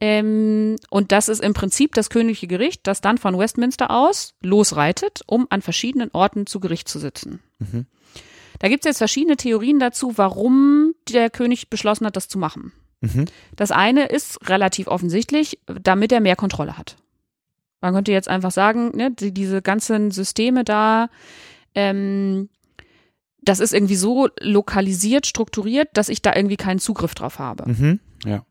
Ähm, 0.00 0.76
und 0.88 1.12
das 1.12 1.28
ist 1.28 1.42
im 1.42 1.52
Prinzip 1.52 1.94
das 1.94 2.08
königliche 2.08 2.46
Gericht, 2.46 2.86
das 2.86 3.02
dann 3.02 3.18
von 3.18 3.38
Westminster 3.38 3.90
aus 3.90 4.34
losreitet, 4.42 5.20
um 5.26 5.46
an 5.50 5.60
verschiedenen 5.60 6.10
Orten 6.12 6.46
zu 6.46 6.58
Gericht 6.58 6.88
zu 6.88 6.98
sitzen. 6.98 7.40
Mhm. 7.58 7.86
Da 8.58 8.68
gibt 8.68 8.84
es 8.84 8.88
jetzt 8.88 8.98
verschiedene 8.98 9.36
Theorien 9.36 9.78
dazu, 9.78 10.16
warum 10.16 10.94
der 11.10 11.28
König 11.28 11.68
beschlossen 11.68 12.06
hat, 12.06 12.16
das 12.16 12.28
zu 12.28 12.38
machen. 12.38 12.72
Mhm. 13.00 13.26
Das 13.56 13.70
eine 13.70 14.06
ist 14.06 14.48
relativ 14.48 14.86
offensichtlich, 14.86 15.58
damit 15.66 16.12
er 16.12 16.20
mehr 16.20 16.36
Kontrolle 16.36 16.78
hat. 16.78 16.96
Man 17.80 17.94
könnte 17.94 18.12
jetzt 18.12 18.28
einfach 18.28 18.50
sagen, 18.50 18.94
ne, 18.94 19.10
die, 19.10 19.32
diese 19.32 19.62
ganzen 19.62 20.10
Systeme 20.10 20.64
da, 20.64 21.08
ähm, 21.74 22.48
das 23.50 23.58
ist 23.58 23.74
irgendwie 23.74 23.96
so 23.96 24.28
lokalisiert, 24.40 25.26
strukturiert, 25.26 25.88
dass 25.94 26.08
ich 26.08 26.22
da 26.22 26.36
irgendwie 26.36 26.56
keinen 26.56 26.78
Zugriff 26.78 27.16
drauf 27.16 27.40
habe. 27.40 27.68
Mhm. 27.68 27.98
Ja. 28.24 28.44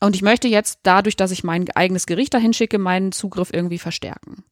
Und 0.00 0.16
ich 0.16 0.22
möchte 0.22 0.48
jetzt 0.48 0.78
dadurch, 0.84 1.16
dass 1.16 1.32
ich 1.32 1.44
mein 1.44 1.70
eigenes 1.72 2.06
Gericht 2.06 2.32
dahin 2.32 2.54
schicke, 2.54 2.78
meinen 2.78 3.12
Zugriff 3.12 3.50
irgendwie 3.52 3.78
verstärken. 3.78 4.44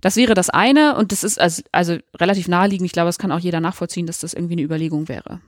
Das 0.00 0.16
wäre 0.16 0.32
das 0.32 0.48
eine 0.48 0.96
und 0.96 1.12
das 1.12 1.24
ist 1.24 1.38
also, 1.38 1.62
also 1.72 1.98
relativ 2.18 2.48
naheliegend. 2.48 2.86
Ich 2.86 2.92
glaube, 2.92 3.08
das 3.08 3.18
kann 3.18 3.30
auch 3.30 3.38
jeder 3.38 3.60
nachvollziehen, 3.60 4.06
dass 4.06 4.20
das 4.20 4.32
irgendwie 4.32 4.54
eine 4.54 4.62
Überlegung 4.62 5.08
wäre. 5.08 5.42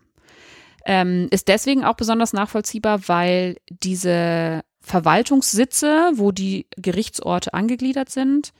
Ähm, 0.85 1.29
ist 1.31 1.49
deswegen 1.49 1.83
auch 1.83 1.95
besonders 1.95 2.35
nachvollziehbar, 2.35 3.09
weil 3.09 3.57
diese 3.83 4.61
Verwaltungssitze, 4.83 6.11
wo 6.17 6.33
die 6.33 6.67
Gerichtsorte 6.77 7.55
angegliedert 7.55 8.11
sind, 8.11 8.53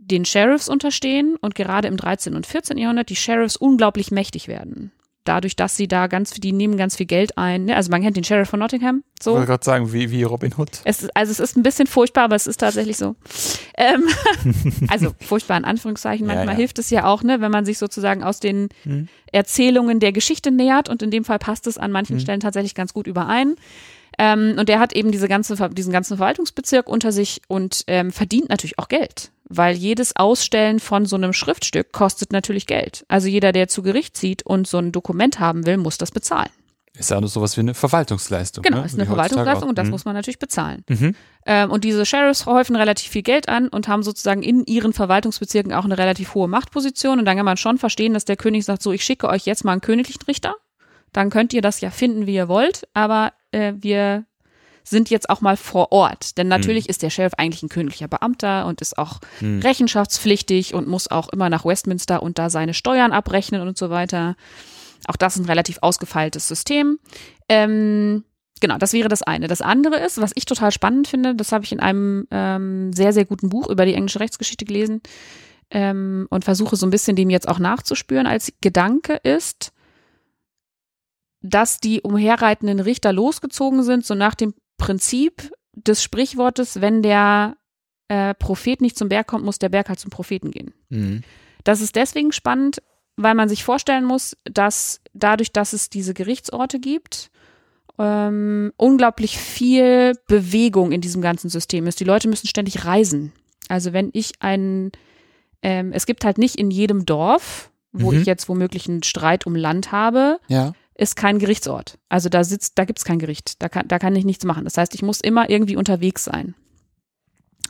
den 0.00 0.24
Sheriffs 0.24 0.68
unterstehen 0.68 1.36
und 1.40 1.54
gerade 1.54 1.88
im 1.88 1.96
13. 1.96 2.34
und 2.34 2.46
14. 2.46 2.78
Jahrhundert 2.78 3.08
die 3.10 3.16
Sheriffs 3.16 3.56
unglaublich 3.56 4.10
mächtig 4.10 4.48
werden. 4.48 4.92
Dadurch, 5.24 5.56
dass 5.56 5.76
sie 5.76 5.88
da 5.88 6.06
ganz, 6.06 6.30
die 6.30 6.52
nehmen 6.52 6.78
ganz 6.78 6.96
viel 6.96 7.04
Geld 7.04 7.36
ein. 7.36 7.66
Ne? 7.66 7.76
Also 7.76 7.90
man 7.90 8.00
kennt 8.00 8.16
den 8.16 8.24
Sheriff 8.24 8.48
von 8.48 8.60
Nottingham. 8.60 9.02
Ich 9.18 9.24
So. 9.24 9.32
wollte 9.34 9.46
gerade 9.46 9.64
sagen, 9.64 9.92
wie, 9.92 10.10
wie 10.10 10.22
Robin 10.22 10.54
Hood. 10.56 10.80
Es 10.84 11.02
ist, 11.02 11.14
also 11.14 11.30
es 11.32 11.38
ist 11.40 11.54
ein 11.54 11.62
bisschen 11.62 11.86
furchtbar, 11.86 12.24
aber 12.24 12.36
es 12.36 12.46
ist 12.46 12.56
tatsächlich 12.60 12.96
so. 12.96 13.14
Ähm, 13.76 14.04
also 14.88 15.14
furchtbar 15.20 15.58
in 15.58 15.66
Anführungszeichen. 15.66 16.26
Ja, 16.26 16.34
Manchmal 16.34 16.54
ja. 16.54 16.58
hilft 16.58 16.78
es 16.78 16.88
ja 16.88 17.04
auch, 17.04 17.22
ne, 17.22 17.42
wenn 17.42 17.50
man 17.50 17.66
sich 17.66 17.76
sozusagen 17.76 18.22
aus 18.22 18.40
den 18.40 18.70
Mhm. 18.84 19.08
Erzählungen 19.30 20.00
der 20.00 20.12
Geschichte 20.12 20.50
nähert 20.50 20.88
und 20.88 21.02
in 21.02 21.10
dem 21.10 21.24
Fall 21.24 21.38
passt 21.38 21.66
es 21.66 21.76
an 21.76 21.92
manchen 21.92 22.16
Mhm. 22.16 22.20
Stellen 22.20 22.40
tatsächlich 22.40 22.74
ganz 22.74 22.94
gut 22.94 23.06
überein. 23.06 23.56
Ähm, 24.18 24.56
und 24.58 24.68
der 24.68 24.80
hat 24.80 24.94
eben 24.94 25.12
diese 25.12 25.28
ganze, 25.28 25.54
diesen 25.70 25.92
ganzen 25.92 26.16
Verwaltungsbezirk 26.16 26.88
unter 26.88 27.12
sich 27.12 27.42
und 27.46 27.84
ähm, 27.86 28.10
verdient 28.10 28.48
natürlich 28.48 28.78
auch 28.78 28.88
Geld, 28.88 29.30
weil 29.48 29.74
jedes 29.76 30.14
Ausstellen 30.16 30.80
von 30.80 31.06
so 31.06 31.16
einem 31.16 31.32
Schriftstück 31.32 31.92
kostet 31.92 32.32
natürlich 32.32 32.66
Geld. 32.66 33.04
Also 33.08 33.28
jeder, 33.28 33.52
der 33.52 33.68
zu 33.68 33.82
Gericht 33.82 34.16
zieht 34.16 34.44
und 34.44 34.66
so 34.66 34.78
ein 34.78 34.92
Dokument 34.92 35.40
haben 35.40 35.66
will, 35.66 35.76
muss 35.78 35.98
das 35.98 36.10
bezahlen. 36.10 36.50
Ist 36.98 37.10
ja 37.10 37.20
nur 37.20 37.28
sowas 37.28 37.56
wie 37.56 37.60
eine 37.60 37.74
Verwaltungsleistung. 37.74 38.62
Genau, 38.64 38.78
ne? 38.80 38.84
ist 38.86 38.94
eine 38.94 39.04
Wie 39.04 39.06
Verwaltungsleistung 39.08 39.68
und 39.68 39.78
das 39.78 39.84
Mhm. 39.86 39.90
muss 39.92 40.04
man 40.04 40.14
natürlich 40.14 40.40
bezahlen. 40.40 40.82
Mhm. 40.88 41.14
Ähm, 41.46 41.70
und 41.70 41.84
diese 41.84 42.04
Sheriffs 42.04 42.44
häufen 42.46 42.74
relativ 42.74 43.12
viel 43.12 43.22
Geld 43.22 43.48
an 43.48 43.68
und 43.68 43.86
haben 43.86 44.02
sozusagen 44.02 44.42
in 44.42 44.64
ihren 44.64 44.92
Verwaltungsbezirken 44.92 45.72
auch 45.72 45.84
eine 45.84 45.96
relativ 45.96 46.34
hohe 46.34 46.48
Machtposition. 46.48 47.20
Und 47.20 47.24
dann 47.24 47.36
kann 47.36 47.44
man 47.46 47.56
schon 47.56 47.78
verstehen, 47.78 48.14
dass 48.14 48.24
der 48.24 48.36
König 48.36 48.64
sagt, 48.64 48.82
so, 48.82 48.90
ich 48.90 49.04
schicke 49.04 49.28
euch 49.28 49.46
jetzt 49.46 49.64
mal 49.64 49.72
einen 49.72 49.80
königlichen 49.80 50.22
Richter. 50.26 50.56
Dann 51.12 51.30
könnt 51.30 51.52
ihr 51.52 51.62
das 51.62 51.80
ja 51.80 51.90
finden, 51.90 52.26
wie 52.26 52.34
ihr 52.34 52.48
wollt. 52.48 52.88
Aber 52.94 53.32
äh, 53.52 53.74
wir 53.76 54.24
sind 54.90 55.10
jetzt 55.10 55.28
auch 55.30 55.40
mal 55.40 55.56
vor 55.56 55.92
Ort. 55.92 56.38
Denn 56.38 56.48
natürlich 56.48 56.88
ist 56.88 57.02
der 57.02 57.10
Sheriff 57.10 57.34
eigentlich 57.36 57.62
ein 57.62 57.68
königlicher 57.68 58.08
Beamter 58.08 58.66
und 58.66 58.80
ist 58.80 58.98
auch 58.98 59.20
Mhm. 59.40 59.60
rechenschaftspflichtig 59.60 60.74
und 60.74 60.88
muss 60.88 61.10
auch 61.10 61.28
immer 61.30 61.50
nach 61.50 61.64
Westminster 61.64 62.22
und 62.22 62.38
da 62.38 62.50
seine 62.50 62.74
Steuern 62.74 63.12
abrechnen 63.12 63.60
und 63.66 63.76
so 63.78 63.90
weiter. 63.90 64.36
Auch 65.06 65.16
das 65.16 65.36
ist 65.36 65.42
ein 65.42 65.46
relativ 65.48 65.78
ausgefeiltes 65.80 66.48
System. 66.48 66.98
Ähm, 67.48 68.24
genau, 68.60 68.78
das 68.78 68.92
wäre 68.92 69.08
das 69.08 69.22
eine. 69.22 69.46
Das 69.48 69.60
andere 69.62 69.96
ist, 69.98 70.20
was 70.20 70.32
ich 70.34 70.44
total 70.44 70.72
spannend 70.72 71.08
finde, 71.08 71.34
das 71.34 71.52
habe 71.52 71.64
ich 71.64 71.72
in 71.72 71.80
einem 71.80 72.26
ähm, 72.30 72.92
sehr, 72.92 73.12
sehr 73.12 73.24
guten 73.24 73.48
Buch 73.48 73.68
über 73.68 73.86
die 73.86 73.94
englische 73.94 74.20
Rechtsgeschichte 74.20 74.64
gelesen 74.64 75.00
ähm, 75.70 76.26
und 76.30 76.44
versuche 76.44 76.76
so 76.76 76.86
ein 76.86 76.90
bisschen 76.90 77.16
dem 77.16 77.30
jetzt 77.30 77.48
auch 77.48 77.58
nachzuspüren 77.58 78.26
als 78.26 78.52
Gedanke 78.60 79.14
ist, 79.22 79.72
dass 81.40 81.78
die 81.78 82.00
umherreitenden 82.00 82.80
Richter 82.80 83.12
losgezogen 83.12 83.82
sind, 83.84 84.04
so 84.04 84.14
nach 84.14 84.34
dem 84.34 84.54
Prinzip 84.78 85.52
des 85.74 86.02
Sprichwortes, 86.02 86.80
wenn 86.80 87.02
der 87.02 87.56
äh, 88.08 88.34
Prophet 88.34 88.80
nicht 88.80 88.96
zum 88.96 89.08
Berg 89.10 89.26
kommt, 89.26 89.44
muss 89.44 89.58
der 89.58 89.68
Berg 89.68 89.88
halt 89.90 90.00
zum 90.00 90.10
Propheten 90.10 90.50
gehen. 90.50 90.72
Mhm. 90.88 91.22
Das 91.64 91.80
ist 91.82 91.94
deswegen 91.96 92.32
spannend, 92.32 92.80
weil 93.16 93.34
man 93.34 93.48
sich 93.48 93.64
vorstellen 93.64 94.04
muss, 94.04 94.36
dass 94.44 95.00
dadurch, 95.12 95.52
dass 95.52 95.72
es 95.74 95.90
diese 95.90 96.14
Gerichtsorte 96.14 96.80
gibt, 96.80 97.30
ähm, 97.98 98.72
unglaublich 98.76 99.38
viel 99.38 100.14
Bewegung 100.28 100.92
in 100.92 101.00
diesem 101.00 101.20
ganzen 101.20 101.48
System 101.50 101.86
ist. 101.86 102.00
Die 102.00 102.04
Leute 102.04 102.28
müssen 102.28 102.46
ständig 102.46 102.84
reisen. 102.84 103.32
Also 103.68 103.92
wenn 103.92 104.10
ich 104.12 104.32
ein, 104.40 104.92
ähm, 105.62 105.92
es 105.92 106.06
gibt 106.06 106.24
halt 106.24 106.38
nicht 106.38 106.54
in 106.56 106.70
jedem 106.70 107.04
Dorf, 107.06 107.70
wo 107.92 108.12
Mhm. 108.12 108.20
ich 108.20 108.26
jetzt 108.26 108.48
womöglich 108.48 108.88
einen 108.88 109.02
Streit 109.02 109.46
um 109.46 109.56
Land 109.56 109.90
habe, 109.92 110.38
Ja. 110.48 110.72
Ist 110.98 111.16
kein 111.16 111.38
Gerichtsort. 111.38 111.98
Also 112.08 112.28
da 112.28 112.44
sitzt, 112.44 112.78
da 112.78 112.84
gibt's 112.84 113.04
kein 113.04 113.18
Gericht. 113.18 113.62
Da 113.62 113.68
kann, 113.68 113.88
da 113.88 113.98
kann 113.98 114.14
ich 114.16 114.24
nichts 114.24 114.44
machen. 114.44 114.64
Das 114.64 114.76
heißt, 114.76 114.94
ich 114.94 115.02
muss 115.02 115.20
immer 115.20 115.48
irgendwie 115.48 115.76
unterwegs 115.76 116.24
sein 116.24 116.54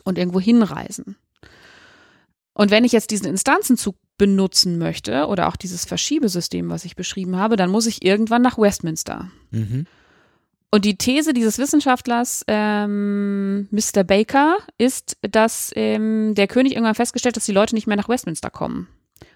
und 0.03 0.17
irgendwo 0.17 0.39
hinreisen. 0.39 1.15
Und 2.53 2.71
wenn 2.71 2.83
ich 2.83 2.91
jetzt 2.91 3.11
diesen 3.11 3.27
Instanzenzug 3.27 3.95
benutzen 4.17 4.77
möchte 4.77 5.27
oder 5.27 5.47
auch 5.47 5.55
dieses 5.55 5.85
Verschiebesystem, 5.85 6.69
was 6.69 6.83
ich 6.83 6.95
beschrieben 6.95 7.37
habe, 7.37 7.55
dann 7.55 7.69
muss 7.69 7.85
ich 7.85 8.03
irgendwann 8.03 8.41
nach 8.41 8.57
Westminster. 8.57 9.31
Mhm. 9.51 9.85
Und 10.71 10.85
die 10.85 10.97
These 10.97 11.33
dieses 11.33 11.57
Wissenschaftlers, 11.57 12.43
ähm, 12.47 13.67
Mr. 13.71 14.03
Baker, 14.03 14.57
ist, 14.77 15.17
dass 15.21 15.71
ähm, 15.75 16.33
der 16.35 16.47
König 16.47 16.73
irgendwann 16.73 16.95
festgestellt 16.95 17.33
hat, 17.33 17.37
dass 17.37 17.45
die 17.45 17.53
Leute 17.53 17.75
nicht 17.75 17.87
mehr 17.87 17.97
nach 17.97 18.09
Westminster 18.09 18.49
kommen. 18.49 18.87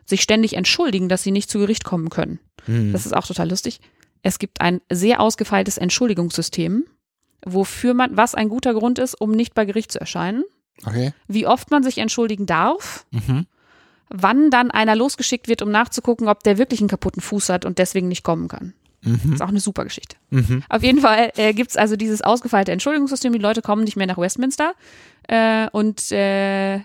Sich 0.05 0.21
ständig 0.21 0.55
entschuldigen, 0.55 1.09
dass 1.09 1.23
sie 1.23 1.31
nicht 1.31 1.49
zu 1.49 1.59
Gericht 1.59 1.83
kommen 1.83 2.09
können. 2.09 2.39
Mhm. 2.67 2.91
Das 2.93 3.05
ist 3.05 3.15
auch 3.15 3.25
total 3.25 3.49
lustig. 3.49 3.79
Es 4.21 4.39
gibt 4.39 4.61
ein 4.61 4.81
sehr 4.91 5.19
ausgefeiltes 5.19 5.77
Entschuldigungssystem, 5.77 6.85
wofür 7.45 7.93
man, 7.93 8.15
was 8.15 8.35
ein 8.35 8.49
guter 8.49 8.73
Grund 8.73 8.99
ist, 8.99 9.19
um 9.19 9.31
nicht 9.31 9.53
bei 9.53 9.65
Gericht 9.65 9.91
zu 9.91 9.99
erscheinen, 9.99 10.43
Okay. 10.85 11.13
wie 11.27 11.45
oft 11.47 11.71
man 11.71 11.83
sich 11.83 11.97
entschuldigen 11.97 12.45
darf, 12.45 13.05
Mhm. 13.11 13.45
wann 14.09 14.49
dann 14.49 14.71
einer 14.71 14.95
losgeschickt 14.95 15.47
wird, 15.47 15.61
um 15.61 15.71
nachzugucken, 15.71 16.27
ob 16.27 16.43
der 16.43 16.57
wirklich 16.57 16.79
einen 16.79 16.89
kaputten 16.89 17.21
Fuß 17.21 17.49
hat 17.49 17.65
und 17.65 17.77
deswegen 17.79 18.07
nicht 18.07 18.23
kommen 18.23 18.47
kann. 18.47 18.73
Mhm. 19.01 19.33
Ist 19.33 19.41
auch 19.41 19.49
eine 19.49 19.59
super 19.59 19.83
Geschichte. 19.83 20.15
Mhm. 20.29 20.63
Auf 20.69 20.81
jeden 20.83 21.01
Fall 21.01 21.31
äh, 21.35 21.53
gibt's 21.53 21.75
also 21.75 21.97
dieses 21.97 22.21
ausgefeilte 22.21 22.71
Entschuldigungssystem. 22.71 23.33
Die 23.33 23.39
Leute 23.39 23.61
kommen 23.61 23.83
nicht 23.83 23.97
mehr 23.97 24.07
nach 24.07 24.17
Westminster. 24.17 24.73
Äh, 25.27 25.67
und 25.71 26.09
äh, 26.13 26.79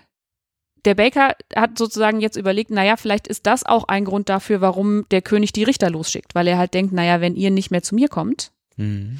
der 0.85 0.95
Baker 0.95 1.35
hat 1.55 1.77
sozusagen 1.77 2.21
jetzt 2.21 2.37
überlegt, 2.37 2.71
naja, 2.71 2.95
vielleicht 2.97 3.27
ist 3.27 3.45
das 3.45 3.65
auch 3.65 3.85
ein 3.87 4.05
Grund 4.05 4.29
dafür, 4.29 4.61
warum 4.61 5.05
der 5.11 5.21
König 5.21 5.51
die 5.53 5.63
Richter 5.63 5.89
losschickt. 5.89 6.35
Weil 6.35 6.47
er 6.47 6.57
halt 6.57 6.73
denkt, 6.73 6.93
naja, 6.93 7.21
wenn 7.21 7.35
ihr 7.35 7.51
nicht 7.51 7.71
mehr 7.71 7.83
zu 7.83 7.95
mir 7.95 8.07
kommt 8.07 8.51
Mhm. 8.77 9.19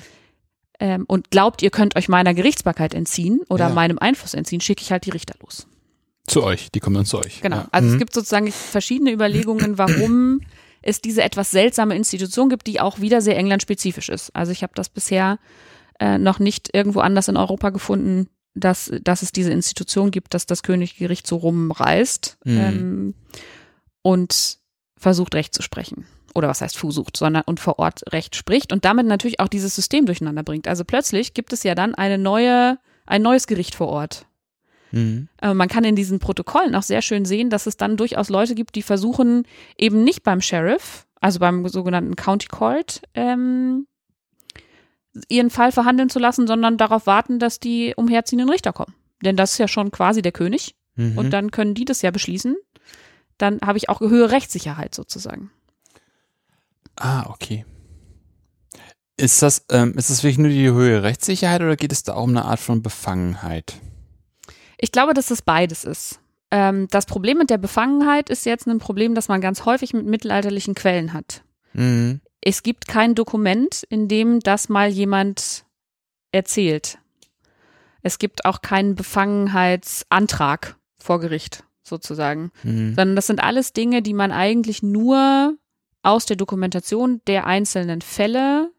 ähm, 0.79 1.03
und 1.07 1.31
glaubt, 1.31 1.61
ihr 1.61 1.69
könnt 1.69 1.95
euch 1.95 2.07
meiner 2.07 2.33
Gerichtsbarkeit 2.33 2.93
entziehen 2.93 3.41
oder 3.49 3.67
Ja. 3.69 3.73
meinem 3.73 3.99
Einfluss 3.99 4.33
entziehen, 4.33 4.61
schicke 4.61 4.81
ich 4.81 4.91
halt 4.91 5.05
die 5.05 5.09
Richter 5.11 5.35
los. 5.41 5.67
Zu 6.27 6.43
euch, 6.43 6.69
die 6.71 6.79
kommen 6.79 6.95
dann 6.95 7.05
zu 7.05 7.17
euch. 7.19 7.41
Genau. 7.41 7.57
Ja. 7.57 7.67
Also 7.71 7.87
Mhm. 7.87 7.93
es 7.93 7.99
gibt 7.99 8.13
sozusagen 8.13 8.51
verschiedene 8.51 9.11
Überlegungen, 9.11 9.77
warum 9.77 10.41
es 10.81 11.01
diese 11.01 11.23
etwas 11.23 11.51
seltsame 11.51 11.95
Institution 11.95 12.49
gibt, 12.49 12.67
die 12.67 12.79
auch 12.79 12.99
wieder 13.01 13.19
sehr 13.21 13.35
englandspezifisch 13.37 14.07
ist. 14.09 14.33
Also 14.35 14.51
ich 14.51 14.63
habe 14.63 14.73
das 14.75 14.87
bisher 14.89 15.39
äh, 15.99 16.17
noch 16.17 16.39
nicht 16.39 16.69
irgendwo 16.73 17.01
anders 17.01 17.27
in 17.27 17.35
Europa 17.35 17.71
gefunden, 17.71 18.29
dass, 18.53 18.91
dass 19.03 19.21
es 19.21 19.31
diese 19.31 19.51
Institution 19.51 20.11
gibt, 20.11 20.33
dass 20.33 20.45
das 20.45 20.63
Königgericht 20.63 21.27
so 21.27 21.37
rumreist 21.37 22.37
Mhm. 22.45 22.57
ähm, 22.57 23.13
und 24.01 24.57
versucht 24.97 25.35
Recht 25.35 25.53
zu 25.53 25.61
sprechen. 25.61 26.05
oder 26.35 26.47
was 26.47 26.61
heißt 26.61 26.77
Fu 26.77 26.91
sucht, 26.91 27.17
sondern 27.17 27.41
und 27.47 27.59
vor 27.59 27.79
Ort 27.79 28.03
Recht 28.13 28.35
spricht 28.35 28.71
und 28.71 28.85
damit 28.85 29.07
natürlich 29.07 29.39
auch 29.39 29.47
dieses 29.47 29.75
System 29.75 30.05
durcheinander 30.05 30.43
bringt. 30.43 30.67
Also 30.67 30.85
plötzlich 30.85 31.33
gibt 31.33 31.53
es 31.53 31.63
ja 31.63 31.73
dann 31.73 31.95
eine 31.95 32.19
neue, 32.19 32.77
ein 33.07 33.23
neues 33.23 33.47
Gericht 33.47 33.73
vor 33.73 33.87
Ort. 33.87 34.27
Mhm. 34.91 35.27
Äh, 35.41 35.55
man 35.55 35.67
kann 35.67 35.83
in 35.85 35.95
diesen 35.95 36.19
Protokollen 36.19 36.75
auch 36.75 36.83
sehr 36.83 37.01
schön 37.01 37.25
sehen, 37.25 37.49
dass 37.49 37.65
es 37.65 37.77
dann 37.77 37.97
durchaus 37.97 38.29
Leute 38.29 38.53
gibt, 38.53 38.75
die 38.75 38.83
versuchen, 38.83 39.43
eben 39.75 40.03
nicht 40.03 40.21
beim 40.23 40.39
Sheriff, 40.39 41.07
also 41.19 41.39
beim 41.39 41.67
sogenannten 41.67 42.15
County 42.15 42.47
Court, 42.47 43.01
ähm, 43.15 43.87
ihren 45.27 45.49
Fall 45.49 45.71
verhandeln 45.71 46.09
zu 46.09 46.19
lassen, 46.19 46.47
sondern 46.47 46.77
darauf 46.77 47.07
warten, 47.07 47.39
dass 47.39 47.59
die 47.59 47.93
umherziehenden 47.95 48.49
Richter 48.49 48.73
kommen. 48.73 48.95
Denn 49.23 49.35
das 49.35 49.53
ist 49.53 49.57
ja 49.57 49.67
schon 49.67 49.91
quasi 49.91 50.21
der 50.21 50.31
König. 50.31 50.75
Mhm. 50.95 51.17
Und 51.17 51.31
dann 51.31 51.51
können 51.51 51.73
die 51.73 51.85
das 51.85 52.01
ja 52.01 52.11
beschließen. 52.11 52.55
Dann 53.37 53.59
habe 53.61 53.77
ich 53.77 53.89
auch 53.89 54.01
höhere 54.01 54.31
Rechtssicherheit 54.31 54.93
sozusagen. 54.93 55.51
Ah, 56.95 57.25
okay. 57.29 57.65
Ist 59.17 59.41
das, 59.41 59.65
ähm, 59.69 59.93
ist 59.97 60.09
das 60.09 60.23
wirklich 60.23 60.37
nur 60.37 60.49
die 60.49 60.69
höhere 60.69 61.03
Rechtssicherheit 61.03 61.61
oder 61.61 61.75
geht 61.75 61.91
es 61.91 62.03
da 62.03 62.13
auch 62.13 62.23
um 62.23 62.29
eine 62.29 62.45
Art 62.45 62.59
von 62.59 62.81
Befangenheit? 62.81 63.75
Ich 64.77 64.91
glaube, 64.91 65.13
dass 65.13 65.31
es 65.31 65.41
beides 65.41 65.83
ist. 65.83 66.19
Ähm, 66.51 66.87
das 66.89 67.05
Problem 67.05 67.37
mit 67.37 67.49
der 67.49 67.57
Befangenheit 67.57 68.29
ist 68.29 68.45
jetzt 68.45 68.67
ein 68.67 68.79
Problem, 68.79 69.15
das 69.15 69.27
man 69.27 69.41
ganz 69.41 69.65
häufig 69.65 69.93
mit 69.93 70.05
mittelalterlichen 70.05 70.73
Quellen 70.73 71.13
hat. 71.13 71.43
Mhm. 71.73 72.21
Es 72.41 72.63
gibt 72.63 72.87
kein 72.87 73.15
Dokument, 73.15 73.83
in 73.89 74.07
dem 74.07 74.39
das 74.39 74.69
mal 74.69 74.89
jemand 74.89 75.65
erzählt. 76.31 76.99
Es 78.01 78.17
gibt 78.17 78.45
auch 78.45 78.61
keinen 78.61 78.95
Befangenheitsantrag 78.95 80.77
vor 80.99 81.19
Gericht 81.19 81.63
sozusagen, 81.83 82.51
mhm. 82.63 82.95
sondern 82.95 83.15
das 83.15 83.27
sind 83.27 83.41
alles 83.41 83.73
Dinge, 83.73 84.01
die 84.01 84.13
man 84.13 84.31
eigentlich 84.31 84.83
nur 84.83 85.57
aus 86.01 86.25
der 86.25 86.37
Dokumentation 86.37 87.21
der 87.27 87.45
einzelnen 87.45 88.01
Fälle 88.01 88.71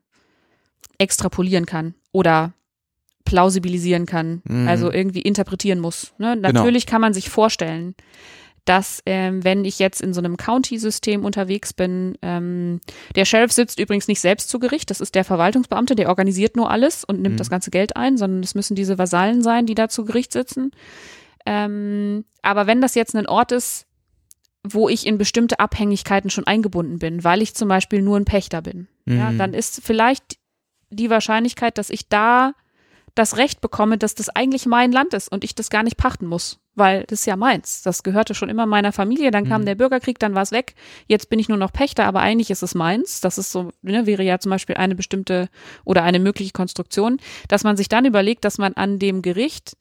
extrapolieren 0.99 1.67
kann 1.67 1.95
oder 2.13 2.53
plausibilisieren 3.25 4.07
kann, 4.07 4.43
mhm. 4.45 4.69
also 4.69 4.91
irgendwie 4.91 5.21
interpretieren 5.21 5.81
muss. 5.81 6.15
Ne? 6.19 6.37
Genau. 6.37 6.49
Natürlich 6.49 6.87
genau. 6.87 6.93
kann 6.95 7.01
man 7.03 7.15
sich 7.15 7.29
vorstellen, 7.29 7.95
dass 8.65 9.03
ähm, 9.07 9.43
wenn 9.45 9.65
ich 9.65 9.79
jetzt 9.79 10.01
in 10.01 10.13
so 10.13 10.21
einem 10.21 10.37
County-System 10.37 11.25
unterwegs 11.25 11.73
bin, 11.73 12.17
ähm, 12.23 12.81
der 13.17 13.25
Sheriff 13.25 13.53
sitzt 13.53 13.81
übrigens 13.81 14.09
nicht 14.09 14.21
selbst 14.21 14.49
zu 14.49 14.59
Gericht, 14.59 14.91
das 14.91 15.01
ist 15.01 15.15
der 15.15 15.25
Verwaltungsbeamte, 15.25 15.95
der 15.95 16.09
organisiert 16.09 16.57
nur 16.57 16.71
alles 16.71 17.05
und 17.05 17.21
nimmt 17.21 17.35
mhm. 17.35 17.39
das 17.39 17.51
ganze 17.51 17.71
Geld 17.71 17.97
ein, 17.97 18.17
sondern 18.17 18.43
es 18.43 18.55
müssen 18.55 18.75
diese 18.75 18.99
Vasallen 18.99 19.43
sein, 19.43 19.67
die 19.67 19.75
da 19.75 19.89
zu 19.89 20.05
Gericht 20.05 20.33
sitzen. 20.33 20.73
Ähm, 21.47 22.25
aber 22.43 22.67
wenn 22.67 22.81
das 22.81 22.95
jetzt 22.95 23.17
ein 23.17 23.27
Ort 23.27 23.53
ist, 23.53 23.87
wo 24.63 24.89
ich 24.89 25.07
in 25.07 25.17
bestimmte 25.17 25.59
Abhängigkeiten 25.59 26.29
schon 26.29 26.47
eingebunden 26.47 26.99
bin, 26.99 27.25
weil 27.25 27.41
ich 27.41 27.55
zum 27.55 27.69
Beispiel 27.69 28.03
nur 28.03 28.19
ein 28.19 28.27
Pächter 28.27 28.61
bin, 28.61 28.89
mhm. 29.07 29.19
ja, 29.19 29.33
dann 29.33 29.55
ist 29.55 29.81
vielleicht 29.83 30.39
die 30.91 31.09
Wahrscheinlichkeit, 31.09 31.79
dass 31.79 31.89
ich 31.89 32.09
da 32.09 32.53
das 33.15 33.37
Recht 33.37 33.61
bekomme, 33.61 33.99
dass 33.99 34.15
das 34.15 34.29
eigentlich 34.29 34.67
mein 34.67 34.93
Land 34.93 35.15
ist 35.15 35.31
und 35.31 35.45
ich 35.45 35.55
das 35.55 35.71
gar 35.71 35.83
nicht 35.83 35.97
pachten 35.97 36.27
muss, 36.27 36.61
weil 36.81 37.05
das 37.05 37.21
ist 37.21 37.27
ja 37.27 37.37
meins. 37.37 37.83
Das 37.83 38.03
gehörte 38.03 38.35
schon 38.35 38.49
immer 38.49 38.67
meiner 38.67 38.91
Familie. 38.91 39.31
Dann 39.31 39.49
kam 39.49 39.61
mhm. 39.61 39.67
der 39.67 39.75
Bürgerkrieg, 39.77 40.19
dann 40.19 40.35
war 40.35 40.43
es 40.43 40.51
weg. 40.51 40.75
Jetzt 41.07 41.31
bin 41.31 41.39
ich 41.39 41.49
nur 41.49 41.59
noch 41.59 41.73
Pächter, 41.73 42.07
aber 42.07 42.21
eigentlich 42.21 42.51
ist 42.51 42.65
es 42.65 42.75
meins. 42.75 43.21
Das 43.21 43.39
ist 43.39 43.53
so, 43.53 43.71
ne, 43.83 44.07
wäre 44.07 44.25
ja 44.25 44.41
zum 44.41 44.51
Beispiel 44.51 44.77
eine 44.77 44.97
bestimmte 44.97 45.49
oder 45.85 46.03
eine 46.03 46.19
mögliche 46.19 46.53
Konstruktion, 46.53 47.19
dass 47.47 47.63
man 47.63 47.77
sich 47.77 47.89
dann 47.89 48.05
überlegt, 48.05 48.45
dass 48.45 48.59
man 48.59 48.75
an 48.75 48.99
dem 48.99 49.23
Gericht, 49.23 49.77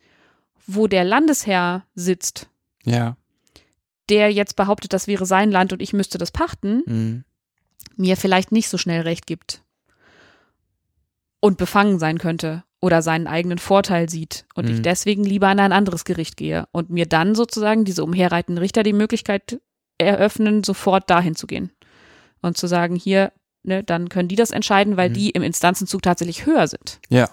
wo 0.68 0.86
der 0.86 1.04
Landesherr 1.04 1.86
sitzt, 1.95 2.50
ja. 2.84 3.18
der 4.10 4.32
jetzt 4.32 4.56
behauptet, 4.56 4.93
das 4.93 5.08
wäre 5.08 5.26
sein 5.26 5.50
Land 5.50 5.74
und 5.74 5.82
ich 5.82 5.93
müsste 5.93 6.20
das 6.20 6.32
pachten, 6.32 6.84
mhm. 6.86 7.24
mir 7.95 8.18
vielleicht 8.18 8.52
nicht 8.52 8.70
so 8.70 8.78
schnell 8.78 9.02
Recht 9.02 9.26
gibt 9.26 9.64
und 11.39 11.58
befangen 11.58 11.97
sein 11.97 12.20
könnte 12.20 12.64
oder 12.82 13.01
seinen 13.01 13.27
eigenen 13.27 13.57
Vorteil 13.57 14.09
sieht 14.09 14.45
und 14.55 14.67
mhm. 14.67 14.75
ich 14.75 14.82
deswegen 14.82 15.23
lieber 15.23 15.47
an 15.47 15.59
ein 15.59 15.73
anderes 15.73 16.05
Gericht 16.05 16.38
gehe 16.38 16.67
und 16.71 16.89
mir 16.89 17.05
dann 17.05 17.36
sozusagen 17.36 17.84
diese 17.84 18.03
umherreitenden 18.03 18.61
Richter 18.61 18.84
die 18.84 18.93
Möglichkeit 18.93 19.59
eröffnen, 19.97 20.63
sofort 20.63 21.09
dahin 21.09 21.36
zu 21.36 21.45
gehen 21.45 21.71
und 22.41 22.57
zu 22.57 22.67
sagen, 22.67 22.95
hier, 22.95 23.34
ne, 23.63 23.84
dann 23.84 24.09
können 24.09 24.30
die 24.30 24.36
das 24.36 24.51
entscheiden, 24.51 24.97
weil 24.97 25.09
mhm. 25.09 25.13
die 25.13 25.30
im 25.32 25.43
Instanzenzug 25.43 26.01
tatsächlich 26.01 26.45
höher 26.45 26.67
sind. 26.67 26.99
Ja. 27.09 27.30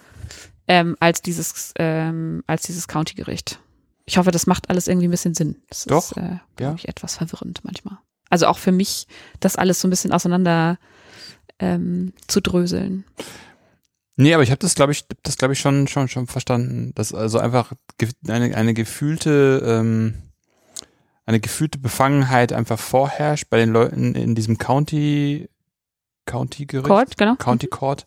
Ähm, 0.68 0.96
als 0.98 1.22
dieses, 1.22 1.72
ähm, 1.78 2.42
als 2.48 2.62
dieses 2.62 2.88
County-Gericht. 2.88 3.60
Ich 4.04 4.18
hoffe, 4.18 4.32
das 4.32 4.46
macht 4.46 4.68
alles 4.68 4.88
irgendwie 4.88 5.06
ein 5.06 5.12
bisschen 5.12 5.34
Sinn. 5.34 5.62
Das 5.68 5.84
Doch, 5.84 6.12
ist, 6.12 6.16
äh, 6.16 6.38
glaube 6.56 6.72
ja. 6.72 6.74
ich, 6.74 6.88
etwas 6.88 7.16
verwirrend 7.16 7.60
manchmal. 7.62 7.98
Also 8.30 8.48
auch 8.48 8.58
für 8.58 8.72
mich, 8.72 9.06
das 9.38 9.54
alles 9.54 9.80
so 9.80 9.86
ein 9.86 9.90
bisschen 9.90 10.12
auseinander 10.12 10.78
ähm, 11.60 12.12
zu 12.26 12.40
dröseln. 12.40 13.04
Nee, 14.16 14.32
aber 14.32 14.42
ich 14.42 14.50
habe 14.50 14.58
das, 14.58 14.74
glaube 14.74 14.92
ich, 14.92 15.04
das 15.22 15.36
glaube 15.36 15.52
ich 15.52 15.60
schon, 15.60 15.86
schon, 15.88 16.08
schon 16.08 16.26
verstanden. 16.26 16.92
Dass 16.94 17.12
also 17.12 17.38
einfach 17.38 17.72
eine, 18.26 18.56
eine 18.56 18.72
gefühlte, 18.72 19.62
ähm, 19.64 20.14
eine 21.26 21.38
gefühlte 21.38 21.78
Befangenheit 21.78 22.52
einfach 22.52 22.78
vorherrscht 22.78 23.50
bei 23.50 23.58
den 23.58 23.70
Leuten 23.70 24.14
in 24.14 24.34
diesem 24.34 24.56
County, 24.56 25.50
County 26.24 26.64
Gericht, 26.64 26.88
Court, 26.88 27.16
genau. 27.18 27.36
County 27.36 27.66
Court. 27.66 28.06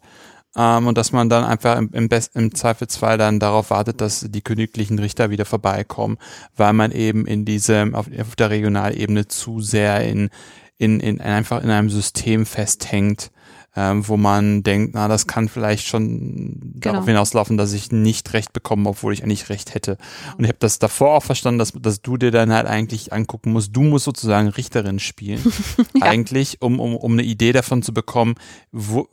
Ähm, 0.55 0.88
und 0.88 0.97
dass 0.97 1.12
man 1.12 1.30
dann 1.30 1.43
einfach 1.43 1.78
im, 1.78 1.91
im, 1.93 2.10
Best, 2.10 2.36
im 2.36 2.55
Zweifelsfall 2.55 3.20
dann 3.20 3.39
darauf 3.39 3.70
wartet, 3.70 4.01
dass 4.01 4.26
die 4.28 4.41
königlichen 4.41 4.97
Richter 4.97 5.30
wieder 5.30 5.45
vorbeikommen, 5.45 6.18
weil 6.55 6.74
man 6.74 6.91
eben 6.91 7.28
in 7.28 7.45
diesem, 7.45 7.93
auf, 7.93 8.07
auf 8.20 8.36
der 8.36 8.49
Regionalebene 8.49 9.28
zu 9.28 9.62
sehr 9.62 10.01
in, 10.01 10.32
in, 10.78 10.99
in 11.01 11.22
einfach 11.22 11.64
in 11.64 11.70
einem 11.70 11.91
System 11.91 12.47
festhängt, 12.47 13.32
ähm, 13.76 14.07
wo 14.07 14.17
man 14.17 14.63
denkt, 14.63 14.95
na, 14.95 15.07
das 15.07 15.28
kann 15.28 15.47
vielleicht 15.47 15.88
schon 15.88 16.59
genau. 16.59 16.80
darauf 16.80 17.05
hinauslaufen, 17.05 17.57
dass 17.57 17.74
ich 17.74 17.91
nicht 17.91 18.34
recht 18.34 18.53
bekomme, 18.53 18.89
obwohl 18.89 19.13
ich 19.13 19.24
eigentlich 19.24 19.49
recht 19.49 19.74
hätte. 19.76 19.97
Und 20.38 20.43
ich 20.43 20.49
habe 20.49 20.59
das 20.59 20.80
davor 20.80 21.15
auch 21.15 21.24
verstanden, 21.24 21.59
dass, 21.59 21.74
dass 21.74 22.01
du 22.01 22.17
dir 22.17 22.32
dann 22.32 22.51
halt 22.51 22.67
eigentlich 22.67 23.13
angucken 23.13 23.51
musst, 23.51 23.76
du 23.76 23.82
musst 23.82 24.05
sozusagen 24.05 24.47
Richterin 24.47 24.99
spielen, 24.99 25.41
ja. 25.95 26.05
eigentlich, 26.05 26.61
um, 26.61 26.80
um, 26.80 26.95
um 26.95 27.13
eine 27.13 27.24
Idee 27.24 27.51
davon 27.51 27.84
zu 27.84 27.93
bekommen, 27.93 28.36
wo 28.72 29.07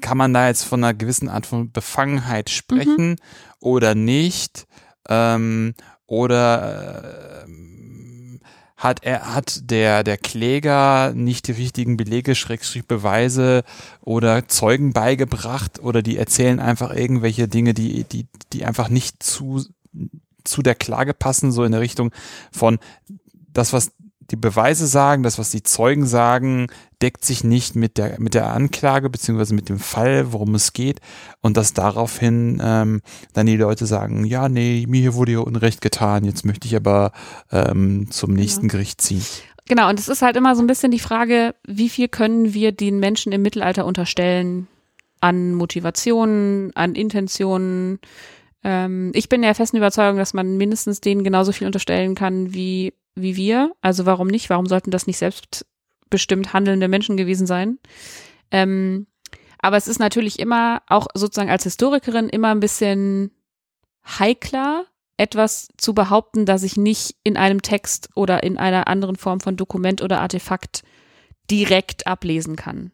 kann 0.00 0.16
man 0.16 0.32
da 0.32 0.46
jetzt 0.46 0.62
von 0.62 0.82
einer 0.82 0.94
gewissen 0.94 1.28
Art 1.28 1.46
von 1.46 1.72
Befangenheit 1.72 2.50
sprechen 2.50 3.10
mhm. 3.10 3.16
oder 3.60 3.94
nicht? 3.94 4.66
Ähm, 5.08 5.74
oder 6.06 7.44
äh, 7.44 7.67
hat 8.78 9.02
er 9.02 9.34
hat 9.34 9.70
der 9.70 10.04
der 10.04 10.16
Kläger 10.16 11.12
nicht 11.12 11.48
die 11.48 11.52
richtigen 11.52 11.96
Belege 11.96 12.36
Schrägstrich 12.36 12.86
Beweise 12.86 13.64
oder 14.00 14.46
Zeugen 14.46 14.92
beigebracht 14.92 15.80
oder 15.80 16.00
die 16.00 16.16
erzählen 16.16 16.60
einfach 16.60 16.94
irgendwelche 16.94 17.48
Dinge 17.48 17.74
die 17.74 18.04
die 18.04 18.26
die 18.52 18.64
einfach 18.64 18.88
nicht 18.88 19.20
zu 19.22 19.64
zu 20.44 20.62
der 20.62 20.76
Klage 20.76 21.12
passen 21.12 21.50
so 21.50 21.64
in 21.64 21.72
der 21.72 21.80
Richtung 21.80 22.12
von 22.52 22.78
das 23.52 23.72
was 23.72 23.90
die 24.30 24.36
Beweise 24.36 24.86
sagen, 24.86 25.22
das, 25.22 25.38
was 25.38 25.50
die 25.50 25.62
Zeugen 25.62 26.06
sagen, 26.06 26.66
deckt 27.00 27.24
sich 27.24 27.44
nicht 27.44 27.76
mit 27.76 27.96
der, 27.96 28.20
mit 28.20 28.34
der 28.34 28.52
Anklage 28.52 29.08
beziehungsweise 29.08 29.54
mit 29.54 29.68
dem 29.68 29.78
Fall, 29.78 30.32
worum 30.32 30.54
es 30.54 30.72
geht. 30.72 31.00
Und 31.40 31.56
dass 31.56 31.72
daraufhin 31.72 32.60
ähm, 32.62 33.00
dann 33.32 33.46
die 33.46 33.56
Leute 33.56 33.86
sagen, 33.86 34.24
ja, 34.24 34.48
nee, 34.48 34.84
mir 34.88 35.14
wurde 35.14 35.32
ja 35.32 35.38
Unrecht 35.38 35.80
getan, 35.80 36.24
jetzt 36.24 36.44
möchte 36.44 36.66
ich 36.66 36.76
aber 36.76 37.12
ähm, 37.50 38.10
zum 38.10 38.34
nächsten 38.34 38.66
ja. 38.66 38.72
Gericht 38.72 39.00
ziehen. 39.00 39.24
Genau, 39.66 39.88
und 39.88 39.98
es 39.98 40.08
ist 40.08 40.22
halt 40.22 40.36
immer 40.36 40.56
so 40.56 40.62
ein 40.62 40.66
bisschen 40.66 40.90
die 40.90 40.98
Frage, 40.98 41.54
wie 41.66 41.88
viel 41.88 42.08
können 42.08 42.54
wir 42.54 42.72
den 42.72 43.00
Menschen 43.00 43.32
im 43.32 43.42
Mittelalter 43.42 43.84
unterstellen 43.84 44.66
an 45.20 45.54
Motivationen, 45.54 46.74
an 46.74 46.94
Intentionen. 46.94 47.98
Ähm, 48.64 49.10
ich 49.14 49.28
bin 49.28 49.42
der 49.42 49.54
festen 49.54 49.76
Überzeugung, 49.76 50.18
dass 50.18 50.32
man 50.32 50.56
mindestens 50.56 51.00
denen 51.00 51.24
genauso 51.24 51.52
viel 51.52 51.66
unterstellen 51.66 52.14
kann 52.14 52.54
wie 52.54 52.94
wie 53.22 53.36
wir. 53.36 53.72
Also 53.80 54.06
warum 54.06 54.28
nicht? 54.28 54.50
Warum 54.50 54.66
sollten 54.66 54.90
das 54.90 55.06
nicht 55.06 55.18
selbstbestimmt 55.18 56.52
handelnde 56.52 56.88
Menschen 56.88 57.16
gewesen 57.16 57.46
sein? 57.46 57.78
Ähm, 58.50 59.06
aber 59.60 59.76
es 59.76 59.88
ist 59.88 59.98
natürlich 59.98 60.38
immer, 60.38 60.82
auch 60.86 61.08
sozusagen 61.14 61.50
als 61.50 61.64
Historikerin, 61.64 62.28
immer 62.28 62.50
ein 62.50 62.60
bisschen 62.60 63.32
heikler, 64.04 64.86
etwas 65.16 65.68
zu 65.76 65.94
behaupten, 65.94 66.46
das 66.46 66.62
ich 66.62 66.76
nicht 66.76 67.16
in 67.24 67.36
einem 67.36 67.60
Text 67.60 68.08
oder 68.14 68.42
in 68.44 68.56
einer 68.56 68.86
anderen 68.86 69.16
Form 69.16 69.40
von 69.40 69.56
Dokument 69.56 70.00
oder 70.00 70.20
Artefakt 70.20 70.84
direkt 71.50 72.06
ablesen 72.06 72.56
kann. 72.56 72.92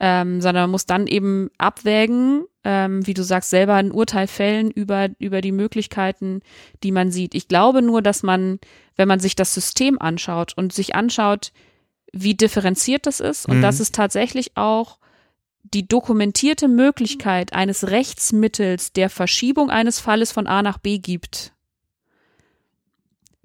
Ähm, 0.00 0.40
sondern 0.40 0.64
man 0.64 0.70
muss 0.70 0.86
dann 0.86 1.06
eben 1.06 1.50
abwägen, 1.58 2.44
ähm, 2.64 3.06
wie 3.06 3.14
du 3.14 3.22
sagst, 3.24 3.50
selber 3.50 3.74
ein 3.74 3.92
Urteil 3.92 4.26
fällen 4.26 4.70
über, 4.70 5.08
über 5.18 5.40
die 5.40 5.52
Möglichkeiten, 5.52 6.42
die 6.82 6.92
man 6.92 7.10
sieht. 7.10 7.34
Ich 7.34 7.48
glaube 7.48 7.82
nur, 7.82 8.02
dass 8.02 8.22
man, 8.22 8.58
wenn 8.96 9.08
man 9.08 9.20
sich 9.20 9.34
das 9.36 9.54
System 9.54 10.00
anschaut 10.00 10.52
und 10.56 10.72
sich 10.72 10.94
anschaut, 10.94 11.52
wie 12.12 12.34
differenziert 12.34 13.06
das 13.06 13.20
ist 13.20 13.46
und 13.46 13.58
mhm. 13.58 13.62
dass 13.62 13.80
es 13.80 13.92
tatsächlich 13.92 14.56
auch 14.56 14.98
die 15.62 15.86
dokumentierte 15.86 16.68
Möglichkeit 16.68 17.52
eines 17.52 17.88
Rechtsmittels 17.88 18.92
der 18.92 19.10
Verschiebung 19.10 19.70
eines 19.70 20.00
Falles 20.00 20.32
von 20.32 20.46
A 20.46 20.62
nach 20.62 20.78
B 20.78 20.98
gibt, 20.98 21.52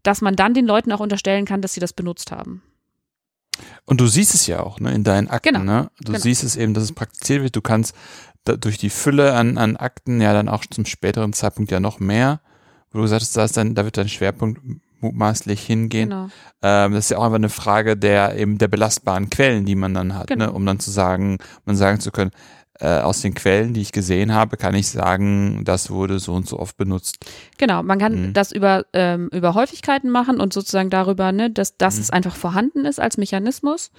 dass 0.01 0.21
man 0.21 0.35
dann 0.35 0.53
den 0.53 0.65
Leuten 0.65 0.91
auch 0.91 0.99
unterstellen 0.99 1.45
kann, 1.45 1.61
dass 1.61 1.73
sie 1.73 1.79
das 1.79 1.93
benutzt 1.93 2.31
haben. 2.31 2.63
Und 3.85 4.01
du 4.01 4.07
siehst 4.07 4.33
es 4.33 4.47
ja 4.47 4.61
auch, 4.61 4.79
ne, 4.79 4.93
in 4.93 5.03
deinen 5.03 5.29
Akten, 5.29 5.53
Genau. 5.53 5.63
ne? 5.63 5.91
Du 5.99 6.11
Genau. 6.11 6.19
siehst 6.19 6.43
es 6.43 6.55
eben, 6.55 6.73
dass 6.73 6.83
es 6.83 6.91
praktiziert 6.91 7.43
wird. 7.43 7.55
Du 7.55 7.61
kannst 7.61 7.95
da, 8.45 8.55
durch 8.55 8.77
die 8.77 8.89
Fülle 8.89 9.33
an, 9.33 9.57
an 9.57 9.75
Akten 9.75 10.21
ja 10.21 10.33
dann 10.33 10.47
auch 10.49 10.65
zum 10.65 10.85
späteren 10.85 11.33
Zeitpunkt 11.33 11.71
ja 11.71 11.79
noch 11.79 11.99
mehr, 11.99 12.39
wo 12.91 12.99
du 12.99 13.03
gesagt 13.03 13.21
hast, 13.21 13.35
da, 13.35 13.43
ist 13.43 13.57
dann, 13.57 13.75
da 13.75 13.83
wird 13.85 13.97
dein 13.97 14.07
Schwerpunkt 14.09 14.61
mutmaßlich 15.01 15.61
hingehen. 15.61 16.09
Genau. 16.09 16.29
Ähm, 16.61 16.93
das 16.93 17.05
ist 17.05 17.09
ja 17.11 17.17
auch 17.17 17.23
einfach 17.25 17.35
eine 17.35 17.49
Frage 17.49 17.97
der 17.97 18.37
eben 18.37 18.57
der 18.57 18.67
belastbaren 18.69 19.29
Quellen, 19.29 19.65
die 19.65 19.75
man 19.75 19.93
dann 19.93 20.15
hat, 20.15 20.27
Genau. 20.27 20.45
ne? 20.45 20.51
um 20.53 20.65
dann 20.65 20.79
zu 20.79 20.89
sagen, 20.91 21.37
man 21.65 21.75
sagen 21.75 21.99
zu 21.99 22.11
können, 22.11 22.31
äh, 22.79 22.99
aus 22.99 23.21
den 23.21 23.33
Quellen, 23.35 23.73
die 23.73 23.81
ich 23.81 23.91
gesehen 23.93 24.33
habe, 24.33 24.57
kann 24.57 24.75
ich 24.75 24.89
sagen, 24.89 25.63
das 25.63 25.89
wurde 25.91 26.19
so 26.19 26.33
und 26.33 26.47
so 26.47 26.59
oft 26.59 26.75
benutzt. 26.75 27.17
Genau, 27.57 27.83
man 27.83 27.99
kann 27.99 28.27
Mhm. 28.29 28.33
das 28.33 28.51
über, 28.51 28.85
ähm, 28.93 29.29
über 29.31 29.53
Häufigkeiten 29.53 30.09
machen 30.09 30.41
und 30.41 30.51
sozusagen 30.51 30.89
darüber, 30.89 31.31
ne, 31.31 31.49
dass, 31.49 31.77
dass 31.77 31.95
Mhm. 31.95 32.01
es 32.01 32.09
einfach 32.09 32.35
vorhanden 32.35 32.83
ist 32.85 32.99
als 32.99 33.17
Mechanismus. 33.17 33.91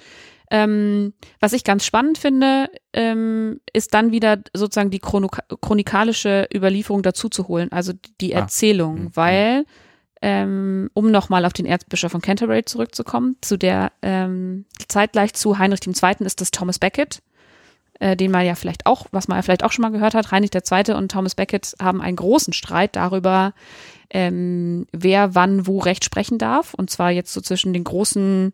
Ähm, 0.51 1.13
was 1.41 1.53
ich 1.53 1.65
ganz 1.65 1.85
spannend 1.85 2.19
finde, 2.19 2.69
ähm, 2.93 3.61
ist 3.73 3.95
dann 3.95 4.13
wieder 4.13 4.39
sozusagen 4.55 4.91
die 4.91 5.01
chrono 5.01 5.29
chronikalische 5.61 6.49
Überlieferung 6.55 7.03
dazu 7.03 7.29
zu 7.29 7.49
holen, 7.49 7.73
also 7.73 7.93
die 8.21 8.35
Ah. 8.35 8.41
Erzählung, 8.41 8.95
Mhm. 9.05 9.11
weil, 9.15 9.65
ähm, 10.23 10.89
um 10.95 11.11
nochmal 11.11 11.45
auf 11.45 11.53
den 11.53 11.67
Erzbischof 11.67 12.13
von 12.13 12.21
Canterbury 12.23 12.65
zurückzukommen, 12.65 13.37
zu 13.41 13.57
der 13.57 13.93
ähm, 14.03 14.67
zeitgleich 14.89 15.35
zu 15.35 15.59
Heinrich 15.59 15.81
II. 15.87 16.25
ist 16.25 16.41
das 16.41 16.53
Thomas 16.53 16.79
Becket, 16.79 17.23
äh, 17.99 18.17
den 18.17 18.31
man 18.31 18.47
ja 18.47 18.55
vielleicht 18.55 18.87
auch, 18.87 19.07
was 19.11 19.27
man 19.29 19.39
ja 19.39 19.43
vielleicht 19.43 19.65
auch 19.65 19.73
schon 19.73 19.83
mal 19.83 19.91
gehört 19.91 20.15
hat, 20.15 20.31
Heinrich 20.31 20.53
II. 20.55 20.95
und 20.95 21.11
Thomas 21.11 21.35
Becket 21.35 21.75
haben 21.83 22.01
einen 22.01 22.17
großen 22.17 22.53
Streit 22.53 22.95
darüber, 22.97 23.53
ähm, 24.11 24.87
wer 24.93 25.35
wann 25.35 25.67
wo 25.67 25.81
Recht 25.81 26.05
sprechen 26.05 26.39
darf. 26.39 26.73
Und 26.75 26.89
zwar 26.91 27.11
jetzt 27.11 27.33
so 27.33 27.41
zwischen 27.41 27.73
den 27.73 27.83
großen 27.85 28.53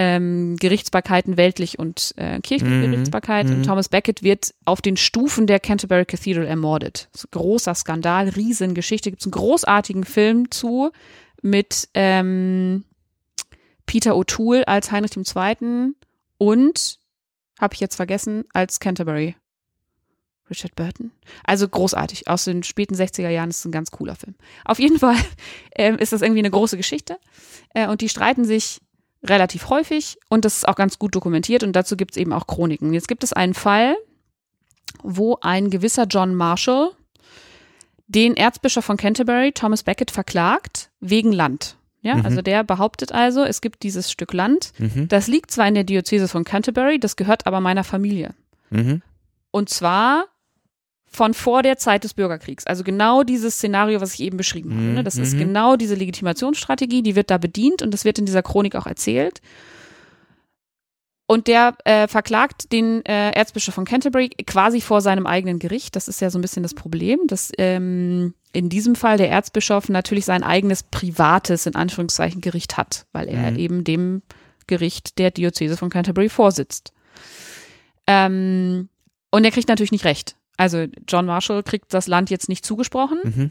ähm, 0.00 0.54
Gerichtsbarkeiten 0.60 1.36
weltlich 1.36 1.80
und 1.80 2.14
äh, 2.16 2.38
kirchliche 2.40 2.72
Mhm, 2.72 2.92
Gerichtsbarkeit. 2.92 3.46
mhm. 3.48 3.54
Und 3.56 3.62
Thomas 3.64 3.88
Becket 3.88 4.22
wird 4.22 4.54
auf 4.64 4.80
den 4.80 4.96
Stufen 4.96 5.48
der 5.48 5.58
Canterbury 5.58 6.04
Cathedral 6.04 6.46
ermordet. 6.46 7.08
Großer 7.32 7.74
Skandal, 7.74 8.28
Riesengeschichte. 8.28 9.10
Gibt 9.10 9.22
es 9.22 9.26
einen 9.26 9.32
großartigen 9.32 10.04
Film 10.04 10.52
zu 10.52 10.92
mit 11.42 11.88
ähm, 11.94 12.84
Peter 13.86 14.12
O'Toole 14.12 14.62
als 14.68 14.92
Heinrich 14.92 15.16
II. 15.16 15.94
und 16.38 16.98
habe 17.58 17.74
ich 17.74 17.80
jetzt 17.80 17.96
vergessen, 17.96 18.44
als 18.52 18.78
Canterbury. 18.78 19.34
Richard 20.48 20.76
Burton. 20.76 21.10
Also 21.44 21.68
großartig. 21.68 22.28
Aus 22.28 22.44
den 22.44 22.62
späten 22.62 22.94
60er 22.94 23.28
Jahren 23.30 23.50
ist 23.50 23.58
es 23.58 23.64
ein 23.64 23.72
ganz 23.72 23.90
cooler 23.90 24.14
Film. 24.14 24.36
Auf 24.64 24.78
jeden 24.78 24.98
Fall 25.00 25.16
ähm, 25.74 25.98
ist 25.98 26.12
das 26.12 26.22
irgendwie 26.22 26.38
eine 26.38 26.50
große 26.52 26.76
Geschichte. 26.76 27.18
Äh, 27.74 27.88
und 27.88 28.00
die 28.00 28.08
streiten 28.08 28.44
sich 28.44 28.78
relativ 29.22 29.68
häufig 29.68 30.16
und 30.28 30.44
das 30.44 30.58
ist 30.58 30.68
auch 30.68 30.76
ganz 30.76 30.98
gut 30.98 31.14
dokumentiert 31.14 31.62
und 31.64 31.72
dazu 31.74 31.96
gibt 31.96 32.12
es 32.12 32.16
eben 32.16 32.32
auch 32.32 32.46
Chroniken. 32.46 32.92
Jetzt 32.92 33.08
gibt 33.08 33.24
es 33.24 33.32
einen 33.32 33.54
Fall, 33.54 33.96
wo 35.02 35.38
ein 35.40 35.70
gewisser 35.70 36.04
John 36.04 36.34
Marshall 36.34 36.90
den 38.06 38.36
Erzbischof 38.36 38.84
von 38.84 38.96
Canterbury, 38.96 39.52
Thomas 39.52 39.82
Becket, 39.82 40.10
verklagt 40.10 40.90
wegen 41.00 41.32
Land. 41.32 41.76
Ja, 42.00 42.16
Mhm. 42.16 42.24
also 42.26 42.42
der 42.42 42.62
behauptet 42.64 43.12
also, 43.12 43.42
es 43.44 43.60
gibt 43.60 43.82
dieses 43.82 44.10
Stück 44.10 44.32
Land. 44.32 44.72
Mhm. 44.78 45.08
Das 45.08 45.26
liegt 45.26 45.50
zwar 45.50 45.66
in 45.66 45.74
der 45.74 45.84
Diözese 45.84 46.28
von 46.28 46.44
Canterbury, 46.44 46.98
das 47.00 47.16
gehört 47.16 47.46
aber 47.46 47.60
meiner 47.60 47.84
Familie. 47.84 48.34
Mhm. 48.70 49.02
Und 49.50 49.68
zwar 49.68 50.26
von 51.10 51.34
vor 51.34 51.62
der 51.62 51.78
Zeit 51.78 52.04
des 52.04 52.14
Bürgerkriegs. 52.14 52.66
Also 52.66 52.84
genau 52.84 53.22
dieses 53.22 53.54
Szenario, 53.56 54.00
was 54.00 54.14
ich 54.14 54.20
eben 54.20 54.36
beschrieben 54.36 54.74
habe. 54.76 54.92
Ne? 54.94 55.04
Das 55.04 55.16
ist 55.16 55.34
Mhm. 55.34 55.38
genau 55.38 55.76
diese 55.76 55.94
Legitimationsstrategie, 55.94 57.02
die 57.02 57.16
wird 57.16 57.30
da 57.30 57.38
bedient 57.38 57.82
und 57.82 57.92
das 57.92 58.04
wird 58.04 58.18
in 58.18 58.26
dieser 58.26 58.42
Chronik 58.42 58.76
auch 58.76 58.86
erzählt. 58.86 59.40
Und 61.30 61.46
der 61.46 61.76
äh, 61.84 62.08
verklagt 62.08 62.72
den 62.72 63.04
äh, 63.04 63.32
Erzbischof 63.32 63.74
von 63.74 63.84
Canterbury 63.84 64.30
quasi 64.46 64.80
vor 64.80 65.02
seinem 65.02 65.26
eigenen 65.26 65.58
Gericht. 65.58 65.94
Das 65.94 66.08
ist 66.08 66.20
ja 66.22 66.30
so 66.30 66.38
ein 66.38 66.42
bisschen 66.42 66.62
das 66.62 66.72
Problem, 66.72 67.20
dass 67.26 67.52
ähm, 67.58 68.32
in 68.52 68.70
diesem 68.70 68.94
Fall 68.94 69.18
der 69.18 69.30
Erzbischof 69.30 69.90
natürlich 69.90 70.24
sein 70.24 70.42
eigenes 70.42 70.82
privates, 70.84 71.66
in 71.66 71.74
Anführungszeichen, 71.74 72.40
Gericht 72.40 72.78
hat, 72.78 73.04
weil 73.12 73.28
er 73.28 73.50
Mhm. 73.50 73.58
eben 73.58 73.84
dem 73.84 74.22
Gericht 74.66 75.18
der 75.18 75.30
Diözese 75.30 75.76
von 75.76 75.90
Canterbury 75.90 76.30
vorsitzt. 76.30 76.92
Ähm, 78.06 78.88
und 79.30 79.44
er 79.44 79.50
kriegt 79.50 79.68
natürlich 79.68 79.92
nicht 79.92 80.06
recht. 80.06 80.34
Also 80.58 80.86
John 81.06 81.24
Marshall 81.24 81.62
kriegt 81.62 81.94
das 81.94 82.06
Land 82.08 82.28
jetzt 82.28 82.50
nicht 82.50 82.66
zugesprochen. 82.66 83.20
Mhm. 83.22 83.50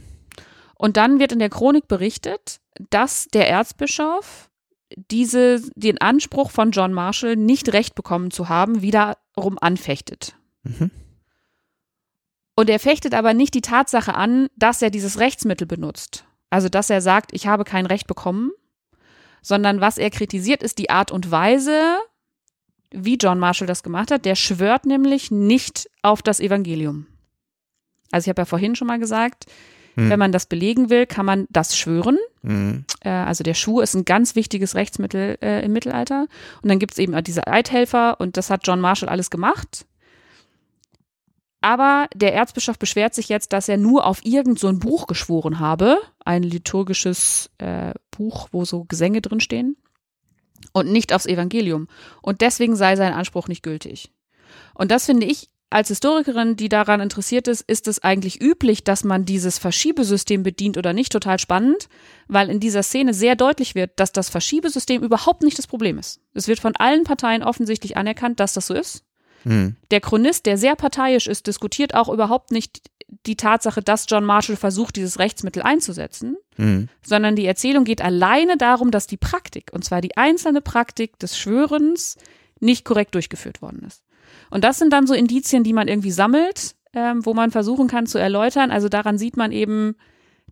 Und 0.76 0.98
dann 0.98 1.20
wird 1.20 1.32
in 1.32 1.40
der 1.40 1.50
Chronik 1.50 1.88
berichtet, 1.88 2.60
dass 2.92 3.28
der 3.30 3.50
Erzbischof 3.50 4.50
diese, 4.96 5.62
den 5.76 6.00
Anspruch 6.00 6.52
von 6.52 6.72
John 6.72 6.94
Marshall 6.94 7.36
nicht 7.36 7.74
recht 7.74 7.96
bekommen 7.96 8.30
zu 8.30 8.50
haben, 8.50 8.82
wiederum 8.82 9.58
anfechtet. 9.60 10.36
Mhm. 10.64 10.92
Und 12.56 12.70
er 12.70 12.80
fechtet 12.80 13.14
aber 13.14 13.34
nicht 13.34 13.54
die 13.54 13.62
Tatsache 13.62 14.16
an, 14.16 14.48
dass 14.56 14.82
er 14.82 14.90
dieses 14.90 15.20
Rechtsmittel 15.20 15.68
benutzt. 15.68 16.26
Also, 16.50 16.70
dass 16.70 16.90
er 16.90 17.02
sagt, 17.02 17.34
ich 17.34 17.48
habe 17.48 17.64
kein 17.64 17.86
Recht 17.86 18.08
bekommen, 18.08 18.52
sondern 19.42 19.82
was 19.82 19.98
er 19.98 20.10
kritisiert, 20.10 20.64
ist 20.64 20.78
die 20.78 20.90
Art 20.90 21.12
und 21.12 21.30
Weise, 21.30 21.98
wie 22.92 23.18
John 23.18 23.40
Marshall 23.40 23.68
das 23.68 23.84
gemacht 23.84 24.12
hat. 24.12 24.26
Der 24.26 24.36
schwört 24.36 24.86
nämlich 24.86 25.32
nicht 25.32 25.90
auf 26.02 26.22
das 26.22 26.40
Evangelium. 26.40 27.08
Also, 28.12 28.26
ich 28.26 28.30
habe 28.30 28.42
ja 28.42 28.46
vorhin 28.46 28.76
schon 28.76 28.88
mal 28.88 29.00
gesagt, 29.00 29.46
Mhm. 29.98 30.12
wenn 30.12 30.20
man 30.20 30.32
das 30.32 30.46
belegen 30.46 30.90
will, 30.90 31.08
kann 31.08 31.26
man 31.26 31.48
das 31.50 31.76
schwören. 31.76 32.20
Mhm. 32.44 32.86
Äh, 33.02 33.10
also 33.10 33.44
der 33.44 33.56
Schwur 33.56 33.82
ist 33.82 33.96
ein 33.96 34.06
ganz 34.06 34.36
wichtiges 34.36 34.76
Rechtsmittel 34.76 35.40
äh, 35.42 35.66
im 35.66 35.74
Mittelalter. 35.74 36.28
Und 36.62 36.70
dann 36.70 36.78
gibt 36.80 36.94
es 36.94 37.00
eben 37.00 37.22
diese 37.24 37.48
Eidhelfer 37.48 38.20
und 38.20 38.38
das 38.38 38.52
hat 38.52 38.62
John 38.66 38.80
Marshall 38.80 39.10
alles 39.10 39.32
gemacht. 39.32 39.88
Aber 41.62 42.08
der 42.14 42.36
Erzbischof 42.36 42.78
beschwert 42.78 43.16
sich 43.16 43.28
jetzt, 43.28 43.52
dass 43.52 43.68
er 43.68 43.78
nur 43.78 44.06
auf 44.06 44.24
irgend 44.24 44.60
so 44.60 44.68
ein 44.68 44.78
Buch 44.78 45.08
geschworen 45.08 45.60
habe, 45.60 45.98
ein 46.24 46.44
liturgisches 46.44 47.50
äh, 47.58 47.94
Buch, 48.12 48.50
wo 48.52 48.66
so 48.66 48.84
Gesänge 48.84 49.22
drinstehen 49.22 49.78
und 50.74 50.92
nicht 50.92 51.14
aufs 51.14 51.26
Evangelium. 51.26 51.88
Und 52.22 52.42
deswegen 52.42 52.76
sei 52.76 52.96
sein 52.96 53.14
Anspruch 53.14 53.48
nicht 53.48 53.64
gültig. 53.64 54.12
Und 54.74 54.92
das 54.92 55.06
finde 55.06 55.26
ich 55.26 55.50
als 55.70 55.90
Historikerin, 55.90 56.56
die 56.56 56.70
daran 56.70 57.02
interessiert 57.02 57.48
ist, 57.50 57.62
ist 57.62 57.88
es 57.90 58.02
eigentlich 58.02 58.42
üblich, 58.42 58.86
dass 58.86 59.04
man 59.04 59.26
dieses 59.26 59.58
Verschiebesystem 59.58 60.42
bedient 60.42 60.78
oder 60.78 60.94
nicht? 60.94 61.12
Total 61.12 61.40
spannend, 61.40 61.90
weil 62.28 62.50
in 62.50 62.62
dieser 62.62 62.84
Szene 62.84 63.14
sehr 63.14 63.36
deutlich 63.36 63.76
wird, 63.76 64.00
dass 64.00 64.14
das 64.14 64.30
Verschiebesystem 64.30 65.04
überhaupt 65.04 65.44
nicht 65.44 65.58
das 65.58 65.68
Problem 65.68 65.98
ist. 65.98 66.22
Es 66.34 66.48
wird 66.48 66.60
von 66.60 66.76
allen 66.78 67.04
Parteien 67.04 67.44
offensichtlich 67.44 67.98
anerkannt, 67.98 68.40
dass 68.40 68.54
das 68.54 68.68
so 68.68 68.74
ist. 68.76 69.04
Mhm. 69.44 69.76
Der 69.92 70.00
Chronist, 70.00 70.46
der 70.46 70.58
sehr 70.58 70.76
parteiisch 70.76 71.28
ist, 71.28 71.48
diskutiert 71.48 71.94
auch 71.96 72.08
überhaupt 72.08 72.52
nicht 72.52 72.82
die 73.26 73.36
Tatsache, 73.38 73.82
dass 73.82 74.06
John 74.10 74.26
Marshall 74.26 74.56
versucht, 74.58 74.96
dieses 74.98 75.18
Rechtsmittel 75.20 75.62
einzusetzen, 75.64 76.36
Mhm. 76.58 76.90
sondern 77.04 77.36
die 77.36 77.46
Erzählung 77.46 77.84
geht 77.86 78.02
alleine 78.02 78.58
darum, 78.58 78.92
dass 78.92 79.08
die 79.08 79.18
Praktik, 79.18 79.70
und 79.72 79.86
zwar 79.86 80.02
die 80.02 80.18
einzelne 80.18 80.62
Praktik 80.62 81.18
des 81.20 81.38
Schwörens, 81.38 82.18
nicht 82.60 82.84
korrekt 82.86 83.14
durchgeführt 83.16 83.62
worden 83.62 83.84
ist. 83.86 84.04
Und 84.50 84.64
das 84.64 84.78
sind 84.80 84.92
dann 84.92 85.08
so 85.08 85.14
Indizien, 85.14 85.64
die 85.64 85.74
man 85.74 85.88
irgendwie 85.88 86.12
sammelt, 86.12 86.76
ähm, 86.94 87.26
wo 87.26 87.34
man 87.34 87.52
versuchen 87.52 87.88
kann 87.88 88.08
zu 88.08 88.18
erläutern. 88.18 88.72
Also 88.72 88.90
daran 88.90 89.18
sieht 89.18 89.38
man 89.38 89.52
eben, 89.52 89.96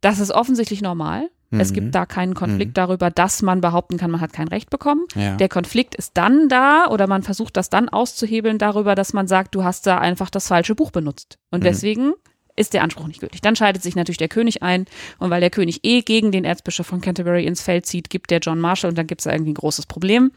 das 0.01 0.19
ist 0.19 0.31
offensichtlich 0.31 0.81
normal. 0.81 1.29
Es 1.51 1.69
Mhm. 1.71 1.73
gibt 1.75 1.95
da 1.95 2.05
keinen 2.05 2.33
Konflikt 2.35 2.77
darüber, 2.77 3.09
dass 3.09 3.41
man 3.41 3.61
behaupten 3.61 3.97
kann, 3.97 4.11
man 4.11 4.19
hat 4.21 4.33
kein 4.33 4.47
Recht 4.47 4.69
bekommen. 4.69 5.01
Ja. 5.15 5.35
Der 5.37 5.47
Konflikt 5.49 5.95
ist 5.95 6.11
dann 6.15 6.49
da 6.49 6.87
oder 6.87 7.07
man 7.07 7.23
versucht 7.23 7.55
das 7.57 7.69
dann 7.69 7.87
auszuhebeln 7.89 8.57
darüber, 8.57 8.93
dass 8.95 9.13
man 9.13 9.27
sagt, 9.27 9.55
du 9.55 9.63
hast 9.63 9.87
da 9.87 9.97
einfach 9.97 10.29
das 10.29 10.47
falsche 10.47 10.75
Buch 10.75 10.91
benutzt. 10.91 11.37
Und 11.51 11.59
Mhm. 11.61 11.63
deswegen 11.65 12.13
ist 12.55 12.73
der 12.73 12.83
Anspruch 12.83 13.07
nicht 13.07 13.19
gültig. 13.19 13.41
Dann 13.41 13.55
schaltet 13.55 13.83
sich 13.83 13.95
natürlich 13.95 14.17
der 14.17 14.27
König 14.27 14.63
ein 14.63 14.85
und 15.19 15.29
weil 15.29 15.41
der 15.41 15.49
König 15.49 15.81
eh 15.83 16.01
gegen 16.01 16.31
den 16.31 16.45
Erzbischof 16.45 16.87
von 16.87 17.01
Canterbury 17.01 17.45
ins 17.45 17.61
Feld 17.61 17.85
zieht, 17.85 18.09
gibt 18.09 18.31
der 18.31 18.39
John 18.39 18.59
Marshall 18.59 18.89
und 18.89 18.97
dann 18.97 19.07
gibt 19.07 19.21
es 19.21 19.25
da 19.25 19.31
irgendwie 19.31 19.51
ein 19.51 19.55
großes 19.55 19.85
Problem. 19.87 20.31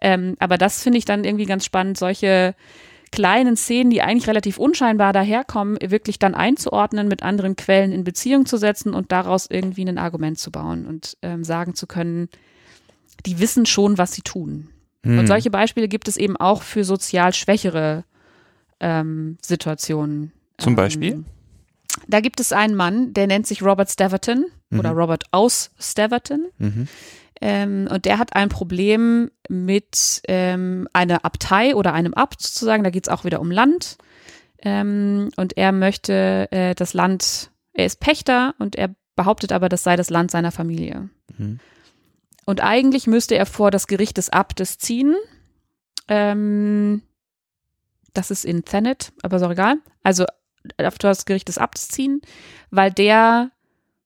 Ähm, 0.00 0.34
aber 0.38 0.58
das 0.58 0.82
finde 0.82 0.98
ich 0.98 1.04
dann 1.04 1.24
irgendwie 1.24 1.46
ganz 1.46 1.64
spannend, 1.64 1.98
solche 1.98 2.54
kleinen 3.12 3.56
Szenen, 3.56 3.90
die 3.90 4.02
eigentlich 4.02 4.28
relativ 4.28 4.58
unscheinbar 4.58 5.12
daherkommen, 5.12 5.78
wirklich 5.80 6.18
dann 6.18 6.34
einzuordnen, 6.34 7.08
mit 7.08 7.22
anderen 7.22 7.56
Quellen 7.56 7.92
in 7.92 8.04
Beziehung 8.04 8.46
zu 8.46 8.56
setzen 8.56 8.94
und 8.94 9.10
daraus 9.10 9.46
irgendwie 9.50 9.84
ein 9.84 9.98
Argument 9.98 10.38
zu 10.38 10.50
bauen 10.50 10.86
und 10.86 11.16
ähm, 11.22 11.42
sagen 11.42 11.74
zu 11.74 11.86
können, 11.86 12.28
die 13.26 13.38
wissen 13.38 13.66
schon, 13.66 13.98
was 13.98 14.12
sie 14.12 14.22
tun. 14.22 14.68
Mhm. 15.02 15.18
Und 15.18 15.26
solche 15.26 15.50
Beispiele 15.50 15.88
gibt 15.88 16.08
es 16.08 16.16
eben 16.16 16.36
auch 16.36 16.62
für 16.62 16.84
sozial 16.84 17.32
schwächere 17.32 18.04
ähm, 18.78 19.38
Situationen. 19.42 20.32
Zum 20.58 20.72
Ähm, 20.72 20.76
Beispiel? 20.76 21.24
Da 22.06 22.20
gibt 22.20 22.40
es 22.40 22.52
einen 22.52 22.74
Mann, 22.74 23.12
der 23.12 23.26
nennt 23.26 23.46
sich 23.46 23.62
Robert 23.62 23.90
Staverton 23.90 24.46
oder 24.72 24.92
Mhm. 24.92 24.98
Robert 24.98 25.24
aus 25.32 25.70
Staverton. 25.78 26.46
Mhm. 26.58 26.88
Ähm, 27.40 27.88
und 27.90 28.04
der 28.04 28.18
hat 28.18 28.36
ein 28.36 28.48
Problem 28.48 29.30
mit 29.48 30.20
ähm, 30.28 30.88
einer 30.92 31.24
Abtei 31.24 31.74
oder 31.74 31.92
einem 31.94 32.14
Abt 32.14 32.42
sozusagen. 32.42 32.84
Da 32.84 32.90
geht 32.90 33.06
es 33.06 33.12
auch 33.12 33.24
wieder 33.24 33.40
um 33.40 33.50
Land. 33.50 33.96
Ähm, 34.62 35.30
und 35.36 35.56
er 35.56 35.72
möchte 35.72 36.48
äh, 36.52 36.74
das 36.74 36.92
Land, 36.92 37.50
er 37.72 37.86
ist 37.86 38.00
Pächter 38.00 38.54
und 38.58 38.76
er 38.76 38.94
behauptet 39.16 39.52
aber, 39.52 39.68
das 39.68 39.82
sei 39.82 39.96
das 39.96 40.10
Land 40.10 40.30
seiner 40.30 40.52
Familie. 40.52 41.08
Mhm. 41.38 41.60
Und 42.44 42.62
eigentlich 42.62 43.06
müsste 43.06 43.36
er 43.36 43.46
vor 43.46 43.70
das 43.70 43.86
Gericht 43.86 44.16
des 44.18 44.28
Abtes 44.28 44.78
ziehen. 44.78 45.14
Ähm, 46.08 47.02
das 48.12 48.30
ist 48.30 48.44
in 48.44 48.64
Thanet, 48.64 49.12
aber 49.22 49.36
ist 49.36 49.42
auch 49.42 49.52
egal. 49.52 49.76
Also 50.02 50.24
auf 50.82 50.98
das 50.98 51.24
Gericht 51.24 51.48
des 51.48 51.58
Abtes 51.58 51.88
ziehen, 51.88 52.20
weil 52.70 52.90
der 52.90 53.50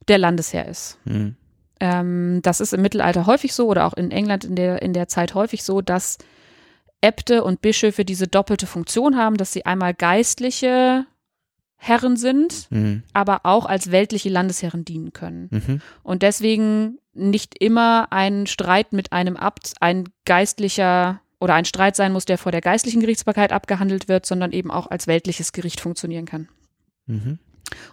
der 0.09 0.19
Landesherr 0.19 0.69
ist. 0.69 0.99
Mhm. 1.05 1.37
Ähm, 1.81 2.41
das 2.43 2.61
ist 2.61 2.73
im 2.75 2.83
Mittelalter 2.83 3.27
häufig 3.27 3.55
so 3.55 3.67
oder 3.69 3.87
auch 3.87 3.95
in 3.95 4.11
England 4.11 4.45
in 4.45 4.55
der, 4.55 4.83
in 4.83 4.93
der 4.93 5.09
Zeit 5.09 5.35
häufig 5.35 5.65
so, 5.65 5.81
dass 5.81 6.19
Äbte 7.01 7.43
und 7.45 7.61
Bischöfe 7.63 8.05
diese 8.05 8.27
doppelte 8.29 8.67
Funktion 8.67 9.17
haben, 9.17 9.37
dass 9.37 9.53
sie 9.53 9.67
einmal 9.67 9.95
geistliche 9.95 11.07
Herren 11.77 12.17
sind, 12.17 12.71
Mhm. 12.71 13.03
aber 13.13 13.41
auch 13.45 13.67
als 13.67 13.91
weltliche 13.91 14.31
Landesherren 14.31 14.85
dienen 14.85 15.13
können. 15.13 15.49
Mhm. 15.51 15.81
Und 16.03 16.23
deswegen 16.23 16.99
nicht 17.13 17.57
immer 17.63 18.09
ein 18.11 18.47
Streit 18.47 18.93
mit 18.93 19.13
einem 19.13 19.37
Abt 19.37 19.75
ein 19.81 20.09
geistlicher 20.25 21.21
oder 21.45 21.55
ein 21.55 21.67
Streit 21.67 21.95
sein 21.95 22.13
muss, 22.13 22.25
der 22.25 22.39
vor 22.39 22.53
der 22.53 22.63
geistlichen 22.63 23.01
Gerichtsbarkeit 23.01 23.53
abgehandelt 23.53 24.09
wird, 24.09 24.25
sondern 24.25 24.53
eben 24.53 24.71
auch 24.71 24.91
als 24.91 25.07
weltliches 25.07 25.53
Gericht 25.53 25.79
funktionieren 25.79 26.25
kann. 26.25 26.49
Mhm. 27.07 27.39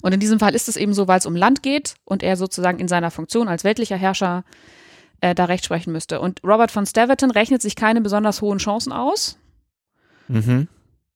Und 0.01 0.13
in 0.13 0.21
diesem 0.21 0.39
Fall 0.39 0.55
ist 0.55 0.69
es 0.69 0.77
eben 0.77 0.93
so, 0.93 1.09
weil 1.09 1.19
es 1.19 1.25
um 1.25 1.35
Land 1.35 1.61
geht 1.61 1.95
und 2.05 2.23
er 2.23 2.37
sozusagen 2.37 2.79
in 2.79 2.87
seiner 2.87 3.11
Funktion 3.11 3.49
als 3.49 3.65
weltlicher 3.65 3.97
Herrscher 3.97 4.45
äh, 5.19 5.35
da 5.35 5.45
Recht 5.45 5.65
sprechen 5.65 5.91
müsste. 5.91 6.21
Und 6.21 6.41
Robert 6.45 6.71
von 6.71 6.85
Staverton 6.85 7.29
rechnet 7.29 7.61
sich 7.61 7.75
keine 7.75 7.99
besonders 7.99 8.41
hohen 8.41 8.57
Chancen 8.59 8.93
aus 8.93 9.37
Mhm. 10.29 10.69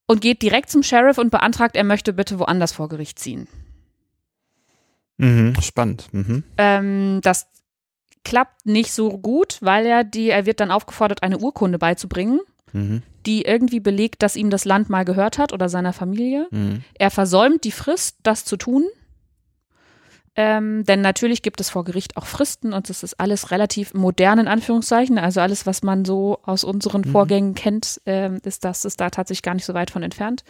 und 0.06 0.20
geht 0.20 0.42
direkt 0.42 0.70
zum 0.70 0.84
Sheriff 0.84 1.18
und 1.18 1.30
beantragt, 1.32 1.78
er 1.78 1.86
möchte 1.86 2.12
bitte 2.12 2.38
woanders 2.38 2.74
vor 2.74 2.90
Gericht 2.90 3.18
ziehen. 3.18 3.48
Mhm. 5.18 5.56
Spannend. 5.62 6.10
Mhm. 6.12 6.44
Ähm, 6.58 7.22
das 7.24 7.48
klappt 8.26 8.66
nicht 8.66 8.92
so 8.92 9.18
gut, 9.18 9.60
weil 9.62 9.86
er 9.86 10.04
die, 10.04 10.30
er 10.30 10.46
wird 10.46 10.60
dann 10.60 10.72
aufgefordert, 10.72 11.24
eine 11.24 11.38
Urkunde 11.40 11.80
beizubringen, 11.80 12.42
Mhm. 12.74 13.04
die 13.26 13.44
irgendwie 13.44 13.80
belegt, 13.80 14.22
dass 14.22 14.36
ihm 14.36 14.50
das 14.50 14.66
Land 14.66 14.90
mal 14.90 15.06
gehört 15.06 15.38
hat 15.38 15.54
oder 15.54 15.70
seiner 15.70 15.94
Familie. 15.94 16.48
Mhm. 16.52 16.84
Er 16.96 17.10
versäumt 17.12 17.64
die 17.64 17.72
Frist, 17.72 18.18
das 18.24 18.44
zu 18.44 18.58
tun. 18.58 18.84
Ähm, 20.38 20.84
denn 20.84 21.00
natürlich 21.00 21.42
gibt 21.44 21.62
es 21.62 21.70
vor 21.70 21.86
Gericht 21.86 22.18
auch 22.18 22.26
Fristen 22.26 22.74
und 22.74 22.90
das 22.90 23.04
ist 23.04 23.18
alles 23.22 23.52
relativ 23.52 23.94
modern 23.94 24.40
in 24.40 24.48
Anführungszeichen. 24.50 25.18
Also 25.18 25.40
alles, 25.40 25.66
was 25.66 25.82
man 25.82 26.04
so 26.04 26.40
aus 26.44 26.66
unseren 26.66 27.02
Mhm. 27.02 27.12
Vorgängen 27.12 27.56
kennt, 27.56 28.02
ähm, 28.06 28.42
ist 28.44 28.66
das 28.66 28.84
ist 28.84 29.00
da 29.00 29.10
tatsächlich 29.10 29.44
gar 29.44 29.54
nicht 29.54 29.64
so 29.66 29.74
weit 29.74 29.92
von 29.92 30.04
entfernt. 30.04 30.44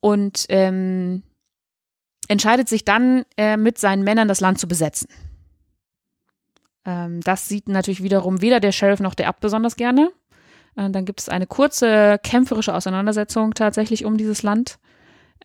Und 0.00 0.46
ähm, 0.48 1.22
entscheidet 2.28 2.70
sich 2.70 2.86
dann 2.86 3.24
äh, 3.36 3.58
mit 3.58 3.76
seinen 3.78 4.02
Männern 4.02 4.28
das 4.28 4.40
Land 4.40 4.58
zu 4.58 4.66
besetzen. 4.66 5.08
Ähm, 6.84 7.20
das 7.20 7.48
sieht 7.48 7.68
natürlich 7.68 8.02
wiederum 8.02 8.42
weder 8.42 8.60
der 8.60 8.72
Sheriff 8.72 9.00
noch 9.00 9.14
der 9.14 9.28
Abt 9.28 9.40
besonders 9.40 9.76
gerne. 9.76 10.10
Äh, 10.76 10.90
dann 10.90 11.04
gibt 11.04 11.20
es 11.20 11.28
eine 11.28 11.46
kurze 11.46 12.18
kämpferische 12.22 12.74
Auseinandersetzung 12.74 13.54
tatsächlich 13.54 14.04
um 14.04 14.16
dieses 14.16 14.42
Land. 14.42 14.78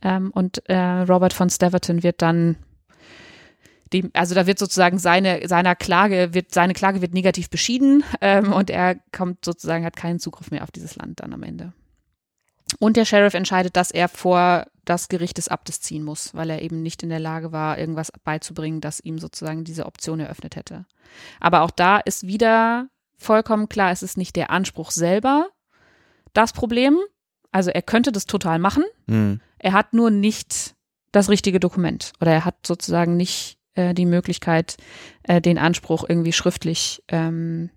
Ähm, 0.01 0.31
und 0.31 0.67
äh, 0.69 0.77
Robert 0.77 1.33
von 1.33 1.49
Staverton 1.49 2.03
wird 2.03 2.21
dann 2.21 2.57
dem, 3.93 4.11
also 4.13 4.35
da 4.35 4.47
wird 4.47 4.59
sozusagen 4.59 4.99
seine, 4.99 5.47
seiner 5.47 5.75
Klage, 5.75 6.33
wird, 6.33 6.53
seine 6.53 6.73
Klage 6.73 7.01
wird 7.01 7.13
negativ 7.13 7.49
beschieden 7.49 8.03
ähm, 8.21 8.51
und 8.51 8.69
er 8.69 8.95
kommt 9.15 9.45
sozusagen, 9.45 9.85
hat 9.85 9.95
keinen 9.95 10.19
Zugriff 10.19 10.51
mehr 10.51 10.63
auf 10.63 10.71
dieses 10.71 10.95
Land 10.95 11.21
dann 11.21 11.33
am 11.33 11.43
Ende. 11.43 11.73
Und 12.79 12.97
der 12.97 13.05
Sheriff 13.05 13.33
entscheidet, 13.33 13.75
dass 13.75 13.91
er 13.91 14.07
vor 14.09 14.65
das 14.85 15.09
Gericht 15.09 15.37
des 15.37 15.47
Abtes 15.47 15.81
ziehen 15.81 16.03
muss, 16.03 16.33
weil 16.33 16.49
er 16.49 16.61
eben 16.61 16.81
nicht 16.81 17.03
in 17.03 17.09
der 17.09 17.19
Lage 17.19 17.51
war, 17.51 17.77
irgendwas 17.77 18.11
beizubringen, 18.23 18.81
das 18.81 18.99
ihm 18.99 19.19
sozusagen 19.19 19.63
diese 19.63 19.85
Option 19.85 20.19
eröffnet 20.19 20.55
hätte. 20.55 20.85
Aber 21.39 21.61
auch 21.61 21.71
da 21.71 21.97
ist 21.97 22.25
wieder 22.27 22.87
vollkommen 23.17 23.67
klar, 23.69 23.91
es 23.91 24.03
ist 24.03 24.17
nicht 24.17 24.35
der 24.35 24.49
Anspruch 24.49 24.91
selber 24.91 25.47
das 26.33 26.53
Problem. 26.53 26.97
Also 27.51 27.69
er 27.71 27.81
könnte 27.81 28.11
das 28.11 28.25
total 28.25 28.59
machen, 28.59 28.83
Mhm. 29.07 29.41
er 29.59 29.73
hat 29.73 29.93
nur 29.93 30.09
nicht 30.11 30.75
das 31.11 31.29
richtige 31.29 31.59
Dokument 31.59 32.11
oder 32.21 32.31
er 32.31 32.45
hat 32.45 32.67
sozusagen 32.67 33.17
nicht 33.17 33.57
äh, 33.75 33.93
die 33.93 34.05
Möglichkeit, 34.05 34.77
äh, 35.23 35.41
den 35.41 35.57
Anspruch 35.57 36.05
irgendwie 36.07 36.33
schriftlich 36.33 37.03
ähm, 37.07 37.69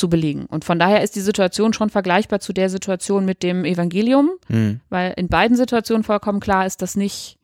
zu 0.00 0.08
belegen. 0.08 0.46
Und 0.46 0.64
von 0.64 0.78
daher 0.80 1.02
ist 1.02 1.14
die 1.14 1.20
Situation 1.20 1.72
schon 1.72 1.90
vergleichbar 1.90 2.40
zu 2.40 2.52
der 2.52 2.68
Situation 2.70 3.24
mit 3.24 3.42
dem 3.44 3.64
Evangelium, 3.64 4.30
Mhm. 4.48 4.80
weil 4.88 5.12
in 5.16 5.28
beiden 5.28 5.56
Situationen 5.56 6.02
vollkommen 6.02 6.40
klar 6.40 6.66
ist, 6.66 6.82
dass 6.82 6.96
nicht 6.96 7.36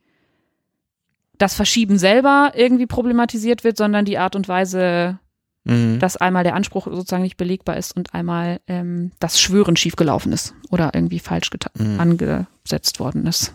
das 1.37 1.53
Verschieben 1.53 1.97
selber 1.97 2.51
irgendwie 2.55 2.87
problematisiert 2.87 3.63
wird, 3.63 3.77
sondern 3.77 4.05
die 4.05 4.17
Art 4.17 4.35
und 4.35 4.47
Weise, 4.47 5.19
Mhm. 5.65 5.99
dass 5.99 6.17
einmal 6.17 6.43
der 6.43 6.55
Anspruch 6.55 6.85
sozusagen 6.87 7.23
nicht 7.23 7.37
belegbar 7.37 7.77
ist 7.77 7.95
und 7.95 8.13
einmal 8.13 8.59
ähm, 8.67 9.11
das 9.19 9.39
Schwören 9.39 9.75
schiefgelaufen 9.75 10.31
ist 10.33 10.55
oder 10.71 10.91
irgendwie 10.93 11.19
falsch 11.19 11.51
Mhm. 11.77 11.99
angesetzt 11.99 12.99
worden 12.99 13.27
ist. 13.27 13.53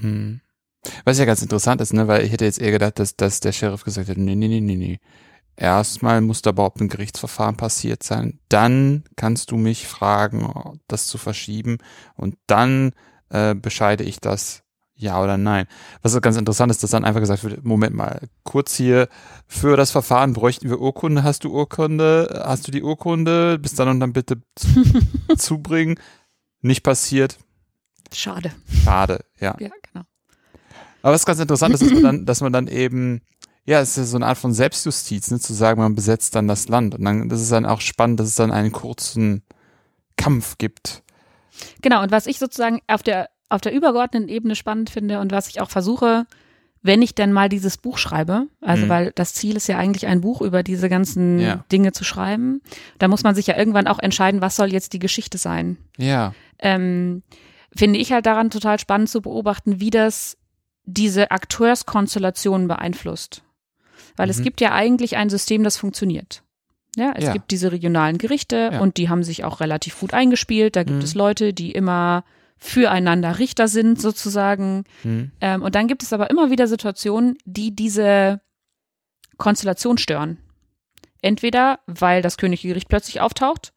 Mhm. 0.00 0.40
Was 1.04 1.18
ja 1.18 1.24
ganz 1.24 1.42
interessant 1.42 1.80
ist, 1.80 1.92
ne, 1.92 2.08
weil 2.08 2.24
ich 2.24 2.32
hätte 2.32 2.44
jetzt 2.44 2.60
eher 2.60 2.70
gedacht, 2.70 2.98
dass, 2.98 3.16
dass 3.16 3.40
der 3.40 3.52
Sheriff 3.52 3.84
gesagt 3.84 4.08
hätte, 4.08 4.20
nee, 4.20 4.34
nee, 4.34 4.48
nee, 4.48 4.60
nee, 4.60 4.76
nee. 4.76 4.98
Erstmal 5.60 6.22
muss 6.22 6.40
da 6.40 6.50
überhaupt 6.50 6.80
ein 6.80 6.88
Gerichtsverfahren 6.88 7.58
passiert 7.58 8.02
sein. 8.02 8.40
Dann 8.48 9.04
kannst 9.16 9.50
du 9.50 9.58
mich 9.58 9.86
fragen, 9.86 10.50
das 10.88 11.06
zu 11.06 11.18
verschieben. 11.18 11.76
Und 12.16 12.36
dann 12.46 12.92
äh, 13.28 13.54
bescheide 13.54 14.02
ich 14.02 14.20
das 14.20 14.62
ja 14.94 15.22
oder 15.22 15.36
nein. 15.36 15.66
Was 16.00 16.18
ganz 16.22 16.38
interessant 16.38 16.70
ist, 16.70 16.82
dass 16.82 16.92
dann 16.92 17.04
einfach 17.04 17.20
gesagt 17.20 17.44
wird, 17.44 17.62
Moment 17.62 17.94
mal, 17.94 18.26
kurz 18.42 18.74
hier, 18.74 19.08
für 19.46 19.76
das 19.76 19.90
Verfahren 19.90 20.32
bräuchten 20.32 20.70
wir 20.70 20.80
Urkunde. 20.80 21.24
Hast 21.24 21.44
du 21.44 21.52
Urkunde? 21.52 22.42
Hast 22.42 22.66
du 22.66 22.72
die 22.72 22.82
Urkunde? 22.82 23.58
Bis 23.58 23.74
dann 23.74 23.88
und 23.88 24.00
dann 24.00 24.14
bitte 24.14 24.40
zu, 24.54 24.68
zubringen. 25.36 26.00
Nicht 26.62 26.82
passiert. 26.82 27.36
Schade. 28.14 28.50
Schade, 28.82 29.26
ja. 29.38 29.54
Ja, 29.60 29.68
genau. 29.92 30.06
Aber 31.02 31.12
was 31.12 31.26
ganz 31.26 31.38
interessant 31.38 31.74
ist, 31.74 31.82
dass 31.82 31.92
man 31.92 32.02
dann, 32.02 32.24
dass 32.24 32.40
man 32.40 32.52
dann 32.54 32.66
eben, 32.66 33.20
ja, 33.66 33.80
es 33.80 33.90
ist 33.90 33.96
ja 33.96 34.04
so 34.04 34.16
eine 34.16 34.26
Art 34.26 34.38
von 34.38 34.52
Selbstjustiz, 34.52 35.30
ne, 35.30 35.38
zu 35.40 35.52
sagen, 35.54 35.80
man 35.80 35.94
besetzt 35.94 36.34
dann 36.34 36.48
das 36.48 36.68
Land. 36.68 36.94
Und 36.94 37.04
dann, 37.04 37.28
das 37.28 37.40
ist 37.40 37.52
dann 37.52 37.66
auch 37.66 37.80
spannend, 37.80 38.18
dass 38.20 38.28
es 38.28 38.34
dann 38.34 38.50
einen 38.50 38.72
kurzen 38.72 39.42
Kampf 40.16 40.58
gibt. 40.58 41.02
Genau, 41.82 42.02
und 42.02 42.10
was 42.10 42.26
ich 42.26 42.38
sozusagen 42.38 42.80
auf 42.86 43.02
der, 43.02 43.28
auf 43.48 43.60
der 43.60 43.72
übergeordneten 43.72 44.28
Ebene 44.28 44.54
spannend 44.56 44.90
finde 44.90 45.20
und 45.20 45.30
was 45.32 45.48
ich 45.48 45.60
auch 45.60 45.70
versuche, 45.70 46.26
wenn 46.82 47.02
ich 47.02 47.14
denn 47.14 47.32
mal 47.32 47.50
dieses 47.50 47.76
Buch 47.76 47.98
schreibe, 47.98 48.46
also 48.62 48.86
Mhm. 48.86 48.88
weil 48.88 49.12
das 49.14 49.34
Ziel 49.34 49.56
ist 49.56 49.66
ja 49.68 49.76
eigentlich 49.76 50.06
ein 50.06 50.22
Buch 50.22 50.40
über 50.40 50.62
diese 50.62 50.88
ganzen 50.88 51.38
Ja. 51.38 51.64
Dinge 51.70 51.92
zu 51.92 52.04
schreiben, 52.04 52.62
da 52.98 53.06
muss 53.08 53.22
man 53.22 53.34
sich 53.34 53.46
ja 53.46 53.56
irgendwann 53.58 53.86
auch 53.86 53.98
entscheiden, 53.98 54.40
was 54.40 54.56
soll 54.56 54.72
jetzt 54.72 54.94
die 54.94 54.98
Geschichte 54.98 55.36
sein. 55.36 55.76
Ja. 55.98 56.32
Ähm, 56.58 57.22
finde 57.76 57.98
ich 57.98 58.12
halt 58.12 58.24
daran 58.24 58.48
total 58.50 58.78
spannend 58.78 59.10
zu 59.10 59.20
beobachten, 59.20 59.78
wie 59.80 59.90
das 59.90 60.38
diese 60.86 61.30
Akteurskonstellationen 61.30 62.66
beeinflusst. 62.66 63.42
Weil 64.16 64.30
es 64.30 64.38
Mhm. 64.38 64.44
gibt 64.44 64.60
ja 64.60 64.72
eigentlich 64.72 65.16
ein 65.16 65.30
System, 65.30 65.62
das 65.64 65.76
funktioniert. 65.76 66.42
Ja, 66.96 67.12
es 67.16 67.24
Ja. 67.26 67.32
gibt 67.32 67.50
diese 67.52 67.70
regionalen 67.72 68.18
Gerichte 68.18 68.70
Ja. 68.72 68.80
und 68.80 68.96
die 68.96 69.08
haben 69.08 69.22
sich 69.22 69.44
auch 69.44 69.60
relativ 69.60 70.00
gut 70.00 70.12
eingespielt. 70.12 70.74
Da 70.76 70.82
gibt 70.82 70.98
Mhm. 70.98 71.04
es 71.04 71.14
Leute, 71.14 71.52
die 71.52 71.70
immer 71.72 72.24
füreinander 72.58 73.38
Richter 73.38 73.68
sind, 73.68 74.00
sozusagen. 74.00 74.84
Hm. 75.02 75.30
Ähm, 75.40 75.62
und 75.62 75.74
dann 75.74 75.86
gibt 75.88 76.02
es 76.02 76.12
aber 76.12 76.28
immer 76.30 76.50
wieder 76.50 76.66
Situationen, 76.66 77.38
die 77.46 77.74
diese 77.74 78.40
Konstellation 79.38 79.96
stören. 79.98 80.38
Entweder, 81.22 81.78
weil 81.86 82.22
das 82.22 82.36
Königliche 82.36 82.68
Gericht 82.68 82.88
plötzlich 82.88 83.20
auftaucht 83.20 83.72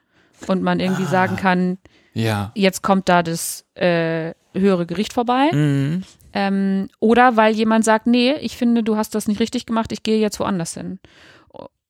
und 0.47 0.61
man 0.63 0.79
irgendwie 0.79 1.03
Ah. 1.03 1.07
sagen 1.07 1.35
kann, 1.37 1.77
Ja. 2.13 2.51
jetzt 2.55 2.81
kommt 2.83 3.07
da 3.09 3.23
das 3.23 3.65
äh, 3.75 4.33
höhere 4.53 4.85
Gericht 4.85 5.13
vorbei. 5.13 5.49
Mhm. 5.51 6.03
Ähm, 6.33 6.89
oder 6.99 7.37
weil 7.37 7.53
jemand 7.53 7.85
sagt, 7.85 8.07
nee, 8.07 8.33
ich 8.33 8.57
finde, 8.57 8.83
du 8.83 8.97
hast 8.97 9.15
das 9.15 9.27
nicht 9.27 9.39
richtig 9.39 9.65
gemacht, 9.65 9.91
ich 9.91 10.03
gehe 10.03 10.19
jetzt 10.19 10.39
woanders 10.39 10.73
hin. 10.73 10.99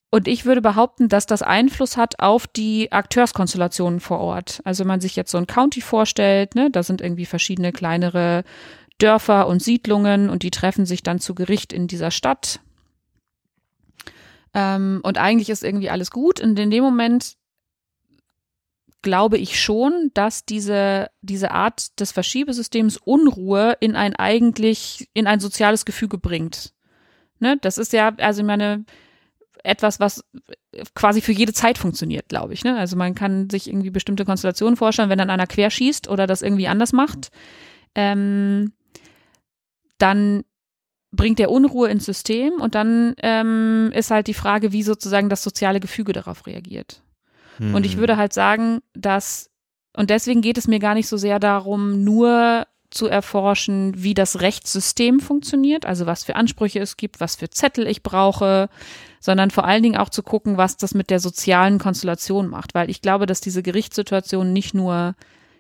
Und 0.10 0.28
ich 0.28 0.46
würde 0.46 0.62
behaupten, 0.62 1.10
dass 1.10 1.26
das 1.26 1.42
Einfluss 1.42 1.98
hat 1.98 2.20
auf 2.20 2.46
die 2.46 2.92
Akteurskonstellationen 2.92 4.00
vor 4.00 4.20
Ort. 4.20 4.62
Also 4.64 4.82
wenn 4.82 4.90
man 4.90 5.02
sich 5.02 5.16
jetzt 5.16 5.32
so 5.32 5.40
ein 5.40 5.48
County 5.48 5.82
vorstellt, 5.82 6.54
ne, 6.54 6.70
da 6.70 6.84
sind 6.84 7.02
irgendwie 7.02 7.26
verschiedene 7.26 7.72
kleinere 7.72 8.44
Dörfer 9.00 9.48
und 9.48 9.64
Siedlungen 9.64 10.30
und 10.30 10.44
die 10.44 10.52
treffen 10.52 10.86
sich 10.86 11.02
dann 11.02 11.20
zu 11.20 11.34
Gericht 11.34 11.74
in 11.74 11.88
dieser 11.88 12.12
Stadt. 12.12 12.60
Ähm, 14.54 15.00
und 15.02 15.18
eigentlich 15.18 15.50
ist 15.50 15.64
irgendwie 15.64 15.90
alles 15.90 16.12
gut. 16.12 16.40
Und 16.42 16.60
in 16.60 16.70
dem 16.70 16.84
Moment 16.84 17.34
glaube 19.04 19.38
ich 19.38 19.62
schon, 19.62 20.10
dass 20.16 20.46
diese, 20.46 21.10
diese 21.22 21.52
Art 21.52 22.00
des 22.00 22.12
Verschiebesystems 22.12 22.98
Unruhe 22.98 23.78
in 23.80 23.96
ein 23.96 24.16
eigentlich, 24.16 25.08
in 25.14 25.28
ein 25.28 25.40
soziales 25.40 25.86
Gefüge 25.86 26.18
bringt. 26.18 26.74
Ne? 27.40 27.58
Das 27.62 27.78
ist 27.78 27.94
ja, 27.94 28.16
also 28.18 28.42
ich 28.42 28.48
meine, 28.48 28.86
etwas, 29.64 30.00
was 30.00 30.24
quasi 30.96 31.22
für 31.22 31.32
jede 31.32 31.54
Zeit 31.54 31.78
funktioniert, 31.78 32.30
glaube 32.30 32.54
ich. 32.54 32.64
Ne? 32.64 32.78
Also 32.78 32.96
man 32.96 33.14
kann 33.14 33.50
sich 33.50 33.68
irgendwie 33.68 33.92
bestimmte 33.92 34.26
Konstellationen 34.26 34.76
vorstellen, 34.76 35.10
wenn 35.10 35.20
dann 35.20 35.30
einer 35.30 35.48
querschießt 35.48 36.10
oder 36.10 36.26
das 36.26 36.42
irgendwie 36.42 36.68
anders 36.68 36.94
macht, 36.94 37.30
ähm, 37.96 38.74
dann 40.00 40.44
bringt 41.12 41.40
der 41.40 41.52
Unruhe 41.52 41.90
ins 41.90 42.06
System 42.06 42.54
und 42.54 42.76
dann 42.76 43.14
ähm, 43.22 43.92
ist 43.94 44.12
halt 44.12 44.28
die 44.28 44.34
Frage, 44.34 44.72
wie 44.72 44.84
sozusagen 44.84 45.30
das 45.30 45.44
soziale 45.44 45.80
Gefüge 45.80 46.12
darauf 46.12 46.48
reagiert. 46.48 47.04
Und 47.60 47.86
ich 47.86 47.96
Mhm. 47.96 48.00
würde 48.02 48.18
halt 48.18 48.34
sagen, 48.34 48.80
dass 48.94 49.50
Und 49.96 50.10
deswegen 50.10 50.42
geht 50.42 50.58
es 50.58 50.68
mir 50.68 50.80
gar 50.80 50.96
nicht 50.96 51.08
so 51.08 51.18
sehr 51.18 51.38
darum, 51.40 52.04
nur 52.04 52.66
zu 52.90 53.08
erforschen, 53.08 53.94
wie 53.96 54.16
das 54.16 54.42
Rechtssystem 54.42 55.20
funktioniert, 55.20 55.86
also 55.86 56.08
was 56.08 56.24
für 56.24 56.36
Ansprüche 56.36 56.80
es 56.80 56.98
gibt, 56.98 57.20
was 57.20 57.36
für 57.36 57.50
Zettel 57.52 57.86
ich 57.86 58.02
brauche, 58.02 58.70
sondern 59.20 59.52
vor 59.52 59.66
allen 59.66 59.84
Dingen 59.84 59.98
auch 59.98 60.10
zu 60.10 60.24
gucken, 60.24 60.58
was 60.58 60.78
das 60.78 60.96
mit 60.96 61.12
der 61.12 61.20
sozialen 61.20 61.78
Konstellation 61.78 62.48
macht, 62.48 62.74
weil 62.74 62.90
ich 62.90 63.02
glaube, 63.02 63.28
dass 63.28 63.40
diese 63.40 63.62
Gerichtssituation 63.62 64.52
nicht 64.52 64.74
nur 64.74 65.14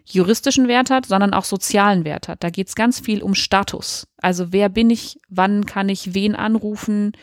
juristischen 0.06 0.68
Wert 0.68 0.89
hat, 0.89 1.06
sondern 1.06 1.34
auch 1.34 1.46
sozialen 1.46 2.06
Wert 2.06 2.28
hat. 2.28 2.44
Da 2.44 2.50
geht 2.50 2.70
es 2.70 2.76
ganz 2.76 3.00
viel 3.00 3.22
um 3.24 3.36
Status. 3.36 4.08
Also 4.18 4.52
wer 4.52 4.70
bin 4.70 4.89
ich, 4.89 5.20
wann 5.30 5.66
kann 5.66 5.89
ich 5.89 6.14
wen 6.16 6.36
anrufen, 6.36 7.14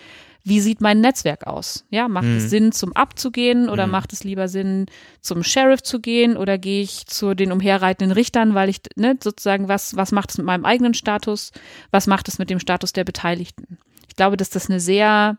wie 0.43 0.61
sieht 0.61 0.81
mein 0.81 1.01
Netzwerk 1.01 1.47
aus? 1.47 1.85
Ja, 1.91 2.09
macht 2.09 2.27
mhm. 2.27 2.37
es 2.39 2.51
Sinn, 2.51 2.73
zum 2.73 2.95
abzugehen 2.95 3.69
oder 3.69 3.87
mhm. 3.87 3.93
macht 3.93 4.13
es 4.13 4.25
lieber 4.25 4.49
Sinn, 4.49 4.87
zum 5.21 5.43
Sheriff 5.43 5.83
zu 5.83 6.01
gehen 6.01 6.37
oder 6.37 6.59
gehe 6.59 6.83
ich 6.83 7.07
zu 7.07 7.35
den 7.35 7.53
umherreitenden 7.53 8.13
Richtern, 8.13 8.55
weil 8.55 8.69
ich, 8.69 8.81
ne, 8.97 9.19
sozusagen, 9.23 9.69
was, 9.69 9.97
was 9.97 10.13
macht 10.13 10.31
es 10.31 10.39
mit 10.39 10.47
meinem 10.47 10.65
eigenen 10.65 10.95
Status? 10.95 11.53
Was 11.91 12.07
macht 12.07 12.29
es 12.29 12.39
mit 12.39 12.51
dem 12.51 12.61
Status 12.61 12.93
der 12.93 13.05
Beteiligten? 13.05 13.79
Ich 14.09 14.17
glaube, 14.17 14.37
dass 14.37 14.51
das 14.51 14.69
eine 14.69 14.81
sehr 14.81 15.39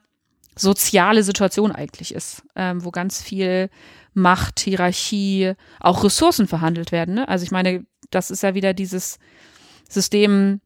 soziale 0.56 1.24
Situation 1.24 1.72
eigentlich 1.72 2.14
ist, 2.14 2.44
ähm, 2.56 2.84
wo 2.84 2.92
ganz 2.92 3.22
viel 3.22 3.70
Macht, 4.14 4.60
Hierarchie, 4.60 5.54
auch 5.80 6.04
Ressourcen 6.04 6.48
verhandelt 6.48 6.92
werden. 6.92 7.16
Ne? 7.16 7.28
Also 7.28 7.44
ich 7.44 7.52
meine, 7.52 7.86
das 8.10 8.30
ist 8.30 8.44
ja 8.44 8.54
wieder 8.54 8.74
dieses 8.74 9.18
System, 9.90 10.60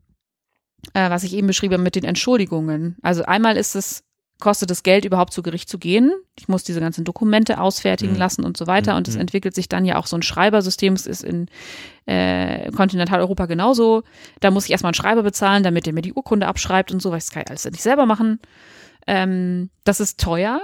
äh, 0.94 1.10
was 1.10 1.24
ich 1.24 1.34
eben 1.34 1.48
beschrieben 1.48 1.74
habe 1.74 1.84
mit 1.84 1.96
den 1.96 2.04
Entschuldigungen. 2.04 2.98
Also 3.02 3.24
einmal 3.24 3.58
ist 3.58 3.76
es 3.76 4.04
kostet 4.40 4.70
es 4.72 4.84
Geld, 4.84 5.06
überhaupt 5.06 5.34
zu 5.34 5.42
Gericht 5.42 5.70
zu 5.70 5.78
gehen. 5.78 6.12
Ich 6.38 6.48
muss 6.48 6.64
diese 6.64 6.80
ganzen 6.80 7.06
Dokumente 7.06 7.60
ausfertigen 7.60 8.14
mhm. 8.14 8.20
lassen 8.20 8.44
und 8.44 8.58
so 8.58 8.68
weiter. 8.68 8.92
Mhm. 8.92 8.98
Und 8.98 9.08
es 9.08 9.16
entwickelt 9.16 9.56
sich 9.56 9.70
dann 9.70 9.86
ja 9.86 9.98
auch 9.98 10.08
so 10.08 10.18
ein 10.18 10.22
Schreibersystem. 10.22 10.94
Es 10.94 11.08
ist 11.08 11.24
in 11.24 11.48
äh, 12.06 12.70
Kontinentaleuropa 12.72 13.46
genauso. 13.46 14.04
Da 14.42 14.52
muss 14.52 14.66
ich 14.66 14.72
erstmal 14.72 14.90
einen 14.90 14.96
Schreiber 14.96 15.24
bezahlen, 15.24 15.64
damit 15.64 15.86
der 15.86 15.94
mir 15.94 16.02
die 16.02 16.14
Urkunde 16.14 16.48
abschreibt 16.48 16.92
und 16.92 17.02
so, 17.02 17.12
weil 17.12 17.20
ich 17.20 17.26
das 17.26 17.32
kann 17.32 17.44
ich 17.44 17.50
alles 17.50 17.66
nicht 17.66 17.82
selber 17.82 18.06
machen. 18.06 18.40
Ähm, 19.08 19.70
das 19.84 20.00
ist 20.00 20.20
teuer. 20.20 20.60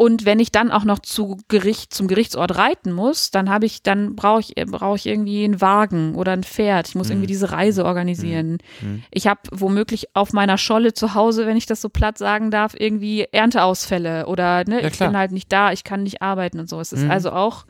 Und 0.00 0.24
wenn 0.24 0.40
ich 0.40 0.50
dann 0.50 0.70
auch 0.70 0.84
noch 0.84 1.00
zu 1.00 1.36
Gericht, 1.48 1.92
zum 1.92 2.08
Gerichtsort 2.08 2.56
reiten 2.56 2.90
muss, 2.90 3.30
dann 3.30 3.50
habe 3.50 3.66
ich, 3.66 3.82
dann 3.82 4.16
brauche 4.16 4.40
ich, 4.40 4.54
brauche 4.54 4.96
ich 4.96 5.04
irgendwie 5.04 5.44
einen 5.44 5.60
Wagen 5.60 6.14
oder 6.14 6.32
ein 6.32 6.42
Pferd. 6.42 6.88
Ich 6.88 6.94
muss 6.94 7.08
mhm. 7.08 7.12
irgendwie 7.12 7.26
diese 7.26 7.52
Reise 7.52 7.84
organisieren. 7.84 8.56
Mhm. 8.80 8.88
mhm. 8.88 9.02
Ich 9.10 9.26
habe 9.26 9.42
womöglich 9.52 10.16
auf 10.16 10.32
meiner 10.32 10.56
Scholle 10.56 10.94
zu 10.94 11.12
Hause, 11.12 11.44
wenn 11.44 11.58
ich 11.58 11.66
das 11.66 11.82
so 11.82 11.90
platt 11.90 12.16
sagen 12.16 12.50
darf, 12.50 12.74
irgendwie 12.78 13.26
Ernteausfälle 13.30 14.24
oder 14.24 14.64
ne, 14.64 14.80
ja, 14.80 14.88
ich 14.88 14.98
bin 14.98 15.14
halt 15.14 15.32
nicht 15.32 15.52
da, 15.52 15.70
ich 15.70 15.84
kann 15.84 16.04
nicht 16.04 16.22
arbeiten 16.22 16.60
und 16.60 16.70
so. 16.70 16.80
Es 16.80 16.94
ist 16.94 17.04
mhm. 17.04 17.10
also 17.10 17.32
auch 17.32 17.66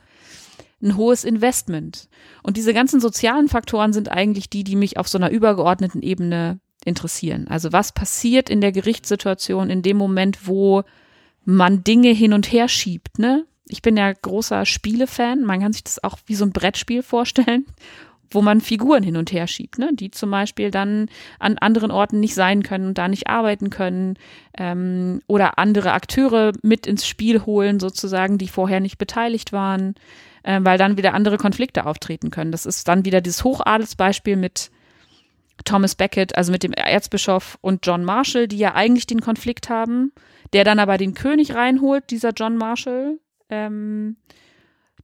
ein 0.80 0.96
hohes 0.96 1.24
Investment. 1.24 2.08
Und 2.44 2.56
diese 2.56 2.72
ganzen 2.72 3.00
sozialen 3.00 3.48
Faktoren 3.48 3.92
sind 3.92 4.08
eigentlich 4.08 4.48
die, 4.48 4.62
die 4.62 4.76
mich 4.76 4.98
auf 4.98 5.08
so 5.08 5.18
einer 5.18 5.30
übergeordneten 5.30 6.00
Ebene 6.00 6.60
interessieren. 6.84 7.48
Also 7.48 7.72
was 7.72 7.90
passiert 7.90 8.48
in 8.48 8.60
der 8.60 8.70
Gerichtssituation 8.70 9.68
in 9.68 9.82
dem 9.82 9.96
Moment, 9.96 10.46
wo 10.46 10.84
man 11.44 11.84
Dinge 11.84 12.10
hin 12.10 12.32
und 12.32 12.52
her 12.52 12.68
schiebt, 12.68 13.18
ne? 13.18 13.46
Ich 13.68 13.82
bin 13.82 13.96
ja 13.96 14.12
großer 14.12 14.66
Spielefan. 14.66 15.44
Man 15.44 15.60
kann 15.60 15.72
sich 15.72 15.84
das 15.84 16.02
auch 16.02 16.18
wie 16.26 16.34
so 16.34 16.44
ein 16.44 16.52
Brettspiel 16.52 17.02
vorstellen, 17.02 17.66
wo 18.30 18.42
man 18.42 18.60
Figuren 18.60 19.02
hin 19.02 19.16
und 19.16 19.32
her 19.32 19.46
schiebt, 19.46 19.78
ne? 19.78 19.90
Die 19.92 20.10
zum 20.10 20.30
Beispiel 20.30 20.70
dann 20.70 21.08
an 21.38 21.58
anderen 21.58 21.90
Orten 21.90 22.20
nicht 22.20 22.34
sein 22.34 22.62
können 22.62 22.88
und 22.88 22.98
da 22.98 23.08
nicht 23.08 23.28
arbeiten 23.28 23.70
können 23.70 24.16
ähm, 24.58 25.22
oder 25.26 25.58
andere 25.58 25.92
Akteure 25.92 26.52
mit 26.62 26.86
ins 26.86 27.06
Spiel 27.06 27.46
holen, 27.46 27.80
sozusagen, 27.80 28.38
die 28.38 28.48
vorher 28.48 28.80
nicht 28.80 28.98
beteiligt 28.98 29.52
waren, 29.52 29.94
äh, 30.42 30.60
weil 30.62 30.78
dann 30.78 30.96
wieder 30.96 31.14
andere 31.14 31.38
Konflikte 31.38 31.86
auftreten 31.86 32.30
können. 32.30 32.52
Das 32.52 32.66
ist 32.66 32.88
dann 32.88 33.04
wieder 33.04 33.20
dieses 33.20 33.44
Hochadelsbeispiel 33.44 34.36
mit 34.36 34.70
Thomas 35.64 35.94
Becket, 35.94 36.36
also 36.36 36.52
mit 36.52 36.62
dem 36.62 36.72
Erzbischof 36.72 37.58
und 37.60 37.86
John 37.86 38.04
Marshall, 38.04 38.48
die 38.48 38.58
ja 38.58 38.74
eigentlich 38.74 39.06
den 39.06 39.20
Konflikt 39.20 39.68
haben 39.68 40.12
der 40.52 40.64
dann 40.64 40.78
aber 40.78 40.98
den 40.98 41.14
König 41.14 41.54
reinholt, 41.54 42.10
dieser 42.10 42.30
John 42.30 42.56
Marshall, 42.56 43.18
ähm, 43.48 44.16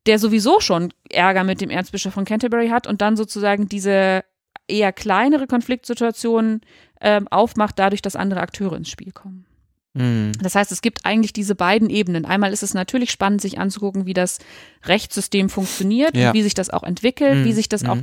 der 0.06 0.18
sowieso 0.18 0.60
schon 0.60 0.92
Ärger 1.10 1.44
mit 1.44 1.60
dem 1.60 1.70
Erzbischof 1.70 2.14
von 2.14 2.24
Canterbury 2.24 2.68
hat 2.68 2.86
und 2.86 3.00
dann 3.00 3.16
sozusagen 3.16 3.68
diese 3.68 4.24
eher 4.68 4.92
kleinere 4.92 5.46
Konfliktsituation 5.46 6.60
ähm, 7.00 7.28
aufmacht, 7.28 7.78
dadurch, 7.78 8.02
dass 8.02 8.16
andere 8.16 8.40
Akteure 8.40 8.76
ins 8.76 8.88
Spiel 8.88 9.12
kommen. 9.12 9.46
Mhm. 9.94 10.32
Das 10.42 10.54
heißt, 10.54 10.72
es 10.72 10.82
gibt 10.82 11.04
eigentlich 11.04 11.32
diese 11.32 11.54
beiden 11.54 11.88
Ebenen. 11.90 12.24
Einmal 12.24 12.52
ist 12.52 12.62
es 12.62 12.74
natürlich 12.74 13.10
spannend, 13.10 13.40
sich 13.40 13.58
anzugucken, 13.58 14.06
wie 14.06 14.14
das 14.14 14.38
Rechtssystem 14.84 15.48
funktioniert 15.48 16.16
ja. 16.16 16.28
und 16.28 16.34
wie 16.34 16.42
sich 16.42 16.54
das 16.54 16.70
auch 16.70 16.82
entwickelt, 16.82 17.38
mhm. 17.38 17.44
wie 17.44 17.52
sich 17.52 17.68
das 17.68 17.82
mhm. 17.82 17.90
auch 17.90 17.98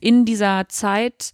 in 0.00 0.24
dieser 0.24 0.68
Zeit 0.68 1.32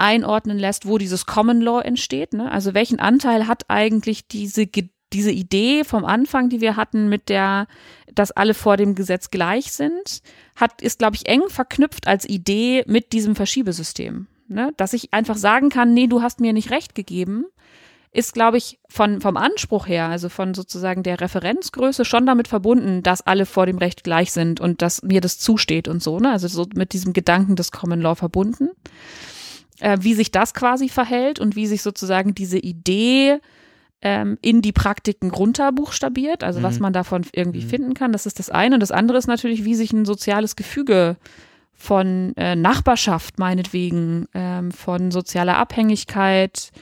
einordnen 0.00 0.58
lässt, 0.58 0.86
wo 0.86 0.98
dieses 0.98 1.26
Common 1.26 1.60
Law 1.60 1.80
entsteht. 1.80 2.32
Ne? 2.32 2.50
Also 2.50 2.74
welchen 2.74 2.98
Anteil 2.98 3.46
hat 3.46 3.64
eigentlich 3.68 4.26
diese, 4.26 4.66
diese 5.12 5.30
Idee 5.30 5.84
vom 5.84 6.04
Anfang, 6.04 6.48
die 6.48 6.60
wir 6.60 6.76
hatten, 6.76 7.08
mit 7.08 7.28
der, 7.28 7.66
dass 8.14 8.32
alle 8.32 8.54
vor 8.54 8.76
dem 8.76 8.94
Gesetz 8.94 9.30
gleich 9.30 9.72
sind, 9.72 10.22
hat, 10.56 10.82
ist, 10.82 10.98
glaube 10.98 11.16
ich, 11.16 11.28
eng 11.28 11.42
verknüpft 11.48 12.06
als 12.06 12.28
Idee 12.28 12.84
mit 12.86 13.12
diesem 13.12 13.36
Verschiebesystem. 13.36 14.26
Ne? 14.48 14.72
Dass 14.76 14.92
ich 14.92 15.12
einfach 15.12 15.36
sagen 15.36 15.68
kann, 15.68 15.94
nee, 15.94 16.06
du 16.06 16.22
hast 16.22 16.40
mir 16.40 16.52
nicht 16.52 16.70
recht 16.70 16.94
gegeben, 16.94 17.44
ist, 18.12 18.34
glaube 18.34 18.56
ich, 18.56 18.80
von, 18.88 19.20
vom 19.20 19.36
Anspruch 19.36 19.86
her, 19.86 20.08
also 20.08 20.28
von 20.28 20.52
sozusagen 20.54 21.04
der 21.04 21.20
Referenzgröße 21.20 22.04
schon 22.04 22.26
damit 22.26 22.48
verbunden, 22.48 23.04
dass 23.04 23.24
alle 23.24 23.46
vor 23.46 23.66
dem 23.66 23.78
Recht 23.78 24.02
gleich 24.02 24.32
sind 24.32 24.60
und 24.60 24.82
dass 24.82 25.02
mir 25.02 25.20
das 25.20 25.38
zusteht 25.38 25.86
und 25.86 26.02
so, 26.02 26.18
ne? 26.18 26.32
Also 26.32 26.48
so 26.48 26.66
mit 26.74 26.92
diesem 26.92 27.12
Gedanken 27.12 27.54
des 27.54 27.70
Common 27.70 28.00
Law 28.00 28.16
verbunden 28.16 28.70
äh, 29.80 29.98
wie 30.00 30.14
sich 30.14 30.30
das 30.30 30.54
quasi 30.54 30.88
verhält 30.88 31.40
und 31.40 31.56
wie 31.56 31.66
sich 31.66 31.82
sozusagen 31.82 32.34
diese 32.34 32.58
Idee 32.58 33.40
ähm, 34.02 34.38
in 34.40 34.62
die 34.62 34.72
Praktiken 34.72 35.30
runterbuchstabiert, 35.30 36.42
also 36.42 36.60
mhm. 36.60 36.64
was 36.64 36.78
man 36.80 36.92
davon 36.92 37.26
irgendwie 37.32 37.64
mhm. 37.64 37.68
finden 37.68 37.94
kann. 37.94 38.12
Das 38.12 38.26
ist 38.26 38.38
das 38.38 38.50
eine. 38.50 38.76
Und 38.76 38.80
das 38.80 38.92
andere 38.92 39.18
ist 39.18 39.26
natürlich, 39.26 39.64
wie 39.64 39.74
sich 39.74 39.92
ein 39.92 40.04
soziales 40.04 40.56
Gefüge 40.56 41.16
von 41.74 42.34
äh, 42.36 42.56
Nachbarschaft 42.56 43.38
meinetwegen, 43.38 44.26
ähm, 44.34 44.70
von 44.70 45.10
sozialer 45.10 45.56
Abhängigkeit, 45.56 46.72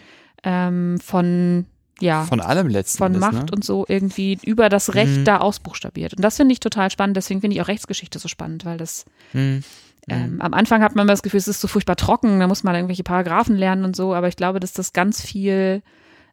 ähm, 0.44 0.98
von 1.00 1.66
ja, 2.00 2.24
von 2.24 2.40
allem 2.40 2.68
letzten 2.68 2.98
von 2.98 3.18
Macht 3.18 3.46
ne? 3.46 3.46
und 3.52 3.64
so 3.64 3.84
irgendwie 3.88 4.38
über 4.44 4.68
das 4.68 4.94
Recht 4.94 5.18
mhm. 5.18 5.24
da 5.24 5.38
ausbuchstabiert. 5.38 6.14
Und 6.14 6.22
das 6.22 6.36
finde 6.36 6.52
ich 6.52 6.60
total 6.60 6.90
spannend. 6.90 7.16
Deswegen 7.16 7.40
finde 7.40 7.56
ich 7.56 7.62
auch 7.62 7.68
Rechtsgeschichte 7.68 8.20
so 8.20 8.28
spannend, 8.28 8.64
weil 8.64 8.78
das 8.78 9.04
mhm. 9.32 9.64
Ähm, 10.08 10.34
mhm. 10.34 10.40
am 10.40 10.54
Anfang 10.54 10.82
hat 10.82 10.94
man 10.94 11.06
das 11.06 11.22
Gefühl, 11.22 11.38
es 11.38 11.48
ist 11.48 11.60
so 11.60 11.68
furchtbar 11.68 11.96
trocken, 11.96 12.40
da 12.40 12.46
muss 12.46 12.64
man 12.64 12.74
irgendwelche 12.74 13.02
Paragraphen 13.02 13.56
lernen 13.56 13.84
und 13.84 13.96
so, 13.96 14.14
aber 14.14 14.28
ich 14.28 14.36
glaube, 14.36 14.60
dass 14.60 14.72
das 14.72 14.92
ganz 14.92 15.20
viel 15.20 15.82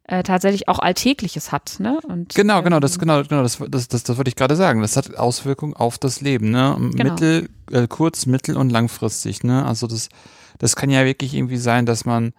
äh, 0.08 0.22
tatsächlich 0.22 0.68
auch 0.68 0.78
Alltägliches 0.78 1.52
hat. 1.52 1.76
Ne? 1.78 1.98
Und, 2.06 2.34
genau, 2.34 2.62
genau, 2.62 2.80
das, 2.80 2.94
ähm, 2.94 3.00
genau, 3.00 3.22
genau, 3.24 3.42
das, 3.42 3.58
das, 3.68 3.88
das, 3.88 4.02
das 4.04 4.16
wollte 4.16 4.28
ich 4.28 4.36
gerade 4.36 4.56
sagen. 4.56 4.80
Das 4.80 4.96
hat 4.96 5.16
Auswirkungen 5.16 5.74
auf 5.74 5.98
das 5.98 6.20
Leben, 6.20 6.50
ne? 6.50 6.76
Genau. 6.78 7.12
Mittel, 7.12 7.48
äh, 7.72 7.88
kurz, 7.88 8.26
mittel 8.26 8.56
und 8.56 8.70
langfristig, 8.70 9.42
ne? 9.42 9.66
Also 9.66 9.86
das, 9.86 10.08
das 10.58 10.76
kann 10.76 10.90
ja 10.90 11.04
wirklich 11.04 11.34
irgendwie 11.34 11.56
sein, 11.56 11.86
dass 11.86 12.04
man, 12.04 12.32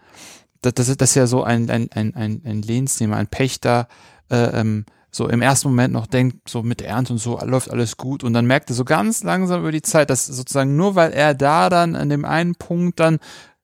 das, 0.61 0.73
das 0.75 0.89
ist 0.89 1.15
ja 1.15 1.27
so 1.27 1.43
ein, 1.43 1.69
ein, 1.69 1.89
ein, 1.91 2.15
ein, 2.15 2.41
ein 2.45 2.61
Lehnsnehmer, 2.61 3.17
ein 3.17 3.27
Pächter, 3.27 3.89
äh, 4.29 4.59
ähm, 4.59 4.85
so 5.11 5.27
im 5.27 5.41
ersten 5.41 5.69
Moment 5.69 5.93
noch 5.93 6.07
denkt, 6.07 6.49
so 6.49 6.63
mit 6.63 6.81
Ernte 6.81 7.13
und 7.13 7.19
so 7.19 7.39
läuft 7.43 7.71
alles 7.71 7.97
gut. 7.97 8.23
Und 8.23 8.33
dann 8.33 8.45
merkt 8.45 8.69
er 8.69 8.75
so 8.75 8.85
ganz 8.85 9.23
langsam 9.23 9.61
über 9.61 9.71
die 9.71 9.81
Zeit, 9.81 10.09
dass 10.09 10.25
sozusagen 10.25 10.75
nur 10.75 10.95
weil 10.95 11.11
er 11.11 11.33
da 11.33 11.69
dann 11.69 11.95
an 11.95 12.09
dem 12.09 12.25
einen 12.25 12.55
Punkt 12.55 12.99
dann 12.99 13.19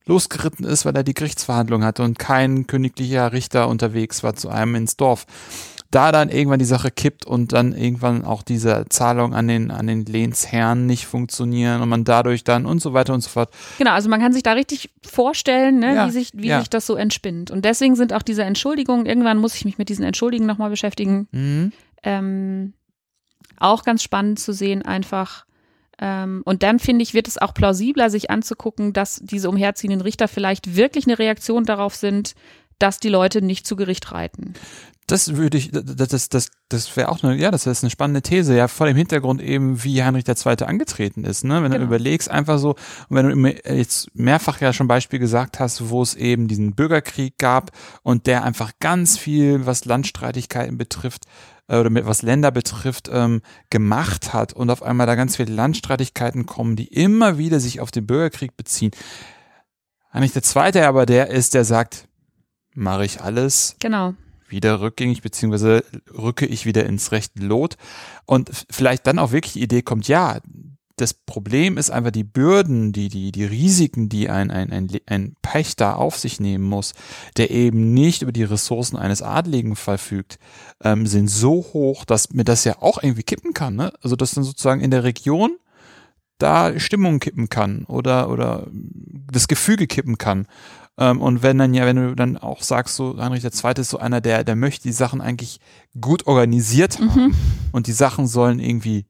losgeritten 0.06 0.66
ist, 0.66 0.86
weil 0.86 0.96
er 0.96 1.04
die 1.04 1.14
Gerichtsverhandlung 1.14 1.84
hatte 1.84 2.04
und 2.04 2.20
kein 2.20 2.68
königlicher 2.68 3.32
Richter 3.32 3.68
unterwegs 3.68 4.24
war 4.24 4.36
zu 4.36 4.50
einem 4.50 4.76
ins 4.76 4.98
Dorf, 4.98 5.26
da 5.94 6.12
dann 6.12 6.30
irgendwann 6.30 6.60
die 6.60 6.66
Sache 6.66 6.90
kippt 6.90 7.26
und 7.26 7.54
dann 7.54 7.74
irgendwann 7.74 8.26
auch 8.26 8.42
diese 8.42 8.86
Zahlung 8.90 9.36
an 9.36 9.48
den, 9.48 9.70
an 9.70 9.86
den 9.86 10.06
Lehnsherren 10.06 10.88
nicht 10.88 11.06
funktionieren 11.06 11.82
und 11.82 11.90
man 11.90 12.04
dadurch 12.04 12.44
dann 12.44 12.66
und 12.66 12.82
so 12.82 12.94
weiter 12.94 13.14
und 13.14 13.22
so 13.22 13.30
fort. 13.30 13.54
Genau, 13.78 13.92
also 13.92 14.10
man 14.10 14.20
kann 14.20 14.34
sich 14.34 14.44
da 14.44 14.54
richtig 14.54 14.90
vorstellen, 15.06 15.80
ne, 15.80 15.96
ja, 15.96 16.08
wie, 16.08 16.12
sich, 16.12 16.32
wie 16.34 16.48
ja. 16.48 16.60
sich 16.60 16.70
das 16.70 16.88
so 16.88 16.96
entspinnt. 16.96 17.52
Und 17.52 17.64
deswegen 17.64 17.96
sind 17.96 18.12
auch 18.12 18.24
diese 18.24 18.44
Entschuldigungen, 18.44 19.06
irgendwann 19.06 19.38
muss 19.38 19.56
ich 19.56 19.66
mich 19.66 19.78
mit 19.78 19.90
diesen 19.90 20.04
Entschuldigungen 20.04 20.48
nochmal 20.48 20.72
beschäftigen. 20.72 21.28
Mhm. 21.32 21.72
Ähm, 22.02 22.74
auch 23.60 23.84
ganz 23.84 24.02
spannend 24.02 24.40
zu 24.40 24.52
sehen, 24.52 24.82
einfach. 24.82 25.46
Ähm, 26.00 26.42
und 26.44 26.64
dann 26.64 26.80
finde 26.80 27.04
ich, 27.04 27.14
wird 27.14 27.28
es 27.28 27.38
auch 27.38 27.54
plausibler, 27.54 28.10
sich 28.10 28.32
anzugucken, 28.32 28.94
dass 28.94 29.20
diese 29.24 29.48
umherziehenden 29.48 30.02
Richter 30.02 30.28
vielleicht 30.28 30.76
wirklich 30.76 31.06
eine 31.06 31.20
Reaktion 31.20 31.66
darauf 31.66 31.94
sind, 31.94 32.34
dass 32.80 33.00
die 33.00 33.10
Leute 33.10 33.42
nicht 33.42 33.68
zu 33.68 33.76
Gericht 33.76 34.12
reiten. 34.12 34.56
Das 35.08 35.36
würde 35.36 35.58
ich, 35.58 35.72
das, 35.72 36.10
das, 36.10 36.30
das, 36.30 36.52
das 36.70 36.96
wäre 36.96 37.10
auch 37.10 37.24
eine, 37.24 37.36
ja, 37.36 37.52
das 37.52 37.68
ist 37.68 37.84
eine 37.84 37.90
spannende 37.90 38.22
These, 38.22 38.56
ja, 38.56 38.68
vor 38.68 38.88
dem 38.88 38.96
Hintergrund 38.96 39.42
eben, 39.42 39.84
wie 39.84 40.04
Heinrich 40.04 40.28
II. 40.28 40.64
angetreten 40.64 41.26
ist, 41.26 41.44
ne? 41.44 41.56
Wenn 41.56 41.72
genau. 41.72 41.80
du 41.80 41.84
überlegst, 41.84 42.32
einfach 42.32 42.58
so, 42.58 42.76
und 43.10 43.18
wenn 43.18 43.44
du 43.44 43.50
jetzt 43.74 44.16
mehrfach 44.16 44.62
ja 44.62 44.72
schon 44.72 44.88
Beispiel 44.88 45.20
gesagt 45.20 45.60
hast, 45.60 45.90
wo 45.90 46.02
es 46.02 46.16
eben 46.16 46.48
diesen 46.48 46.74
Bürgerkrieg 46.74 47.38
gab 47.38 47.72
und 48.02 48.28
der 48.28 48.44
einfach 48.44 48.72
ganz 48.80 49.18
viel, 49.18 49.66
was 49.66 49.86
Landstreitigkeiten 49.86 50.78
betrifft, 50.78 51.26
äh, 51.68 51.78
oder 51.78 51.90
mit 51.90 52.06
was 52.06 52.22
Länder 52.22 52.52
betrifft, 52.52 53.10
ähm, 53.12 53.42
gemacht 53.70 54.34
hat 54.34 54.54
und 54.54 54.70
auf 54.70 54.84
einmal 54.84 55.08
da 55.08 55.16
ganz 55.16 55.36
viele 55.36 55.54
Landstreitigkeiten 55.54 56.46
kommen, 56.46 56.78
die 56.78 56.88
immer 56.88 57.38
wieder 57.38 57.60
sich 57.60 57.82
auf 57.82 57.92
den 57.92 58.08
Bürgerkrieg 58.08 58.56
beziehen. 58.56 58.92
Eigentlich 60.12 60.34
der 60.34 60.44
zweite 60.44 60.88
aber 60.88 61.06
der 61.06 61.30
ist, 61.30 61.56
der 61.56 61.66
sagt, 61.66 62.08
mache 62.74 63.04
ich 63.04 63.22
alles. 63.22 63.76
Genau 63.80 64.14
wieder 64.54 64.80
rückgängig, 64.80 65.22
beziehungsweise 65.22 65.84
rücke 66.18 66.46
ich 66.46 66.66
wieder 66.66 66.86
ins 66.86 67.12
rechte 67.12 67.44
Lot. 67.44 67.76
Und 68.26 68.50
vielleicht 68.70 69.06
dann 69.06 69.20
auch 69.20 69.34
wirklich 69.34 69.54
die 69.54 69.64
Idee 69.64 69.82
kommt, 69.82 70.08
ja, 70.08 70.40
das 70.96 71.14
Problem 71.14 71.78
ist 71.78 71.90
einfach 71.90 72.12
die 72.12 72.24
Bürden, 72.24 72.92
die, 72.94 73.10
die, 73.10 73.32
die 73.32 73.46
Risiken, 73.46 74.10
die 74.10 74.30
ein, 74.30 74.52
ein, 74.52 74.72
ein, 74.72 74.90
ein 75.08 75.36
Pächter 75.42 75.98
auf 75.98 76.18
sich 76.18 76.40
nehmen 76.40 76.64
muss, 76.64 76.94
der 77.36 77.50
eben 77.50 77.94
nicht 77.94 78.22
über 78.22 78.32
die 78.32 78.44
Ressourcen 78.44 78.96
eines 78.96 79.22
Adligen 79.24 79.76
verfügt, 79.76 80.38
ähm, 80.84 81.08
sind 81.08 81.30
so 81.30 81.66
hoch, 81.74 82.06
dass 82.06 82.32
mir 82.32 82.44
das 82.44 82.64
ja 82.64 82.82
auch 82.82 83.02
irgendwie 83.02 83.24
kippen 83.24 83.54
kann. 83.54 83.76
Ne? 83.76 83.92
Also 84.02 84.16
dass 84.16 84.32
dann 84.32 84.44
sozusagen 84.44 84.82
in 84.82 84.92
der 84.92 85.04
Region 85.04 85.58
da 86.38 86.78
Stimmung 86.80 87.20
kippen 87.20 87.50
kann 87.50 87.86
oder, 87.86 88.30
oder 88.30 88.68
das 88.72 89.48
Gefüge 89.48 89.88
kippen 89.88 90.18
kann. 90.18 90.48
Ähm, 90.98 91.22
und 91.22 91.44
wenn 91.44 91.58
dann 91.58 91.74
ja, 91.74 91.86
wenn 91.86 91.96
du 91.96 92.16
dann 92.16 92.38
auch 92.38 92.62
sagst, 92.62 92.96
so 92.96 93.18
Heinrich 93.18 93.42
der 93.42 93.52
Zweite 93.52 93.82
ist 93.82 93.90
so 93.90 93.98
einer, 93.98 94.22
der, 94.22 94.44
der 94.44 94.56
möchte 94.56 94.84
die 94.84 94.94
Sachen 94.94 95.22
eigentlich 95.22 95.60
gut 96.00 96.28
organisiert 96.28 97.00
haben 97.00 97.28
mhm. 97.28 97.36
und 97.72 97.88
die 97.88 97.94
Sachen 97.94 98.28
sollen 98.28 98.60
irgendwie 98.60 99.06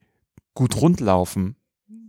gut 0.54 0.80
rundlaufen, 0.80 1.56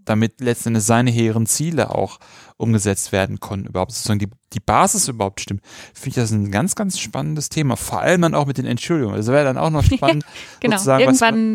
damit 0.04 0.40
letztendlich 0.40 0.84
seine 0.84 1.10
hehren 1.10 1.46
Ziele 1.46 1.90
auch 1.94 2.18
umgesetzt 2.56 3.10
werden 3.10 3.40
können, 3.40 3.66
überhaupt 3.66 3.92
sozusagen 3.92 4.20
die, 4.20 4.28
die 4.52 4.60
Basis 4.60 5.08
überhaupt 5.08 5.40
stimmt, 5.40 5.60
finde 5.92 6.08
ich 6.08 6.14
das 6.14 6.30
ein 6.30 6.52
ganz, 6.52 6.76
ganz 6.76 6.98
spannendes 6.98 7.48
Thema. 7.48 7.76
Vor 7.76 8.00
allem 8.00 8.22
dann 8.22 8.34
auch 8.34 8.46
mit 8.46 8.58
den 8.58 8.64
Entschuldigungen. 8.64 9.16
Das 9.16 9.26
wäre 9.26 9.44
dann 9.44 9.58
auch 9.58 9.70
noch 9.70 9.82
spannend, 9.92 10.24
genau. 10.60 10.76
sozusagen, 10.76 11.06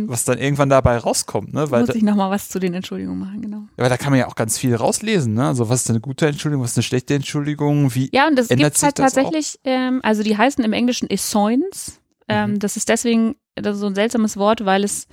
was, 0.10 0.12
was, 0.12 0.26
dann 0.26 0.38
irgendwann 0.38 0.70
dabei 0.70 0.98
rauskommt. 0.98 1.54
Ne? 1.54 1.72
Weil 1.72 1.86
muss 1.86 1.96
ich 1.96 2.04
nochmal 2.04 2.30
was 2.32 2.50
zu 2.50 2.60
den 2.60 2.74
Entschuldigungen 2.74 3.20
machen, 3.20 3.42
genau. 3.42 3.64
Ja, 3.78 3.84
weil 3.84 3.90
da 3.90 3.98
kann 3.98 4.12
man 4.12 4.20
ja 4.20 4.28
auch 4.28 4.36
ganz 4.36 4.58
viel 4.58 4.76
rauslesen. 4.76 5.36
Ne? 5.36 5.48
Also 5.48 5.70
was 5.70 5.84
ist 5.84 5.90
eine 5.90 6.02
gute 6.02 6.28
Entschuldigung, 6.28 6.64
was 6.64 6.72
ist 6.72 6.78
eine 6.78 6.84
schlechte 6.84 7.14
Entschuldigung, 7.16 7.96
wie 7.96 8.10
Ja, 8.12 8.28
und 8.28 8.36
das 8.36 8.50
gibt 8.50 8.62
halt 8.62 8.96
tatsächlich, 8.96 9.60
ähm, 9.64 10.02
also 10.04 10.22
die 10.22 10.38
heißen 10.38 10.64
im 10.64 10.74
Englischen 10.74 11.10
Essoins. 11.10 12.02
Ähm, 12.28 12.52
mhm. 12.52 12.60
Das 12.60 12.76
ist 12.76 12.90
deswegen 12.90 13.36
das 13.62 13.76
ist 13.76 13.82
so 13.82 13.88
ein 13.88 13.96
seltsames 13.96 14.38
Wort, 14.38 14.66
weil 14.66 14.84
es 14.84 15.08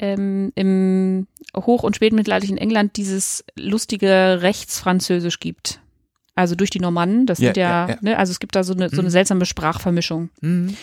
ähm, 0.00 0.50
im 0.54 1.26
hoch- 1.54 1.82
und 1.82 1.94
spätmittelalterlichen 1.94 2.58
England 2.58 2.96
dieses 2.96 3.44
lustige 3.56 4.38
Rechtsfranzösisch 4.40 5.40
gibt. 5.40 5.80
Also 6.34 6.54
durch 6.54 6.70
die 6.70 6.80
Normannen, 6.80 7.26
das 7.26 7.38
sind 7.38 7.56
ja, 7.56 7.86
ja, 7.86 7.88
ja. 7.90 7.96
Ne, 8.00 8.18
also 8.18 8.30
es 8.30 8.40
gibt 8.40 8.56
da 8.56 8.64
so 8.64 8.72
eine, 8.72 8.88
so 8.88 8.96
eine 8.96 9.08
mhm. 9.08 9.12
seltsame 9.12 9.44
Sprachvermischung. 9.44 10.30
Mhm. 10.40 10.76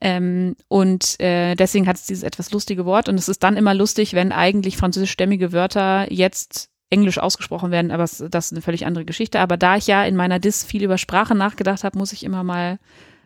Ähm, 0.00 0.56
und 0.68 1.18
äh, 1.18 1.54
deswegen 1.54 1.86
hat 1.86 1.96
es 1.96 2.04
dieses 2.04 2.22
etwas 2.22 2.52
lustige 2.52 2.84
Wort 2.84 3.08
und 3.08 3.16
es 3.16 3.28
ist 3.28 3.42
dann 3.42 3.56
immer 3.56 3.74
lustig, 3.74 4.12
wenn 4.12 4.32
eigentlich 4.32 4.76
französischstämmige 4.76 5.52
Wörter 5.52 6.12
jetzt 6.12 6.68
Englisch 6.90 7.18
ausgesprochen 7.18 7.70
werden, 7.70 7.90
aber 7.90 8.02
das 8.02 8.20
ist 8.20 8.52
eine 8.52 8.62
völlig 8.62 8.86
andere 8.86 9.04
Geschichte. 9.04 9.40
Aber 9.40 9.56
da 9.56 9.76
ich 9.76 9.86
ja 9.86 10.04
in 10.04 10.14
meiner 10.14 10.38
Dis 10.38 10.64
viel 10.64 10.82
über 10.82 10.98
Sprache 10.98 11.34
nachgedacht 11.34 11.84
habe, 11.84 11.98
muss 11.98 12.12
ich 12.12 12.22
immer 12.22 12.44
mal 12.44 12.78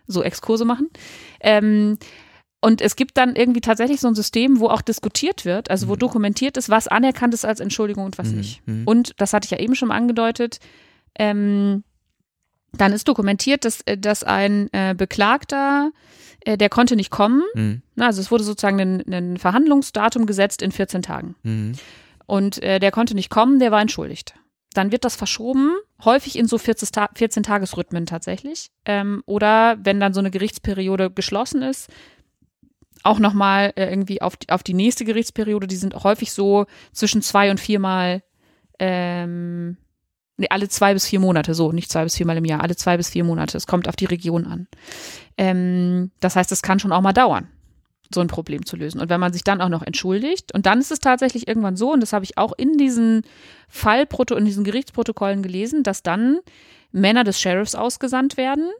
so 0.07 0.22
Exkurse 0.22 0.64
machen. 0.64 0.88
Ähm, 1.40 1.99
und 2.65 2.81
es 2.81 2.95
gibt 2.95 3.19
dann 3.19 3.35
irgendwie 3.35 3.61
tatsächlich 3.61 4.01
so 4.01 4.07
ein 4.07 4.15
System, 4.15 4.61
wo 4.61 4.69
auch 4.69 4.83
diskutiert 4.83 5.45
wird, 5.45 5.69
also 5.69 5.89
wo 5.89 5.95
mhm. 5.95 5.99
dokumentiert 5.99 6.57
ist, 6.57 6.71
was 6.71 6.87
anerkannt 6.87 7.35
ist 7.35 7.45
als 7.45 7.59
Entschuldigung 7.59 8.05
und 8.05 8.19
was 8.19 8.29
mhm. 8.29 8.37
nicht. 8.37 8.67
Mhm. 8.67 8.85
Und 8.87 9.15
das 9.19 9.33
hatte 9.33 9.47
ich 9.47 9.51
ja 9.51 9.59
eben 9.59 9.75
schon 9.75 9.89
mal 9.89 9.97
angedeutet. 9.97 10.61
Ähm, 11.19 11.83
dann 12.73 12.93
ist 12.93 13.09
dokumentiert, 13.09 13.65
dass, 13.65 13.81
äh, 13.83 13.99
dass 13.99 14.23
ein 14.23 14.73
äh, 14.73 14.95
Beklagter, 14.97 15.91
äh, 16.41 16.57
der 16.57 16.69
konnte 16.69 16.95
nicht 16.95 17.11
kommen. 17.11 17.43
Mhm. 17.55 17.83
Na, 17.97 18.07
also 18.07 18.21
es 18.21 18.31
wurde 18.31 18.45
sozusagen 18.45 18.81
ein, 18.81 19.13
ein, 19.13 19.37
Verhandlungsdatum 19.39 20.25
gesetzt 20.27 20.63
in 20.63 20.71
14 20.71 21.03
Tagen. 21.03 21.35
Mhm. 21.43 21.73
Und 22.27 22.63
äh, 22.63 22.79
der 22.79 22.93
konnte 22.93 23.17
nicht 23.17 23.29
kommen, 23.29 23.59
der 23.59 23.73
war 23.73 23.81
entschuldigt. 23.81 24.35
Dann 24.73 24.93
wird 24.93 25.05
das 25.05 25.17
verschoben, 25.17 25.73
häufig 26.05 26.39
in 26.39 26.47
so 26.47 26.59
14, 26.59 27.43
Tagesrhythmen 27.43 28.07
tatsächlich. 28.07 28.69
Ähm, 28.85 29.25
oder 29.27 29.77
wenn 29.83 29.99
dann 29.99 30.15
so 30.15 30.21
eine 30.21 30.31
Gerichtsperiode 30.31 31.11
geschlossen 31.11 31.63
ist, 31.63 31.91
auch 33.03 33.19
nochmal 33.19 33.73
äh, 33.77 33.89
irgendwie 33.89 34.23
auf 34.23 34.37
die, 34.37 34.49
auf 34.51 34.63
die 34.63 34.75
nächste 34.75 35.05
Gerichtsperiode, 35.05 35.67
die 35.67 35.77
sind 35.77 35.95
häufig 36.05 36.33
so 36.33 36.67
zwischen 36.93 37.23
zwei 37.23 37.51
und 37.51 37.61
viermal, 37.61 38.23
ähm, 38.79 39.77
nee, 40.37 40.47
alle 40.51 40.69
zwei 40.69 40.95
bis 40.95 41.07
vier 41.07 41.21
Monate, 41.21 41.55
so, 41.55 41.73
nicht 41.73 41.91
zwei 41.91 42.05
bis 42.05 42.17
viermal 42.17 42.37
im 42.37 42.45
Jahr, 42.45 42.61
alle 42.63 42.77
zwei 42.77 42.97
bis 42.97 43.11
vier 43.11 43.25
Monate. 43.25 43.57
Es 43.57 43.67
kommt 43.67 43.89
auf 43.89 43.97
die 43.97 44.07
Region 44.07 44.47
an. 44.47 44.69
Ähm, 45.37 46.11
das 46.21 46.37
heißt, 46.37 46.53
es 46.53 46.63
kann 46.63 46.79
schon 46.79 46.93
auch 46.93 47.01
mal 47.01 47.13
dauern, 47.13 47.49
so 48.15 48.21
ein 48.21 48.29
Problem 48.29 48.65
zu 48.67 48.77
lösen. 48.77 49.01
Und 49.01 49.11
wenn 49.11 49.21
man 49.21 49.33
sich 49.33 49.45
dann 49.45 49.61
auch 49.61 49.69
noch 49.69 49.83
entschuldigt, 49.83 50.55
und 50.55 50.67
dann 50.67 50.81
ist 50.81 50.93
es 50.93 51.01
tatsächlich 51.01 51.49
irgendwann 51.49 51.77
so, 51.77 51.93
und 51.93 52.01
das 52.01 52.13
habe 52.13 52.25
ich 52.25 52.39
auch 52.39 52.53
in 52.57 52.77
diesen 52.77 53.23
Fallproto, 53.69 54.37
in 54.37 54.45
diesen 54.45 54.65
Gerichtsprotokollen 54.65 55.43
gelesen, 55.43 55.83
dass 55.83 56.03
dann 56.03 56.39
Männer 56.93 57.25
des 57.25 57.41
Sheriffs 57.41 57.75
ausgesandt 57.75 58.37
werden, 58.37 58.71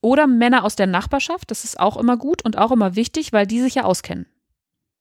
oder 0.00 0.26
Männer 0.26 0.64
aus 0.64 0.76
der 0.76 0.86
Nachbarschaft, 0.86 1.50
das 1.50 1.64
ist 1.64 1.78
auch 1.78 1.96
immer 1.96 2.16
gut 2.16 2.44
und 2.44 2.58
auch 2.58 2.72
immer 2.72 2.96
wichtig, 2.96 3.32
weil 3.32 3.46
die 3.46 3.60
sich 3.60 3.74
ja 3.74 3.84
auskennen. 3.84 4.26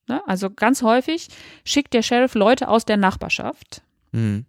Ne? 0.07 0.21
Also 0.27 0.49
ganz 0.49 0.81
häufig 0.81 1.29
schickt 1.63 1.93
der 1.93 2.01
Sheriff 2.01 2.33
Leute 2.33 2.67
aus 2.67 2.83
der 2.83 2.97
Nachbarschaft, 2.97 3.81
mhm. 4.11 4.45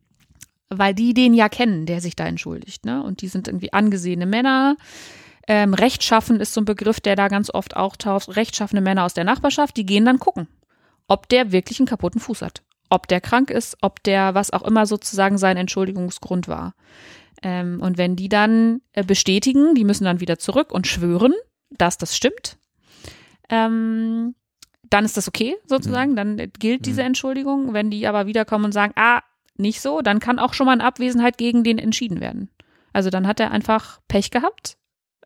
weil 0.69 0.95
die 0.95 1.15
den 1.15 1.35
ja 1.35 1.49
kennen, 1.49 1.87
der 1.87 2.01
sich 2.01 2.17
da 2.17 2.27
entschuldigt. 2.27 2.85
Ne? 2.85 3.03
Und 3.03 3.23
die 3.23 3.29
sind 3.29 3.47
irgendwie 3.47 3.73
angesehene 3.73 4.27
Männer. 4.27 4.77
Ähm, 5.47 5.75
rechtschaffen 5.75 6.41
ist 6.41 6.55
so 6.55 6.63
ein 6.63 6.65
Begriff, 6.65 7.01
der 7.01 7.15
da 7.15 7.29
ganz 7.29 7.53
oft 7.53 7.77
auch 7.77 7.97
taucht. 7.97 8.35
Rechtschaffene 8.37 8.81
Männer 8.81 9.05
aus 9.05 9.15
der 9.15 9.25
Nachbarschaft, 9.25 9.77
die 9.77 9.87
gehen 9.87 10.05
dann 10.05 10.19
gucken, 10.19 10.49
ob 11.07 11.29
der 11.29 11.53
wirklich 11.53 11.79
einen 11.79 11.87
kaputten 11.87 12.21
Fuß 12.21 12.43
hat. 12.43 12.63
Ob 12.89 13.07
der 13.07 13.21
krank 13.21 13.51
ist, 13.51 13.77
ob 13.83 14.03
der, 14.03 14.35
was 14.35 14.53
auch 14.53 14.63
immer 14.63 14.85
sozusagen 14.85 15.39
sein 15.39 15.57
Entschuldigungsgrund 15.57 16.49
war. 16.49 16.75
Ähm, 17.43 17.81
und 17.81 17.99
wenn 17.99 18.17
die 18.17 18.29
dann 18.29 18.83
äh, 18.93 19.05
bestätigen, 19.05 19.75
die 19.75 19.85
müssen 19.85 20.05
dann 20.05 20.21
wieder 20.21 20.39
zurück 20.39 20.73
und 20.73 20.87
schwören, 20.87 21.35
dass 21.71 21.99
das 21.99 22.17
stimmt, 22.17 22.59
ähm, 23.49 24.35
dann 24.91 25.05
ist 25.05 25.17
das 25.17 25.29
okay 25.29 25.57
sozusagen, 25.67 26.13
mhm. 26.13 26.17
dann 26.17 26.53
gilt 26.59 26.87
diese 26.87 27.03
mhm. 27.03 27.09
Entschuldigung. 27.09 27.73
Wenn 27.73 27.91
die 27.91 28.07
aber 28.07 28.27
wiederkommen 28.27 28.67
und 28.67 28.73
sagen, 28.73 28.93
ah, 28.97 29.23
nicht 29.57 29.81
so, 29.81 30.01
dann 30.01 30.21
kann 30.21 30.39
auch 30.39 30.55
schon 30.55 30.67
mal 30.67 30.73
eine 30.73 30.85
Abwesenheit 30.85 31.39
gegen 31.39 31.65
den 31.65 31.79
entschieden 31.79 32.21
werden. 32.21 32.51
Also 32.93 33.11
dann 33.11 33.27
hat 33.27 33.41
er 33.41 33.53
einfach 33.53 34.01
Pech 34.09 34.31
gehabt, 34.31 34.77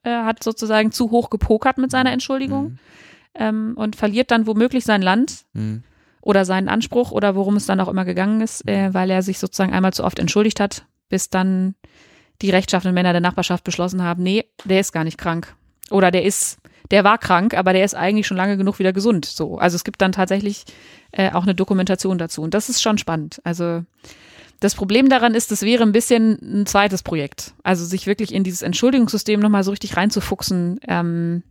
er 0.03 0.27
hat 0.27 0.45
sozusagen 0.45 0.93
zu 0.93 1.11
hoch 1.11 1.31
gepokert 1.31 1.79
mit 1.79 1.91
seiner 1.91 2.11
mhm. 2.11 2.15
Entschuldigung 2.15 2.65
mhm. 2.65 2.79
ähm, 3.35 3.73
und 3.77 3.97
verliert 3.97 4.31
dann 4.31 4.47
womöglich 4.47 4.85
sein 4.85 5.03
Land 5.03 5.47
mhm. 5.55 5.83
oder 6.21 6.45
seinen 6.45 6.69
Anspruch 6.69 7.11
oder 7.11 7.35
worum 7.35 7.57
es 7.57 7.67
dann 7.67 7.81
auch 7.81 7.89
immer 7.89 8.05
gegangen 8.05 8.43
ist, 8.43 8.69
äh, 8.69 8.93
weil 8.93 9.11
er 9.11 9.23
sich 9.23 9.39
sozusagen 9.39 9.73
einmal 9.73 9.95
zu 9.95 10.05
oft 10.05 10.19
entschuldigt 10.19 10.61
hat, 10.61 10.87
bis 11.15 11.31
dann 11.31 11.77
die 12.43 12.51
rechtschaffenden 12.51 12.93
Männer 12.93 13.13
der 13.13 13.21
Nachbarschaft 13.21 13.63
beschlossen 13.63 14.03
haben, 14.03 14.25
nee, 14.25 14.47
der 14.65 14.81
ist 14.81 14.91
gar 14.91 15.05
nicht 15.05 15.17
krank. 15.17 15.55
Oder 15.91 16.11
der 16.11 16.25
ist, 16.25 16.59
der 16.91 17.05
war 17.05 17.19
krank, 17.19 17.55
aber 17.55 17.73
der 17.73 17.85
ist 17.85 17.95
eigentlich 17.95 18.27
schon 18.27 18.37
lange 18.37 18.57
genug 18.57 18.81
wieder 18.81 18.93
gesund. 18.93 19.25
So. 19.25 19.57
Also 19.57 19.77
es 19.77 19.85
gibt 19.85 20.03
dann 20.03 20.11
tatsächlich 20.11 20.65
äh, 21.13 21.31
auch 21.31 21.45
eine 21.45 21.55
Dokumentation 21.55 22.19
dazu. 22.19 22.43
Und 22.43 22.53
das 22.53 22.69
ist 22.69 22.83
schon 22.83 22.99
spannend. 22.99 23.41
Also 23.45 23.85
das 24.59 24.75
Problem 24.75 25.09
daran 25.09 25.37
ist, 25.37 25.53
es 25.53 25.63
wäre 25.63 25.85
ein 25.85 25.93
bisschen 25.93 26.37
ein 26.43 26.67
zweites 26.67 27.05
Projekt. 27.05 27.55
Also 27.63 27.85
sich 27.85 28.09
wirklich 28.09 28.35
in 28.35 28.43
dieses 28.43 28.63
Entschuldigungssystem 28.63 29.39
nochmal 29.39 29.63
so 29.63 29.71
richtig 29.71 29.97
reinzufuchsen, 29.97 30.81
ähm, 30.89 31.45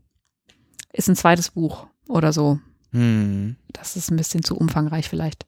ist 0.92 1.08
ein 1.08 1.16
zweites 1.16 1.52
Buch 1.52 1.88
oder 2.10 2.34
so. 2.34 2.60
Hm. 2.92 3.56
Das 3.72 3.96
ist 3.96 4.12
ein 4.12 4.18
bisschen 4.18 4.44
zu 4.44 4.58
umfangreich 4.58 5.08
vielleicht. 5.08 5.46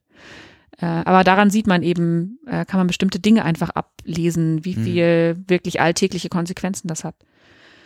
Äh, 0.79 0.85
aber 0.85 1.23
daran 1.23 1.49
sieht 1.49 1.67
man 1.67 1.83
eben, 1.83 2.39
äh, 2.47 2.65
kann 2.65 2.79
man 2.79 2.87
bestimmte 2.87 3.19
Dinge 3.19 3.45
einfach 3.45 3.69
ablesen, 3.69 4.65
wie 4.65 4.75
mhm. 4.75 4.83
viel 4.83 5.43
wirklich 5.47 5.79
alltägliche 5.81 6.29
Konsequenzen 6.29 6.87
das 6.87 7.03
hat. 7.03 7.15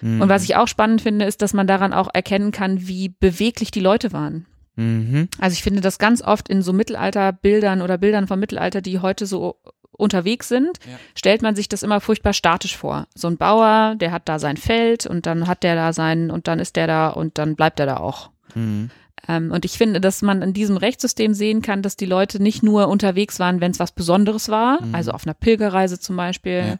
Mhm. 0.02 0.22
Und 0.22 0.30
was 0.30 0.44
ich 0.44 0.56
auch 0.56 0.68
spannend 0.68 1.02
finde, 1.02 1.26
ist, 1.26 1.42
dass 1.42 1.54
man 1.54 1.68
daran 1.68 1.94
auch 1.94 2.10
erkennen 2.14 2.52
kann, 2.52 2.88
wie 2.88 3.10
beweglich 3.10 3.72
die 3.72 3.80
Leute 3.82 4.14
waren. 4.14 4.46
Mhm. 4.76 5.28
Also 5.40 5.54
ich 5.54 5.64
finde 5.64 5.82
das 5.82 6.00
ganz 6.00 6.22
oft 6.22 6.50
in 6.50 6.62
so 6.62 6.74
Mittelalterbildern 6.74 7.82
oder 7.82 7.98
Bildern 7.98 8.28
vom 8.28 8.40
Mittelalter, 8.40 8.82
die 8.82 9.00
heute 9.00 9.26
so 9.26 9.58
unterwegs 9.92 10.48
sind, 10.48 10.80
ja. 10.86 10.98
stellt 11.14 11.42
man 11.42 11.56
sich 11.56 11.68
das 11.68 11.84
immer 11.84 12.00
furchtbar 12.00 12.34
statisch 12.34 12.78
vor. 12.78 13.08
So 13.14 13.28
ein 13.28 13.38
Bauer, 13.38 13.96
der 13.96 14.12
hat 14.12 14.30
da 14.30 14.40
sein 14.40 14.56
Feld 14.56 15.06
und 15.06 15.26
dann 15.26 15.48
hat 15.48 15.64
der 15.64 15.76
da 15.76 15.92
sein 15.92 16.32
und 16.32 16.48
dann 16.48 16.60
ist 16.60 16.78
der 16.78 16.88
da 16.88 17.10
und 17.10 17.38
dann 17.38 17.56
bleibt 17.56 17.80
er 17.82 17.86
da 17.86 17.98
auch. 17.98 18.32
Mhm. 18.56 18.90
Ähm, 19.28 19.52
und 19.52 19.66
ich 19.66 19.78
finde, 19.78 20.00
dass 20.02 20.22
man 20.22 20.42
in 20.42 20.54
diesem 20.54 20.78
Rechtssystem 20.78 21.34
sehen 21.34 21.62
kann, 21.62 21.82
dass 21.82 21.96
die 21.96 22.06
Leute 22.06 22.42
nicht 22.42 22.64
nur 22.64 22.88
unterwegs 22.88 23.40
waren, 23.40 23.62
wenn 23.62 23.72
es 23.72 23.80
was 23.80 23.92
Besonderes 23.92 24.50
war, 24.50 24.84
mhm. 24.84 24.96
also 24.96 25.12
auf 25.12 25.26
einer 25.26 25.34
Pilgerreise 25.34 26.00
zum 26.00 26.16
Beispiel, 26.16 26.80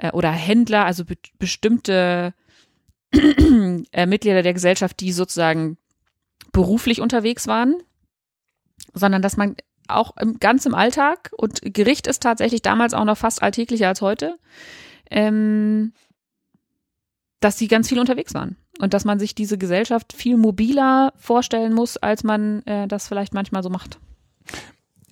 ja. 0.00 0.08
äh, 0.08 0.12
oder 0.12 0.30
Händler, 0.30 0.84
also 0.84 1.04
be 1.04 1.16
bestimmte 1.38 2.34
äh, 3.92 4.06
Mitglieder 4.06 4.42
der 4.42 4.54
Gesellschaft, 4.54 5.00
die 5.00 5.12
sozusagen 5.12 5.78
beruflich 6.52 7.00
unterwegs 7.00 7.46
waren, 7.46 7.76
sondern 8.92 9.22
dass 9.22 9.36
man 9.36 9.56
auch 9.88 10.16
im, 10.16 10.38
ganz 10.38 10.66
im 10.66 10.74
Alltag, 10.74 11.30
und 11.36 11.60
Gericht 11.62 12.06
ist 12.06 12.22
tatsächlich 12.22 12.62
damals 12.62 12.94
auch 12.94 13.04
noch 13.04 13.18
fast 13.18 13.42
alltäglicher 13.42 13.88
als 13.88 14.00
heute, 14.00 14.38
ähm, 15.10 15.92
dass 17.40 17.58
sie 17.58 17.68
ganz 17.68 17.88
viel 17.88 17.98
unterwegs 17.98 18.32
waren. 18.32 18.56
Und 18.80 18.94
dass 18.94 19.04
man 19.04 19.18
sich 19.18 19.34
diese 19.34 19.58
Gesellschaft 19.58 20.12
viel 20.12 20.36
mobiler 20.36 21.12
vorstellen 21.16 21.72
muss, 21.72 21.96
als 21.96 22.24
man 22.24 22.62
äh, 22.62 22.88
das 22.88 23.06
vielleicht 23.06 23.34
manchmal 23.34 23.62
so 23.62 23.70
macht. 23.70 23.98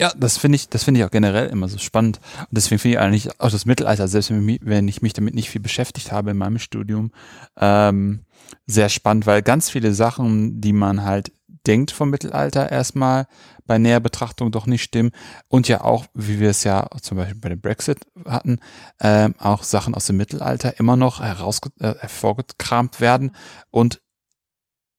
Ja, 0.01 0.13
das 0.17 0.39
finde 0.39 0.57
ich, 0.57 0.69
das 0.69 0.85
finde 0.85 1.01
ich 1.01 1.07
auch 1.07 1.11
generell 1.11 1.49
immer 1.49 1.69
so 1.69 1.79
spannend. 1.79 2.19
Und 2.41 2.49
deswegen 2.51 2.79
finde 2.79 2.97
ich 2.97 3.01
eigentlich 3.01 3.41
auch 3.41 3.51
das 3.51 3.67
Mittelalter, 3.67 4.09
selbst 4.09 4.31
wenn 4.33 4.89
ich 4.89 5.03
mich 5.03 5.13
damit 5.13 5.35
nicht 5.35 5.51
viel 5.51 5.61
beschäftigt 5.61 6.11
habe 6.11 6.33
in 6.33 6.39
meinem 6.39 6.59
Studium, 6.59 7.13
ähm, 7.57 8.25
sehr 8.67 8.89
spannend, 8.89 9.27
weil 9.27 9.43
ganz 9.43 9.71
viele 9.71 9.95
Sachen, 9.95 10.61
die 10.61 10.73
man 10.73 11.05
halt 11.05 11.33
denkt 11.67 11.91
vom 11.91 12.11
Mittelalter 12.11 12.71
erstmal 12.71 13.27
bei 13.67 13.79
näher 13.79 14.01
Betrachtung 14.01 14.51
doch 14.51 14.67
nicht 14.67 14.83
stimmen 14.83 15.13
und 15.49 15.69
ja 15.69 15.83
auch, 15.83 16.07
wie 16.15 16.41
wir 16.41 16.51
es 16.51 16.65
ja 16.65 16.89
zum 17.01 17.19
Beispiel 17.19 17.41
bei 17.41 17.49
dem 17.49 17.61
Brexit 17.61 18.01
hatten, 18.27 18.59
ähm, 19.01 19.35
auch 19.39 19.63
Sachen 19.63 19.95
aus 19.95 20.07
dem 20.07 20.17
Mittelalter 20.17 20.79
immer 20.79 20.97
noch 20.97 21.21
heraus 21.21 21.61
äh, 21.81 21.95
hervorgekramt 21.99 23.01
werden 23.01 23.33
und 23.71 24.01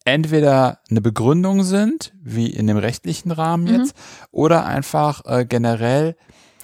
entweder 0.06 0.80
eine 0.90 1.02
Begründung 1.02 1.64
sind, 1.64 2.14
wie 2.22 2.48
in 2.48 2.68
dem 2.68 2.78
rechtlichen 2.78 3.32
Rahmen 3.32 3.66
mhm. 3.66 3.80
jetzt, 3.80 3.96
oder 4.32 4.66
einfach 4.66 5.26
äh, 5.26 5.46
generell, 5.46 6.16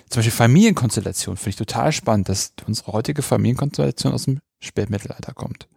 zum 0.10 0.20
Beispiel 0.20 0.32
Familienkonstellation, 0.32 1.38
finde 1.38 1.50
ich 1.50 1.56
total 1.56 1.91
spannend, 1.91 2.30
dass 2.30 2.54
unsere 2.66 2.93
heutige 2.93 3.22
Familienkonstellation 3.22 4.14
aus 4.14 4.26
dem 4.26 4.39
Spätmittelalter 4.60 5.34
kommt. 5.34 5.68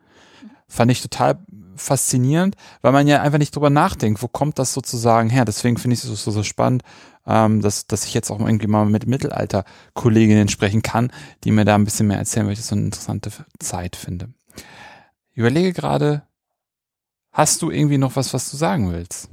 Fand 0.72 0.90
ich 0.90 1.02
total 1.02 1.38
faszinierend, 1.76 2.56
weil 2.80 2.92
man 2.92 3.06
ja 3.06 3.22
einfach 3.22 3.38
nicht 3.38 3.54
drüber 3.54 3.70
nachdenkt, 3.70 4.22
wo 4.22 4.28
kommt 4.28 4.58
das 4.58 4.72
sozusagen 4.72 5.30
her. 5.30 5.44
Deswegen 5.44 5.76
finde 5.76 5.94
ich 5.94 6.04
es 6.04 6.24
so, 6.24 6.30
so 6.30 6.42
spannend, 6.42 6.82
ähm, 7.26 7.60
dass, 7.60 7.86
dass 7.86 8.04
ich 8.04 8.14
jetzt 8.14 8.30
auch 8.30 8.40
irgendwie 8.40 8.66
mal 8.66 8.84
mit 8.86 9.06
Mittelalter-Kolleginnen 9.06 10.48
sprechen 10.48 10.82
kann, 10.82 11.12
die 11.44 11.50
mir 11.50 11.64
da 11.64 11.74
ein 11.74 11.84
bisschen 11.84 12.06
mehr 12.06 12.18
erzählen, 12.18 12.46
weil 12.46 12.52
ich 12.52 12.58
das 12.58 12.68
so 12.68 12.74
eine 12.74 12.84
interessante 12.84 13.30
Zeit 13.58 13.96
finde. 13.96 14.28
Ich 15.32 15.38
überlege 15.38 15.72
gerade, 15.72 16.22
Hast 17.32 17.62
du 17.62 17.70
irgendwie 17.70 17.96
noch 17.96 18.14
was, 18.14 18.34
was 18.34 18.50
du 18.50 18.58
sagen 18.58 18.92
willst? 18.92 19.30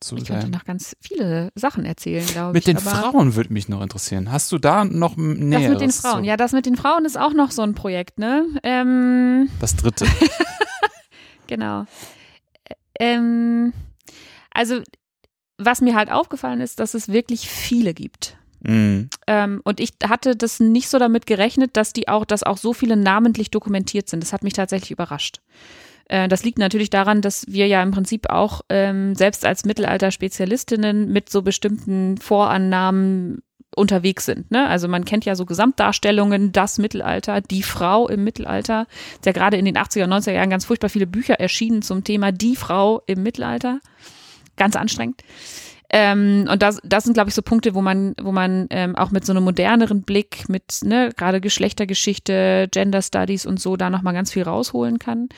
Zu 0.00 0.16
ich 0.16 0.24
könnte 0.26 0.48
noch 0.48 0.64
ganz 0.64 0.96
viele 1.00 1.50
Sachen 1.56 1.84
erzählen, 1.84 2.24
glaube 2.24 2.56
ich. 2.56 2.66
Mit 2.66 2.78
den 2.78 2.82
Frauen 2.82 3.34
würde 3.34 3.52
mich 3.52 3.68
noch 3.68 3.82
interessieren. 3.82 4.30
Hast 4.30 4.50
du 4.52 4.58
da 4.58 4.84
noch 4.84 5.16
näher? 5.16 5.60
Das 5.60 5.68
mit 5.70 5.80
den 5.80 5.90
Frauen, 5.90 6.22
zu? 6.22 6.28
ja, 6.28 6.36
das 6.36 6.52
mit 6.52 6.66
den 6.66 6.76
Frauen 6.76 7.04
ist 7.04 7.18
auch 7.18 7.34
noch 7.34 7.50
so 7.50 7.62
ein 7.62 7.74
Projekt, 7.74 8.18
ne? 8.18 8.46
Ähm, 8.62 9.50
das 9.60 9.76
dritte. 9.76 10.06
genau. 11.48 11.86
Ähm, 13.00 13.72
also, 14.52 14.80
was 15.58 15.80
mir 15.80 15.96
halt 15.96 16.12
aufgefallen 16.12 16.60
ist, 16.60 16.78
dass 16.78 16.94
es 16.94 17.08
wirklich 17.08 17.48
viele 17.48 17.94
gibt. 17.94 18.36
Mhm. 18.60 19.08
Ähm, 19.26 19.60
und 19.64 19.80
ich 19.80 19.94
hatte 20.04 20.36
das 20.36 20.60
nicht 20.60 20.88
so 20.88 20.98
damit 20.98 21.26
gerechnet, 21.26 21.76
dass 21.76 21.92
die 21.92 22.08
auch, 22.08 22.24
dass 22.24 22.42
auch 22.42 22.56
so 22.58 22.72
viele 22.72 22.96
namentlich 22.96 23.50
dokumentiert 23.50 24.08
sind. 24.08 24.22
Das 24.22 24.32
hat 24.32 24.44
mich 24.44 24.52
tatsächlich 24.52 24.90
überrascht. 24.90 25.40
Äh, 26.08 26.28
das 26.28 26.44
liegt 26.44 26.58
natürlich 26.58 26.90
daran, 26.90 27.20
dass 27.20 27.44
wir 27.48 27.66
ja 27.66 27.82
im 27.82 27.92
Prinzip 27.92 28.30
auch 28.30 28.62
ähm, 28.68 29.14
selbst 29.14 29.44
als 29.44 29.64
Mittelalter-Spezialistinnen 29.64 31.12
mit 31.12 31.30
so 31.30 31.42
bestimmten 31.42 32.18
Vorannahmen 32.18 33.42
unterwegs 33.78 34.26
sind. 34.26 34.50
Ne? 34.50 34.66
Also 34.66 34.88
man 34.88 35.04
kennt 35.04 35.24
ja 35.24 35.34
so 35.34 35.46
Gesamtdarstellungen, 35.46 36.52
das 36.52 36.78
Mittelalter, 36.78 37.40
die 37.40 37.62
Frau 37.62 38.08
im 38.08 38.24
Mittelalter. 38.24 38.86
Ist 39.14 39.26
ja 39.26 39.32
gerade 39.32 39.56
in 39.56 39.64
den 39.64 39.76
80er, 39.76 40.06
90er 40.06 40.32
Jahren 40.32 40.50
ganz 40.50 40.64
furchtbar 40.64 40.88
viele 40.88 41.06
Bücher 41.06 41.34
erschienen 41.40 41.82
zum 41.82 42.04
Thema 42.04 42.32
die 42.32 42.56
Frau 42.56 43.02
im 43.06 43.22
Mittelalter. 43.22 43.80
Ganz 44.56 44.76
anstrengend. 44.76 45.22
Ähm, 45.90 46.46
und 46.50 46.62
das, 46.62 46.80
das 46.84 47.04
sind, 47.04 47.14
glaube 47.14 47.30
ich, 47.30 47.34
so 47.34 47.40
Punkte, 47.40 47.74
wo 47.74 47.80
man, 47.80 48.14
wo 48.20 48.30
man 48.30 48.66
ähm, 48.70 48.94
auch 48.94 49.10
mit 49.10 49.24
so 49.24 49.32
einem 49.32 49.44
moderneren 49.44 50.02
Blick, 50.02 50.48
mit 50.48 50.80
ne, 50.82 51.10
gerade 51.16 51.40
Geschlechtergeschichte, 51.40 52.68
Gender 52.70 53.00
Studies 53.00 53.46
und 53.46 53.58
so, 53.58 53.76
da 53.76 53.88
nochmal 53.88 54.12
ganz 54.12 54.30
viel 54.30 54.42
rausholen 54.42 54.98
kann. 54.98 55.28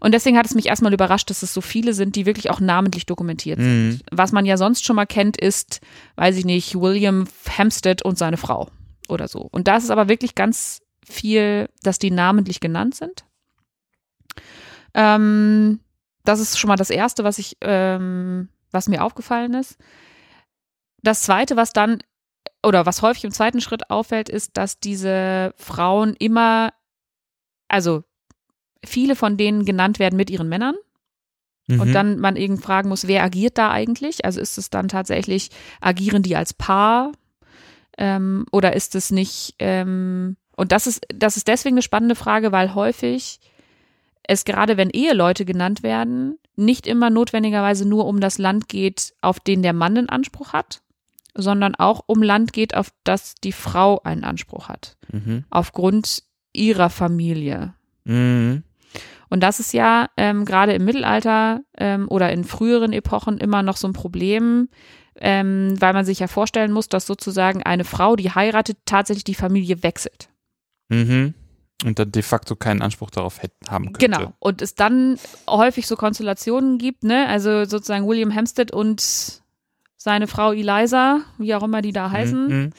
Und 0.00 0.12
deswegen 0.12 0.38
hat 0.38 0.46
es 0.46 0.54
mich 0.54 0.66
erstmal 0.66 0.94
überrascht, 0.94 1.28
dass 1.28 1.42
es 1.42 1.52
so 1.52 1.60
viele 1.60 1.92
sind, 1.92 2.16
die 2.16 2.24
wirklich 2.24 2.48
auch 2.50 2.60
namentlich 2.60 3.04
dokumentiert 3.04 3.58
sind. 3.58 3.88
Mhm. 3.88 4.00
Was 4.10 4.32
man 4.32 4.46
ja 4.46 4.56
sonst 4.56 4.84
schon 4.84 4.96
mal 4.96 5.06
kennt, 5.06 5.36
ist, 5.36 5.80
weiß 6.16 6.36
ich 6.36 6.46
nicht, 6.46 6.74
William 6.74 7.26
Hampstead 7.58 8.02
und 8.02 8.16
seine 8.16 8.38
Frau 8.38 8.68
oder 9.08 9.28
so. 9.28 9.48
Und 9.50 9.68
da 9.68 9.76
ist 9.76 9.84
es 9.84 9.90
aber 9.90 10.08
wirklich 10.08 10.34
ganz 10.34 10.80
viel, 11.04 11.68
dass 11.82 11.98
die 11.98 12.10
namentlich 12.10 12.60
genannt 12.60 12.94
sind. 12.94 13.24
Ähm, 14.94 15.80
das 16.24 16.40
ist 16.40 16.58
schon 16.58 16.68
mal 16.68 16.76
das 16.76 16.90
Erste, 16.90 17.24
was 17.24 17.38
ich 17.38 17.56
ähm, 17.60 18.48
was 18.70 18.88
mir 18.88 19.02
aufgefallen 19.02 19.54
ist. 19.54 19.76
Das 21.02 21.22
zweite, 21.22 21.56
was 21.56 21.72
dann 21.72 21.98
oder 22.64 22.86
was 22.86 23.02
häufig 23.02 23.24
im 23.24 23.30
zweiten 23.30 23.60
Schritt 23.60 23.90
auffällt, 23.90 24.28
ist, 24.28 24.56
dass 24.56 24.80
diese 24.80 25.54
Frauen 25.56 26.14
immer, 26.18 26.72
also 27.68 28.02
viele 28.84 29.16
von 29.16 29.36
denen 29.36 29.64
genannt 29.64 29.98
werden 29.98 30.16
mit 30.16 30.30
ihren 30.30 30.48
Männern. 30.48 30.74
Mhm. 31.68 31.80
Und 31.80 31.92
dann 31.92 32.18
man 32.18 32.36
irgendwie 32.36 32.62
fragen 32.62 32.88
muss, 32.88 33.06
wer 33.06 33.22
agiert 33.22 33.58
da 33.58 33.70
eigentlich? 33.70 34.24
Also 34.24 34.40
ist 34.40 34.58
es 34.58 34.70
dann 34.70 34.88
tatsächlich, 34.88 35.50
agieren 35.80 36.22
die 36.22 36.36
als 36.36 36.54
Paar? 36.54 37.12
Ähm, 37.96 38.46
oder 38.52 38.74
ist 38.74 38.94
es 38.94 39.10
nicht, 39.10 39.54
ähm, 39.58 40.36
und 40.56 40.72
das 40.72 40.86
ist, 40.86 41.06
das 41.14 41.36
ist 41.36 41.48
deswegen 41.48 41.74
eine 41.74 41.82
spannende 41.82 42.14
Frage, 42.14 42.52
weil 42.52 42.74
häufig 42.74 43.40
es 44.22 44.44
gerade, 44.44 44.76
wenn 44.76 44.90
Eheleute 44.90 45.44
genannt 45.44 45.82
werden, 45.82 46.38
nicht 46.58 46.86
immer 46.86 47.08
notwendigerweise 47.10 47.88
nur 47.88 48.06
um 48.06 48.20
das 48.20 48.38
Land 48.38 48.68
geht, 48.68 49.14
auf 49.22 49.40
den 49.40 49.62
der 49.62 49.72
Mann 49.72 49.96
einen 49.96 50.08
Anspruch 50.08 50.52
hat, 50.52 50.82
sondern 51.34 51.74
auch 51.74 52.02
um 52.06 52.22
Land 52.22 52.52
geht, 52.52 52.74
auf 52.74 52.90
das 53.04 53.34
die 53.36 53.52
Frau 53.52 54.02
einen 54.02 54.24
Anspruch 54.24 54.68
hat. 54.68 54.96
Mhm. 55.12 55.44
Aufgrund 55.50 56.24
ihrer 56.52 56.90
Familie. 56.90 57.74
Mhm. 58.04 58.64
Und 59.30 59.42
das 59.42 59.60
ist 59.60 59.72
ja 59.72 60.08
ähm, 60.16 60.44
gerade 60.44 60.72
im 60.72 60.84
Mittelalter 60.84 61.60
ähm, 61.76 62.06
oder 62.08 62.32
in 62.32 62.44
früheren 62.44 62.92
Epochen 62.92 63.38
immer 63.38 63.62
noch 63.62 63.76
so 63.76 63.86
ein 63.86 63.92
Problem, 63.92 64.68
ähm, 65.16 65.74
weil 65.80 65.92
man 65.92 66.04
sich 66.04 66.18
ja 66.18 66.26
vorstellen 66.26 66.72
muss, 66.72 66.88
dass 66.88 67.06
sozusagen 67.06 67.62
eine 67.62 67.84
Frau, 67.84 68.16
die 68.16 68.30
heiratet, 68.30 68.78
tatsächlich 68.84 69.24
die 69.24 69.34
Familie 69.34 69.82
wechselt. 69.82 70.30
Mhm. 70.88 71.34
Und 71.84 71.98
dann 71.98 72.10
de 72.10 72.22
facto 72.22 72.56
keinen 72.56 72.82
Anspruch 72.82 73.10
darauf 73.10 73.40
hätten, 73.40 73.70
haben 73.70 73.92
könnte. 73.92 74.06
Genau. 74.06 74.32
Und 74.40 74.62
es 74.62 74.74
dann 74.74 75.16
häufig 75.48 75.86
so 75.86 75.94
Konstellationen 75.94 76.78
gibt, 76.78 77.04
ne? 77.04 77.28
Also 77.28 77.64
sozusagen 77.66 78.06
William 78.08 78.34
Hampstead 78.34 78.72
und 78.72 79.42
seine 79.96 80.26
Frau 80.26 80.52
Eliza, 80.52 81.20
wie 81.38 81.54
auch 81.54 81.62
immer 81.62 81.82
die 81.82 81.92
da 81.92 82.10
heißen, 82.10 82.48
mhm. 82.48 82.70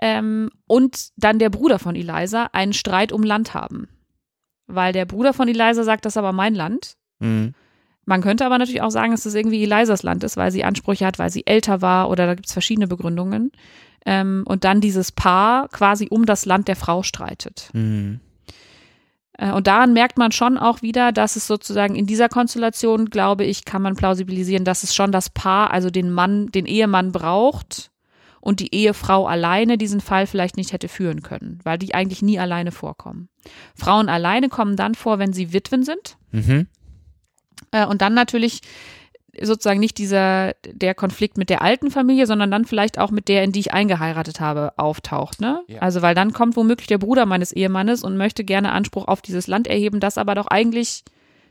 ähm, 0.00 0.50
und 0.66 1.10
dann 1.16 1.38
der 1.38 1.50
Bruder 1.50 1.78
von 1.78 1.94
Eliza 1.94 2.50
einen 2.52 2.72
Streit 2.72 3.12
um 3.12 3.22
Land 3.22 3.54
haben. 3.54 3.88
Weil 4.66 4.92
der 4.92 5.04
Bruder 5.04 5.32
von 5.32 5.48
Eliza 5.48 5.84
sagt, 5.84 6.04
das 6.04 6.14
ist 6.14 6.18
aber 6.18 6.32
mein 6.32 6.54
Land. 6.54 6.96
Mhm. 7.20 7.54
Man 8.04 8.22
könnte 8.22 8.46
aber 8.46 8.58
natürlich 8.58 8.82
auch 8.82 8.90
sagen, 8.90 9.12
dass 9.12 9.24
das 9.24 9.34
irgendwie 9.34 9.62
Elisas 9.62 10.02
Land 10.02 10.24
ist, 10.24 10.36
weil 10.36 10.50
sie 10.50 10.64
Ansprüche 10.64 11.04
hat, 11.06 11.18
weil 11.18 11.30
sie 11.30 11.46
älter 11.46 11.82
war 11.82 12.08
oder 12.08 12.26
da 12.26 12.34
gibt 12.34 12.46
es 12.46 12.54
verschiedene 12.54 12.86
Begründungen. 12.86 13.52
Ähm, 14.06 14.44
und 14.46 14.64
dann 14.64 14.80
dieses 14.80 15.12
Paar 15.12 15.68
quasi 15.68 16.08
um 16.10 16.24
das 16.24 16.46
Land 16.46 16.68
der 16.68 16.76
Frau 16.76 17.02
streitet. 17.02 17.70
Mhm. 17.74 18.20
Äh, 19.38 19.52
und 19.52 19.66
daran 19.66 19.94
merkt 19.94 20.18
man 20.18 20.32
schon 20.32 20.58
auch 20.58 20.82
wieder, 20.82 21.12
dass 21.12 21.36
es 21.36 21.46
sozusagen 21.46 21.94
in 21.94 22.06
dieser 22.06 22.28
Konstellation, 22.28 23.06
glaube 23.06 23.44
ich, 23.44 23.64
kann 23.64 23.80
man 23.80 23.96
plausibilisieren, 23.96 24.64
dass 24.64 24.82
es 24.82 24.94
schon 24.94 25.12
das 25.12 25.30
Paar, 25.30 25.70
also 25.70 25.88
den 25.88 26.10
Mann, 26.10 26.48
den 26.48 26.66
Ehemann 26.66 27.12
braucht 27.12 27.90
und 28.40 28.60
die 28.60 28.74
Ehefrau 28.74 29.26
alleine 29.26 29.78
diesen 29.78 30.00
Fall 30.00 30.26
vielleicht 30.26 30.56
nicht 30.56 30.72
hätte 30.72 30.88
führen 30.88 31.22
können, 31.22 31.60
weil 31.64 31.78
die 31.78 31.94
eigentlich 31.94 32.22
nie 32.22 32.38
alleine 32.38 32.72
vorkommen. 32.72 33.28
Frauen 33.74 34.08
alleine 34.08 34.48
kommen 34.48 34.76
dann 34.76 34.94
vor, 34.94 35.18
wenn 35.18 35.32
sie 35.32 35.52
Witwen 35.52 35.84
sind. 35.84 36.18
Mhm. 36.32 36.66
Äh, 37.70 37.86
und 37.86 38.02
dann 38.02 38.14
natürlich 38.14 38.60
sozusagen 39.42 39.80
nicht 39.80 39.98
dieser, 39.98 40.54
der 40.64 40.94
Konflikt 40.94 41.38
mit 41.38 41.50
der 41.50 41.62
alten 41.62 41.90
Familie, 41.90 42.26
sondern 42.26 42.50
dann 42.50 42.64
vielleicht 42.64 42.98
auch 42.98 43.10
mit 43.10 43.28
der, 43.28 43.44
in 43.44 43.52
die 43.52 43.60
ich 43.60 43.72
eingeheiratet 43.72 44.40
habe, 44.40 44.72
auftaucht. 44.76 45.40
Ne? 45.40 45.62
Ja. 45.68 45.80
Also, 45.80 46.02
weil 46.02 46.14
dann 46.14 46.32
kommt 46.32 46.56
womöglich 46.56 46.86
der 46.86 46.98
Bruder 46.98 47.26
meines 47.26 47.52
Ehemannes 47.52 48.02
und 48.02 48.16
möchte 48.16 48.44
gerne 48.44 48.72
Anspruch 48.72 49.08
auf 49.08 49.22
dieses 49.22 49.46
Land 49.46 49.66
erheben, 49.66 50.00
das 50.00 50.18
aber 50.18 50.34
doch 50.34 50.46
eigentlich 50.46 51.04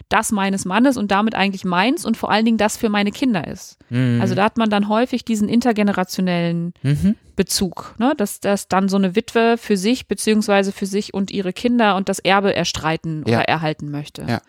das 0.09 0.31
meines 0.31 0.65
Mannes 0.65 0.97
und 0.97 1.11
damit 1.11 1.35
eigentlich 1.35 1.65
meins 1.65 2.05
und 2.05 2.15
vor 2.15 2.31
allen 2.31 2.45
Dingen 2.45 2.57
das 2.57 2.77
für 2.77 2.89
meine 2.89 3.11
Kinder 3.11 3.45
ist. 3.45 3.77
Mhm. 3.89 4.22
Also 4.22 4.35
da 4.35 4.45
hat 4.45 4.57
man 4.57 4.69
dann 4.69 4.88
häufig 4.88 5.26
diesen 5.26 5.49
intergenerationellen 5.49 6.73
mhm. 6.81 7.15
Bezug, 7.35 7.93
ne? 7.97 8.14
dass, 8.15 8.39
dass 8.39 8.68
dann 8.68 8.89
so 8.89 8.97
eine 8.97 9.15
Witwe 9.15 9.57
für 9.57 9.76
sich 9.76 10.07
beziehungsweise 10.07 10.72
für 10.72 10.85
sich 10.85 11.14
und 11.14 11.30
ihre 11.30 11.51
Kinder 11.51 11.95
und 11.97 12.09
das 12.09 12.19
Erbe 12.19 12.55
erstreiten 12.55 13.23
ja. 13.27 13.38
oder 13.38 13.47
erhalten 13.47 13.91
möchte. 13.91 14.23
Ja. 14.27 14.41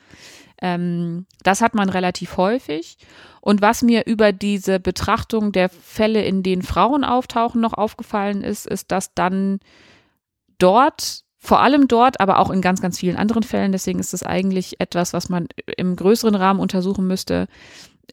Ähm, 0.61 1.27
das 1.43 1.61
hat 1.61 1.75
man 1.75 1.89
relativ 1.89 2.37
häufig. 2.37 2.99
Und 3.41 3.63
was 3.63 3.83
mir 3.83 4.07
über 4.07 4.33
diese 4.33 4.81
Betrachtung 4.81 5.53
der 5.53 5.69
Fälle, 5.69 6.23
in 6.25 6.43
denen 6.43 6.63
Frauen 6.63 7.05
auftauchen, 7.05 7.61
noch 7.61 7.75
aufgefallen 7.75 8.43
ist, 8.43 8.67
ist, 8.67 8.91
dass 8.91 9.15
dann 9.15 9.61
dort, 10.59 11.23
vor 11.39 11.61
allem 11.61 11.87
dort, 11.87 12.21
aber 12.21 12.39
auch 12.39 12.51
in 12.51 12.61
ganz, 12.61 12.83
ganz 12.83 12.99
vielen 12.99 13.17
anderen 13.17 13.45
Fällen, 13.45 13.73
deswegen 13.73 14.01
ist 14.01 14.13
es 14.13 14.25
eigentlich 14.25 14.81
etwas, 14.81 15.13
was 15.13 15.29
man 15.29 15.47
im 15.77 15.95
größeren 15.95 16.35
Rahmen 16.35 16.61
untersuchen 16.61 17.07
müsste, 17.07 17.47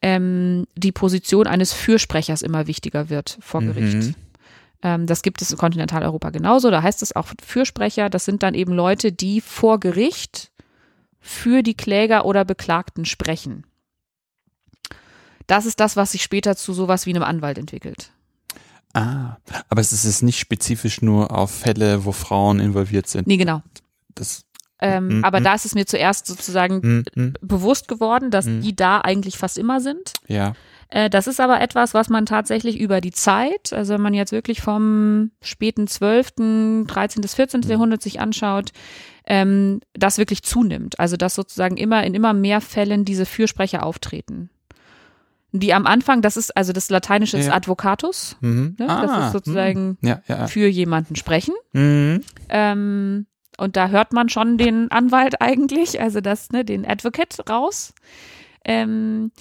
ähm, 0.01 0.67
die 0.75 0.91
Position 0.91 1.47
eines 1.47 1.73
Fürsprechers 1.73 2.43
immer 2.43 2.67
wichtiger 2.67 3.09
wird 3.09 3.37
vor 3.41 3.61
Gericht. 3.61 3.95
Mhm. 3.95 4.15
Ähm, 4.83 5.07
das 5.07 5.23
gibt 5.23 5.41
es 5.41 5.51
in 5.51 5.57
Kontinentaleuropa 5.57 6.29
genauso. 6.29 6.69
Da 6.69 6.83
heißt 6.83 7.01
es 7.01 7.15
auch 7.15 7.27
Fürsprecher. 7.43 8.09
Das 8.09 8.25
sind 8.25 8.43
dann 8.43 8.53
eben 8.53 8.73
Leute, 8.73 9.11
die 9.11 9.41
vor 9.41 9.79
Gericht 9.79 10.51
für 11.27 11.63
die 11.63 11.73
Kläger 11.75 12.23
oder 12.25 12.45
Beklagten 12.45 13.03
sprechen. 13.03 13.65
Das 15.47 15.65
ist 15.65 15.79
das, 15.79 15.95
was 15.95 16.11
sich 16.11 16.21
später 16.21 16.55
zu 16.55 16.71
sowas 16.71 17.07
wie 17.07 17.09
einem 17.09 17.23
Anwalt 17.23 17.57
entwickelt. 17.57 18.11
Ah, 18.93 19.37
aber 19.67 19.81
es 19.81 19.91
ist 19.91 20.21
nicht 20.21 20.37
spezifisch 20.39 21.01
nur 21.01 21.35
auf 21.35 21.51
Fälle, 21.51 22.05
wo 22.05 22.11
Frauen 22.11 22.59
involviert 22.59 23.07
sind. 23.07 23.27
Nee, 23.27 23.37
genau. 23.37 23.63
Das, 24.13 24.43
Ähm, 24.79 25.19
Mhm, 25.19 25.23
aber 25.25 25.39
mhm. 25.39 25.45
da 25.45 25.55
ist 25.55 25.65
es 25.65 25.73
mir 25.73 25.85
zuerst 25.85 26.27
sozusagen 26.27 27.05
hm, 27.15 27.33
bewusst 27.41 27.87
geworden, 27.87 28.29
dass 28.29 28.45
Mhm. 28.45 28.61
die 28.61 28.75
da 28.75 29.01
eigentlich 29.01 29.37
fast 29.37 29.57
immer 29.57 29.81
sind. 29.81 30.13
ja. 30.27 30.53
Äh, 30.89 31.09
das 31.09 31.25
ist 31.25 31.39
aber 31.39 31.59
etwas, 31.61 31.95
was 31.95 32.09
man 32.09 32.27
tatsächlich 32.27 32.79
über 32.79 33.01
die 33.01 33.11
Zeit, 33.11 33.73
also 33.73 33.95
wenn 33.95 34.01
man 34.01 34.13
jetzt 34.13 34.31
wirklich 34.31 34.61
vom 34.61 35.31
späten 35.41 35.87
12., 35.87 36.85
13. 36.85 37.21
bis 37.21 37.33
14. 37.33 37.61
Mhm. 37.63 37.69
Jahrhundert 37.71 38.03
sich 38.03 38.19
anschaut, 38.19 38.71
ähm, 39.27 39.81
das 39.93 40.17
wirklich 40.17 40.43
zunimmt. 40.43 40.99
Also 40.99 41.17
dass 41.17 41.35
sozusagen 41.35 41.77
immer 41.77 42.03
in 42.03 42.13
immer 42.13 42.33
mehr 42.33 42.61
Fällen 42.61 43.05
diese 43.05 43.25
Fürsprecher 43.25 43.83
auftreten. 43.85 44.49
Die 45.51 45.73
am 45.73 45.85
Anfang, 45.85 46.21
das 46.21 46.35
ist, 46.35 46.55
also 46.57 46.73
das 46.73 46.89
Lateinische 46.89 47.37
ist 47.37 47.47
Ja. 47.47 47.53
Advocatus, 47.53 48.35
Mhm. 48.41 48.75
Ne, 48.77 48.87
das 48.87 49.25
ist 49.27 49.31
sozusagen- 49.31 49.97
hm. 50.01 50.09
Ja, 50.09 50.21
ja. 50.27 50.47
für 50.47 50.67
jemanden 50.67 51.15
sprechen. 51.15 51.53
Mhm. 51.71 52.21
Ähm, 52.49 53.25
und 53.57 53.77
da 53.77 53.87
hört 53.87 54.11
man 54.11 54.27
schon 54.27 54.57
den 54.57 54.91
Anwalt 54.91 55.35
eigentlich, 55.41 56.01
also 56.01 56.19
das, 56.19 56.51
ne, 56.51 56.65
den 56.65 56.85
Advocate 56.85 57.49
raus. 57.49 57.93
Ähm, 58.65 59.31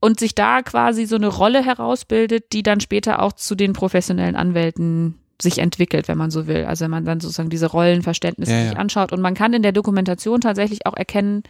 und 0.00 0.18
sich 0.18 0.34
da 0.34 0.62
quasi 0.62 1.04
so 1.04 1.16
eine 1.16 1.26
Rolle 1.28 1.62
herausbildet, 1.62 2.54
die 2.54 2.62
dann 2.62 2.80
später 2.80 3.20
auch 3.20 3.34
zu 3.34 3.54
den 3.54 3.74
professionellen 3.74 4.34
Anwälten 4.36 5.19
sich 5.42 5.58
entwickelt, 5.58 6.08
wenn 6.08 6.18
man 6.18 6.30
so 6.30 6.46
will. 6.46 6.64
Also 6.64 6.84
wenn 6.84 6.90
man 6.90 7.04
dann 7.04 7.20
sozusagen 7.20 7.50
diese 7.50 7.66
Rollenverständnisse 7.66 8.52
Ja, 8.52 8.62
sich 8.62 8.72
ja. 8.72 8.78
anschaut. 8.78 9.12
Und 9.12 9.20
man 9.20 9.34
kann 9.34 9.52
in 9.52 9.62
der 9.62 9.72
Dokumentation 9.72 10.40
tatsächlich 10.40 10.86
auch 10.86 10.96
erkennen, 10.96 11.42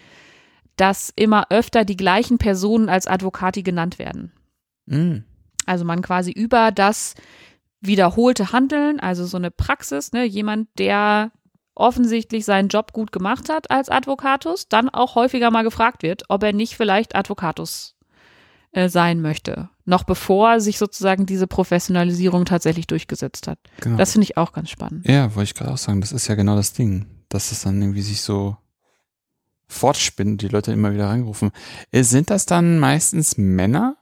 dass 0.77 1.13
immer 1.15 1.47
öfter 1.51 1.85
die 1.85 1.97
gleichen 1.97 2.39
Personen 2.39 2.89
als 2.89 3.07
Advokati 3.07 3.63
genannt 3.63 3.99
werden. 3.99 4.33
Mhm. 4.87 5.25
Also 5.67 5.85
man 5.85 6.03
quasi 6.03 6.33
über 6.33 6.73
das 6.73 7.15
wiederholte 7.81 8.53
Handeln, 8.53 9.01
also 9.01 9.25
so 9.25 9.37
eine 9.37 9.51
Praxis, 9.51 10.13
ne, 10.13 10.25
jemand, 10.25 10.69
der 10.79 11.33
offensichtlich 11.75 12.45
seinen 12.45 12.69
Job 12.69 12.93
gut 12.93 13.13
gemacht 13.13 13.49
hat 13.49 13.71
als 13.71 13.89
Advocatus, 13.89 14.69
dann 14.69 14.89
auch 14.89 15.15
häufiger 15.15 15.51
mal 15.51 15.63
gefragt 15.63 16.03
wird, 16.03 16.25
ob 16.29 16.43
er 16.43 16.53
nicht 16.53 16.77
vielleicht 16.77 17.15
Advocatus 17.15 17.97
äh, 18.73 18.89
sein 18.89 19.21
möchte, 19.21 19.71
noch 19.91 20.05
bevor 20.05 20.61
sich 20.61 20.79
sozusagen 20.79 21.27
diese 21.27 21.47
Professionalisierung 21.47 22.47
tatsächlich 22.47 22.87
durchgesetzt 22.87 23.47
hat. 23.49 23.59
Genau. 23.81 23.99
Das 23.99 24.13
finde 24.13 24.25
ich 24.25 24.37
auch 24.39 24.53
ganz 24.53 24.71
spannend. 24.71 25.07
Ja, 25.07 25.35
wollte 25.35 25.51
ich 25.51 25.55
gerade 25.55 25.73
auch 25.73 25.79
sagen, 25.79 26.01
das 26.01 26.13
ist 26.13 26.29
ja 26.29 26.37
genau 26.37 26.57
das 26.57 26.73
Ding, 26.73 27.07
dass 27.29 27.53
es 27.53 27.63
dann 27.63 27.83
irgendwie 27.83 28.03
sich 28.03 28.23
so 28.23 28.57
fortspinnt, 29.69 30.43
die 30.43 30.49
Leute 30.49 30.73
immer 30.73 30.93
wieder 30.95 31.09
reingerufen. 31.09 31.51
Äh, 31.91 32.05
Sind 32.05 32.31
das 32.31 32.47
dann 32.47 32.79
meistens 32.79 33.37
Männer? 33.37 33.97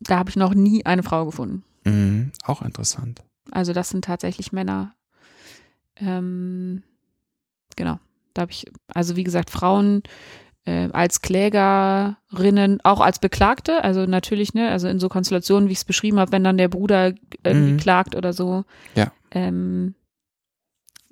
Da 0.00 0.18
habe 0.18 0.28
ich 0.30 0.36
noch 0.36 0.54
nie 0.54 0.84
eine 0.84 1.02
Frau 1.02 1.24
gefunden. 1.24 1.64
Mhm. 1.84 2.32
Auch 2.44 2.62
interessant. 2.62 3.22
Also 3.50 3.72
das 3.72 3.88
sind 3.88 4.04
tatsächlich 4.04 4.52
Männer. 4.52 4.94
Ähm, 5.96 6.82
genau. 7.76 7.98
Da 8.34 8.42
habe 8.42 8.52
ich, 8.52 8.66
also 8.88 9.16
wie 9.16 9.24
gesagt, 9.24 9.50
Frauen 9.50 10.02
äh, 10.66 10.88
als 10.92 11.20
Klägerinnen, 11.20 12.80
auch 12.84 13.00
als 13.00 13.18
Beklagte, 13.18 13.84
also 13.84 14.06
natürlich, 14.06 14.54
ne, 14.54 14.70
also 14.70 14.88
in 14.88 14.98
so 14.98 15.08
Konstellationen, 15.08 15.68
wie 15.68 15.72
ich 15.72 15.78
es 15.78 15.84
beschrieben 15.84 16.18
habe, 16.18 16.32
wenn 16.32 16.44
dann 16.44 16.58
der 16.58 16.68
Bruder 16.68 17.12
irgendwie 17.44 17.72
Mhm. 17.72 17.78
klagt 17.78 18.14
oder 18.16 18.32
so. 18.32 18.64
Ja. 18.94 19.12
Ähm, 19.30 19.94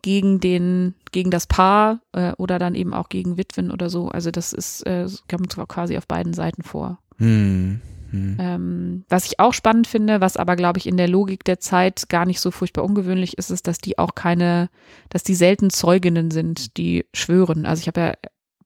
gegen 0.02 0.40
den, 0.40 0.94
gegen 1.12 1.30
das 1.30 1.46
Paar 1.46 2.00
äh, 2.12 2.32
oder 2.32 2.58
dann 2.58 2.74
eben 2.74 2.92
auch 2.92 3.08
gegen 3.08 3.36
Witwen 3.36 3.70
oder 3.70 3.88
so. 3.88 4.08
Also 4.08 4.30
das 4.32 4.52
ist, 4.52 4.84
äh, 4.86 5.06
kommt 5.30 5.52
zwar 5.52 5.66
quasi 5.66 5.96
auf 5.96 6.08
beiden 6.08 6.34
Seiten 6.34 6.62
vor. 6.64 6.98
Hm. 7.18 7.80
Hm. 8.10 8.36
Ähm, 8.40 9.04
was 9.08 9.26
ich 9.26 9.38
auch 9.38 9.54
spannend 9.54 9.86
finde, 9.86 10.20
was 10.20 10.36
aber, 10.36 10.56
glaube 10.56 10.78
ich, 10.78 10.86
in 10.86 10.96
der 10.96 11.08
Logik 11.08 11.44
der 11.44 11.60
Zeit 11.60 12.08
gar 12.08 12.26
nicht 12.26 12.40
so 12.40 12.50
furchtbar 12.50 12.84
ungewöhnlich 12.84 13.38
ist, 13.38 13.50
ist, 13.50 13.66
dass 13.66 13.78
die 13.78 13.96
auch 13.96 14.14
keine, 14.14 14.68
dass 15.08 15.22
die 15.22 15.34
selten 15.34 15.70
Zeuginnen 15.70 16.30
sind, 16.30 16.76
die 16.76 17.06
schwören. 17.14 17.64
Also 17.64 17.80
ich 17.80 17.86
habe 17.86 18.00
ja 18.00 18.14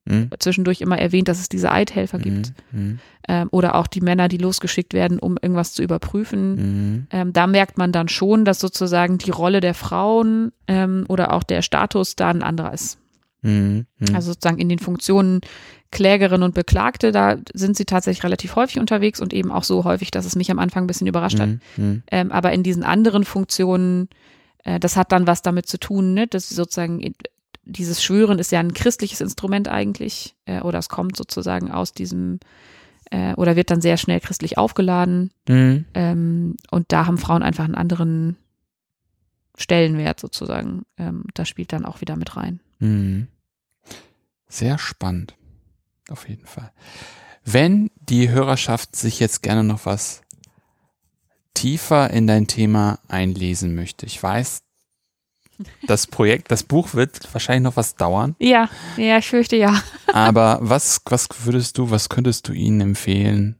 Hm. 0.07 0.29
zwischendurch 0.39 0.81
immer 0.81 0.97
erwähnt, 0.97 1.27
dass 1.27 1.39
es 1.39 1.49
diese 1.49 1.71
Eidhelfer 1.71 2.19
gibt. 2.19 2.53
Hm. 2.71 2.99
Ähm, 3.27 3.47
oder 3.51 3.75
auch 3.75 3.87
die 3.87 4.01
Männer, 4.01 4.27
die 4.27 4.37
losgeschickt 4.37 4.93
werden, 4.93 5.19
um 5.19 5.37
irgendwas 5.41 5.73
zu 5.73 5.83
überprüfen. 5.83 6.57
Hm. 6.57 7.07
Ähm, 7.11 7.33
da 7.33 7.47
merkt 7.47 7.77
man 7.77 7.91
dann 7.91 8.07
schon, 8.07 8.45
dass 8.45 8.59
sozusagen 8.59 9.17
die 9.17 9.31
Rolle 9.31 9.59
der 9.59 9.73
Frauen 9.73 10.51
ähm, 10.67 11.05
oder 11.09 11.33
auch 11.33 11.43
der 11.43 11.61
Status 11.61 12.15
da 12.15 12.29
ein 12.29 12.43
anderer 12.43 12.73
ist. 12.73 12.97
Hm. 13.43 13.85
Hm. 13.99 14.15
Also 14.15 14.31
sozusagen 14.31 14.59
in 14.59 14.69
den 14.69 14.79
Funktionen 14.79 15.41
Klägerin 15.91 16.43
und 16.43 16.53
Beklagte, 16.53 17.11
da 17.11 17.37
sind 17.53 17.77
sie 17.77 17.85
tatsächlich 17.85 18.23
relativ 18.23 18.55
häufig 18.55 18.79
unterwegs 18.79 19.21
und 19.21 19.33
eben 19.33 19.51
auch 19.51 19.63
so 19.63 19.83
häufig, 19.83 20.11
dass 20.11 20.25
es 20.25 20.35
mich 20.35 20.51
am 20.51 20.59
Anfang 20.59 20.83
ein 20.83 20.87
bisschen 20.87 21.07
überrascht 21.07 21.39
hat. 21.39 21.49
Hm. 21.49 21.59
Hm. 21.75 22.03
Ähm, 22.11 22.31
aber 22.31 22.51
in 22.51 22.63
diesen 22.63 22.83
anderen 22.83 23.23
Funktionen, 23.23 24.09
äh, 24.63 24.79
das 24.79 24.97
hat 24.97 25.11
dann 25.11 25.27
was 25.27 25.41
damit 25.41 25.67
zu 25.67 25.79
tun, 25.79 26.13
ne? 26.13 26.27
dass 26.27 26.49
sozusagen 26.49 26.99
in- 26.99 27.15
dieses 27.67 28.03
Schwören 28.03 28.39
ist 28.39 28.51
ja 28.51 28.59
ein 28.59 28.73
christliches 28.73 29.21
Instrument 29.21 29.67
eigentlich, 29.67 30.35
äh, 30.45 30.61
oder 30.61 30.79
es 30.79 30.89
kommt 30.89 31.17
sozusagen 31.17 31.71
aus 31.71 31.93
diesem, 31.93 32.39
äh, 33.11 33.33
oder 33.35 33.55
wird 33.55 33.69
dann 33.69 33.81
sehr 33.81 33.97
schnell 33.97 34.19
christlich 34.19 34.57
aufgeladen. 34.57 35.31
Hm. 35.47 35.85
Ähm, 35.93 36.57
und 36.71 36.91
da 36.91 37.05
haben 37.05 37.17
Frauen 37.17 37.43
einfach 37.43 37.65
einen 37.65 37.75
anderen 37.75 38.37
Stellenwert 39.57 40.19
sozusagen. 40.19 40.83
Ähm, 40.97 41.25
das 41.33 41.49
spielt 41.49 41.73
dann 41.73 41.85
auch 41.85 42.01
wieder 42.01 42.15
mit 42.15 42.35
rein. 42.37 42.61
Hm. 42.79 43.27
Sehr 44.47 44.77
spannend. 44.77 45.35
Auf 46.09 46.29
jeden 46.29 46.45
Fall. 46.45 46.71
Wenn 47.43 47.91
die 47.99 48.29
Hörerschaft 48.29 48.95
sich 48.95 49.19
jetzt 49.19 49.43
gerne 49.43 49.63
noch 49.63 49.85
was 49.85 50.21
tiefer 51.53 52.11
in 52.11 52.27
dein 52.27 52.47
Thema 52.47 52.99
einlesen 53.07 53.75
möchte, 53.75 54.05
ich 54.05 54.21
weiß, 54.21 54.63
das 55.87 56.07
Projekt, 56.07 56.51
das 56.51 56.63
Buch 56.63 56.93
wird 56.93 57.33
wahrscheinlich 57.33 57.63
noch 57.63 57.77
was 57.77 57.95
dauern, 57.95 58.35
Ja, 58.39 58.69
ja, 58.97 59.17
ich 59.17 59.27
fürchte 59.27 59.55
ja. 59.55 59.81
aber 60.13 60.59
was, 60.61 61.01
was 61.05 61.27
würdest 61.45 61.77
du, 61.77 61.89
was 61.91 62.09
könntest 62.09 62.47
du 62.47 62.53
ihnen 62.53 62.81
empfehlen, 62.81 63.57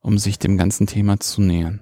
um 0.00 0.18
sich 0.18 0.38
dem 0.38 0.56
ganzen 0.56 0.86
Thema 0.86 1.20
zu 1.20 1.40
nähern? 1.40 1.80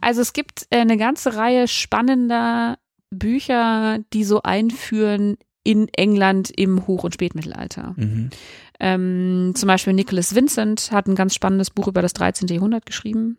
Also 0.00 0.20
es 0.20 0.32
gibt 0.32 0.66
äh, 0.70 0.78
eine 0.78 0.96
ganze 0.96 1.36
Reihe 1.36 1.68
spannender 1.68 2.78
Bücher, 3.10 3.98
die 4.12 4.24
so 4.24 4.42
einführen 4.42 5.36
in 5.62 5.88
England 5.88 6.50
im 6.54 6.86
Hoch- 6.86 7.04
und 7.04 7.14
Spätmittelalter. 7.14 7.94
Mhm. 7.96 8.30
Ähm, 8.80 9.52
zum 9.54 9.66
Beispiel 9.66 9.92
Nicholas 9.92 10.34
Vincent 10.34 10.90
hat 10.92 11.06
ein 11.06 11.14
ganz 11.14 11.34
spannendes 11.34 11.70
Buch 11.70 11.88
über 11.88 12.02
das 12.02 12.12
13. 12.12 12.48
Jahrhundert 12.48 12.86
geschrieben. 12.86 13.38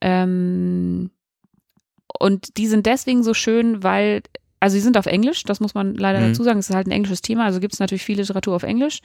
Ähm, 0.00 1.10
und 2.18 2.56
die 2.56 2.66
sind 2.66 2.86
deswegen 2.86 3.22
so 3.22 3.34
schön, 3.34 3.82
weil, 3.82 4.22
also 4.60 4.74
sie 4.74 4.80
sind 4.80 4.96
auf 4.98 5.06
Englisch, 5.06 5.44
das 5.44 5.60
muss 5.60 5.74
man 5.74 5.94
leider 5.94 6.20
Mhm. 6.20 6.28
dazu 6.28 6.42
sagen, 6.42 6.58
es 6.58 6.68
ist 6.68 6.74
halt 6.76 6.86
ein 6.86 6.90
englisches 6.92 7.22
Thema, 7.22 7.44
also 7.44 7.60
gibt 7.60 7.72
es 7.74 7.80
natürlich 7.80 8.02
viel 8.04 8.18
Literatur 8.18 8.54
auf 8.56 8.62
Englisch. 8.62 9.00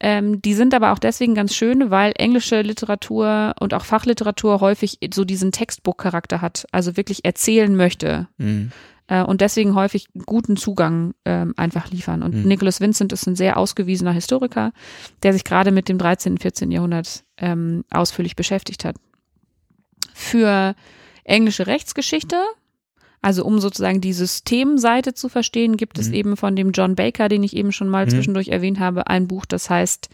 Ähm, 0.00 0.40
die 0.42 0.54
sind 0.54 0.74
aber 0.74 0.92
auch 0.92 0.98
deswegen 0.98 1.34
ganz 1.34 1.54
schön, 1.54 1.90
weil 1.90 2.12
englische 2.16 2.62
Literatur 2.62 3.54
und 3.60 3.74
auch 3.74 3.84
Fachliteratur 3.84 4.60
häufig 4.60 4.98
so 5.12 5.24
diesen 5.24 5.52
Textbook-Charakter 5.52 6.40
hat, 6.40 6.66
also 6.72 6.96
wirklich 6.96 7.24
erzählen 7.24 7.74
möchte 7.76 8.28
Mhm. 8.38 8.72
äh, 9.08 9.22
und 9.22 9.40
deswegen 9.40 9.74
häufig 9.74 10.06
guten 10.26 10.56
Zugang 10.56 11.12
ähm, 11.24 11.52
einfach 11.56 11.90
liefern. 11.90 12.22
Und 12.22 12.34
Mhm. 12.34 12.42
Nicholas 12.48 12.80
Vincent 12.80 13.12
ist 13.12 13.26
ein 13.26 13.36
sehr 13.36 13.56
ausgewiesener 13.58 14.12
Historiker, 14.12 14.72
der 15.22 15.32
sich 15.34 15.44
gerade 15.44 15.70
mit 15.72 15.88
dem 15.88 15.98
13. 15.98 16.32
und 16.34 16.38
14. 16.42 16.70
Jahrhundert 16.70 17.24
ähm, 17.38 17.84
ausführlich 17.90 18.36
beschäftigt 18.36 18.84
hat. 18.84 18.96
Für 20.14 20.74
englische 21.30 21.66
Rechtsgeschichte, 21.66 22.36
also 23.22 23.44
um 23.44 23.58
sozusagen 23.60 24.00
die 24.00 24.12
Systemseite 24.12 25.14
zu 25.14 25.28
verstehen, 25.28 25.76
gibt 25.76 25.98
es 25.98 26.08
Mhm. 26.08 26.14
eben 26.14 26.36
von 26.36 26.56
dem 26.56 26.70
John 26.72 26.94
Baker, 26.96 27.28
den 27.28 27.42
ich 27.42 27.54
eben 27.56 27.72
schon 27.72 27.88
mal 27.88 28.06
Mhm. 28.06 28.10
zwischendurch 28.10 28.48
erwähnt 28.48 28.78
habe, 28.80 29.06
ein 29.08 29.28
Buch, 29.28 29.46
das 29.46 29.68
heißt 29.70 30.08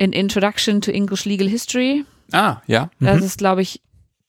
An 0.00 0.12
Introduction 0.12 0.80
to 0.80 0.90
English 0.92 1.24
Legal 1.24 1.48
History. 1.48 2.04
Ah, 2.32 2.58
ja. 2.66 2.90
Das 3.00 3.18
Mhm. 3.20 3.26
ist, 3.26 3.38
glaube 3.38 3.62
ich, 3.62 3.82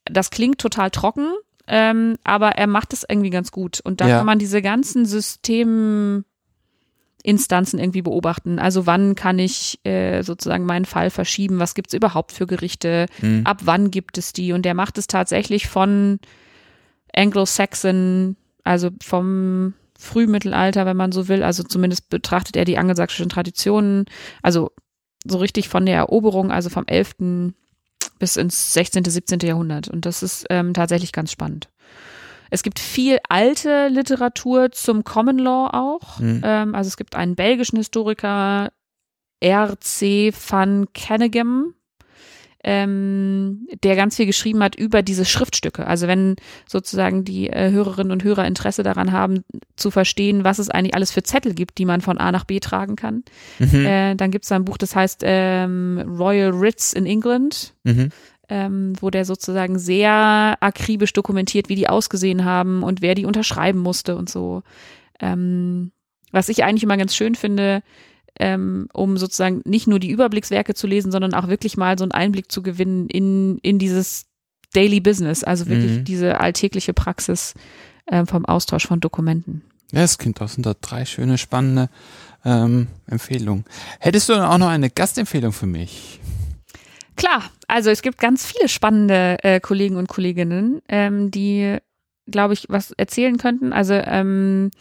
das 0.06 0.32
klingt 0.32 0.58
total 0.60 0.90
trocken, 0.90 1.28
ähm, 1.68 2.16
aber 2.24 2.50
er 2.54 2.66
macht 2.68 2.92
es 2.94 3.06
irgendwie 3.08 3.30
ganz 3.30 3.52
gut. 3.52 3.80
Und 3.84 4.02
da 4.02 4.08
Ja. 4.08 4.18
kann 4.18 4.26
man 4.26 4.40
diese 4.40 4.62
ganzen 4.64 5.06
Systeminstanzen 7.20 7.80
irgendwie 7.80 8.02
beobachten. 8.02 8.60
Also 8.60 8.86
wann 8.86 9.16
kann 9.16 9.40
ich 9.40 9.80
äh, 9.86 10.22
sozusagen 10.24 10.66
meinen 10.66 10.86
Fall 10.86 11.10
verschieben? 11.10 11.60
Was 11.60 11.74
gibt 11.74 11.90
es 11.90 11.94
überhaupt 11.94 12.32
für 12.32 12.48
Gerichte? 12.48 13.08
Mhm. 13.22 13.42
Ab 13.46 13.62
wann 13.64 13.92
gibt 13.92 14.18
es 14.18 14.34
die? 14.34 14.54
Und 14.54 14.64
der 14.64 14.74
macht 14.74 14.98
es 14.98 15.08
tatsächlich 15.08 15.68
von 15.68 16.20
Anglo-Saxon, 17.14 18.36
also 18.64 18.90
vom 19.04 19.74
Frühmittelalter, 19.98 20.86
wenn 20.86 20.98
man 20.98 21.12
so 21.12 21.28
will. 21.28 21.44
Also 21.44 21.64
zumindest 21.64 22.10
betrachtet 22.10 22.56
er 22.56 22.66
die 22.66 22.78
angelsächsischen 22.78 23.30
Traditionen. 23.30 24.06
Also 24.42 24.72
so 25.26 25.38
richtig 25.38 25.68
von 25.68 25.86
der 25.86 25.98
Eroberung, 25.98 26.52
also 26.52 26.70
vom 26.70 26.86
11. 26.88 27.44
bis 28.18 28.38
ins 28.38 28.74
16., 28.74 29.04
17. 29.04 29.40
Jahrhundert. 29.42 29.90
Und 29.90 30.06
das 30.06 30.24
ist 30.24 30.46
ähm, 30.50 30.74
tatsächlich 30.74 31.12
ganz 31.12 31.32
spannend. 31.32 31.70
Es 32.50 32.64
gibt 32.64 32.80
viel 32.80 33.20
alte 33.30 33.88
Literatur 33.90 34.72
zum 34.72 35.04
Common 35.04 35.38
Law 35.38 35.70
auch. 35.72 36.20
Mhm. 36.20 36.42
Ähm, 36.44 36.76
also 36.76 36.88
es 36.88 36.98
gibt 36.98 37.16
einen 37.16 37.36
belgischen 37.36 37.78
Historiker, 37.78 38.70
R.C. 39.42 40.34
van 40.50 40.88
Kennegem, 40.94 41.74
ähm, 42.62 43.68
der 43.84 43.96
ganz 43.96 44.18
viel 44.18 44.26
geschrieben 44.26 44.62
hat 44.62 44.76
über 44.76 45.02
diese 45.02 45.24
Schriftstücke. 45.24 45.88
Also 45.88 46.08
wenn 46.08 46.36
sozusagen 46.68 47.24
die 47.24 47.50
äh, 47.50 47.72
Hörerinnen 47.72 48.12
und 48.12 48.24
Hörer 48.26 48.46
Interesse 48.46 48.84
daran 48.84 49.14
haben, 49.14 49.44
zu 49.78 49.92
verstehen, 49.92 50.44
was 50.44 50.60
es 50.60 50.70
eigentlich 50.70 50.94
alles 50.94 51.12
für 51.12 51.24
Zettel 51.24 51.54
gibt, 51.54 51.78
die 51.78 51.86
man 51.86 52.02
von 52.02 52.18
A 52.18 52.32
nach 52.34 52.44
B 52.44 52.60
tragen 52.60 52.98
kann, 52.98 53.24
Mhm. 53.60 53.86
äh, 53.86 54.16
dann 54.16 54.32
gibt 54.32 54.44
es 54.44 54.52
ein 54.52 54.66
Buch, 54.66 54.78
das 54.78 54.94
heißt 54.96 55.22
ähm, 55.24 56.04
Royal 56.20 56.60
Writs 56.60 56.92
in 56.92 57.06
England 57.06 57.76
Mhm. 57.86 58.10
Ähm, 58.50 58.94
wo 59.00 59.10
der 59.10 59.26
sozusagen 59.26 59.78
sehr 59.80 60.58
akribisch 60.60 61.14
dokumentiert, 61.14 61.70
wie 61.70 61.76
die 61.76 61.88
ausgesehen 61.90 62.46
haben 62.46 62.84
und 62.84 63.02
wer 63.02 63.16
die 63.16 63.26
unterschreiben 63.26 63.80
musste 63.80 64.16
und 64.16 64.30
so. 64.30 64.64
Ähm, 65.20 65.92
was 66.32 66.50
ich 66.50 66.64
eigentlich 66.64 66.84
immer 66.84 66.98
ganz 66.98 67.16
schön 67.16 67.36
finde, 67.36 67.82
ähm, 68.40 68.88
um 68.94 69.18
sozusagen 69.18 69.62
nicht 69.66 69.88
nur 69.88 70.00
die 70.00 70.10
Überblickswerke 70.10 70.74
zu 70.74 70.88
lesen, 70.88 71.12
sondern 71.12 71.34
auch 71.34 71.48
wirklich 71.48 71.78
mal 71.78 71.98
so 71.98 72.04
einen 72.04 72.12
Einblick 72.12 72.52
zu 72.52 72.62
gewinnen 72.64 73.08
in, 73.08 73.58
in 73.60 73.80
dieses 73.80 74.26
Daily 74.74 75.00
Business, 75.00 75.44
also 75.44 75.68
wirklich 75.68 76.00
Mhm. 76.00 76.04
diese 76.06 76.40
alltägliche 76.40 76.94
Praxis 76.94 77.54
ähm, 78.12 78.28
vom 78.28 78.46
Austausch 78.46 78.88
von 78.88 79.00
Dokumenten. 79.00 79.64
Ja, 79.92 80.02
das 80.02 80.18
klingt 80.20 80.40
das 80.40 80.54
sind 80.54 80.66
da 80.66 80.74
drei 80.80 81.06
schöne, 81.06 81.38
spannende 81.40 81.90
ähm, 82.46 82.88
Empfehlungen. 83.08 83.66
Hättest 84.00 84.30
du 84.30 84.34
dann 84.34 84.44
auch 84.44 84.60
noch 84.60 84.70
eine 84.70 84.90
Gastempfehlung 84.92 85.52
für 85.52 85.66
mich? 85.66 86.20
Klar, 87.16 87.44
also 87.70 87.90
es 87.90 88.02
gibt 88.02 88.18
ganz 88.20 88.46
viele 88.46 88.68
spannende 88.68 89.38
äh, 89.44 89.60
Kollegen 89.60 89.96
und 89.96 90.08
Kolleginnen, 90.10 90.82
ähm, 90.90 91.32
die, 91.32 91.78
glaube 92.28 92.54
ich, 92.54 92.66
was 92.70 92.92
erzählen 92.92 93.38
könnten. 93.38 93.72
Also 93.74 93.94
ähm, 93.94 94.72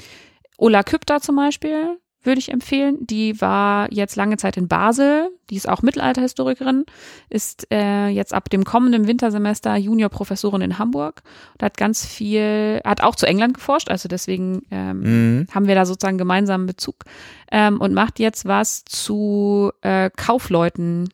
Ola 0.56 0.82
Küpter 0.82 1.20
zum 1.20 1.36
Beispiel 1.36 1.98
würde 2.24 2.40
ich 2.40 2.51
empfehlen. 2.51 2.98
Die 3.06 3.40
war 3.40 3.93
jetzt 3.93 4.16
lange 4.16 4.36
Zeit 4.39 4.56
in 4.56 4.66
Basel. 4.69 5.31
Die 5.51 5.56
ist 5.56 5.69
auch 5.69 5.82
Mittelalterhistorikerin, 5.82 6.85
ist 7.31 7.66
äh, 7.73 8.09
jetzt 8.09 8.35
ab 8.35 8.51
dem 8.51 8.65
kommenden 8.65 9.06
Wintersemester 9.06 9.77
Juniorprofessorin 9.77 10.60
in 10.60 10.78
Hamburg 10.78 11.23
und 11.55 11.62
hat 11.65 11.77
ganz 11.77 12.05
viel, 12.05 12.81
hat 12.85 13.02
auch 13.02 13.15
zu 13.15 13.27
England 13.27 13.55
geforscht, 13.55 13.90
also 13.90 14.09
deswegen 14.09 14.62
ähm, 14.70 15.01
Mhm. 15.01 15.47
haben 15.55 15.69
wir 15.69 15.74
da 15.74 15.86
sozusagen 15.86 16.19
gemeinsamen 16.19 16.66
Bezug 16.66 17.05
ähm, 17.52 17.81
und 17.81 17.94
macht 17.94 18.19
jetzt 18.19 18.47
was 18.47 18.85
zu 18.85 19.70
äh, 19.82 20.10
Kaufleuten 20.15 21.09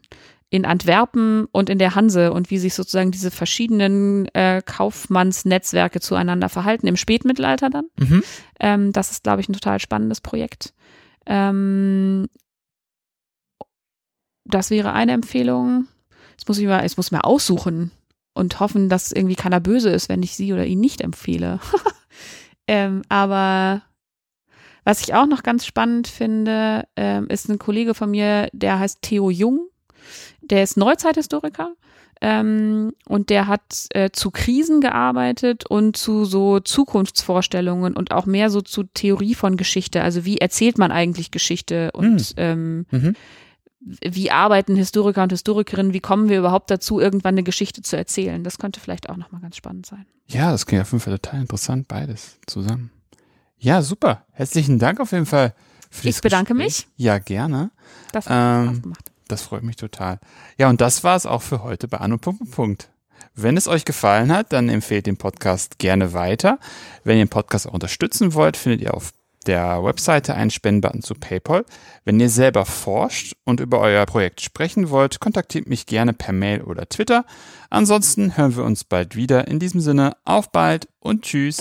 in 0.55 0.65
Antwerpen 0.65 1.47
und 1.51 1.69
in 1.69 1.81
der 1.81 1.97
Hanse 1.97 2.33
und 2.33 2.49
wie 2.49 2.59
sich 2.59 2.75
sozusagen 2.75 3.11
diese 3.11 3.33
verschiedenen 3.33 4.33
äh, 4.37 4.63
Kaufmannsnetzwerke 4.65 5.99
zueinander 5.99 6.49
verhalten 6.49 6.87
im 6.87 6.97
Spätmittelalter 6.97 7.71
dann. 7.71 7.87
Mhm. 7.99 8.23
Ähm, 8.61 8.93
das 8.93 9.11
ist, 9.11 9.25
glaube 9.25 9.41
ich, 9.41 9.49
ein 9.49 9.53
total 9.55 9.81
spannendes 9.81 10.21
Projekt. 10.21 10.73
Ähm, 11.27 12.29
das 14.45 14.71
wäre 14.71 14.93
eine 14.93 15.11
Empfehlung. 15.11 15.89
Jetzt 16.31 16.47
muss 16.47 16.59
ich 16.59 16.67
mal, 16.69 16.83
jetzt 16.83 16.99
muss 16.99 17.07
ich 17.07 17.13
mal 17.13 17.23
aussuchen 17.23 17.91
und 18.33 18.61
hoffen, 18.61 18.89
dass 18.89 19.11
irgendwie 19.11 19.35
keiner 19.35 19.59
böse 19.59 19.91
ist, 19.91 20.09
wenn 20.09 20.23
ich 20.23 20.37
sie 20.37 20.53
oder 20.53 20.67
ihn 20.67 20.79
nicht 20.79 21.01
empfehle. 21.01 21.59
ähm, 22.69 23.03
aber 23.09 23.83
was 24.85 25.01
ich 25.01 25.15
auch 25.15 25.27
noch 25.27 25.43
ganz 25.43 25.67
spannend 25.67 26.07
finde, 26.07 26.87
ähm, 26.95 27.27
ist 27.27 27.49
ein 27.49 27.59
Kollege 27.59 27.95
von 27.95 28.13
mir, 28.13 28.51
der 28.53 28.79
heißt 28.79 29.03
Theo 29.03 29.31
Jung. 29.31 29.67
Der 30.51 30.63
ist 30.63 30.77
Neuzeithistoriker 30.77 31.73
ähm, 32.21 32.93
und 33.09 33.31
der 33.31 33.47
hat 33.49 33.87
äh, 33.91 34.11
zu 34.11 34.31
Krisen 34.31 34.81
gearbeitet 34.81 35.67
und 35.67 35.97
zu 35.97 36.25
so 36.25 36.61
Zukunftsvorstellungen 36.61 37.95
und 37.97 38.11
auch 38.13 38.27
mehr 38.27 38.51
so 38.51 38.61
zu 38.61 38.85
Theorie 38.85 39.35
von 39.35 39.57
Geschichte. 39.57 40.03
Also 40.03 40.25
wie 40.25 40.39
erzählt 40.39 40.79
man 40.79 40.93
eigentlich 40.93 41.31
Geschichte 41.31 41.91
und 41.93 42.35
ähm, 42.37 42.87
Mhm. 42.91 43.15
wie 43.81 44.31
arbeiten 44.31 44.77
Historiker 44.77 45.23
und 45.23 45.31
Historikerinnen, 45.33 45.93
wie 45.93 46.01
kommen 46.01 46.29
wir 46.29 46.39
überhaupt 46.39 46.71
dazu, 46.71 47.01
irgendwann 47.01 47.35
eine 47.35 47.43
Geschichte 47.43 47.83
zu 47.83 47.97
erzählen. 47.97 48.43
Das 48.45 48.59
könnte 48.59 48.81
vielleicht 48.81 49.11
auch 49.11 49.17
nochmal 49.17 49.41
ganz 49.43 49.57
spannend 49.57 49.85
sein. 49.87 50.07
Ja, 50.29 50.53
das 50.53 50.65
klingt 50.65 50.83
auf 50.83 50.93
jeden 50.93 51.01
Fall 51.03 51.19
total 51.19 51.41
interessant, 51.43 51.87
beides 51.89 52.39
zusammen. 52.47 52.91
Ja, 53.59 53.83
super. 53.83 54.25
Herzlichen 54.33 54.79
Dank 54.79 55.01
auf 55.01 55.13
jeden 55.13 55.27
Fall. 55.27 55.55
Für 55.91 56.09
Ich 56.09 56.21
bedanke 56.23 56.55
Gespräch. 56.55 56.87
Ja, 56.97 57.19
gerne. 57.19 57.71
Das 58.13 58.29
hat 58.29 58.33
Ähm, 58.67 58.69
Spaß 58.71 58.83
gemacht. 58.83 59.11
Das 59.35 59.43
freut 59.43 59.65
mich 59.65 59.75
total. 59.75 60.21
Ja, 60.59 60.69
und 60.69 60.81
das 60.81 61.03
war 61.03 61.17
es 61.17 61.27
auch 61.27 61.43
für 61.43 61.65
heute 61.65 61.89
bei 61.89 61.97
Anno. 61.97 62.19
Wenn 63.35 63.57
es 63.57 63.67
euch 63.67 63.85
gefallen 63.85 64.31
hat, 64.31 64.53
dann 64.53 64.69
empfehlt 64.69 65.07
den 65.07 65.17
Podcast 65.17 65.81
gerne 65.81 66.13
weiter. 66.13 66.61
Wenn 67.03 67.19
ihr 67.19 67.25
den 67.25 67.31
Podcast 67.31 67.67
auch 67.67 67.73
unterstützen 67.73 68.35
wollt, 68.35 68.57
findet 68.57 68.81
ihr 68.81 68.95
auf 68.95 69.11
der 69.47 69.83
Webseite 69.83 70.37
einen 70.37 70.53
Spendenbutton 70.53 71.03
zu 71.03 71.17
PayPal. 71.17 71.65
Wenn 72.05 72.21
ihr 72.21 72.31
selber 72.31 72.65
forscht 72.65 73.35
und 73.43 73.59
über 73.59 73.81
euer 73.81 74.07
Projekt 74.07 74.41
sprechen 74.41 74.91
wollt, 74.91 75.19
kontaktiert 75.19 75.69
mich 75.69 75.87
gerne 75.87 76.13
per 76.13 76.33
Mail 76.33 76.63
oder 76.63 76.89
Twitter. 76.89 77.25
Ansonsten 77.71 78.37
hören 78.37 78.55
wir 78.55 78.63
uns 78.63 78.85
bald 78.85 79.17
wieder. 79.17 79.49
In 79.49 79.59
diesem 79.59 79.81
Sinne, 79.81 80.17
auf 80.25 80.53
bald 80.53 80.87
und 81.01 81.23
tschüss. 81.23 81.59